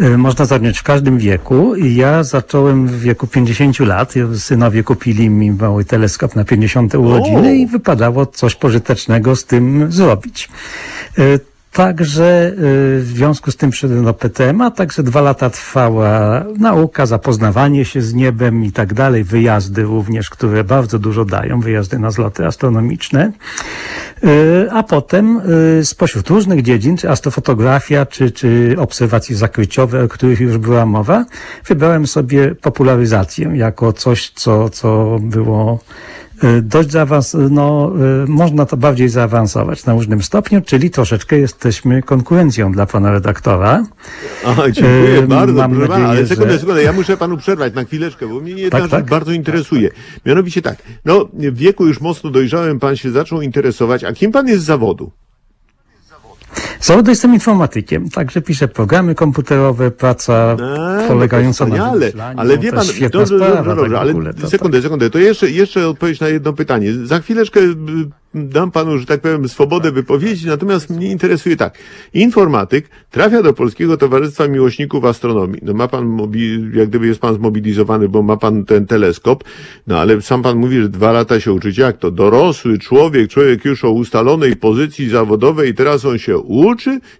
y, 0.00 0.18
można 0.18 0.44
zacząć 0.44 0.78
w 0.78 0.82
każdym 0.82 1.18
wieku. 1.18 1.76
Ja 1.76 2.24
zacząłem 2.24 2.88
w 2.88 3.00
wieku 3.00 3.26
50 3.26 3.80
lat. 3.80 4.14
Synowie 4.38 4.82
kupili 4.82 5.30
mi 5.30 5.52
mały 5.52 5.84
teleskop 5.84 6.36
na 6.36 6.44
50 6.44 6.94
urodziny 6.94 7.56
i 7.56 7.66
wypadało 7.66 8.26
coś 8.26 8.54
pożytecznego 8.54 9.36
z 9.36 9.44
tym 9.44 9.92
zrobić. 9.92 10.48
Także 11.72 12.52
y, 12.52 12.54
w 13.02 13.06
związku 13.06 13.50
z 13.50 13.56
tym 13.56 13.70
przyszedłem 13.70 14.04
do 14.04 14.14
PTM, 14.14 14.60
a 14.60 14.70
także 14.70 15.02
dwa 15.02 15.20
lata 15.20 15.50
trwała 15.50 16.44
nauka, 16.58 17.06
zapoznawanie 17.06 17.84
się 17.84 18.02
z 18.02 18.14
niebem 18.14 18.64
i 18.64 18.72
tak 18.72 18.94
dalej, 18.94 19.24
wyjazdy 19.24 19.82
również, 19.82 20.30
które 20.30 20.64
bardzo 20.64 20.98
dużo 20.98 21.24
dają, 21.24 21.60
wyjazdy 21.60 21.98
na 21.98 22.10
zloty 22.10 22.46
astronomiczne. 22.46 23.32
Y, 24.24 24.68
A 24.72 24.82
potem 24.82 25.40
y, 25.80 25.84
spośród 25.84 26.28
różnych 26.28 26.62
dziedzin, 26.62 26.96
czy 26.96 27.10
astrofotografia, 27.10 28.06
czy, 28.06 28.30
czy 28.30 28.76
obserwacje 28.78 29.36
zakryciowe, 29.36 30.04
o 30.04 30.08
których 30.08 30.40
już 30.40 30.58
była 30.58 30.86
mowa, 30.86 31.24
wybrałem 31.66 32.06
sobie 32.06 32.54
popularyzację 32.54 33.50
jako 33.54 33.92
coś, 33.92 34.30
co, 34.30 34.70
co 34.70 35.18
było 35.20 35.78
dość 36.62 36.90
zaawansowane, 36.90 37.48
no, 37.50 37.92
y, 38.24 38.26
można 38.28 38.66
to 38.66 38.76
bardziej 38.76 39.08
zaawansować 39.08 39.86
na 39.86 39.92
różnym 39.92 40.22
stopniu, 40.22 40.60
czyli 40.60 40.90
troszeczkę 40.90 41.38
jesteśmy 41.38 42.02
konkurencją 42.02 42.72
dla 42.72 42.86
pana 42.86 43.10
redaktora. 43.12 43.86
Aha, 44.46 44.62
dziękuję 44.70 45.18
E, 45.18 45.26
bardzo, 45.26 45.54
mam 45.54 45.70
proszę 45.70 45.86
pana, 45.88 45.98
nadzieję, 45.98 46.18
ale 46.18 46.26
sekundę, 46.28 46.52
że- 46.52 46.58
sekundę, 46.58 46.82
ja 46.82 46.92
muszę 46.92 47.16
panu 47.16 47.36
przerwać 47.36 47.74
na 47.74 47.84
chwileczkę, 47.84 48.26
bo 48.28 48.40
mnie 48.40 48.50
jedna 48.50 48.70
Tak, 48.70 48.82
rzecz 48.82 48.90
tak. 48.90 49.04
bardzo 49.10 49.32
interesuje. 49.32 49.90
Mianowicie 50.26 50.62
tak, 50.62 50.76
no 51.04 51.28
w 51.32 51.56
wieku 51.56 51.86
już 51.86 52.00
mocno 52.00 52.30
dojrzałem, 52.30 52.80
pan 52.80 52.96
się 52.96 53.10
zaczął 53.10 53.42
interesować, 53.42 54.04
a 54.04 54.12
kim 54.12 54.32
pan 54.32 54.48
jest 54.48 54.62
z 54.62 54.66
zawodu? 54.66 55.10
Zawodu 56.82 57.10
jestem 57.10 57.34
informatykiem, 57.34 58.10
także 58.10 58.42
piszę 58.42 58.68
programy 58.68 59.14
komputerowe, 59.14 59.90
praca 59.90 60.56
no 60.58 61.08
polegająca 61.08 61.66
to 61.66 61.76
na 61.76 61.92
wymyślaniu, 61.92 62.40
Ale 62.40 62.56
no 62.56 62.62
wie 62.62 62.72
pan, 62.72 62.84
świetna 62.84 63.20
dobrze, 63.20 63.36
sprawa, 63.36 63.56
dobrze, 63.56 63.76
dobrze, 63.76 63.90
tak 63.90 64.00
ale 64.00 64.10
ogóle, 64.10 64.34
to, 64.34 64.50
sekundę, 64.50 64.82
sekundę, 64.82 65.10
to 65.10 65.18
jeszcze, 65.18 65.50
jeszcze 65.50 65.88
odpowiedź 65.88 66.20
na 66.20 66.28
jedno 66.28 66.52
pytanie. 66.52 66.92
Za 66.92 67.20
chwileczkę 67.20 67.60
y, 67.60 67.74
dam 68.34 68.70
panu, 68.70 68.98
że 68.98 69.06
tak 69.06 69.20
powiem, 69.20 69.48
swobodę 69.48 69.92
wypowiedzi, 69.92 70.46
natomiast 70.46 70.90
mnie 70.90 71.10
interesuje 71.10 71.56
tak. 71.56 71.78
Informatyk 72.14 72.88
trafia 73.10 73.42
do 73.42 73.52
Polskiego 73.52 73.96
Towarzystwa 73.96 74.48
Miłośników 74.48 75.04
Astronomii. 75.04 75.60
No 75.62 75.74
ma 75.74 75.88
pan, 75.88 76.18
jak 76.74 76.88
gdyby 76.88 77.06
jest 77.06 77.20
pan 77.20 77.34
zmobilizowany, 77.34 78.08
bo 78.08 78.22
ma 78.22 78.36
pan 78.36 78.64
ten 78.64 78.86
teleskop, 78.86 79.44
no 79.86 79.98
ale 79.98 80.22
sam 80.22 80.42
pan 80.42 80.56
mówi, 80.56 80.80
że 80.80 80.88
dwa 80.88 81.12
lata 81.12 81.40
się 81.40 81.52
uczyć. 81.52 81.78
Jak 81.78 81.98
to? 81.98 82.10
Dorosły 82.10 82.78
człowiek, 82.78 83.30
człowiek 83.30 83.64
już 83.64 83.84
o 83.84 83.90
ustalonej 83.90 84.56
pozycji 84.56 85.08
zawodowej 85.08 85.70
i 85.70 85.74
teraz 85.74 86.04
on 86.04 86.18
się 86.18 86.38
uczy? 86.38 86.71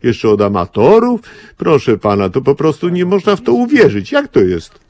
Jeszcze 0.03 0.29
od 0.29 0.41
amatorów? 0.41 1.21
Proszę 1.57 1.99
pana, 1.99 2.29
to 2.29 2.41
po 2.41 2.55
prostu 2.55 2.89
nie 2.89 3.05
można 3.05 3.37
w 3.37 3.41
to 3.41 3.53
uwierzyć. 3.53 4.13
Jak 4.13 4.29
to 4.29 4.41
jest? 4.41 4.83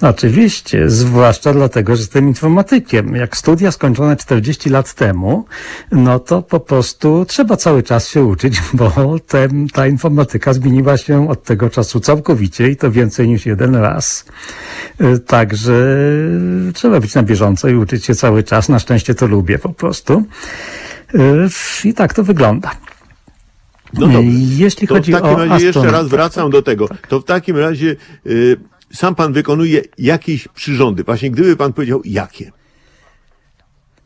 Oczywiście, 0.00 0.90
zwłaszcza 0.90 1.52
dlatego, 1.52 1.96
że 1.96 2.02
jestem 2.02 2.28
informatykiem. 2.28 3.16
Jak 3.16 3.36
studia 3.36 3.70
skończone 3.70 4.16
40 4.16 4.70
lat 4.70 4.94
temu, 4.94 5.44
no 5.92 6.18
to 6.18 6.42
po 6.42 6.60
prostu 6.60 7.24
trzeba 7.24 7.56
cały 7.56 7.82
czas 7.82 8.08
się 8.08 8.24
uczyć, 8.24 8.62
bo 8.74 9.18
ten, 9.26 9.68
ta 9.68 9.86
informatyka 9.86 10.52
zmieniła 10.52 10.96
się 10.96 11.30
od 11.30 11.42
tego 11.42 11.70
czasu 11.70 12.00
całkowicie 12.00 12.68
i 12.68 12.76
to 12.76 12.90
więcej 12.90 13.28
niż 13.28 13.46
jeden 13.46 13.74
raz. 13.74 14.24
Y, 15.00 15.18
Także 15.18 15.96
trzeba 16.74 17.00
być 17.00 17.14
na 17.14 17.22
bieżąco 17.22 17.68
i 17.68 17.74
uczyć 17.74 18.04
się 18.04 18.14
cały 18.14 18.42
czas. 18.42 18.68
Na 18.68 18.78
szczęście 18.78 19.14
to 19.14 19.26
lubię 19.26 19.58
po 19.58 19.68
prostu. 19.68 20.22
Y, 21.14 21.48
I 21.84 21.94
tak 21.94 22.14
to 22.14 22.24
wygląda. 22.24 22.70
No 24.00 24.06
dobrze. 24.06 24.30
Jeśli 24.56 24.88
To 24.88 24.94
w 24.94 24.98
chodzi 24.98 25.12
takim 25.12 25.30
o 25.30 25.44
razie 25.44 25.66
jeszcze 25.66 25.90
raz 25.90 26.08
wracam 26.08 26.50
do 26.50 26.62
tego. 26.62 26.88
To 27.08 27.20
w 27.20 27.24
takim 27.24 27.56
razie 27.56 27.96
y, 28.26 28.56
sam 28.92 29.14
pan 29.14 29.32
wykonuje 29.32 29.82
jakieś 29.98 30.48
przyrządy. 30.48 31.04
Właśnie 31.04 31.30
gdyby 31.30 31.56
pan 31.56 31.72
powiedział 31.72 32.02
jakie. 32.04 32.52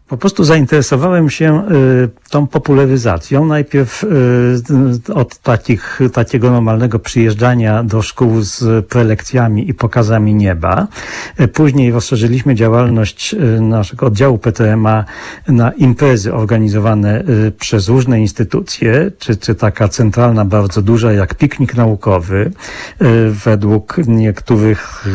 Po 0.08 0.16
prostu 0.16 0.44
zainteresowałem 0.44 1.30
się 1.30 1.62
y, 2.04 2.30
tą 2.30 2.46
popularyzacją. 2.46 3.46
Najpierw 3.46 4.04
y, 4.04 5.14
od 5.14 5.38
takich, 5.38 6.00
takiego 6.12 6.50
normalnego 6.50 6.98
przyjeżdżania 6.98 7.82
do 7.82 8.02
szkół 8.02 8.40
z 8.40 8.86
prelekcjami 8.86 9.70
i 9.70 9.74
pokazami 9.74 10.34
nieba. 10.34 10.86
Y, 11.40 11.48
Później 11.48 11.92
rozszerzyliśmy 11.92 12.54
działalność 12.54 13.36
naszego 13.60 14.06
oddziału 14.06 14.38
PTMA 14.38 15.04
na 15.48 15.72
imprezy 15.72 16.34
organizowane 16.34 17.24
przez 17.58 17.88
różne 17.88 18.20
instytucje, 18.20 19.10
czy, 19.18 19.36
czy 19.36 19.54
taka 19.54 19.88
centralna, 19.88 20.44
bardzo 20.44 20.82
duża 20.82 21.12
jak 21.12 21.34
piknik 21.34 21.74
naukowy. 21.74 22.50
Według 23.44 23.96
niektórych 24.06 25.06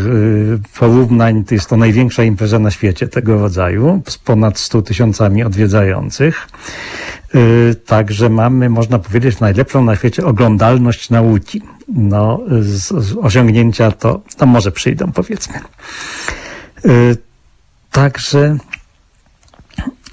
porównań 0.80 1.44
to 1.44 1.54
jest 1.54 1.70
to 1.70 1.78
największa 1.78 2.24
impreza 2.24 2.60
na 2.60 2.72
świecie 2.72 3.08
tego 3.08 3.40
rodzaju, 3.40 4.02
z 4.08 4.18
ponad 4.18 4.60
100 4.60 4.83
tysiącami 4.84 5.44
odwiedzających. 5.44 6.48
Y, 7.36 7.76
Także 7.86 8.30
mamy, 8.30 8.70
można 8.70 9.00
powiedzieć, 9.00 9.40
najlepszą 9.40 9.84
na 9.84 9.96
świecie 9.96 10.26
oglądalność 10.26 11.10
nauki. 11.10 11.62
No, 11.88 12.40
z, 12.62 13.06
z 13.06 13.18
osiągnięcia 13.18 13.92
to, 13.92 14.22
to 14.38 14.46
może 14.46 14.72
przyjdą, 14.72 15.12
powiedzmy. 15.12 15.56
Y, 16.86 17.18
Także 17.92 18.58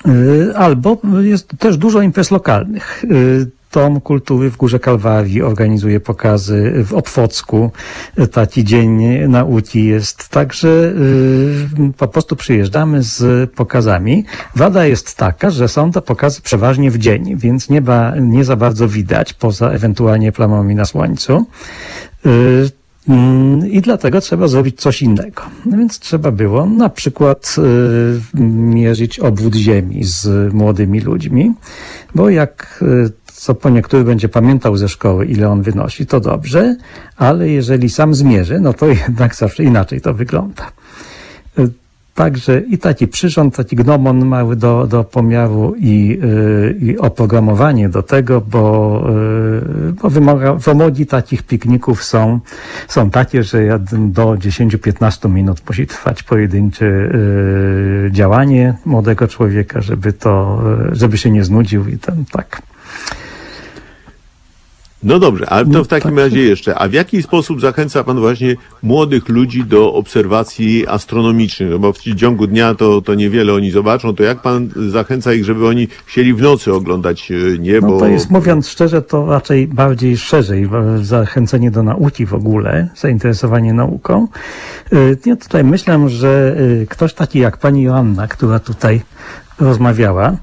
y, 0.09 0.53
albo 0.57 0.99
jest 1.21 1.49
też 1.59 1.77
dużo 1.77 2.03
imprez 2.03 2.31
lokalnych. 2.31 3.05
Dom 3.73 4.01
Kultury 4.01 4.51
w 4.51 4.57
Górze 4.57 4.79
Kalwarii 4.79 5.43
organizuje 5.43 6.01
pokazy 6.01 6.85
w 6.85 6.95
Opwocku. 6.95 7.71
Taki 8.33 8.65
dzień 8.65 9.03
nauki 9.29 9.85
jest. 9.85 10.29
Także 10.29 10.69
y, 10.69 11.93
po 11.99 12.09
prostu 12.09 12.37
przyjeżdżamy 12.37 13.03
z 13.03 13.51
pokazami. 13.51 14.25
Wada 14.57 14.87
jest 14.87 15.17
taka, 15.17 15.51
że 15.51 15.69
są 15.69 15.93
to 15.93 16.03
pokazy 16.03 16.43
przeważnie 16.43 16.91
w 16.91 16.99
dzień, 16.99 17.37
więc 17.37 17.69
nieba 17.69 18.15
nie 18.21 18.45
za 18.45 18.57
bardzo 18.57 18.89
widać, 18.89 19.33
poza 19.33 19.71
ewentualnie 19.71 20.33
plamami 20.33 20.75
na 20.75 20.85
słońcu. 20.85 21.47
Y, 22.27 22.81
Mm, 23.09 23.71
I 23.71 23.81
dlatego 23.81 24.21
trzeba 24.21 24.49
zrobić 24.49 24.81
coś 24.81 25.03
innego. 25.03 25.43
No 25.67 25.79
więc 25.79 25.99
trzeba 25.99 26.31
było 26.31 26.67
na 26.67 26.89
przykład 26.89 27.57
y, 27.59 28.41
mierzyć 28.45 29.19
obwód 29.19 29.55
Ziemi 29.55 30.05
z 30.05 30.55
młodymi 30.55 31.01
ludźmi, 31.01 31.53
bo 32.15 32.31
jak 32.31 32.85
y, 33.07 33.13
co 33.41 33.55
po 33.55 33.71
niektórych 33.71 34.07
będzie 34.07 34.29
pamiętał 34.29 34.77
ze 34.77 34.89
szkoły, 34.89 35.27
ile 35.27 35.49
on 35.49 35.63
wynosi, 35.63 36.07
to 36.07 36.21
dobrze, 36.21 36.77
ale 37.17 37.49
jeżeli 37.49 37.91
sam 37.91 38.15
zmierzy, 38.15 38.61
no 38.61 38.73
to 38.73 38.87
jednak 39.09 39.35
zawsze 39.35 39.65
inaczej 39.65 40.01
to 40.01 40.15
wygląda. 40.15 40.73
Y, 41.59 41.71
Także 42.15 42.61
i 42.61 42.79
taki 42.79 43.09
przyrząd, 43.09 43.57
taki 43.57 43.77
gnomon 43.77 44.27
mały 44.27 44.57
do, 44.57 44.87
do 44.87 45.05
pomiaru 45.05 45.75
i, 45.79 46.19
y, 46.25 46.79
i 46.81 46.99
oprogramowanie 46.99 47.89
do 47.89 48.03
tego, 48.03 48.41
bo, 48.41 49.05
y, 49.89 49.93
bo 49.93 50.11
wymoga, 50.11 50.55
wymogi 50.55 51.07
takich 51.07 51.43
pikników 51.43 52.05
są, 52.05 52.41
są 52.89 53.11
takie, 53.11 53.43
że 53.43 53.79
do 53.99 54.25
10-15 54.25 55.31
minut 55.31 55.63
musi 55.69 55.87
trwać 55.87 56.23
pojedyncze 56.23 57.11
działanie 58.11 58.75
młodego 58.85 59.29
człowieka, 59.29 59.81
żeby 59.81 60.13
to, 60.13 60.63
żeby 60.93 61.19
się 61.19 61.31
nie 61.31 61.45
znudził 61.45 61.89
i 61.89 61.99
ten 61.99 62.25
tak. 62.33 62.63
No 65.03 65.19
dobrze, 65.19 65.51
ale 65.51 65.65
to 65.65 65.71
No 65.73 65.85
w 65.85 65.89
takim 65.89 66.11
tak. 66.11 66.19
razie 66.19 66.41
jeszcze. 66.41 66.79
A 66.79 66.89
w 66.89 66.93
jaki 66.93 67.23
sposób 67.23 67.61
zachęca 67.61 68.05
pan 68.05 68.21
właśnie 68.21 68.57
młodych 68.83 69.29
ludzi 69.29 69.65
do 69.65 69.95
obserwacji 69.95 70.87
astronomicznych? 70.87 71.71
No 71.71 71.79
bo 71.79 71.93
w 71.93 71.99
ciągu 71.99 72.47
dnia 72.47 72.75
to, 72.75 73.01
to 73.03 73.15
niewiele 73.15 73.55
oni 73.55 73.71
zobaczą. 73.71 74.15
To 74.15 74.23
jak 74.23 74.43
pan 74.43 74.69
zachęca 74.89 75.33
ich, 75.33 75.45
żeby 75.45 75.67
oni 75.67 75.89
chcieli 76.07 76.35
w 76.35 76.43
nocy 76.43 76.73
oglądać 76.75 77.31
e, 77.33 77.59
niebo? 77.59 77.89
No 77.89 77.99
to 77.99 78.07
jest, 78.07 78.31
mówiąc 78.31 78.69
szczerze, 78.69 79.03
to 79.03 79.27
raczej 79.27 79.67
bardziej 79.67 80.17
szerzej 80.17 80.65
e, 80.65 80.69
zachęcenie 81.05 81.71
do 81.71 81.83
nauki 81.83 82.27
w 82.27 82.35
ogóle, 82.35 82.89
zainteresowanie 82.97 83.73
nauką. 83.73 84.29
Y, 84.93 85.19
Ja 85.27 85.37
tutaj 85.37 85.65
myślę, 85.65 86.09
że 86.09 86.57
y, 86.83 86.87
ktoś 86.91 87.15
taki 87.15 87.39
jak 87.39 87.57
pani 87.57 87.83
Joanna, 87.83 88.29
która 88.29 88.59
tutaj 88.59 89.01
rozmawiała, 89.61 90.37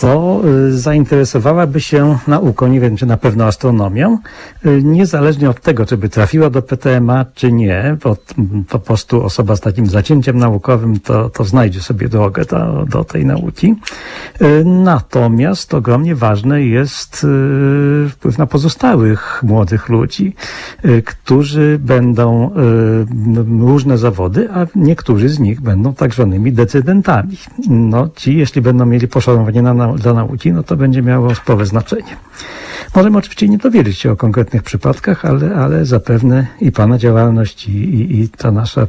to 0.00 0.42
y, 0.68 0.78
zainteresowałaby 0.78 1.80
się 1.80 2.18
nauką, 2.26 2.66
nie 2.66 2.80
wiem 2.80 2.96
czy 2.96 3.06
na 3.06 3.16
pewno 3.16 3.44
astronomią, 3.44 4.18
y, 4.66 4.82
niezależnie 4.84 5.50
od 5.50 5.60
tego, 5.60 5.86
czy 5.86 5.96
by 5.96 6.08
trafiła 6.08 6.50
do 6.50 6.62
PTMA, 6.62 7.26
czy 7.34 7.52
nie, 7.52 7.96
bo 8.04 8.16
po 8.68 8.78
prostu 8.78 9.24
osoba 9.24 9.56
z 9.56 9.60
takim 9.60 9.86
zacięciem 9.86 10.38
naukowym 10.38 11.00
to, 11.00 11.30
to 11.30 11.44
znajdzie 11.44 11.80
sobie 11.80 12.08
drogę 12.08 12.44
do, 12.44 12.86
do 12.90 13.04
tej 13.04 13.26
nauki. 13.26 13.74
Y, 14.42 14.64
Natomiast 14.64 15.74
ogromnie 15.74 16.14
ważne 16.14 16.62
jest 16.62 17.26
wpływ 18.10 18.38
na 18.38 18.46
pozostałych 18.46 19.42
młodych 19.42 19.88
ludzi, 19.88 20.34
którzy 21.04 21.78
będą 21.82 22.50
różne 23.60 23.98
zawody, 23.98 24.48
a 24.52 24.66
niektórzy 24.74 25.28
z 25.28 25.38
nich 25.38 25.60
będą 25.60 25.94
tak 25.94 26.14
zwanymi 26.14 26.52
decydentami. 26.52 27.36
No, 27.68 28.08
ci, 28.16 28.36
jeśli 28.36 28.62
będą 28.62 28.86
mieli 28.86 29.08
poszanowanie 29.08 29.62
na, 29.62 29.89
dla 29.98 30.14
nauki, 30.14 30.52
no 30.52 30.62
to 30.62 30.76
będzie 30.76 31.02
miało 31.02 31.34
spore 31.34 31.66
znaczenie. 31.66 32.16
Możemy 32.94 33.18
oczywiście 33.18 33.48
nie 33.48 33.58
dowiedzieć 33.58 33.98
się 33.98 34.12
o 34.12 34.16
konkretnych 34.16 34.62
przypadkach, 34.62 35.24
ale, 35.24 35.54
ale 35.54 35.84
zapewne 35.84 36.46
i 36.60 36.72
Pana 36.72 36.98
działalność 36.98 37.68
i, 37.68 37.72
i, 37.72 38.20
i 38.20 38.28
ta 38.28 38.50
nasza, 38.50 38.80
m, 38.80 38.88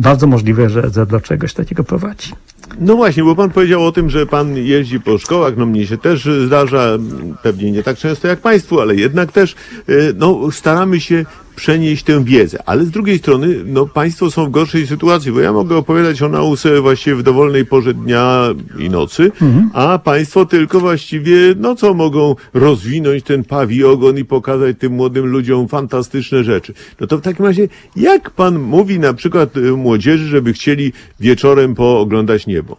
bardzo 0.00 0.26
możliwe, 0.26 0.70
że, 0.70 0.90
że 0.90 1.06
do 1.06 1.20
czegoś 1.20 1.54
takiego 1.54 1.84
prowadzi. 1.84 2.32
No 2.80 2.96
właśnie, 2.96 3.24
bo 3.24 3.36
pan 3.36 3.50
powiedział 3.50 3.86
o 3.86 3.92
tym, 3.92 4.10
że 4.10 4.26
pan 4.26 4.56
jeździ 4.56 5.00
po 5.00 5.18
szkołach, 5.18 5.56
no 5.56 5.66
mnie 5.66 5.86
się 5.86 5.98
też 5.98 6.28
zdarza, 6.46 6.82
m, 6.82 7.34
pewnie 7.42 7.72
nie 7.72 7.82
tak 7.82 7.96
często 7.96 8.28
jak 8.28 8.40
państwu, 8.40 8.80
ale 8.80 8.94
jednak 8.94 9.32
też, 9.32 9.56
y, 9.88 10.14
no 10.16 10.50
staramy 10.50 11.00
się 11.00 11.24
przenieść 11.58 12.02
tę 12.04 12.24
wiedzę, 12.24 12.58
ale 12.66 12.84
z 12.84 12.90
drugiej 12.90 13.18
strony, 13.18 13.48
no 13.64 13.86
państwo 13.86 14.30
są 14.30 14.46
w 14.46 14.50
gorszej 14.50 14.86
sytuacji, 14.86 15.32
bo 15.32 15.40
ja 15.40 15.52
mogę 15.52 15.76
opowiadać 15.76 16.22
o 16.22 16.28
nauce 16.28 16.80
właściwie 16.80 17.16
w 17.16 17.22
dowolnej 17.22 17.66
porze 17.66 17.94
dnia 17.94 18.48
i 18.78 18.90
nocy, 18.90 19.32
a 19.72 19.98
państwo 19.98 20.46
tylko 20.46 20.80
właściwie 20.80 21.36
nocą 21.56 21.94
mogą 21.94 22.36
rozwinąć 22.54 23.22
ten 23.24 23.44
pawi 23.44 23.84
ogon 23.84 24.18
i 24.18 24.24
pokazać 24.24 24.76
tym 24.78 24.92
młodym 24.92 25.26
ludziom 25.26 25.68
fantastyczne 25.68 26.44
rzeczy. 26.44 26.74
No 27.00 27.06
to 27.06 27.18
w 27.18 27.20
takim 27.20 27.44
razie, 27.44 27.68
jak 27.96 28.30
pan 28.30 28.58
mówi 28.58 28.98
na 28.98 29.14
przykład 29.14 29.56
y, 29.56 29.72
młodzieży, 29.72 30.26
żeby 30.26 30.52
chcieli 30.52 30.92
wieczorem 31.20 31.74
pooglądać 31.74 32.46
niebo? 32.46 32.76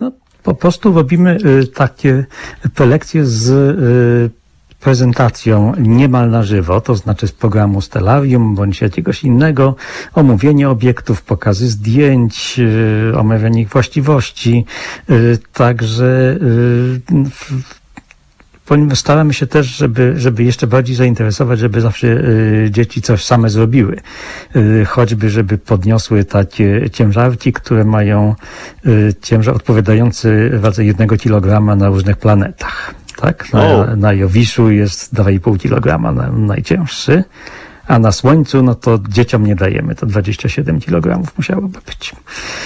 No, 0.00 0.12
po 0.42 0.54
prostu 0.54 0.92
robimy 0.92 1.38
y, 1.62 1.66
takie 1.66 2.24
prelekcje 2.74 3.26
z 3.26 3.50
y, 3.50 4.43
prezentacją 4.84 5.72
niemal 5.78 6.30
na 6.30 6.42
żywo, 6.42 6.80
to 6.80 6.94
znaczy 6.94 7.26
z 7.26 7.32
programu 7.32 7.80
Stellarium 7.80 8.54
bądź 8.54 8.80
jakiegoś 8.80 9.24
innego, 9.24 9.76
omówienie 10.14 10.70
obiektów, 10.70 11.22
pokazy 11.22 11.68
zdjęć, 11.68 12.60
y, 13.12 13.18
omawianie 13.18 13.62
ich 13.62 13.68
właściwości. 13.68 14.64
Y, 15.10 15.38
Także 15.52 16.36
y, 16.42 17.00
ponieważ 18.66 18.98
staramy 18.98 19.34
się 19.34 19.46
też, 19.46 19.66
żeby, 19.66 20.14
żeby 20.16 20.44
jeszcze 20.44 20.66
bardziej 20.66 20.96
zainteresować, 20.96 21.58
żeby 21.58 21.80
zawsze 21.80 22.06
y, 22.06 22.68
dzieci 22.70 23.02
coś 23.02 23.24
same 23.24 23.50
zrobiły. 23.50 24.00
Y, 24.56 24.84
choćby, 24.84 25.30
żeby 25.30 25.58
podniosły 25.58 26.24
takie 26.24 26.90
ciężarki, 26.90 27.52
które 27.52 27.84
mają 27.84 28.34
y, 28.86 29.14
ciężar 29.22 29.56
odpowiadający 29.56 30.50
wadze 30.54 30.84
jednego 30.84 31.16
kilograma 31.16 31.76
na 31.76 31.88
różnych 31.88 32.16
planetach. 32.16 32.94
Tak? 33.16 33.52
Na, 33.52 33.64
O. 33.64 33.96
na 33.96 34.12
Jowiszu 34.12 34.70
jest 34.70 35.14
2,5 35.14 35.58
kilograma 35.58 36.12
na, 36.12 36.30
najcięższy. 36.32 37.24
A 37.86 37.98
na 37.98 38.12
Słońcu, 38.12 38.62
no 38.62 38.74
to 38.74 38.98
dzieciom 39.08 39.46
nie 39.46 39.56
dajemy, 39.56 39.94
to 39.94 40.06
27 40.06 40.80
kilogramów 40.80 41.36
musiałoby 41.36 41.78
być. 41.86 42.12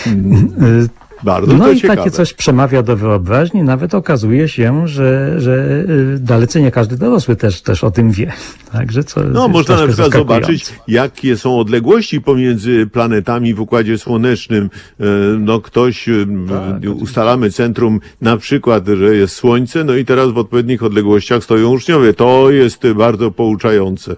Y, 0.07 0.89
Bardzo 1.23 1.57
No 1.57 1.65
to 1.65 1.73
i 1.73 1.77
ciekawe. 1.81 1.97
takie 1.97 2.11
coś 2.11 2.35
przemawia 2.35 2.83
do 2.83 2.97
wyobraźni, 2.97 3.63
nawet 3.63 3.95
okazuje 3.95 4.49
się, 4.49 4.89
że, 4.89 5.41
że 5.41 5.85
y, 6.15 6.19
dalece 6.21 6.61
nie 6.63 6.71
każdy 6.71 6.97
dorosły 6.97 7.37
też, 7.37 7.63
też 7.63 7.85
o 7.85 7.91
tym 7.91 8.11
wie. 8.11 8.33
Także 8.73 9.05
co 9.05 9.21
No, 9.25 9.41
jest 9.43 9.53
można 9.53 9.77
na 9.77 9.87
przykład 9.87 10.13
zobaczyć, 10.13 10.73
jakie 10.89 11.37
są 11.37 11.59
odległości 11.59 12.21
pomiędzy 12.21 12.87
planetami 12.87 13.55
w 13.55 13.61
Układzie 13.61 13.99
Słonecznym. 13.99 14.71
E, 15.01 15.05
No, 15.39 15.61
ktoś, 15.61 16.09
e, 16.09 16.13
Tak, 16.49 16.93
ustalamy 17.01 17.51
centrum, 17.51 18.01
na 18.21 18.37
przykład, 18.37 18.87
że 18.87 19.17
jest 19.17 19.35
Słońce, 19.35 19.85
no 19.85 19.95
i 19.95 20.05
teraz 20.05 20.31
w 20.31 20.39
odpowiednich 20.39 20.83
odległościach 20.83 21.45
stoją 21.45 21.71
uczniowie. 21.71 22.15
To 22.15 22.51
jest 22.51 22.83
bardzo 22.93 23.31
pouczające. 23.31 24.17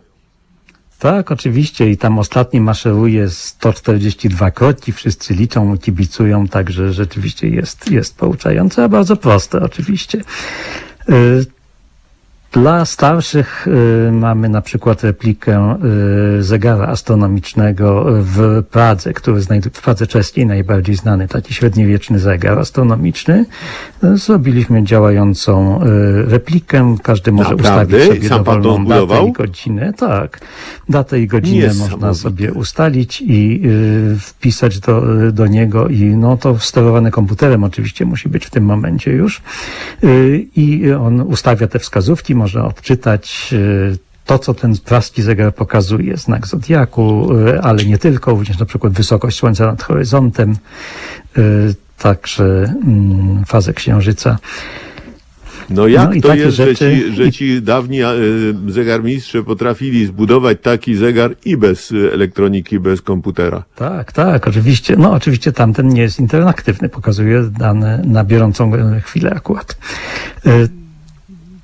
Tak, 1.01 1.33
oczywiście 1.33 1.91
i 1.91 1.97
tam 1.97 2.19
ostatni 2.19 2.61
maszeruje 2.61 3.29
142 3.29 4.51
kroki, 4.51 4.93
wszyscy 4.93 5.35
liczą, 5.35 5.79
kibicują, 5.79 6.49
także 6.49 6.93
rzeczywiście 6.93 7.49
jest, 7.49 7.91
jest 7.91 8.17
pouczające, 8.17 8.85
a 8.85 8.89
bardzo 8.89 9.17
proste 9.17 9.61
oczywiście. 9.61 10.21
Dla 12.53 12.85
starszych 12.85 13.69
y, 14.09 14.13
mamy 14.13 14.49
na 14.49 14.61
przykład 14.63 15.05
replikę 15.05 15.77
y, 16.39 16.43
zegara 16.43 16.87
astronomicznego 16.87 18.05
w 18.09 18.63
Pradze, 18.71 19.13
który 19.13 19.41
znajduje 19.41 19.73
w 19.75 19.81
Pradze 19.83 20.07
czeskiej 20.07 20.47
najbardziej 20.47 20.95
znany, 20.97 21.29
taki 21.29 21.55
średniowieczny 21.55 22.19
zegar 22.19 22.59
astronomiczny. 22.59 23.45
Zrobiliśmy 24.03 24.85
działającą 24.85 25.83
y, 25.83 25.87
replikę, 26.25 26.97
każdy 27.03 27.33
może 27.33 27.51
Naprawdę? 27.51 27.97
ustawić 27.97 28.17
sobie 28.17 28.29
Sam 28.29 28.45
pan 28.45 28.55
to 28.57 28.61
dowolną 28.63 28.85
datę 28.89 29.01
zbudował? 29.01 29.29
i 29.29 29.33
godzinę. 29.33 29.93
Tak, 29.93 30.41
datę 30.89 31.21
i 31.21 31.27
godzinę 31.27 31.67
można 31.67 31.85
Niesamowite. 31.85 32.15
sobie 32.15 32.53
ustalić 32.53 33.21
i 33.23 33.63
y, 34.15 34.17
wpisać 34.21 34.81
do, 34.81 35.03
do 35.33 35.47
niego 35.47 35.89
i 35.89 36.03
no 36.05 36.37
to 36.37 36.59
sterowane 36.59 37.11
komputerem 37.11 37.65
oczywiście 37.65 38.05
musi 38.05 38.29
być 38.29 38.47
w 38.47 38.51
tym 38.51 38.65
momencie 38.65 39.13
już. 39.13 39.43
Y, 40.05 40.47
I 40.57 40.93
on 40.93 41.21
ustawia 41.21 41.67
te 41.67 41.79
wskazówki, 41.79 42.35
można 42.41 42.65
odczytać 42.65 43.51
y, 43.53 43.99
to, 44.27 44.39
co 44.39 44.55
ten 44.55 44.73
praski 44.79 45.23
zegar 45.23 45.55
pokazuje, 45.55 46.17
znak 46.17 46.47
zodiaku, 46.47 47.29
y, 47.49 47.61
ale 47.61 47.85
nie 47.85 47.99
tylko, 47.99 48.31
również 48.31 48.59
na 48.59 48.67
przykład 48.67 48.93
wysokość 48.93 49.39
Słońca 49.39 49.67
nad 49.67 49.83
horyzontem, 49.83 50.57
y, 51.39 51.75
także 51.99 52.75
mm, 52.87 53.45
fazę 53.45 53.73
Księżyca. 53.73 54.39
No 55.71 55.89
jak 55.89 56.15
No 56.15 56.21
to 56.21 56.35
jest, 56.35 56.57
rzeczy- 56.57 56.75
że 56.75 56.97
ci, 57.11 57.15
że 57.17 57.33
ci 57.33 57.63
dawni 57.63 57.99
zegarmistrze 58.69 59.43
potrafili 59.43 60.07
zbudować 60.07 60.59
taki 60.63 60.95
zegar 60.97 61.35
i 61.45 61.57
bez 61.57 61.93
elektroniki, 62.13 62.81
bez 62.81 63.03
komputera? 63.03 63.63
Tak, 63.77 64.13
tak, 64.13 64.49
oczywiście. 64.49 64.97
No, 64.97 65.13
oczywiście 65.13 65.53
tamten 65.53 65.89
nie 65.89 66.03
jest 66.03 66.21
interaktywny, 66.21 66.89
pokazuje 66.89 67.43
dane 67.43 68.03
na 68.05 68.25
bieżącą 68.25 68.73
chwilę 69.05 69.31
akurat. 69.37 69.77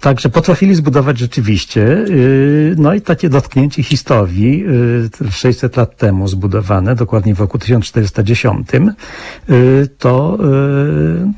Także 0.07 0.29
potrafili 0.29 0.75
zbudować 0.75 1.19
rzeczywiście, 1.19 1.83
y, 1.83 2.75
no 2.79 2.95
i 2.95 3.01
takie 3.01 3.29
dotknięcie 3.29 3.83
historii, 3.83 4.65
y, 5.27 5.33
600 5.33 5.77
lat 5.77 5.97
temu 5.97 6.29
zbudowane, 6.29 6.95
dokładnie 6.95 7.35
w 7.35 7.41
roku 7.41 7.59
1410, 7.59 8.69
y, 9.51 9.89
to 9.99 10.39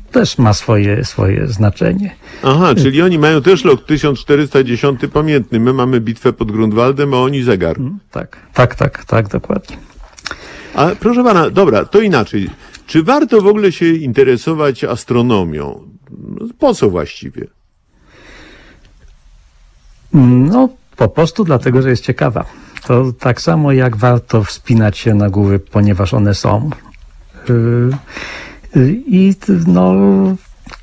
y, 0.07 0.11
też 0.11 0.37
ma 0.37 0.53
swoje, 0.53 1.05
swoje 1.05 1.47
znaczenie. 1.47 2.15
Aha, 2.43 2.75
czyli 2.75 3.01
oni 3.01 3.19
mają 3.19 3.41
też 3.41 3.63
rok 3.65 3.85
1410 3.85 5.07
pamiętny. 5.13 5.59
My 5.59 5.73
mamy 5.73 6.01
bitwę 6.01 6.33
pod 6.33 6.51
Grunwaldem, 6.51 7.13
a 7.13 7.17
oni 7.17 7.43
zegar. 7.43 7.75
Tak, 8.11 8.37
tak, 8.53 8.75
tak, 8.75 9.05
tak, 9.05 9.27
dokładnie. 9.27 9.77
A 10.75 10.87
proszę 10.99 11.23
pana, 11.23 11.49
dobra, 11.49 11.85
to 11.85 12.01
inaczej. 12.01 12.49
Czy 12.87 13.03
warto 13.03 13.41
w 13.41 13.47
ogóle 13.47 13.71
się 13.71 13.93
interesować 13.93 14.83
astronomią? 14.83 15.89
Po 16.59 16.73
co 16.73 16.89
właściwie? 16.89 17.58
No, 20.13 20.69
po 20.95 21.07
prostu 21.07 21.43
dlatego, 21.43 21.81
że 21.81 21.89
jest 21.89 22.03
ciekawa. 22.03 22.45
To 22.87 23.13
tak 23.19 23.41
samo 23.41 23.71
jak 23.71 23.97
warto 23.97 24.43
wspinać 24.43 24.97
się 24.97 25.13
na 25.13 25.29
góry, 25.29 25.59
ponieważ 25.59 26.13
one 26.13 26.33
są. 26.33 26.69
Yy, 27.49 27.89
yy, 28.75 29.01
I 29.07 29.35
no, 29.67 29.93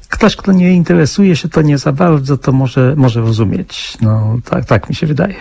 ktoś, 0.09 0.36
kto 0.36 0.53
nie 0.53 0.73
interesuje 0.73 1.36
się, 1.36 1.48
to 1.48 1.62
nie 1.62 1.78
za 1.78 1.93
bardzo, 1.93 2.39
to 2.39 2.53
może, 2.53 2.94
może 2.97 3.20
rozumieć. 3.20 3.98
No, 4.01 4.39
tak, 4.44 4.65
tak 4.65 4.89
mi 4.89 4.94
się 4.94 5.07
wydaje. 5.07 5.35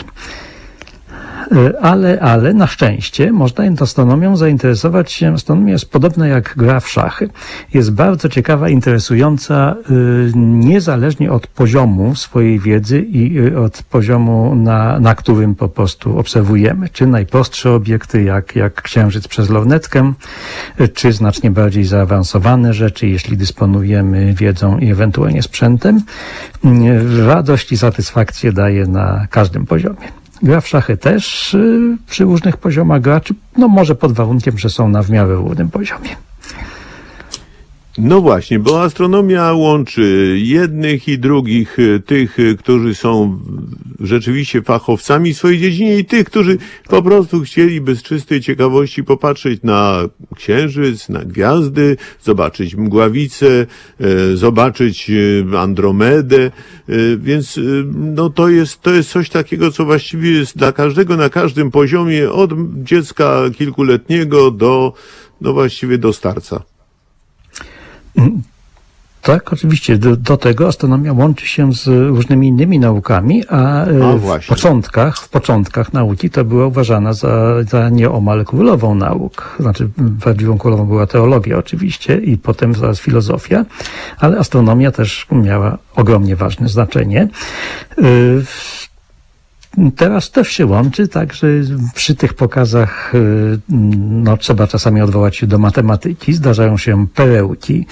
Yy, 1.51 1.79
Ale, 1.79 2.19
ale 2.19 2.53
na 2.53 2.67
szczęście 2.67 3.31
można 3.31 3.63
astronomią 3.81 4.37
zainteresować 4.37 5.11
się. 5.11 5.33
Astronomia 5.33 5.73
jest 5.73 5.91
podobna 5.91 6.27
jak 6.27 6.53
gra 6.57 6.79
w 6.79 6.89
szachy. 6.89 7.29
Jest 7.73 7.91
bardzo 7.91 8.29
ciekawa, 8.29 8.69
interesująca, 8.69 9.75
yy, 9.89 10.31
niezależnie 10.35 11.31
od 11.31 11.47
poziomu 11.47 12.15
swojej 12.15 12.59
wiedzy 12.59 13.01
i 13.01 13.33
yy, 13.33 13.59
od 13.59 13.83
poziomu, 13.83 14.55
na, 14.55 14.99
na 14.99 15.15
którym 15.15 15.55
po 15.55 15.69
prostu 15.69 16.19
obserwujemy. 16.19 16.89
Czy 16.89 17.07
najprostsze 17.07 17.71
obiekty, 17.71 18.23
jak, 18.23 18.55
jak 18.55 18.81
Księżyc 18.81 19.27
przez 19.27 19.49
lornetkę, 19.49 20.13
yy, 20.79 20.87
czy 20.87 21.13
znacznie 21.13 21.51
bardziej 21.51 21.85
zaawansowane 21.85 22.73
rzeczy, 22.73 23.07
jeśli 23.07 23.37
dysponujemy 23.37 24.33
wiedzą 24.33 24.77
i 24.77 24.91
ewentualnie 24.91 25.41
sprzętem. 25.41 26.01
Radość 27.27 27.71
i 27.71 27.77
satysfakcję 27.77 28.51
daje 28.51 28.87
na 28.87 29.27
każdym 29.29 29.65
poziomie. 29.65 30.24
Gra 30.41 30.61
w 30.61 30.67
szachy 30.67 30.97
też 30.97 31.53
y, 31.53 31.97
przy 32.07 32.23
różnych 32.23 32.57
poziomach 32.57 33.01
graczy, 33.01 33.33
no 33.57 33.67
może 33.67 33.95
pod 33.95 34.11
warunkiem, 34.11 34.57
że 34.57 34.69
są 34.69 34.89
na 34.89 35.03
w 35.03 35.09
miarę 35.09 35.35
równym 35.35 35.69
poziomie. 35.69 36.09
No 37.97 38.21
właśnie, 38.21 38.59
bo 38.59 38.81
astronomia 38.81 39.53
łączy 39.53 40.35
jednych 40.39 41.07
i 41.07 41.19
drugich, 41.19 41.79
y, 41.79 41.99
tych, 42.05 42.39
y, 42.39 42.57
którzy 42.57 42.95
są 42.95 43.39
rzeczywiście 43.99 44.61
fachowcami 44.61 45.33
w 45.33 45.37
swojej 45.37 45.59
dziedzinie 45.59 45.97
i 45.97 46.05
tych, 46.05 46.25
którzy 46.25 46.57
po 46.89 47.01
prostu 47.01 47.41
chcieliby 47.41 47.95
z 47.95 48.03
czystej 48.03 48.41
ciekawości 48.41 49.03
popatrzeć 49.03 49.63
na 49.63 50.01
księżyc, 50.35 51.09
na 51.09 51.19
gwiazdy, 51.19 51.97
zobaczyć 52.21 52.75
mgławicę, 52.75 53.65
y, 54.01 54.37
zobaczyć 54.37 55.11
Andromedę, 55.57 56.51
więc 57.17 57.59
no 57.93 58.29
to 58.29 58.49
jest, 58.49 58.81
to 58.81 58.93
jest 58.93 59.09
coś 59.09 59.29
takiego, 59.29 59.71
co 59.71 59.85
właściwie 59.85 60.31
jest 60.31 60.57
dla 60.57 60.71
każdego 60.71 61.17
na 61.17 61.29
każdym 61.29 61.71
poziomie, 61.71 62.31
od 62.31 62.51
dziecka 62.83 63.41
kilkuletniego 63.57 64.51
do, 64.51 64.93
no 65.41 65.53
właściwie 65.53 65.97
do 65.97 66.13
starca. 66.13 66.74
Tak, 69.25 69.53
oczywiście. 69.53 69.97
Do, 69.97 70.15
do 70.15 70.37
tego 70.37 70.67
astronomia 70.67 71.13
łączy 71.13 71.47
się 71.47 71.73
z 71.73 71.87
różnymi 71.87 72.47
innymi 72.47 72.79
naukami, 72.79 73.43
a, 73.49 73.85
e, 73.85 74.19
A, 74.35 74.39
w 74.39 74.47
początkach, 74.47 75.17
w 75.17 75.29
początkach 75.29 75.93
nauki 75.93 76.29
to 76.29 76.45
była 76.45 76.67
uważana 76.67 77.13
za, 77.13 77.63
za 77.63 77.89
nieomal 77.89 78.45
królową 78.45 78.95
nauk. 78.95 79.55
Znaczy, 79.59 79.89
prawdziwą 80.21 80.57
królową 80.57 80.85
była 80.85 81.07
teologia 81.07 81.57
oczywiście 81.57 82.17
i 82.17 82.37
potem 82.37 82.73
zaraz 82.73 82.99
filozofia, 82.99 83.65
ale 84.19 84.37
astronomia 84.37 84.91
też 84.91 85.27
miała 85.31 85.77
ogromnie 85.95 86.35
ważne 86.35 86.69
znaczenie. 86.69 87.27
Teraz 89.95 90.31
też 90.31 90.49
się 90.49 90.65
łączy, 90.65 91.07
także 91.07 91.47
przy 91.95 92.15
tych 92.15 92.33
pokazach 92.33 93.15
y, 93.15 93.59
no, 94.09 94.37
trzeba 94.37 94.67
czasami 94.67 95.01
odwołać 95.01 95.35
się 95.35 95.47
do 95.47 95.57
matematyki. 95.57 96.33
Zdarzają 96.33 96.77
się 96.77 97.07
perełki 97.07 97.85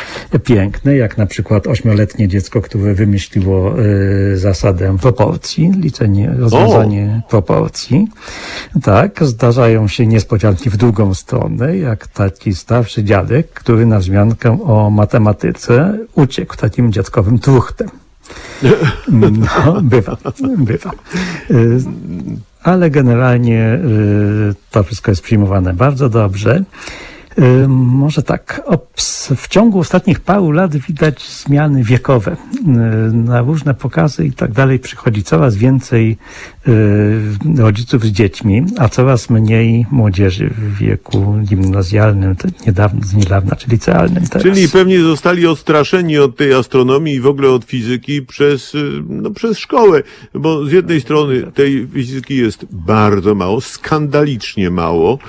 piękne, 0.44 0.96
jak 0.96 1.18
na 1.18 1.26
przykład 1.26 1.68
ośmioletnie 1.68 2.28
dziecko, 2.28 2.62
które 2.62 2.94
wymyśliło 2.94 3.80
y, 3.80 4.38
zasadę 4.38 4.98
proporcji, 4.98 5.72
liczenie, 5.72 6.36
rozwiązanie 6.38 7.22
proporcji. 7.30 8.08
Tak, 8.84 9.24
zdarzają 9.24 9.88
się 9.88 10.08
niespodzianki 10.08 10.70
w 10.70 10.78
drugą 10.78 11.14
stronę, 11.14 11.78
jak 11.78 12.08
taki 12.08 12.56
starszy 12.56 13.04
dziadek, 13.04 13.54
który 13.54 13.86
na 13.86 14.00
wzmiankę 14.00 14.62
o 14.64 14.90
matematyce 14.90 15.98
uciekł 16.16 16.56
takim 16.56 16.92
dziadkowym 16.92 17.40
truchtem. 17.40 18.03
No, 19.12 19.82
bywa, 19.82 20.18
bywa. 20.58 20.92
Y, 21.52 21.80
Ale 22.64 22.90
generalnie 22.90 23.74
y, 23.74 24.56
to 24.72 24.84
wszystko 24.84 25.12
jest 25.12 25.22
przyjmowane 25.22 25.74
bardzo 25.74 26.10
dobrze. 26.10 26.64
Y, 27.40 27.68
Może 27.68 28.24
tak, 28.24 28.62
w 29.36 29.48
ciągu 29.48 29.80
ostatnich 29.80 30.20
paru 30.20 30.52
lat 30.52 30.76
widać 30.78 31.30
zmiany 31.30 31.84
wiekowe. 31.84 32.32
Y, 32.32 33.14
Na 33.14 33.42
różne 33.42 33.74
pokazy 33.74 34.26
i 34.26 34.32
tak 34.32 34.52
dalej 34.52 34.80
przychodzi 34.80 35.24
coraz 35.24 35.56
więcej 35.56 36.18
y, 36.68 37.22
rodziców 37.58 38.04
z 38.04 38.08
dziećmi, 38.08 38.66
a 38.78 38.90
coraz 38.90 39.30
mniej 39.30 39.86
młodzieży 39.92 40.50
w 40.50 40.78
wieku 40.78 41.36
gimnazjalnym, 41.44 42.36
niedawno, 42.68 43.02
z 43.06 43.14
niedawna, 43.14 43.56
czy 43.56 43.70
licealnym 43.70 44.28
teraz. 44.28 44.44
Czyli 44.44 44.70
pewnie 44.70 45.02
zostali 45.02 45.48
odstraszeni 45.48 46.18
od 46.18 46.38
tej 46.38 46.54
astronomii 46.54 47.16
i 47.16 47.20
w 47.20 47.28
ogóle 47.28 47.50
od 47.50 47.64
fizyki 47.64 48.22
przez, 48.22 48.74
no, 49.10 49.32
przez 49.32 49.58
szkołę, 49.60 50.04
bo 50.34 50.66
z 50.66 50.72
jednej 50.72 51.02
strony 51.02 51.52
tej 51.54 51.88
fizyki 51.94 52.38
jest 52.38 52.66
bardzo 52.72 53.36
mało, 53.36 53.62
skandalicznie 53.62 54.70
mało, 54.70 55.20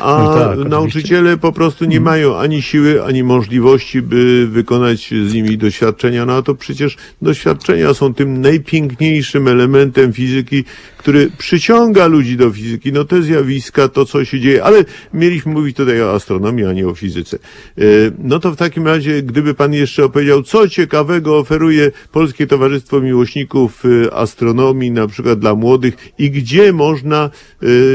a 0.00 0.18
No 0.24 0.34
tak, 0.34 0.68
nauczyciele 0.68 1.09
nauczyciele 1.10 1.36
po 1.36 1.52
prostu 1.52 1.84
nie 1.84 2.00
mają 2.00 2.36
ani 2.36 2.62
siły, 2.62 3.04
ani 3.04 3.22
możliwości, 3.22 4.02
by 4.02 4.46
wykonać 4.46 5.10
z 5.26 5.34
nimi 5.34 5.58
doświadczenia. 5.58 6.26
No 6.26 6.36
a 6.36 6.42
to 6.42 6.54
przecież 6.54 6.96
doświadczenia 7.22 7.94
są 7.94 8.14
tym 8.14 8.40
najpiękniejszym 8.40 9.48
elementem 9.48 10.12
fizyki, 10.12 10.64
który 10.98 11.30
przyciąga 11.38 12.06
ludzi 12.06 12.36
do 12.36 12.50
fizyki. 12.50 12.92
No 12.92 13.04
te 13.04 13.22
zjawiska, 13.22 13.88
to 13.88 14.06
co 14.06 14.24
się 14.24 14.40
dzieje, 14.40 14.64
ale 14.64 14.84
mieliśmy 15.14 15.52
mówić 15.52 15.76
tutaj 15.76 16.02
o 16.02 16.14
astronomii, 16.14 16.64
a 16.64 16.72
nie 16.72 16.88
o 16.88 16.94
fizyce. 16.94 17.38
E, 17.78 17.82
No 18.18 18.38
to 18.38 18.50
w 18.52 18.56
takim 18.56 18.86
razie, 18.86 19.22
gdyby 19.22 19.54
pan 19.54 19.72
jeszcze 19.72 20.04
opowiedział, 20.04 20.42
co 20.42 20.68
ciekawego 20.68 21.38
oferuje 21.38 21.90
Polskie 22.12 22.46
Towarzystwo 22.46 23.00
Miłośników 23.00 23.82
e, 23.84 24.14
Astronomii, 24.14 24.90
na 24.90 25.06
przykład 25.06 25.38
dla 25.38 25.54
młodych 25.54 25.94
i 26.18 26.30
gdzie 26.30 26.72
można 26.72 27.30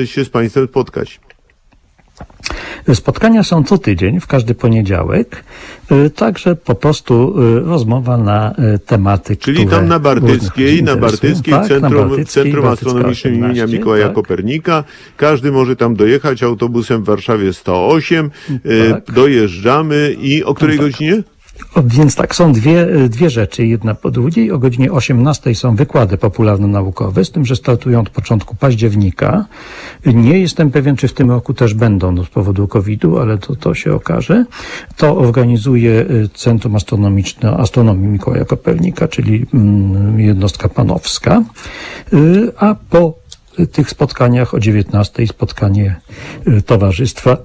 e, 0.01 0.07
się 0.07 0.25
z 0.25 0.29
państwem 0.29 0.67
spotkać. 0.67 1.24
Spotkania 2.93 3.43
są 3.43 3.63
co 3.63 3.77
tydzień, 3.77 4.19
w 4.19 4.27
każdy 4.27 4.55
poniedziałek, 4.55 5.43
y, 5.91 6.09
także 6.09 6.55
po 6.55 6.75
prostu 6.75 7.41
y, 7.41 7.59
rozmowa 7.59 8.17
na 8.17 8.55
y, 8.75 8.79
tematy, 8.79 9.37
Czyli 9.37 9.67
tam 9.67 9.87
na 9.87 9.99
Bartyckiej, 9.99 10.83
na. 10.83 10.95
Bartyckiej, 10.95 11.53
tak, 11.53 11.67
Centrum, 11.67 11.93
na 11.93 11.99
Bartyckiej, 11.99 12.43
Centrum 12.43 12.65
Astronomicznym 12.65 13.33
imienia 13.33 13.63
18, 13.63 13.77
Mikołaja 13.77 14.05
tak. 14.05 14.15
Kopernika. 14.15 14.83
Każdy 15.17 15.51
może 15.51 15.75
tam 15.75 15.95
dojechać 15.95 16.43
autobusem 16.43 17.03
w 17.03 17.05
Warszawie 17.05 17.53
108. 17.53 18.31
Tak. 18.91 19.15
Dojeżdżamy 19.15 20.15
i 20.19 20.43
o 20.43 20.53
której 20.53 20.77
tak. 20.77 20.85
godzinie? 20.85 21.23
Więc 21.85 22.15
tak, 22.15 22.35
są 22.35 22.53
dwie, 22.53 22.87
y, 22.89 23.09
dwie 23.09 23.29
rzeczy, 23.29 23.65
jedna 23.65 23.95
po 23.95 24.11
drugiej. 24.11 24.51
O 24.51 24.59
godzinie 24.59 24.91
18 24.91 25.55
są 25.55 25.75
wykłady 25.75 26.17
popularno-naukowe, 26.17 27.25
z 27.25 27.31
tym, 27.31 27.45
że 27.45 27.55
startują 27.55 27.99
od 27.99 28.09
początku 28.09 28.55
października. 28.55 29.45
Nie 30.05 30.39
jestem 30.39 30.71
pewien, 30.71 30.95
czy 30.95 31.07
w 31.07 31.13
tym 31.13 31.31
roku 31.31 31.53
też 31.53 31.73
będą 31.73 32.23
z 32.23 32.29
powodu 32.29 32.67
COVID-u, 32.67 33.17
ale 33.17 33.37
to, 33.37 33.55
to 33.55 33.73
się 33.73 33.93
okaże. 33.93 34.45
To 34.97 35.17
organizuje 35.17 35.91
y, 35.91 36.29
Centrum 36.33 36.75
Astronomiczne 36.75 37.57
Astronomii 37.57 38.07
Mikołaja 38.07 38.45
Kopernika, 38.45 39.07
czyli 39.07 39.45
mm, 39.53 40.19
jednostka 40.19 40.69
panowska. 40.69 41.43
Y, 42.13 42.51
A 42.57 42.75
po 42.89 43.13
tych 43.71 43.89
spotkaniach 43.89 44.53
o 44.53 44.59
19 44.59 45.27
spotkanie 45.27 45.95
towarzystwa 46.65 47.37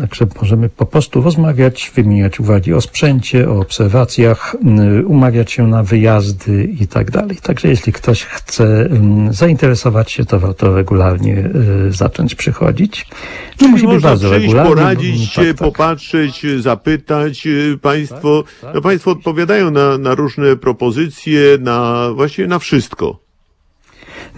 Także 0.00 0.26
możemy 0.40 0.68
po 0.68 0.86
prostu 0.86 1.20
rozmawiać, 1.22 1.92
wymieniać 1.94 2.40
uwagi 2.40 2.74
o 2.74 2.80
sprzęcie, 2.80 3.50
o 3.50 3.60
obserwacjach, 3.60 4.56
y, 5.00 5.06
umawiać 5.06 5.52
się 5.52 5.66
na 5.66 5.82
wyjazdy 5.82 6.64
i 6.80 6.86
tak 6.86 7.10
dalej. 7.10 7.36
Także 7.42 7.68
jeśli 7.68 7.92
ktoś 7.92 8.24
chce 8.24 8.64
ym, 8.64 9.32
zainteresować 9.32 10.12
się, 10.12 10.24
to 10.24 10.40
warto 10.40 10.74
regularnie 10.74 11.50
y, 11.88 11.92
zacząć 11.92 12.34
przychodzić. 12.34 13.06
No, 13.10 13.56
Czyli 13.56 13.70
musi 13.70 13.88
być 13.88 14.02
bardzo 14.02 14.28
przyjść, 14.30 14.42
regularnie. 14.46 14.70
bo- 14.70 14.76
poradzić 14.76 15.32
się, 15.32 15.40
tak, 15.40 15.46
tak. 15.46 15.56
popatrzeć, 15.56 16.46
zapytać 16.60 17.46
e, 17.46 17.78
państwo. 17.78 18.44
tak, 18.60 18.74
no 18.74 18.80
państwo 18.80 19.10
odpowiadają 19.10 19.70
na, 19.70 19.98
na 19.98 20.14
różne 20.14 20.56
propozycje, 20.56 21.40
na 21.60 22.08
właściwie 22.14 22.48
na 22.48 22.58
wszystko. 22.58 23.18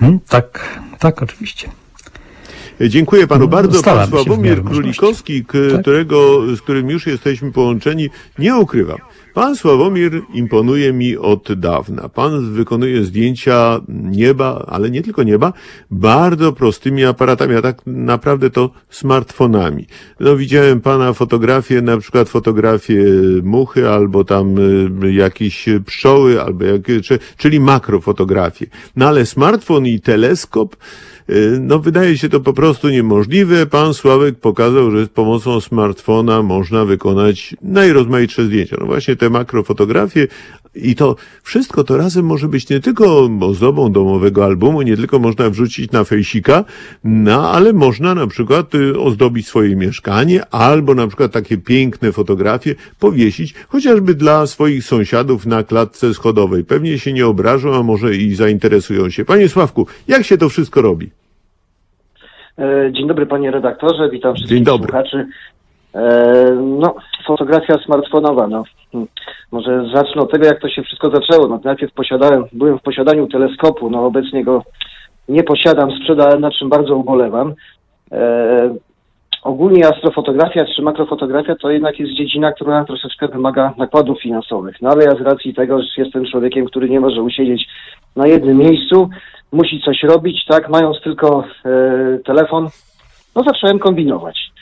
Hmm, 0.00 0.20
tak, 0.28 0.80
tak, 0.98 1.22
oczywiście. 1.22 1.68
Dziękuję 2.88 3.26
panu 3.26 3.44
No, 3.44 3.48
bardzo. 3.48 3.82
Pan 3.82 4.08
Sławomir. 4.08 4.64
Królikowski, 4.64 5.44
Tak. 5.44 5.80
którego, 5.80 6.42
z 6.56 6.60
którym 6.60 6.90
już 6.90 7.06
jesteśmy 7.06 7.52
połączeni, 7.52 8.10
nie 8.38 8.56
ukrywam. 8.56 8.98
Pan 9.34 9.56
Sławomir 9.56 10.22
imponuje 10.34 10.92
mi 10.92 11.16
od 11.16 11.52
dawna. 11.52 12.08
Pan 12.08 12.52
wykonuje 12.52 13.04
zdjęcia 13.04 13.80
nieba, 13.88 14.64
ale 14.68 14.90
nie 14.90 15.02
tylko 15.02 15.22
nieba, 15.22 15.52
bardzo 15.90 16.52
prostymi 16.52 17.04
aparatami, 17.04 17.54
a 17.54 17.62
tak 17.62 17.82
naprawdę 17.86 18.50
to 18.50 18.70
smartfonami. 18.90 19.86
No 20.20 20.36
widziałem 20.36 20.80
pana 20.80 21.12
fotografie, 21.12 21.82
na 21.82 21.98
przykład 21.98 22.28
fotografię 22.28 23.04
muchy, 23.42 23.88
albo 23.88 24.24
tam 24.24 24.58
y, 25.04 25.12
jakieś 25.12 25.66
pszczoły, 25.86 26.42
albo 26.42 26.64
jak, 26.64 26.82
czy, 27.02 27.18
czyli 27.36 27.60
makrofotografie. 27.60 28.66
No 28.96 29.08
ale 29.08 29.26
smartfon 29.26 29.86
i 29.86 30.00
teleskop, 30.00 30.76
no 31.60 31.78
wydaje 31.78 32.18
się 32.18 32.28
to 32.28 32.40
po 32.40 32.52
prostu 32.52 32.88
niemożliwe. 32.88 33.66
Pan 33.66 33.94
Sławek 33.94 34.38
pokazał, 34.38 34.90
że 34.90 35.06
z 35.06 35.08
pomocą 35.08 35.60
smartfona 35.60 36.42
można 36.42 36.84
wykonać 36.84 37.56
najrozmaitsze 37.62 38.44
zdjęcia. 38.44 38.76
No 38.80 38.86
właśnie 38.86 39.16
te 39.16 39.30
makrofotografie 39.30 40.26
i 40.74 40.94
to 40.94 41.16
wszystko 41.42 41.84
to 41.84 41.96
razem 41.96 42.24
może 42.26 42.48
być 42.48 42.68
nie 42.70 42.80
tylko 42.80 43.28
ozdobą 43.40 43.92
domowego 43.92 44.44
albumu, 44.44 44.82
nie 44.82 44.96
tylko 44.96 45.18
można 45.18 45.50
wrzucić 45.50 45.92
na 45.92 46.04
fejsika, 46.04 46.64
no 47.04 47.50
ale 47.50 47.72
można 47.72 48.14
na 48.14 48.26
przykład 48.26 48.74
y, 48.74 48.98
ozdobić 49.00 49.46
swoje 49.46 49.76
mieszkanie 49.76 50.46
albo 50.50 50.94
na 50.94 51.06
przykład 51.06 51.32
takie 51.32 51.58
piękne 51.58 52.12
fotografie 52.12 52.74
powiesić 53.00 53.54
chociażby 53.68 54.14
dla 54.14 54.46
swoich 54.46 54.84
sąsiadów 54.84 55.46
na 55.46 55.62
klatce 55.62 56.14
schodowej. 56.14 56.64
Pewnie 56.64 56.98
się 56.98 57.12
nie 57.12 57.26
obrażą, 57.26 57.74
a 57.74 57.82
może 57.82 58.14
i 58.16 58.34
zainteresują 58.34 59.10
się. 59.10 59.24
Panie 59.24 59.48
Sławku, 59.48 59.86
jak 60.08 60.24
się 60.24 60.38
to 60.38 60.48
wszystko 60.48 60.82
robi? 60.82 61.10
E, 62.58 62.92
Dzień 62.92 63.08
dobry 63.08 63.26
panie 63.26 63.50
redaktorze, 63.50 64.08
witam 64.12 64.34
wszystkich 64.34 64.56
Dzień 64.56 64.64
dobry. 64.64 64.88
słuchaczy. 64.88 65.26
E, 65.94 66.50
No, 66.54 66.94
fotografia 67.26 67.74
smartfonowa, 67.84 68.46
no. 68.46 68.62
Hmm. 68.92 69.08
Może 69.52 69.84
zacznę 69.94 70.22
od 70.22 70.32
tego, 70.32 70.46
jak 70.46 70.60
to 70.60 70.68
się 70.68 70.82
wszystko 70.82 71.10
zaczęło. 71.10 71.48
No, 71.48 71.60
najpierw 71.64 71.92
posiadałem, 71.92 72.44
byłem 72.52 72.78
w 72.78 72.82
posiadaniu 72.82 73.26
teleskopu, 73.26 73.90
no 73.90 74.06
obecnie 74.06 74.44
go 74.44 74.62
nie 75.28 75.42
posiadam, 75.42 75.90
sprzedałem, 75.90 76.40
na 76.40 76.50
czym 76.50 76.68
bardzo 76.68 76.96
ubolewam. 76.96 77.54
E, 78.12 78.74
ogólnie 79.42 79.86
astrofotografia 79.86 80.64
czy 80.76 80.82
makrofotografia 80.82 81.56
to 81.56 81.70
jednak 81.70 81.98
jest 81.98 82.12
dziedzina, 82.12 82.52
która 82.52 82.84
troszeczkę 82.84 83.28
wymaga 83.28 83.74
nakładów 83.76 84.22
finansowych. 84.22 84.82
No 84.82 84.90
ale 84.90 85.04
ja 85.04 85.10
z 85.10 85.20
racji 85.20 85.54
tego, 85.54 85.82
że 85.82 85.88
jestem 85.96 86.26
człowiekiem, 86.26 86.66
który 86.66 86.88
nie 86.88 87.00
może 87.00 87.22
usiedzieć 87.22 87.66
na 88.16 88.26
jednym 88.26 88.56
miejscu, 88.56 89.08
musi 89.52 89.80
coś 89.80 90.02
robić, 90.02 90.44
tak, 90.48 90.68
mając 90.68 91.00
tylko 91.00 91.44
e, 91.64 92.18
telefon, 92.18 92.68
no 93.36 93.42
zacząłem 93.42 93.78
kombinować. 93.78 94.52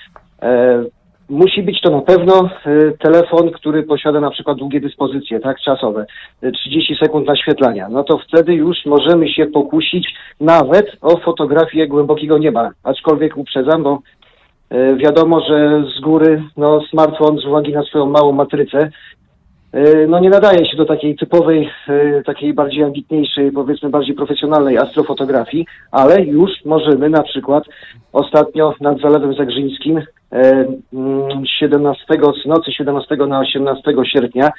E, 0.43 0.85
musi 1.29 1.63
być 1.63 1.81
to 1.81 1.91
na 1.91 2.01
pewno 2.01 2.51
e, 2.67 2.93
telefon, 2.93 3.51
który 3.51 3.83
posiada 3.83 4.21
na 4.21 4.31
przykład 4.31 4.59
długie 4.59 4.81
dyspozycje, 4.81 5.41
tak, 5.41 5.61
czasowe, 5.61 6.07
e, 6.43 6.53
30 6.53 6.97
sekund 7.03 7.27
naświetlania. 7.27 7.89
No 7.89 8.05
to 8.05 8.19
wtedy 8.19 8.55
już 8.55 8.77
możemy 8.87 9.29
się 9.29 9.47
pokusić 9.47 10.15
nawet 10.41 10.97
o 11.01 11.19
fotografię 11.19 11.87
głębokiego 11.87 12.39
nieba, 12.39 12.71
aczkolwiek 12.85 13.37
uprzedzam, 13.37 13.83
bo 13.83 13.99
e, 14.71 14.97
wiadomo, 14.97 15.41
że 15.41 15.85
z 15.97 16.01
góry 16.01 16.43
no, 16.57 16.81
smartfon 16.91 17.39
z 17.39 17.47
uwagi 17.47 17.73
na 17.73 17.83
swoją 17.83 18.07
małą 18.07 18.33
matrycę 18.33 18.91
no 20.09 20.20
nie 20.20 20.31
nadaje 20.31 20.66
się 20.66 20.77
do 20.77 20.85
takiej 20.85 21.16
typowej, 21.16 21.70
e, 21.89 22.23
takiej 22.23 22.55
bardziej 22.55 22.85
ambitniejszej, 22.85 23.53
powiedzmy 23.53 23.90
bardziej 23.90 24.15
profesjonalnej 24.15 24.78
astrofotografii, 24.78 25.66
ale 25.90 26.24
już 26.24 26.51
możemy 26.65 27.11
na 27.11 27.23
przykład 27.23 27.65
ostatnio 28.12 28.74
nad 28.81 29.01
Zalewem 29.01 29.35
Zagrzyńskim 29.35 29.99
e, 29.99 30.05
mm, 30.93 31.47
17, 31.59 32.05
z 32.45 32.47
nocy 32.47 32.73
17 32.73 33.16
na 33.16 33.40
18 33.40 33.82
sierpnia 34.12 34.51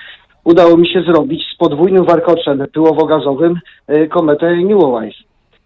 udało 0.44 0.78
mi 0.78 0.88
się 0.88 1.02
zrobić 1.02 1.44
z 1.54 1.58
podwójnym 1.58 2.06
warkoczem 2.06 2.66
pyłowo-gazowym 2.74 3.60
e, 3.88 4.08
kometę 4.08 4.58
Neowise. 4.58 5.24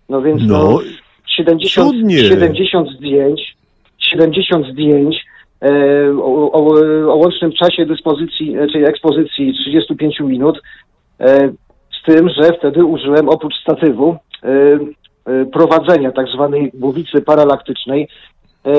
No 0.09 0.21
więc 0.21 0.41
No, 0.47 0.63
no, 0.63 0.79
70, 1.27 1.89
cudnie. 1.89 2.17
70 2.17 2.89
zdjęć, 2.89 3.55
70 3.99 4.67
zdjęć 4.67 5.15
e, 5.15 5.32
o, 6.21 6.51
o, 6.51 6.59
o 7.13 7.15
łącznym 7.15 7.51
czasie 7.51 7.85
dyspozycji, 7.85 8.57
e, 8.57 8.67
czyli 8.67 8.85
ekspozycji 8.85 9.53
35 9.53 10.19
minut, 10.19 10.61
e, 11.19 11.49
z 12.01 12.05
tym, 12.05 12.29
że 12.29 12.53
wtedy 12.59 12.85
użyłem 12.85 13.29
oprócz 13.29 13.53
statywu 13.61 14.15
e, 14.43 14.49
e, 15.25 15.45
prowadzenia 15.45 16.11
tak 16.11 16.27
zwanej 16.27 16.71
głowicy 16.73 17.21
paralaktycznej. 17.21 18.07
E, 18.65 18.71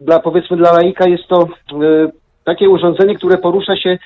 dla, 0.00 0.20
powiedzmy 0.20 0.56
dla 0.56 0.72
laika 0.72 1.08
jest 1.08 1.24
to 1.28 1.42
e, 1.42 1.46
takie 2.44 2.68
urządzenie, 2.68 3.14
które 3.14 3.38
porusza 3.38 3.76
się 3.76 3.98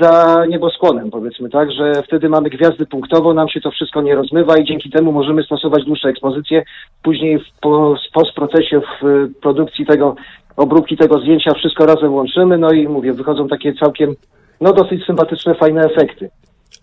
za 0.00 0.44
nieboskłonem, 0.48 1.10
powiedzmy, 1.10 1.48
tak, 1.50 1.72
że 1.72 2.02
wtedy 2.02 2.28
mamy 2.28 2.50
gwiazdy 2.50 2.86
punktowo, 2.86 3.34
nam 3.34 3.48
się 3.48 3.60
to 3.60 3.70
wszystko 3.70 4.02
nie 4.02 4.14
rozmywa 4.14 4.58
i 4.58 4.64
dzięki 4.64 4.90
temu 4.90 5.12
możemy 5.12 5.42
stosować 5.42 5.84
dłuższe 5.84 6.08
ekspozycje. 6.08 6.62
Później 7.02 7.38
w 7.38 7.60
po, 7.60 7.94
w 8.08 8.12
postprocesie 8.12 8.80
w 8.80 9.04
e, 9.04 9.28
produkcji 9.42 9.86
tego, 9.86 10.16
obróbki 10.56 10.96
tego 10.96 11.20
zdjęcia 11.20 11.54
wszystko 11.54 11.86
razem 11.86 12.14
łączymy, 12.14 12.58
no 12.58 12.70
i 12.70 12.88
mówię, 12.88 13.12
wychodzą 13.12 13.48
takie 13.48 13.74
całkiem, 13.74 14.14
no 14.60 14.72
dosyć 14.72 15.04
sympatyczne, 15.04 15.54
fajne 15.54 15.80
efekty. 15.80 16.30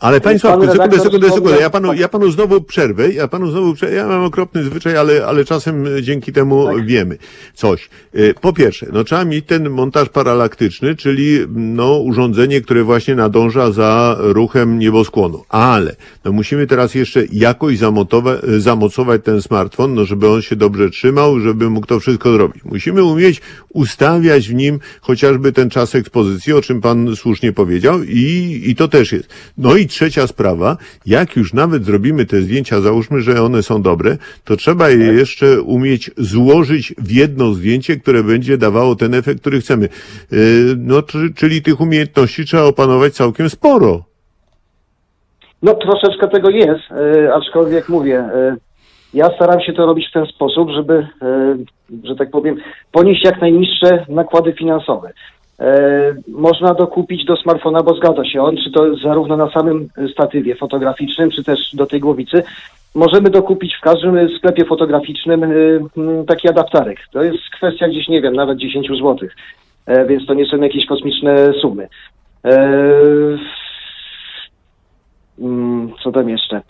Ale 0.04 0.22
panie 0.22 0.40
Sławku, 0.40 0.68
sekundę, 0.68 1.00
sekundę, 1.00 1.30
sekundę. 1.30 1.58
Ja 1.60 1.70
panu, 1.70 1.94
ja 1.94 2.08
panu 2.08 2.32
znowu 2.32 2.62
przerwę. 2.62 3.12
Ja 3.12 3.28
panu 3.28 3.52
znowu 3.52 3.74
przerwę. 3.74 3.96
Ja 3.96 4.08
mam 4.08 4.24
okropny 4.24 4.64
zwyczaj, 4.64 4.98
ale, 4.98 5.26
ale 5.26 5.46
czasem 5.46 5.88
e, 5.88 6.02
dzięki 6.02 6.34
temu 6.34 6.66
Tak. 6.68 6.86
wiemy 6.86 7.18
coś. 7.54 7.90
E, 8.14 8.34
Po 8.34 8.54
pierwsze, 8.54 8.88
no 8.94 9.04
trzeba 9.04 9.26
mieć 9.26 9.46
ten 9.46 9.70
montaż 9.70 10.10
paralaktyczny, 10.10 10.96
czyli 10.96 11.40
no 11.56 11.98
urządzenie, 11.98 12.62
które 12.62 12.84
właśnie 12.84 13.16
nadąża 13.16 13.72
za 13.72 14.18
ruchem 14.20 14.80
nieboskłonu. 14.80 15.44
Ale 15.50 15.96
no 16.26 16.32
musimy 16.32 16.68
teraz 16.68 16.96
jeszcze 16.96 17.24
jakoś 17.32 17.78
zamocować 18.58 19.22
ten 19.24 19.42
smartfon, 19.42 19.94
no 19.94 20.06
żeby 20.06 20.30
on 20.30 20.42
się 20.42 20.56
dobrze 20.56 20.90
trzymał, 20.90 21.40
żeby 21.40 21.70
mógł 21.70 21.88
to 21.88 22.00
wszystko 22.00 22.32
zrobić. 22.34 22.64
Musimy 22.66 23.04
umieć 23.04 23.42
ustawiać 23.70 24.50
w 24.50 24.54
nim 24.54 24.80
chociażby 25.02 25.52
ten 25.52 25.70
czas 25.70 25.96
ekspozycji, 25.96 26.54
o 26.54 26.62
czym 26.62 26.82
pan 26.82 27.16
słusznie 27.16 27.54
powiedział 27.54 28.04
i, 28.04 28.62
i 28.66 28.76
to 28.76 28.88
też 28.88 29.12
jest. 29.12 29.30
No 29.58 29.73
i 29.78 29.88
trzecia 29.88 30.28
sprawa, 30.28 30.78
jak 31.06 31.36
już 31.36 31.54
nawet 31.54 31.86
zrobimy 31.86 32.26
te 32.26 32.42
zdjęcia, 32.42 32.82
załóżmy, 32.82 33.22
że 33.22 33.42
one 33.42 33.64
są 33.64 33.82
dobre, 33.82 34.18
to 34.46 34.56
trzeba 34.56 34.90
je 34.90 35.06
jeszcze 35.14 35.62
umieć 35.62 36.12
złożyć 36.18 36.94
w 36.98 37.12
jedno 37.12 37.54
zdjęcie, 37.54 37.98
które 37.98 38.24
będzie 38.24 38.58
dawało 38.58 38.96
ten 38.96 39.14
efekt, 39.14 39.42
który 39.42 39.60
chcemy. 39.60 39.90
Yy, 40.32 40.40
No, 40.78 41.02
czy- 41.02 41.34
czyli 41.36 41.62
tych 41.62 41.82
umiejętności 41.82 42.46
trzeba 42.46 42.64
opanować 42.64 43.14
całkiem 43.14 43.50
sporo. 43.50 44.04
No 45.62 45.74
troszeczkę 45.74 46.28
tego 46.28 46.50
jest, 46.50 46.92
e, 46.92 47.34
aczkolwiek 47.34 47.90
mówię, 47.90 48.20
e, 48.20 48.56
ja 49.14 49.30
staram 49.36 49.62
się 49.62 49.74
to 49.74 49.86
robić 49.86 50.10
w 50.10 50.14
ten 50.14 50.26
sposób, 50.26 50.70
żeby, 50.72 51.08
że 52.04 52.16
tak 52.16 52.32
powiem, 52.32 52.56
ponieść 52.92 53.26
jak 53.26 53.42
najniższe 53.42 54.06
nakłady 54.10 54.54
finansowe. 54.54 55.14
E, 55.60 56.16
można 56.28 56.74
dokupić 56.74 57.26
do 57.26 57.36
smartfona, 57.36 57.84
bo 57.84 57.96
zgadza 57.96 58.26
się 58.26 58.42
on, 58.42 58.58
czy 58.58 58.72
to 58.72 58.96
zarówno 58.96 59.38
na 59.38 59.50
samym 59.50 59.90
statywie 60.12 60.56
fotograficznym, 60.56 61.32
czy 61.32 61.44
też 61.44 61.60
do 61.74 61.86
tej 61.86 62.00
głowicy. 62.00 62.44
Możemy 62.96 63.30
dokupić 63.30 63.76
w 63.76 63.82
każdym 63.82 64.38
sklepie 64.38 64.66
fotograficznym 64.66 65.44
e, 65.44 65.48
taki 66.28 66.50
adapterek. 66.50 67.00
To 67.12 67.24
jest 67.24 67.44
kwestia 67.56 67.88
gdzieś, 67.88 68.08
nie 68.08 68.22
wiem, 68.22 68.36
nawet 68.36 68.58
10 68.58 68.88
zł, 68.88 69.18
e, 69.86 70.06
więc 70.06 70.26
to 70.26 70.34
nie 70.34 70.46
są 70.46 70.58
jakieś 70.58 70.86
kosmiczne 70.86 71.54
sumy. 71.62 71.88
Mm, 75.40 75.94
Co 76.04 76.12
tam 76.12 76.30
jeszcze? 76.30 76.62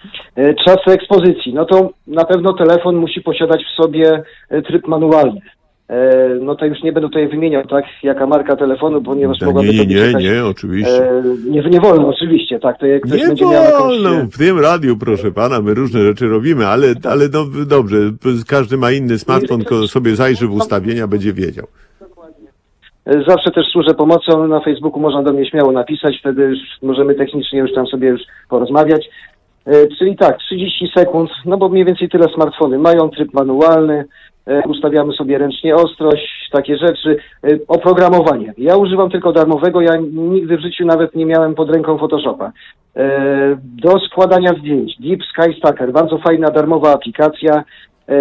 Czas 0.66 0.78
ekspozycji. 0.88 1.54
No 1.54 1.66
to 1.66 1.90
na 2.08 2.26
pewno 2.26 2.54
telefon 2.54 2.96
musi 2.96 3.22
posiadać 3.22 3.66
w 3.66 3.84
sobie 3.84 4.24
tryb 4.66 4.88
manualny. 4.88 5.42
E, 5.90 6.30
No 6.42 6.56
to 6.56 6.66
już 6.66 6.84
nie 6.84 6.94
będę 6.94 7.10
tutaj 7.10 7.28
wymieniał, 7.28 7.66
tak, 7.68 7.86
jaka 8.04 8.28
marka 8.28 8.56
telefonu, 8.56 9.02
ponieważ 9.02 9.42
Nie, 9.42 9.48
mogłaby 9.48 9.68
nie, 9.68 9.78
to 9.78 9.84
być 9.84 9.94
nie, 9.96 10.02
jakaś... 10.02 10.24
nie, 10.24 10.46
oczywiście. 10.46 11.10
E, 11.10 11.24
nie, 11.50 11.62
nie 11.62 11.80
wolno, 11.80 12.08
oczywiście, 12.08 12.60
tak. 12.60 12.80
To 12.80 12.86
jak 12.86 13.02
ktoś 13.02 13.22
Nie 13.22 13.28
będzie 13.28 13.46
miał 13.46 13.54
jakąś... 13.64 13.80
wolno, 13.80 14.10
e, 14.10 14.28
w 14.28 14.38
tym 14.38 14.60
radiu, 14.60 14.98
proszę 14.98 15.32
pana, 15.32 15.62
my 15.62 15.74
różne 15.74 16.00
rzeczy 16.04 16.28
robimy, 16.28 16.68
ale, 16.68 16.88
ale 17.10 17.26
no 17.34 17.46
dobrze, 17.66 17.98
każdy 18.48 18.78
ma 18.78 18.92
inny 18.92 19.20
smartfon, 19.20 19.60
tylko 19.60 19.88
sobie 19.88 20.16
zajrzy 20.16 20.48
w 20.48 20.54
ustawienia, 20.54 21.08
będzie 21.08 21.34
wiedział. 21.34 21.68
E, 23.06 23.24
Zawsze 23.28 23.52
też 23.52 23.66
służę 23.72 23.94
pomocą. 23.98 24.48
Na 24.48 24.60
Facebooku 24.62 25.00
można 25.00 25.24
do 25.24 25.34
mnie 25.34 25.50
śmiało 25.50 25.72
napisać, 25.72 26.16
wtedy 26.20 26.54
możemy 26.82 27.16
technicznie 27.16 27.60
już 27.60 27.74
tam 27.74 27.88
sobie 27.88 28.08
już 28.08 28.22
porozmawiać. 28.50 29.10
E, 29.66 29.88
Czyli 29.88 30.16
tak, 30.16 30.38
30 30.38 30.92
sekund, 30.98 31.30
no 31.46 31.58
bo 31.58 31.70
mniej 31.70 31.86
więcej 31.86 32.10
tyle 32.10 32.28
smartfony 32.36 32.80
mają, 32.80 33.10
tryb 33.10 33.34
manualny, 33.34 34.06
e, 34.46 34.62
ustawiamy 34.68 35.14
sobie 35.14 35.38
ręcznie 35.38 35.76
ostrość, 35.76 36.50
takie 36.52 36.78
rzeczy. 36.78 37.18
E, 37.44 37.48
Oprogramowanie. 37.68 38.54
Ja 38.58 38.78
używam 38.78 39.10
tylko 39.10 39.32
darmowego, 39.32 39.82
ja 39.82 39.94
nigdy 40.12 40.58
w 40.58 40.62
życiu 40.62 40.86
nawet 40.86 41.16
nie 41.16 41.26
miałem 41.26 41.56
pod 41.56 41.70
ręką 41.70 41.98
Photoshopa. 41.98 42.52
Do 43.64 44.00
składania 44.00 44.52
zdjęć 44.60 44.98
Deep 45.00 45.20
Sky 45.24 45.58
Stacker, 45.58 45.92
bardzo 45.92 46.18
fajna 46.18 46.52
darmowa 46.52 46.94
aplikacja. 46.94 47.64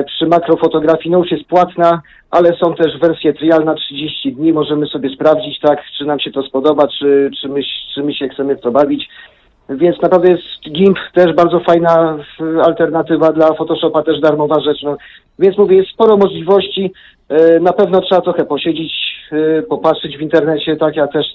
Przy 0.06 0.26
makrofotografii 0.26 1.10
no 1.10 1.18
już 1.18 1.30
jest 1.30 1.44
płatna, 1.44 2.02
ale 2.30 2.56
są 2.56 2.74
też 2.74 2.98
wersje 2.98 3.32
trial 3.32 3.64
na 3.64 3.74
30 3.74 4.32
dni. 4.32 4.52
Możemy 4.52 4.86
sobie 4.86 5.08
sprawdzić, 5.14 5.60
tak, 5.60 5.82
czy 5.98 6.04
nam 6.04 6.20
się 6.20 6.30
to 6.30 6.42
spodoba, 6.42 6.88
czy, 6.98 7.30
czy, 7.40 7.48
my, 7.48 7.60
czy 7.94 8.02
my 8.02 8.14
się 8.14 8.28
chcemy 8.28 8.56
w 8.56 8.60
to 8.60 8.70
bawić. 8.70 9.08
Więc 9.68 10.02
naprawdę 10.02 10.28
jest 10.30 10.72
GIMP 10.72 10.98
też 11.14 11.34
bardzo 11.34 11.60
fajna 11.60 12.18
alternatywa 12.64 13.32
dla 13.32 13.54
Photoshopa, 13.54 14.02
też 14.02 14.20
darmowa 14.20 14.60
rzecz. 14.60 14.82
No. 14.82 14.96
Więc 15.38 15.58
mówię, 15.58 15.76
jest 15.76 15.90
sporo 15.90 16.16
możliwości. 16.16 16.92
E, 17.28 17.60
Na 17.60 17.72
pewno 17.72 18.00
trzeba 18.00 18.20
trochę 18.20 18.44
posiedzieć, 18.44 18.92
e, 19.32 19.62
popatrzeć 19.62 20.18
w 20.18 20.20
internecie, 20.20 20.76
tak, 20.76 20.96
ja 20.96 21.06
też 21.06 21.26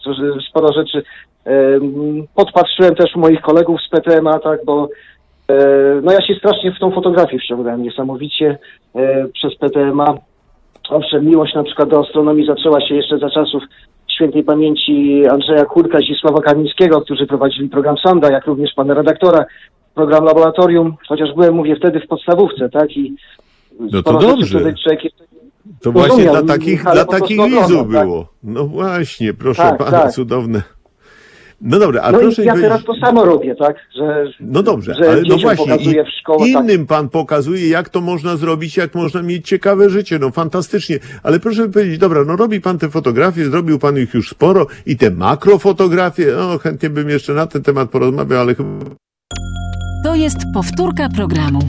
sporo 0.49 0.73
rzeczy 0.73 1.03
e, 1.45 1.51
podpatrzyłem 2.35 2.95
też 2.95 3.15
u 3.15 3.19
moich 3.19 3.41
kolegów 3.41 3.81
z 3.81 3.89
PTMA, 3.89 4.39
tak, 4.39 4.65
bo 4.65 4.89
no 6.03 6.11
ja 6.11 6.21
się 6.21 6.33
strasznie 6.33 6.71
w 6.71 6.79
tą 6.79 6.91
fotografię 6.91 7.39
wciągnąłem 7.39 7.83
niesamowicie 7.83 8.57
przez 9.33 9.55
PTMA. 9.55 10.17
Owszem, 10.89 11.25
miłość 11.25 11.55
na 11.55 11.63
przykład 11.63 11.89
do 11.89 11.99
astronomii 11.99 12.47
zaczęła 12.47 12.81
się 12.81 12.95
jeszcze 12.95 13.17
za 13.17 13.29
czasów 13.29 13.63
świętej 14.17 14.43
pamięci 14.43 15.23
Andrzeja 15.31 15.65
Kurka 15.65 15.99
i 15.99 16.03
Zdzisława 16.03 16.41
Kamińskiego, 16.41 17.01
którzy 17.01 17.27
prowadzili 17.27 17.69
program 17.69 17.95
Sonda, 18.07 18.31
jak 18.31 18.45
również 18.45 18.73
pana 18.75 18.93
redaktora, 18.93 19.45
program 19.95 20.23
Laboratorium, 20.25 20.95
chociaż 21.07 21.29
byłem, 21.35 21.55
mówię, 21.55 21.75
wtedy 21.75 21.99
w 21.99 22.07
podstawówce, 22.07 22.69
tak, 22.69 22.97
i 22.97 23.15
No 23.79 24.03
to 24.03 24.13
dobrze. 24.13 24.59
człowiek 24.59 24.75
To 25.81 25.91
właśnie 25.91 26.09
Rozumiał, 26.25 26.43
dla 26.45 26.55
takich, 26.55 26.83
dla 26.83 27.05
takich 27.05 27.37
widzów 27.45 27.77
tak? 27.77 27.87
było. 27.87 28.27
No 28.43 28.65
właśnie, 28.65 29.33
proszę 29.33 29.61
Tak, 29.61 29.77
pana, 29.77 29.91
tak. 29.91 30.11
cudowne. 30.11 30.61
No 31.61 31.79
dobra, 31.79 32.01
a 32.01 32.11
No 32.11 32.19
proszę 32.19 32.43
ja 32.43 32.51
powiedzieć... 32.51 32.71
teraz 32.71 32.85
to 32.85 32.95
samo 33.05 33.25
robię, 33.25 33.55
tak, 33.55 33.75
że, 33.95 34.25
No 34.39 34.63
dobrze, 34.63 34.93
że 34.93 35.09
ale 35.09 35.21
no 35.21 35.37
właśnie, 35.37 35.65
pokazuję 35.65 36.03
w 36.03 36.09
szkołach, 36.09 36.47
tak, 36.53 36.63
innym 36.63 36.87
pan 36.87 37.09
pokazuje, 37.09 37.69
jak 37.69 37.89
to 37.89 38.01
można 38.01 38.35
zrobić, 38.35 38.77
jak 38.77 38.95
można 38.95 39.21
mieć 39.21 39.47
ciekawe 39.47 39.89
życie, 39.89 40.19
no 40.19 40.31
fantastycznie. 40.31 40.99
Ale 41.23 41.39
proszę 41.39 41.67
mi 41.67 41.73
powiedzieć, 41.73 41.97
dobra, 41.97 42.23
no 42.23 42.35
robi 42.35 42.61
pan 42.61 42.77
te 42.77 42.89
fotografie, 42.89 43.45
zrobił 43.45 43.79
pan 43.79 43.97
ich 43.97 44.13
już 44.13 44.29
sporo 44.29 44.67
i 44.85 44.97
te 44.97 45.11
makrofotografie, 45.11 46.25
no 46.37 46.57
chętnie 46.57 46.89
bym 46.89 47.09
jeszcze 47.09 47.33
na 47.33 47.47
ten 47.47 47.63
temat 47.63 47.89
porozmawiał, 47.89 48.41
ale 48.41 48.55
chyba 48.55 48.69
To 50.03 50.15
jest 50.15 50.37
powtórka 50.53 51.09
programu. 51.15 51.59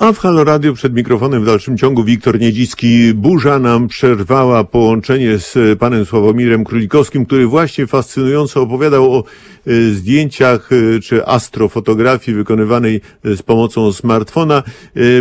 A 0.00 0.12
w 0.12 0.18
Halo 0.18 0.44
Radio 0.44 0.72
przed 0.72 0.94
mikrofonem 0.94 1.42
w 1.42 1.46
dalszym 1.46 1.76
ciągu 1.76 2.04
Wiktor 2.04 2.40
Niedzicki. 2.40 3.14
Burza 3.14 3.58
nam 3.58 3.88
przerwała 3.88 4.64
połączenie 4.64 5.38
z 5.38 5.78
panem 5.78 6.04
Sławomirem 6.04 6.64
Królikowskim, 6.64 7.26
który 7.26 7.46
właśnie 7.46 7.86
fascynująco 7.86 8.62
opowiadał 8.62 9.12
o 9.12 9.18
e, 9.18 9.22
zdjęciach 9.70 10.70
e, 10.72 11.00
czy 11.00 11.26
astrofotografii 11.26 12.36
wykonywanej 12.36 13.00
e, 13.24 13.36
z 13.36 13.42
pomocą 13.42 13.92
smartfona. 13.92 14.62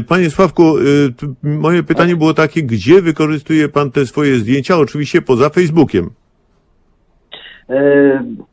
Panie 0.08 0.30
Sławku, 0.30 0.64
moje 1.44 1.84
pytanie 1.84 2.16
było 2.16 2.34
takie, 2.34 2.64
gdzie 2.64 3.02
wykorzystuje 3.02 3.70
pan 3.70 3.92
te 3.92 4.06
swoje 4.06 4.36
zdjęcia? 4.36 4.78
Oczywiście 4.78 5.22
poza 5.22 5.50
Facebookiem. 5.50 6.10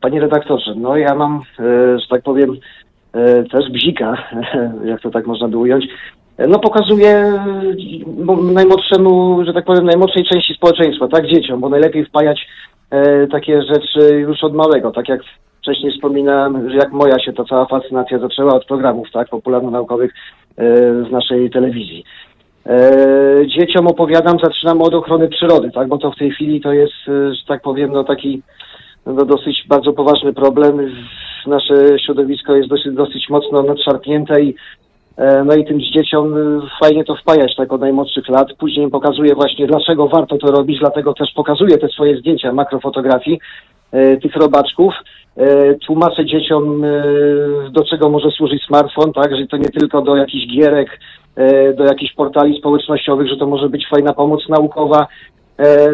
Panie 0.01 0.19
redaktorze, 0.19 0.75
no 0.77 0.97
ja 0.97 1.15
mam, 1.15 1.41
że 1.99 2.07
tak 2.09 2.23
powiem, 2.23 2.57
też 3.51 3.71
bzika, 3.73 4.17
jak 4.91 5.01
to 5.01 5.09
tak 5.09 5.27
można 5.27 5.47
by 5.47 5.57
ująć. 5.57 5.85
No 6.37 6.59
pokazuję 6.59 7.09
e, 7.09 7.43
mo- 8.23 8.41
najmłodszemu, 8.41 9.45
że 9.45 9.53
tak 9.53 9.65
powiem, 9.65 9.85
najmłodszej 9.85 10.23
części 10.23 10.53
społeczeństwa, 10.53 11.07
tak, 11.07 11.27
dzieciom, 11.27 11.59
bo 11.59 11.69
najlepiej 11.69 12.05
wpajać 12.05 12.47
e, 12.89 13.27
takie 13.27 13.61
rzeczy 13.61 14.15
już 14.15 14.43
od 14.43 14.53
małego, 14.53 14.91
tak 14.91 15.09
jak 15.09 15.21
wcześniej 15.61 15.91
wspominałem, 15.91 16.69
że 16.69 16.75
jak 16.75 16.91
moja 16.91 17.19
się 17.19 17.33
ta 17.33 17.43
cała 17.43 17.65
fascynacja 17.65 18.19
zaczęła 18.19 18.55
od 18.55 18.65
programów, 18.65 19.07
tak, 19.13 19.29
popularno-naukowych 19.29 20.13
e, 20.57 20.63
z 21.09 21.11
naszej 21.11 21.49
telewizji. 21.49 22.03
E, 22.65 22.91
dzieciom 23.47 23.87
opowiadam, 23.87 24.37
zaczynam 24.43 24.81
od 24.81 24.93
ochrony 24.93 25.27
przyrody, 25.27 25.71
tak, 25.71 25.87
bo 25.87 25.97
to 25.97 26.11
w 26.11 26.17
tej 26.17 26.31
chwili 26.31 26.61
to 26.61 26.73
jest, 26.73 26.93
e, 27.07 27.33
że 27.35 27.41
tak 27.47 27.61
powiem, 27.61 27.91
no 27.91 28.03
taki 28.03 28.41
no, 29.05 29.25
dosyć 29.25 29.65
bardzo 29.67 29.93
poważny 29.93 30.33
problem. 30.33 30.95
Nasze 31.47 31.99
środowisko 32.05 32.55
jest 32.55 32.69
dosyć, 32.69 32.95
dosyć 32.95 33.29
mocno 33.29 33.63
nadszarpnięte 33.63 34.41
i 34.41 34.55
no 35.45 35.55
i 35.55 35.65
tym 35.65 35.81
dzieciom 35.81 36.33
e, 36.33 36.61
fajnie 36.79 37.03
to 37.03 37.15
wpajać 37.15 37.55
tak 37.55 37.73
od 37.73 37.81
najmłodszych 37.81 38.29
lat. 38.29 38.47
Później 38.57 38.83
im 38.83 38.91
pokazuję 38.91 39.35
właśnie 39.35 39.67
dlaczego 39.67 40.07
warto 40.07 40.37
to 40.37 40.47
robić, 40.51 40.79
dlatego 40.79 41.13
też 41.13 41.31
pokazuję 41.35 41.77
te 41.77 41.87
swoje 41.87 42.17
zdjęcia 42.17 42.53
makrofotografii 42.53 43.39
e, 43.91 44.17
tych 44.17 44.35
robaczków. 44.35 44.93
E, 45.37 45.73
Tłumaczę 45.73 46.25
dzieciom, 46.25 46.83
e, 46.83 46.89
do 47.71 47.85
czego 47.85 48.09
może 48.09 48.31
służyć 48.31 48.63
smartfon, 48.63 49.13
tak, 49.13 49.37
że 49.37 49.47
to 49.47 49.57
nie 49.57 49.69
tylko 49.69 50.01
do 50.01 50.15
jakichś 50.15 50.55
gierek, 50.55 50.99
e, 51.35 51.73
do 51.73 51.83
jakichś 51.83 52.13
portali 52.13 52.57
społecznościowych, 52.57 53.29
że 53.29 53.37
to 53.37 53.47
może 53.47 53.69
być 53.69 53.87
fajna 53.89 54.13
pomoc 54.13 54.49
naukowa, 54.49 55.07
E, 55.07 55.34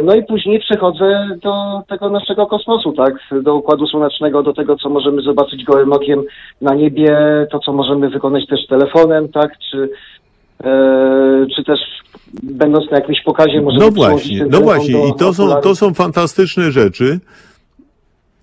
No 0.04 0.16
i 0.16 0.24
później 0.24 0.60
przechodzę 0.60 1.38
do 1.44 1.82
tego 1.90 2.10
naszego 2.10 2.46
kosmosu, 2.48 2.94
tak, 2.94 3.14
do 3.44 3.56
Układu 3.56 3.88
Słonecznego, 3.88 4.44
do 4.44 4.54
tego, 4.54 4.76
co 4.76 4.90
możemy 4.90 5.22
zobaczyć 5.22 5.64
gołym 5.64 5.94
okiem 5.94 6.24
na 6.62 6.76
niebie, 6.76 7.18
to, 7.52 7.60
co 7.60 7.74
możemy 7.74 8.10
wykonać 8.10 8.48
też 8.48 8.68
telefonem, 8.68 9.30
tak, 9.30 9.58
czy 9.72 9.90
e, 10.64 11.46
czy 11.56 11.64
też 11.64 11.80
będąc 12.44 12.92
na 12.92 12.98
jakimś 12.98 13.22
pokazie 13.22 13.62
może 13.62 13.80
No 13.80 13.92
właśnie, 13.92 14.46
no 14.50 14.62
właśnie 14.62 15.08
i 15.10 15.14
to 15.20 15.34
są, 15.34 15.62
to 15.62 15.76
są 15.76 15.94
fantastyczne 15.94 16.72
rzeczy. 16.72 17.20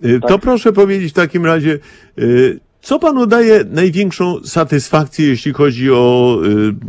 Y, 0.05 0.21
To 0.21 0.29
Tak. 0.29 0.41
proszę 0.41 0.73
powiedzieć 0.73 1.11
w 1.11 1.15
takim 1.15 1.47
razie, 1.47 1.79
y, 2.19 2.61
co 2.81 2.99
panu 2.99 3.27
daje 3.27 3.65
największą 3.65 4.41
satysfakcję, 4.45 5.29
jeśli 5.29 5.53
chodzi 5.53 5.93
o 5.93 6.37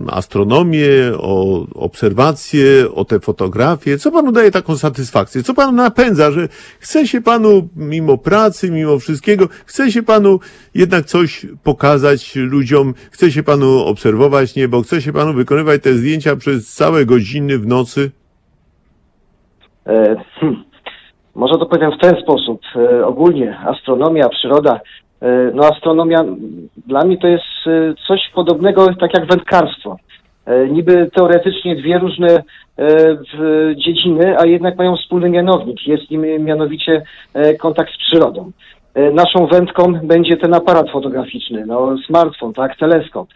y, 0.08 0.12
astronomię, 0.12 0.88
o 1.18 1.66
obserwacje, 1.76 2.64
o 2.96 3.06
te 3.06 3.20
fotografie? 3.20 3.98
Co 3.98 4.12
panu 4.12 4.32
daje 4.32 4.52
taką 4.52 4.78
satysfakcję? 4.78 5.44
Co 5.44 5.54
panu 5.54 5.72
napędza, 5.72 6.32
że 6.32 6.48
chce 6.80 7.08
się 7.08 7.22
panu, 7.22 7.68
mimo 7.76 8.18
pracy, 8.18 8.72
mimo 8.72 9.00
wszystkiego, 9.00 9.48
chce 9.66 9.92
się 9.92 10.04
panu 10.04 10.40
jednak 10.76 11.06
coś 11.06 11.46
pokazać 11.64 12.36
ludziom, 12.36 12.94
chce 13.12 13.32
się 13.32 13.44
panu 13.44 13.80
obserwować 13.86 14.56
niebo, 14.56 14.82
chce 14.82 15.02
się 15.02 15.14
panu 15.14 15.34
wykonywać 15.34 15.84
te 15.84 15.94
zdjęcia 15.94 16.36
przez 16.36 16.74
całe 16.74 17.06
godziny 17.06 17.58
w 17.58 17.68
nocy? 17.68 18.12
E, 19.88 20.16
hmm, 20.40 20.64
może 21.36 21.54
to 21.54 21.66
powiem 21.66 21.92
w 21.92 22.02
ten 22.02 22.16
sposób. 22.24 22.62
E, 22.76 23.06
ogólnie 23.06 23.60
astronomia, 23.60 24.30
przyroda. 24.30 24.80
E, 25.22 25.52
no 25.54 25.64
astronomia 25.66 26.26
dla 26.88 27.04
mnie 27.04 27.18
to 27.18 27.28
jest 27.28 27.44
e, 27.68 27.94
coś 28.08 28.22
podobnego 28.34 28.88
tak 29.00 29.14
jak 29.14 29.28
wędkarstwo. 29.28 29.98
E, 30.46 30.68
niby 30.68 31.10
teoretycznie 31.16 31.76
dwie 31.76 32.00
różne 32.00 32.44
dziedziny, 33.76 34.36
a 34.40 34.46
jednak 34.46 34.78
mają 34.78 34.96
wspólny 34.96 35.30
mianownik. 35.30 35.88
Jest 35.88 36.12
nim 36.12 36.22
mianowicie 36.22 37.02
kontakt 37.60 37.94
z 37.94 37.98
przyrodą. 37.98 38.52
Naszą 39.14 39.48
wędką 39.48 39.94
będzie 40.04 40.38
ten 40.38 40.54
aparat 40.54 40.90
fotograficzny, 40.90 41.66
no 41.66 41.96
smartfon, 42.08 42.54
tak, 42.54 42.78
teleskop. 42.78 43.28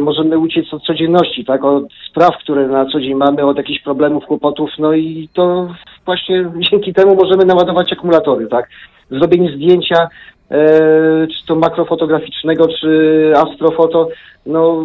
Możemy 0.00 0.38
uciec 0.38 0.74
od 0.74 0.82
codzienności, 0.82 1.44
tak, 1.44 1.64
od 1.64 1.84
spraw, 2.10 2.38
które 2.38 2.68
na 2.68 2.86
co 2.86 3.00
dzień 3.00 3.14
mamy, 3.14 3.44
od 3.44 3.56
jakichś 3.56 3.82
problemów, 3.82 4.24
kłopotów, 4.24 4.70
no 4.78 4.92
i 4.92 5.28
to 5.32 5.68
właśnie 6.04 6.44
dzięki 6.70 6.94
temu 6.94 7.14
możemy 7.14 7.44
naładować 7.44 7.92
akumulatory, 7.92 8.46
tak. 8.46 8.68
Zrobienie 9.10 9.52
zdjęcia, 9.56 10.08
czy 11.28 11.46
to 11.46 11.54
makrofotograficznego, 11.54 12.68
czy 12.80 13.32
astrofoto, 13.36 14.08
no, 14.46 14.84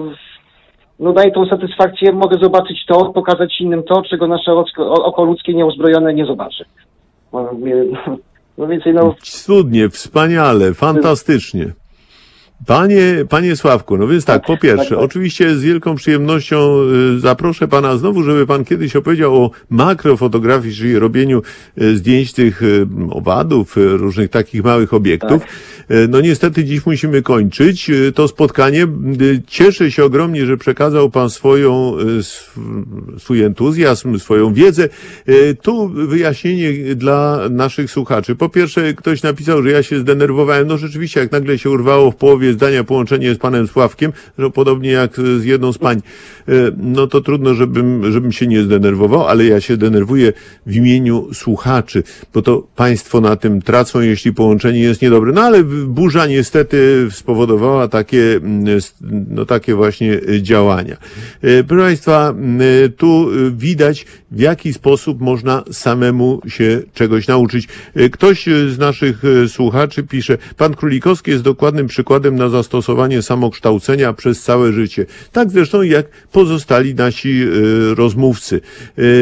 no 1.00 1.14
daje 1.14 1.32
tą 1.32 1.46
satysfakcję, 1.46 2.12
mogę 2.12 2.38
zobaczyć 2.42 2.86
to, 2.88 3.06
pokazać 3.06 3.62
innym 3.62 3.84
to, 3.84 4.02
czego 4.10 4.28
nasze 4.28 4.52
oko, 4.78 5.24
ludzkie 5.24 5.54
nieuzbrojone 5.54 6.14
nie 6.14 6.26
zobaczy. 6.26 6.66
No, 7.34 7.50
no 8.58 8.68
więcej, 8.68 8.94
no, 8.94 9.16
Cudnie, 9.22 9.90
wspaniale, 9.90 10.74
fantastycznie. 10.74 11.66
Panie, 12.66 13.26
panie 13.30 13.56
Sławku, 13.56 13.98
no 13.98 14.08
więc 14.08 14.26
tak, 14.26 14.46
po 14.46 14.58
pierwsze, 14.58 14.90
tak, 14.90 14.98
tak. 14.98 15.06
oczywiście 15.06 15.56
z 15.56 15.62
wielką 15.62 15.96
przyjemnością 15.96 16.78
y, 17.16 17.20
zaproszę 17.20 17.68
pana 17.68 17.98
znowu, 17.98 18.24
żeby 18.24 18.48
pan 18.48 18.66
kiedyś 18.66 18.96
opowiedział 18.96 19.44
o 19.44 19.52
makrofotografii, 19.70 20.76
czyli 20.76 21.00
robieniu 21.00 21.42
y, 21.82 21.98
zdjęć 21.98 22.34
tych 22.34 22.64
y, 22.64 22.88
owadów, 23.12 23.74
różnych 23.76 24.30
takich 24.30 24.64
małych 24.64 24.94
obiektów. 24.94 25.44
Y, 25.44 25.46
No 26.10 26.22
niestety 26.22 26.64
dziś 26.64 26.86
musimy 26.86 27.22
kończyć 27.22 27.90
y, 27.90 28.12
to 28.12 28.28
spotkanie. 28.28 28.88
Y, 29.22 29.42
Cieszę 29.48 29.92
się 29.92 30.04
ogromnie, 30.06 30.46
że 30.46 30.58
przekazał 30.58 31.10
pan 31.10 31.30
swoją, 31.30 31.98
sw- 32.20 32.86
swój 33.20 33.42
entuzjazm, 33.42 34.20
swoją 34.20 34.54
wiedzę. 34.54 34.90
Tu 35.62 35.90
wyjaśnienie 35.90 36.96
dla 36.96 37.40
naszych 37.52 37.92
słuchaczy. 37.92 38.36
Po 38.36 38.50
pierwsze, 38.50 38.94
ktoś 38.94 39.24
napisał, 39.24 39.64
że 39.64 39.72
ja 39.72 39.84
się 39.84 40.00
zdenerwowałem. 40.00 40.68
No 40.68 40.78
rzeczywiście, 40.78 41.20
jak 41.20 41.32
nagle 41.32 41.58
się 41.58 41.70
urwało 41.70 42.12
w 42.12 42.16
połowie 42.16 42.54
zdania 42.54 42.84
połączenie 42.84 43.34
z 43.34 43.38
panem 43.38 43.68
Sławkiem, 43.68 44.14
że 44.40 44.50
podobnie 44.50 44.92
jak 44.92 45.18
z 45.40 45.44
jedną 45.44 45.74
z 45.74 45.78
pań, 45.78 46.02
no 46.78 47.08
to 47.08 47.22
trudno, 47.22 47.54
żebym, 47.54 48.12
żebym 48.12 48.32
się 48.32 48.48
nie 48.48 48.64
zdenerwował, 48.64 49.28
ale 49.28 49.46
ja 49.46 49.62
się 49.62 49.78
denerwuję 49.78 50.34
w 50.66 50.76
imieniu 50.76 51.34
słuchaczy, 51.34 52.04
bo 52.34 52.42
to 52.42 52.68
państwo 52.76 53.22
na 53.22 53.36
tym 53.36 53.62
tracą, 53.62 54.02
jeśli 54.02 54.34
połączenie 54.34 54.80
jest 54.80 55.02
niedobre. 55.02 55.32
No 55.32 55.42
ale 55.42 55.64
burza 55.88 56.28
niestety 56.28 57.08
spowodowała 57.12 57.88
takie, 57.88 58.36
mm, 58.36 58.80
no 59.30 59.46
takie 59.46 59.76
właśnie 59.76 60.20
działania. 60.42 60.98
Y, 61.44 61.64
Proszę 61.68 61.84
Państwa, 61.84 62.34
y, 62.86 62.90
tu 62.90 63.28
widać, 63.52 64.06
w 64.32 64.40
jaki 64.40 64.74
sposób 64.74 65.22
można 65.22 65.64
samemu 65.72 66.42
się 66.48 66.82
czegoś 66.94 67.28
nauczyć. 67.28 67.68
Y, 67.98 68.10
Ktoś 68.10 68.46
z 68.46 68.78
naszych 68.78 69.26
y, 69.26 69.50
słuchaczy 69.50 70.04
pisze, 70.04 70.38
pan 70.58 70.74
Królikowski 70.74 71.32
jest 71.32 71.44
dokładnym 71.44 71.88
przykładem 71.88 72.36
na 72.36 72.50
zastosowanie 72.50 73.22
samokształcenia 73.22 74.14
przez 74.14 74.42
całe 74.42 74.74
życie. 74.74 75.06
Tak 75.32 75.52
zresztą 75.52 75.82
jak 75.82 76.06
pozostali 76.32 76.96
nasi 76.96 77.46
rozmówcy. 77.96 78.62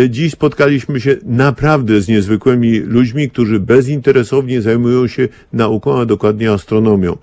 Dziś 0.09 0.31
spotkaliśmy 0.31 1.01
się 1.01 1.17
naprawdę 1.25 2.01
z 2.01 2.07
niezwykłymi 2.07 2.79
ludźmi, 2.79 3.29
którzy 3.29 3.59
bezinteresownie 3.59 4.61
zajmują 4.61 5.07
się 5.07 5.27
nauką, 5.53 5.99
a 5.99 6.05
dokładnie 6.05 6.40
astronomią. 6.47 7.17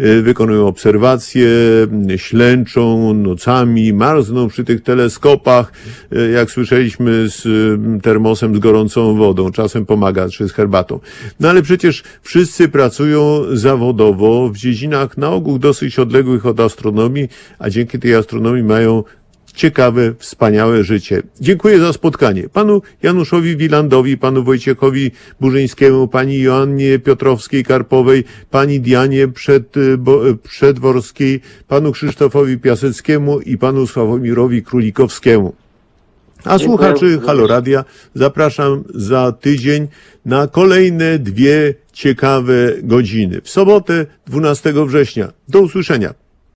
Y, 0.00 0.22
Wykonują 0.22 0.66
obserwacje, 0.66 1.48
ślęczą 2.16 3.14
nocami, 3.14 3.92
marzną 3.92 4.48
przy 4.48 4.64
tych 4.64 4.82
teleskopach, 4.82 5.72
y, 6.12 6.30
jak 6.30 6.50
słyszeliśmy 6.50 7.28
z 7.28 7.46
y, 7.46 8.00
termosem 8.02 8.56
z 8.56 8.58
gorącą 8.58 9.16
wodą, 9.16 9.50
czasem 9.50 9.86
pomaga, 9.86 10.28
czy 10.28 10.48
z 10.48 10.52
herbatą. 10.52 11.00
No 11.40 11.48
ale 11.48 11.62
przecież 11.62 12.02
wszyscy 12.22 12.68
pracują 12.68 13.42
zawodowo 13.52 14.48
w 14.48 14.56
dziedzinach 14.56 15.16
na 15.16 15.30
ogół 15.30 15.58
dosyć 15.58 15.98
odległych 15.98 16.46
od 16.46 16.60
astronomii, 16.60 17.28
a 17.58 17.70
dzięki 17.70 17.98
tej 17.98 18.14
astronomii 18.14 18.62
mają 18.62 19.04
ciekawe, 19.54 20.14
wspaniałe 20.18 20.84
życie. 20.84 21.22
Dziękuję 21.40 21.78
za 21.78 21.92
spotkanie. 21.92 22.48
Panu 22.48 22.82
Januszowi 23.02 23.56
Wilandowi, 23.56 24.18
panu 24.18 24.44
Wojciechowi 24.44 25.10
Burzyńskiemu, 25.40 26.08
pani 26.08 26.40
Joannie 26.40 26.98
Piotrowskiej-Karpowej, 26.98 28.24
pani 28.50 28.80
Dianie 28.80 29.28
Przed, 29.28 29.74
bo, 29.98 30.20
Przedworskiej, 30.42 31.40
panu 31.68 31.92
Krzysztofowi 31.92 32.58
Piaseckiemu 32.58 33.40
i 33.40 33.58
panu 33.58 33.86
Sławomirowi 33.86 34.62
Królikowskiemu. 34.62 35.54
A 36.44 36.58
Dziękuję 36.58 36.68
słuchaczy. 36.68 37.20
Haloradia 37.26 37.84
zapraszam 38.14 38.84
za 38.94 39.32
tydzień 39.32 39.88
na 40.24 40.46
kolejne 40.46 41.18
dwie 41.18 41.74
ciekawe 41.92 42.54
godziny. 42.82 43.40
W 43.40 43.50
sobotę 43.50 44.06
12 44.26 44.72
września. 44.86 45.32
Do 45.48 45.60
usłyszenia. 45.60 46.21